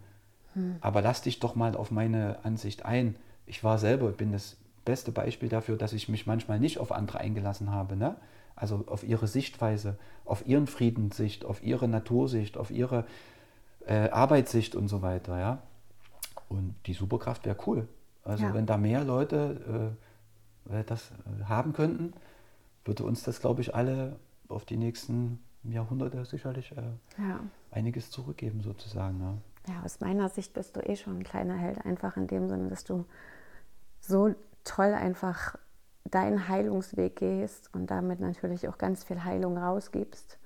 Hm. 0.54 0.76
Aber 0.80 1.02
lass 1.02 1.22
dich 1.22 1.40
doch 1.40 1.54
mal 1.54 1.76
auf 1.76 1.90
meine 1.90 2.44
Ansicht 2.44 2.84
ein. 2.84 3.16
Ich 3.44 3.64
war 3.64 3.78
selber, 3.78 4.10
bin 4.12 4.32
das 4.32 4.56
beste 4.84 5.12
Beispiel 5.12 5.48
dafür, 5.48 5.76
dass 5.76 5.92
ich 5.92 6.08
mich 6.08 6.26
manchmal 6.26 6.60
nicht 6.60 6.78
auf 6.78 6.92
andere 6.92 7.18
eingelassen 7.18 7.70
habe. 7.70 7.96
Ne? 7.96 8.16
Also 8.56 8.84
auf 8.86 9.04
ihre 9.04 9.26
Sichtweise, 9.26 9.98
auf 10.24 10.46
ihren 10.46 10.66
Friedenssicht, 10.66 11.44
auf 11.44 11.62
ihre 11.62 11.88
Natursicht, 11.88 12.56
auf 12.56 12.70
ihre 12.70 13.06
äh, 13.86 14.08
Arbeitssicht 14.08 14.74
und 14.74 14.88
so 14.88 15.02
weiter, 15.02 15.38
ja. 15.38 15.62
Und 16.48 16.74
die 16.86 16.94
Superkraft 16.94 17.44
wäre 17.44 17.56
cool. 17.66 17.86
Also 18.24 18.44
ja. 18.44 18.54
wenn 18.54 18.66
da 18.66 18.76
mehr 18.76 19.04
Leute 19.04 19.94
äh, 20.70 20.84
das 20.84 21.10
äh, 21.10 21.44
haben 21.44 21.72
könnten, 21.72 22.12
würde 22.84 23.04
uns 23.04 23.22
das, 23.22 23.40
glaube 23.40 23.60
ich, 23.60 23.74
alle 23.74 24.16
auf 24.48 24.64
die 24.64 24.76
nächsten 24.76 25.40
Jahrhunderte 25.64 26.24
sicherlich 26.24 26.72
äh, 26.72 26.82
ja. 27.18 27.40
einiges 27.70 28.10
zurückgeben, 28.10 28.62
sozusagen. 28.62 29.20
Ja. 29.20 29.74
ja, 29.74 29.82
aus 29.84 30.00
meiner 30.00 30.28
Sicht 30.28 30.54
bist 30.54 30.76
du 30.76 30.80
eh 30.80 30.96
schon 30.96 31.18
ein 31.18 31.24
kleiner 31.24 31.56
Held, 31.56 31.84
einfach 31.84 32.16
in 32.16 32.26
dem 32.26 32.48
Sinne, 32.48 32.68
dass 32.68 32.84
du 32.84 33.04
so 34.00 34.34
toll 34.64 34.94
einfach 34.94 35.56
deinen 36.10 36.48
Heilungsweg 36.48 37.16
gehst 37.16 37.72
und 37.74 37.90
damit 37.90 38.20
natürlich 38.20 38.68
auch 38.68 38.78
ganz 38.78 39.04
viel 39.04 39.24
Heilung 39.24 39.58
rausgibst, 39.58 40.38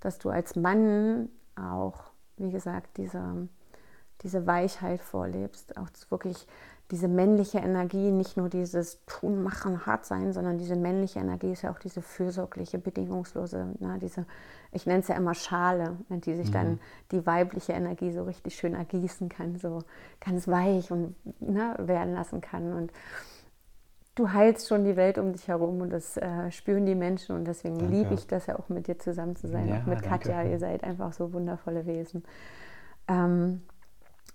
dass 0.00 0.18
du 0.18 0.30
als 0.30 0.56
Mann 0.56 1.28
auch, 1.56 2.12
wie 2.36 2.50
gesagt, 2.50 2.96
diese, 2.96 3.48
diese 4.22 4.46
Weichheit 4.46 5.02
vorlebst, 5.02 5.76
auch 5.76 5.88
wirklich 6.08 6.46
diese 6.90 7.06
männliche 7.06 7.58
Energie, 7.58 8.10
nicht 8.10 8.36
nur 8.36 8.48
dieses 8.48 9.04
Tun, 9.06 9.42
Machen, 9.42 9.86
Hart 9.86 10.04
sein, 10.04 10.32
sondern 10.32 10.58
diese 10.58 10.74
männliche 10.74 11.20
Energie 11.20 11.52
ist 11.52 11.62
ja 11.62 11.70
auch 11.70 11.78
diese 11.78 12.02
fürsorgliche, 12.02 12.78
bedingungslose, 12.78 13.74
ne, 13.78 13.98
diese, 14.00 14.26
ich 14.72 14.86
nenne 14.86 15.00
es 15.00 15.08
ja 15.08 15.14
immer 15.14 15.34
Schale, 15.34 15.96
in 16.08 16.20
die 16.20 16.34
sich 16.34 16.48
mhm. 16.48 16.52
dann 16.52 16.80
die 17.12 17.24
weibliche 17.26 17.74
Energie 17.74 18.10
so 18.10 18.24
richtig 18.24 18.56
schön 18.56 18.74
ergießen 18.74 19.28
kann, 19.28 19.56
so 19.56 19.84
ganz 20.18 20.48
weich 20.48 20.90
und 20.90 21.14
ne, 21.40 21.76
werden 21.78 22.14
lassen 22.14 22.40
kann. 22.40 22.72
Und 22.72 22.92
du 24.14 24.32
heilst 24.32 24.68
schon 24.68 24.84
die 24.84 24.96
Welt 24.96 25.18
um 25.18 25.32
dich 25.32 25.48
herum 25.48 25.80
und 25.80 25.90
das 25.90 26.16
äh, 26.16 26.50
spüren 26.50 26.86
die 26.86 26.94
Menschen 26.94 27.36
und 27.36 27.44
deswegen 27.44 27.78
liebe 27.90 28.14
ich 28.14 28.26
das 28.26 28.46
ja 28.46 28.58
auch 28.58 28.68
mit 28.68 28.86
dir 28.86 28.98
zusammen 28.98 29.36
zu 29.36 29.48
sein, 29.48 29.68
ja, 29.68 29.76
auch 29.76 29.86
mit 29.86 30.04
danke. 30.04 30.08
Katja. 30.08 30.42
Ihr 30.42 30.58
seid 30.58 30.84
einfach 30.84 31.12
so 31.12 31.32
wundervolle 31.32 31.86
Wesen. 31.86 32.24
Ähm, 33.08 33.62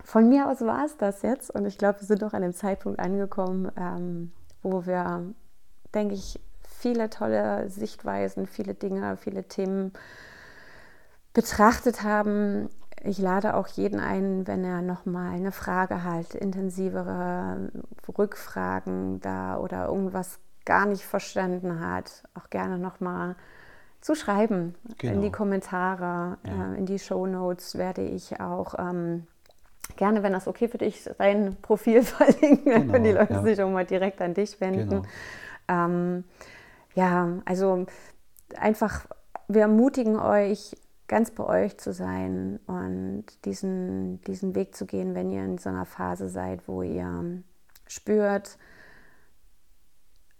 von 0.03 0.29
mir 0.29 0.49
aus 0.49 0.61
war 0.61 0.85
es 0.85 0.97
das 0.97 1.21
jetzt 1.21 1.51
und 1.51 1.65
ich 1.65 1.77
glaube, 1.77 2.01
wir 2.01 2.07
sind 2.07 2.23
auch 2.23 2.33
an 2.33 2.41
dem 2.41 2.53
Zeitpunkt 2.53 2.99
angekommen, 2.99 3.71
ähm, 3.77 4.31
wo 4.61 4.85
wir, 4.85 5.33
denke 5.93 6.15
ich, 6.15 6.39
viele 6.67 7.09
tolle 7.09 7.69
Sichtweisen, 7.69 8.47
viele 8.47 8.73
Dinge, 8.73 9.17
viele 9.17 9.43
Themen 9.43 9.93
betrachtet 11.33 12.03
haben. 12.03 12.69
Ich 13.05 13.19
lade 13.19 13.55
auch 13.55 13.67
jeden 13.67 13.99
ein, 13.99 14.47
wenn 14.47 14.63
er 14.63 14.81
nochmal 14.81 15.33
eine 15.33 15.51
Frage 15.51 16.03
hat, 16.03 16.33
intensivere 16.33 17.71
Rückfragen 18.17 19.21
da 19.21 19.57
oder 19.57 19.87
irgendwas 19.87 20.39
gar 20.65 20.87
nicht 20.87 21.03
verstanden 21.03 21.79
hat, 21.79 22.23
auch 22.33 22.49
gerne 22.49 22.79
nochmal 22.79 23.35
zu 24.01 24.15
schreiben 24.15 24.75
genau. 24.97 25.13
in 25.13 25.21
die 25.21 25.27
genau. 25.27 25.37
Kommentare, 25.37 26.37
ja. 26.43 26.73
äh, 26.73 26.77
in 26.77 26.85
die 26.85 26.99
Show 26.99 27.27
Notes 27.27 27.77
werde 27.77 28.01
ich 28.01 28.39
auch 28.39 28.73
ähm, 28.77 29.27
gerne, 29.97 30.23
wenn 30.23 30.33
das 30.33 30.47
okay 30.47 30.67
für 30.67 30.79
dich, 30.79 31.07
dein 31.17 31.55
Profil 31.61 32.01
verlinken, 32.03 32.65
genau, 32.65 32.93
wenn 32.93 33.03
die 33.03 33.11
Leute 33.11 33.33
ja. 33.33 33.43
sich 33.43 33.61
auch 33.61 33.69
mal 33.69 33.85
direkt 33.85 34.21
an 34.21 34.33
dich 34.33 34.59
wenden. 34.59 34.89
Genau. 34.89 35.03
Ähm, 35.67 36.23
ja, 36.95 37.29
also 37.45 37.85
einfach, 38.57 39.05
wir 39.47 39.61
ermutigen 39.61 40.17
euch, 40.17 40.75
ganz 41.07 41.31
bei 41.31 41.43
euch 41.43 41.77
zu 41.77 41.93
sein 41.93 42.59
und 42.65 43.25
diesen, 43.45 44.21
diesen 44.21 44.55
Weg 44.55 44.75
zu 44.75 44.85
gehen, 44.85 45.13
wenn 45.13 45.31
ihr 45.31 45.43
in 45.43 45.57
so 45.57 45.69
einer 45.69 45.85
Phase 45.85 46.29
seid, 46.29 46.67
wo 46.67 46.81
ihr 46.81 47.43
spürt, 47.87 48.57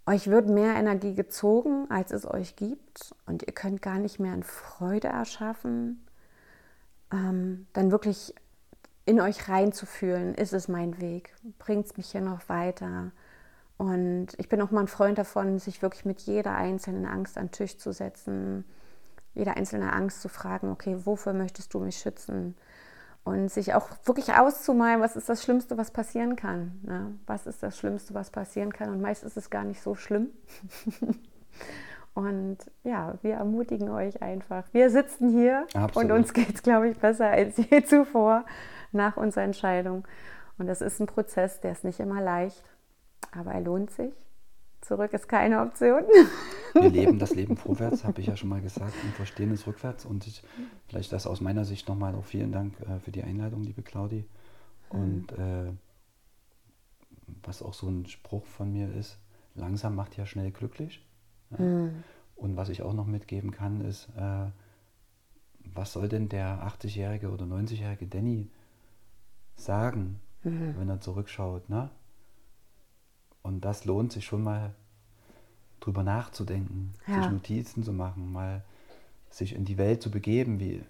euch 0.06 0.28
wird 0.28 0.48
mehr 0.48 0.74
Energie 0.74 1.14
gezogen, 1.14 1.90
als 1.90 2.12
es 2.12 2.26
euch 2.26 2.56
gibt 2.56 3.14
und 3.26 3.42
ihr 3.42 3.52
könnt 3.52 3.82
gar 3.82 3.98
nicht 3.98 4.20
mehr 4.20 4.34
in 4.34 4.42
Freude 4.42 5.08
erschaffen, 5.08 6.06
ähm, 7.12 7.66
dann 7.72 7.90
wirklich 7.90 8.34
in 9.04 9.20
euch 9.20 9.48
reinzufühlen, 9.48 10.34
ist 10.34 10.52
es 10.52 10.68
mein 10.68 11.00
Weg, 11.00 11.34
bringt 11.58 11.86
es 11.86 11.96
mich 11.96 12.10
hier 12.10 12.20
noch 12.20 12.48
weiter. 12.48 13.12
Und 13.76 14.28
ich 14.38 14.48
bin 14.48 14.60
auch 14.62 14.70
mal 14.70 14.80
ein 14.80 14.88
Freund 14.88 15.18
davon, 15.18 15.58
sich 15.58 15.82
wirklich 15.82 16.04
mit 16.04 16.20
jeder 16.22 16.54
einzelnen 16.54 17.06
Angst 17.06 17.36
an 17.36 17.46
den 17.46 17.52
Tisch 17.52 17.78
zu 17.78 17.92
setzen, 17.92 18.64
jeder 19.36 19.56
einzelne 19.56 19.92
Angst 19.92 20.22
zu 20.22 20.28
fragen, 20.28 20.70
okay, 20.70 20.96
wofür 21.04 21.32
möchtest 21.32 21.72
du 21.74 21.78
mich 21.78 21.98
schützen? 21.98 22.56
Und 23.22 23.50
sich 23.50 23.74
auch 23.74 23.88
wirklich 24.04 24.32
auszumalen, 24.32 25.00
was 25.00 25.16
ist 25.16 25.28
das 25.28 25.42
Schlimmste, 25.42 25.76
was 25.76 25.90
passieren 25.90 26.36
kann. 26.36 26.80
Ne? 26.82 27.18
Was 27.26 27.46
ist 27.46 27.62
das 27.62 27.76
Schlimmste, 27.76 28.14
was 28.14 28.30
passieren 28.30 28.72
kann? 28.72 28.88
Und 28.88 29.00
meist 29.00 29.24
ist 29.24 29.36
es 29.36 29.50
gar 29.50 29.64
nicht 29.64 29.82
so 29.82 29.94
schlimm. 29.94 30.28
Und 32.14 32.56
ja, 32.82 33.14
wir 33.20 33.34
ermutigen 33.34 33.90
euch 33.90 34.22
einfach. 34.22 34.64
Wir 34.72 34.88
sitzen 34.88 35.28
hier 35.28 35.66
Absolut. 35.74 36.10
und 36.10 36.16
uns 36.16 36.32
geht 36.32 36.54
es, 36.54 36.62
glaube 36.62 36.88
ich, 36.88 36.96
besser 36.96 37.28
als 37.28 37.58
je 37.70 37.84
zuvor 37.84 38.46
nach 38.90 39.18
unserer 39.18 39.44
Entscheidung. 39.44 40.08
Und 40.56 40.66
das 40.66 40.80
ist 40.80 40.98
ein 40.98 41.06
Prozess, 41.06 41.60
der 41.60 41.72
ist 41.72 41.84
nicht 41.84 42.00
immer 42.00 42.22
leicht, 42.22 42.64
aber 43.32 43.52
er 43.52 43.60
lohnt 43.60 43.90
sich. 43.90 44.14
Zurück 44.80 45.12
ist 45.12 45.28
keine 45.28 45.62
Option. 45.62 46.02
Wir 46.74 46.90
leben 46.90 47.18
das 47.18 47.34
Leben 47.34 47.56
vorwärts, 47.56 48.04
habe 48.04 48.20
ich 48.20 48.28
ja 48.28 48.36
schon 48.36 48.48
mal 48.48 48.60
gesagt, 48.60 48.94
und 49.02 49.12
verstehen 49.14 49.50
es 49.50 49.66
rückwärts. 49.66 50.04
Und 50.04 50.26
ich, 50.26 50.42
vielleicht 50.88 51.12
das 51.12 51.26
aus 51.26 51.40
meiner 51.40 51.64
Sicht 51.64 51.88
nochmal 51.88 52.14
auch 52.14 52.24
vielen 52.24 52.52
Dank 52.52 52.78
äh, 52.80 53.00
für 53.00 53.10
die 53.10 53.22
Einladung, 53.22 53.62
liebe 53.62 53.82
Claudi. 53.82 54.24
Und 54.88 55.32
äh, 55.32 55.72
was 57.42 57.62
auch 57.62 57.74
so 57.74 57.88
ein 57.88 58.06
Spruch 58.06 58.46
von 58.46 58.72
mir 58.72 58.92
ist, 58.94 59.18
langsam 59.54 59.94
macht 59.94 60.16
ja 60.16 60.26
schnell 60.26 60.50
glücklich. 60.50 61.04
Ja. 61.50 61.64
Mhm. 61.64 62.04
Und 62.36 62.56
was 62.56 62.68
ich 62.68 62.82
auch 62.82 62.92
noch 62.92 63.06
mitgeben 63.06 63.50
kann, 63.50 63.80
ist, 63.80 64.08
äh, 64.16 64.50
was 65.74 65.92
soll 65.92 66.08
denn 66.08 66.28
der 66.28 66.66
80-jährige 66.66 67.30
oder 67.30 67.44
90-jährige 67.44 68.06
Danny 68.06 68.50
sagen, 69.56 70.20
mhm. 70.42 70.74
wenn 70.78 70.88
er 70.88 71.00
zurückschaut. 71.00 71.68
Ne? 71.68 71.90
Und 73.46 73.64
das 73.64 73.84
lohnt 73.84 74.10
sich 74.10 74.24
schon 74.24 74.42
mal 74.42 74.74
drüber 75.78 76.02
nachzudenken, 76.02 76.94
ja. 77.06 77.22
sich 77.22 77.30
Notizen 77.30 77.84
zu 77.84 77.92
machen, 77.92 78.32
mal 78.32 78.64
sich 79.30 79.54
in 79.54 79.64
die 79.64 79.78
Welt 79.78 80.02
zu 80.02 80.10
begeben. 80.10 80.58
Wie, 80.58 80.74
äh, 80.74 80.82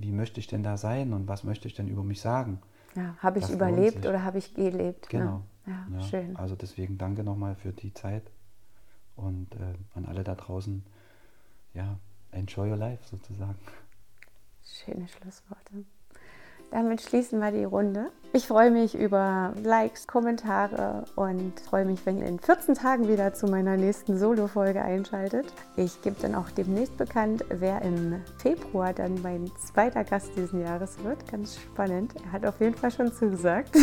wie 0.00 0.10
möchte 0.10 0.40
ich 0.40 0.46
denn 0.46 0.62
da 0.62 0.78
sein 0.78 1.12
und 1.12 1.28
was 1.28 1.44
möchte 1.44 1.68
ich 1.68 1.74
denn 1.74 1.88
über 1.88 2.02
mich 2.02 2.22
sagen? 2.22 2.62
Ja, 2.96 3.14
habe 3.18 3.38
ich 3.38 3.44
das 3.44 3.54
überlebt 3.54 4.06
oder 4.06 4.24
habe 4.24 4.38
ich 4.38 4.54
gelebt? 4.54 5.10
Genau. 5.10 5.42
Ja, 5.66 5.86
ja, 5.92 6.02
schön. 6.02 6.36
Also 6.36 6.56
deswegen 6.56 6.96
danke 6.96 7.22
nochmal 7.22 7.54
für 7.54 7.72
die 7.72 7.92
Zeit 7.92 8.22
und 9.16 9.54
äh, 9.54 9.74
an 9.94 10.06
alle 10.06 10.24
da 10.24 10.34
draußen. 10.34 10.82
Ja, 11.74 11.98
enjoy 12.32 12.70
your 12.70 12.78
life 12.78 13.06
sozusagen. 13.06 13.58
Schöne 14.64 15.06
Schlussworte. 15.06 15.84
Damit 16.70 17.00
schließen 17.00 17.40
wir 17.40 17.50
die 17.50 17.64
Runde. 17.64 18.10
Ich 18.32 18.46
freue 18.46 18.70
mich 18.70 18.94
über 18.94 19.52
Likes, 19.64 20.06
Kommentare 20.06 21.04
und 21.16 21.58
freue 21.58 21.84
mich, 21.84 22.06
wenn 22.06 22.18
ihr 22.18 22.26
in 22.26 22.38
14 22.38 22.76
Tagen 22.76 23.08
wieder 23.08 23.34
zu 23.34 23.48
meiner 23.48 23.76
nächsten 23.76 24.16
Solo-Folge 24.18 24.80
einschaltet. 24.80 25.46
Ich 25.76 26.00
gebe 26.02 26.14
dann 26.22 26.36
auch 26.36 26.48
demnächst 26.50 26.96
bekannt, 26.96 27.44
wer 27.48 27.82
im 27.82 28.22
Februar 28.38 28.92
dann 28.92 29.20
mein 29.20 29.50
zweiter 29.58 30.04
Gast 30.04 30.30
diesen 30.36 30.60
Jahres 30.60 31.02
wird. 31.02 31.28
Ganz 31.28 31.58
spannend. 31.58 32.14
Er 32.24 32.32
hat 32.32 32.46
auf 32.46 32.60
jeden 32.60 32.76
Fall 32.76 32.92
schon 32.92 33.12
zugesagt. 33.12 33.76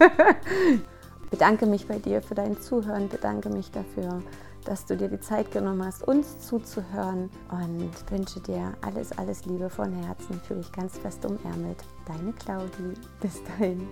bedanke 1.30 1.66
mich 1.66 1.86
bei 1.86 1.98
dir 1.98 2.22
für 2.22 2.34
dein 2.34 2.60
Zuhören, 2.60 3.08
bedanke 3.08 3.50
mich 3.50 3.70
dafür, 3.70 4.22
dass 4.66 4.84
du 4.84 4.96
dir 4.96 5.08
die 5.08 5.20
Zeit 5.20 5.50
genommen 5.52 5.84
hast, 5.84 6.06
uns 6.06 6.40
zuzuhören 6.40 7.30
und 7.50 8.10
wünsche 8.10 8.40
dir 8.40 8.74
alles, 8.82 9.16
alles 9.16 9.44
Liebe 9.46 9.70
von 9.70 9.92
Herzen. 9.92 10.40
Fühle 10.46 10.60
dich 10.60 10.72
ganz 10.72 10.98
fest 10.98 11.24
umärmelt. 11.24 11.78
Deine 12.06 12.32
Claudi. 12.32 12.94
Bis 13.20 13.42
dahin. 13.44 13.88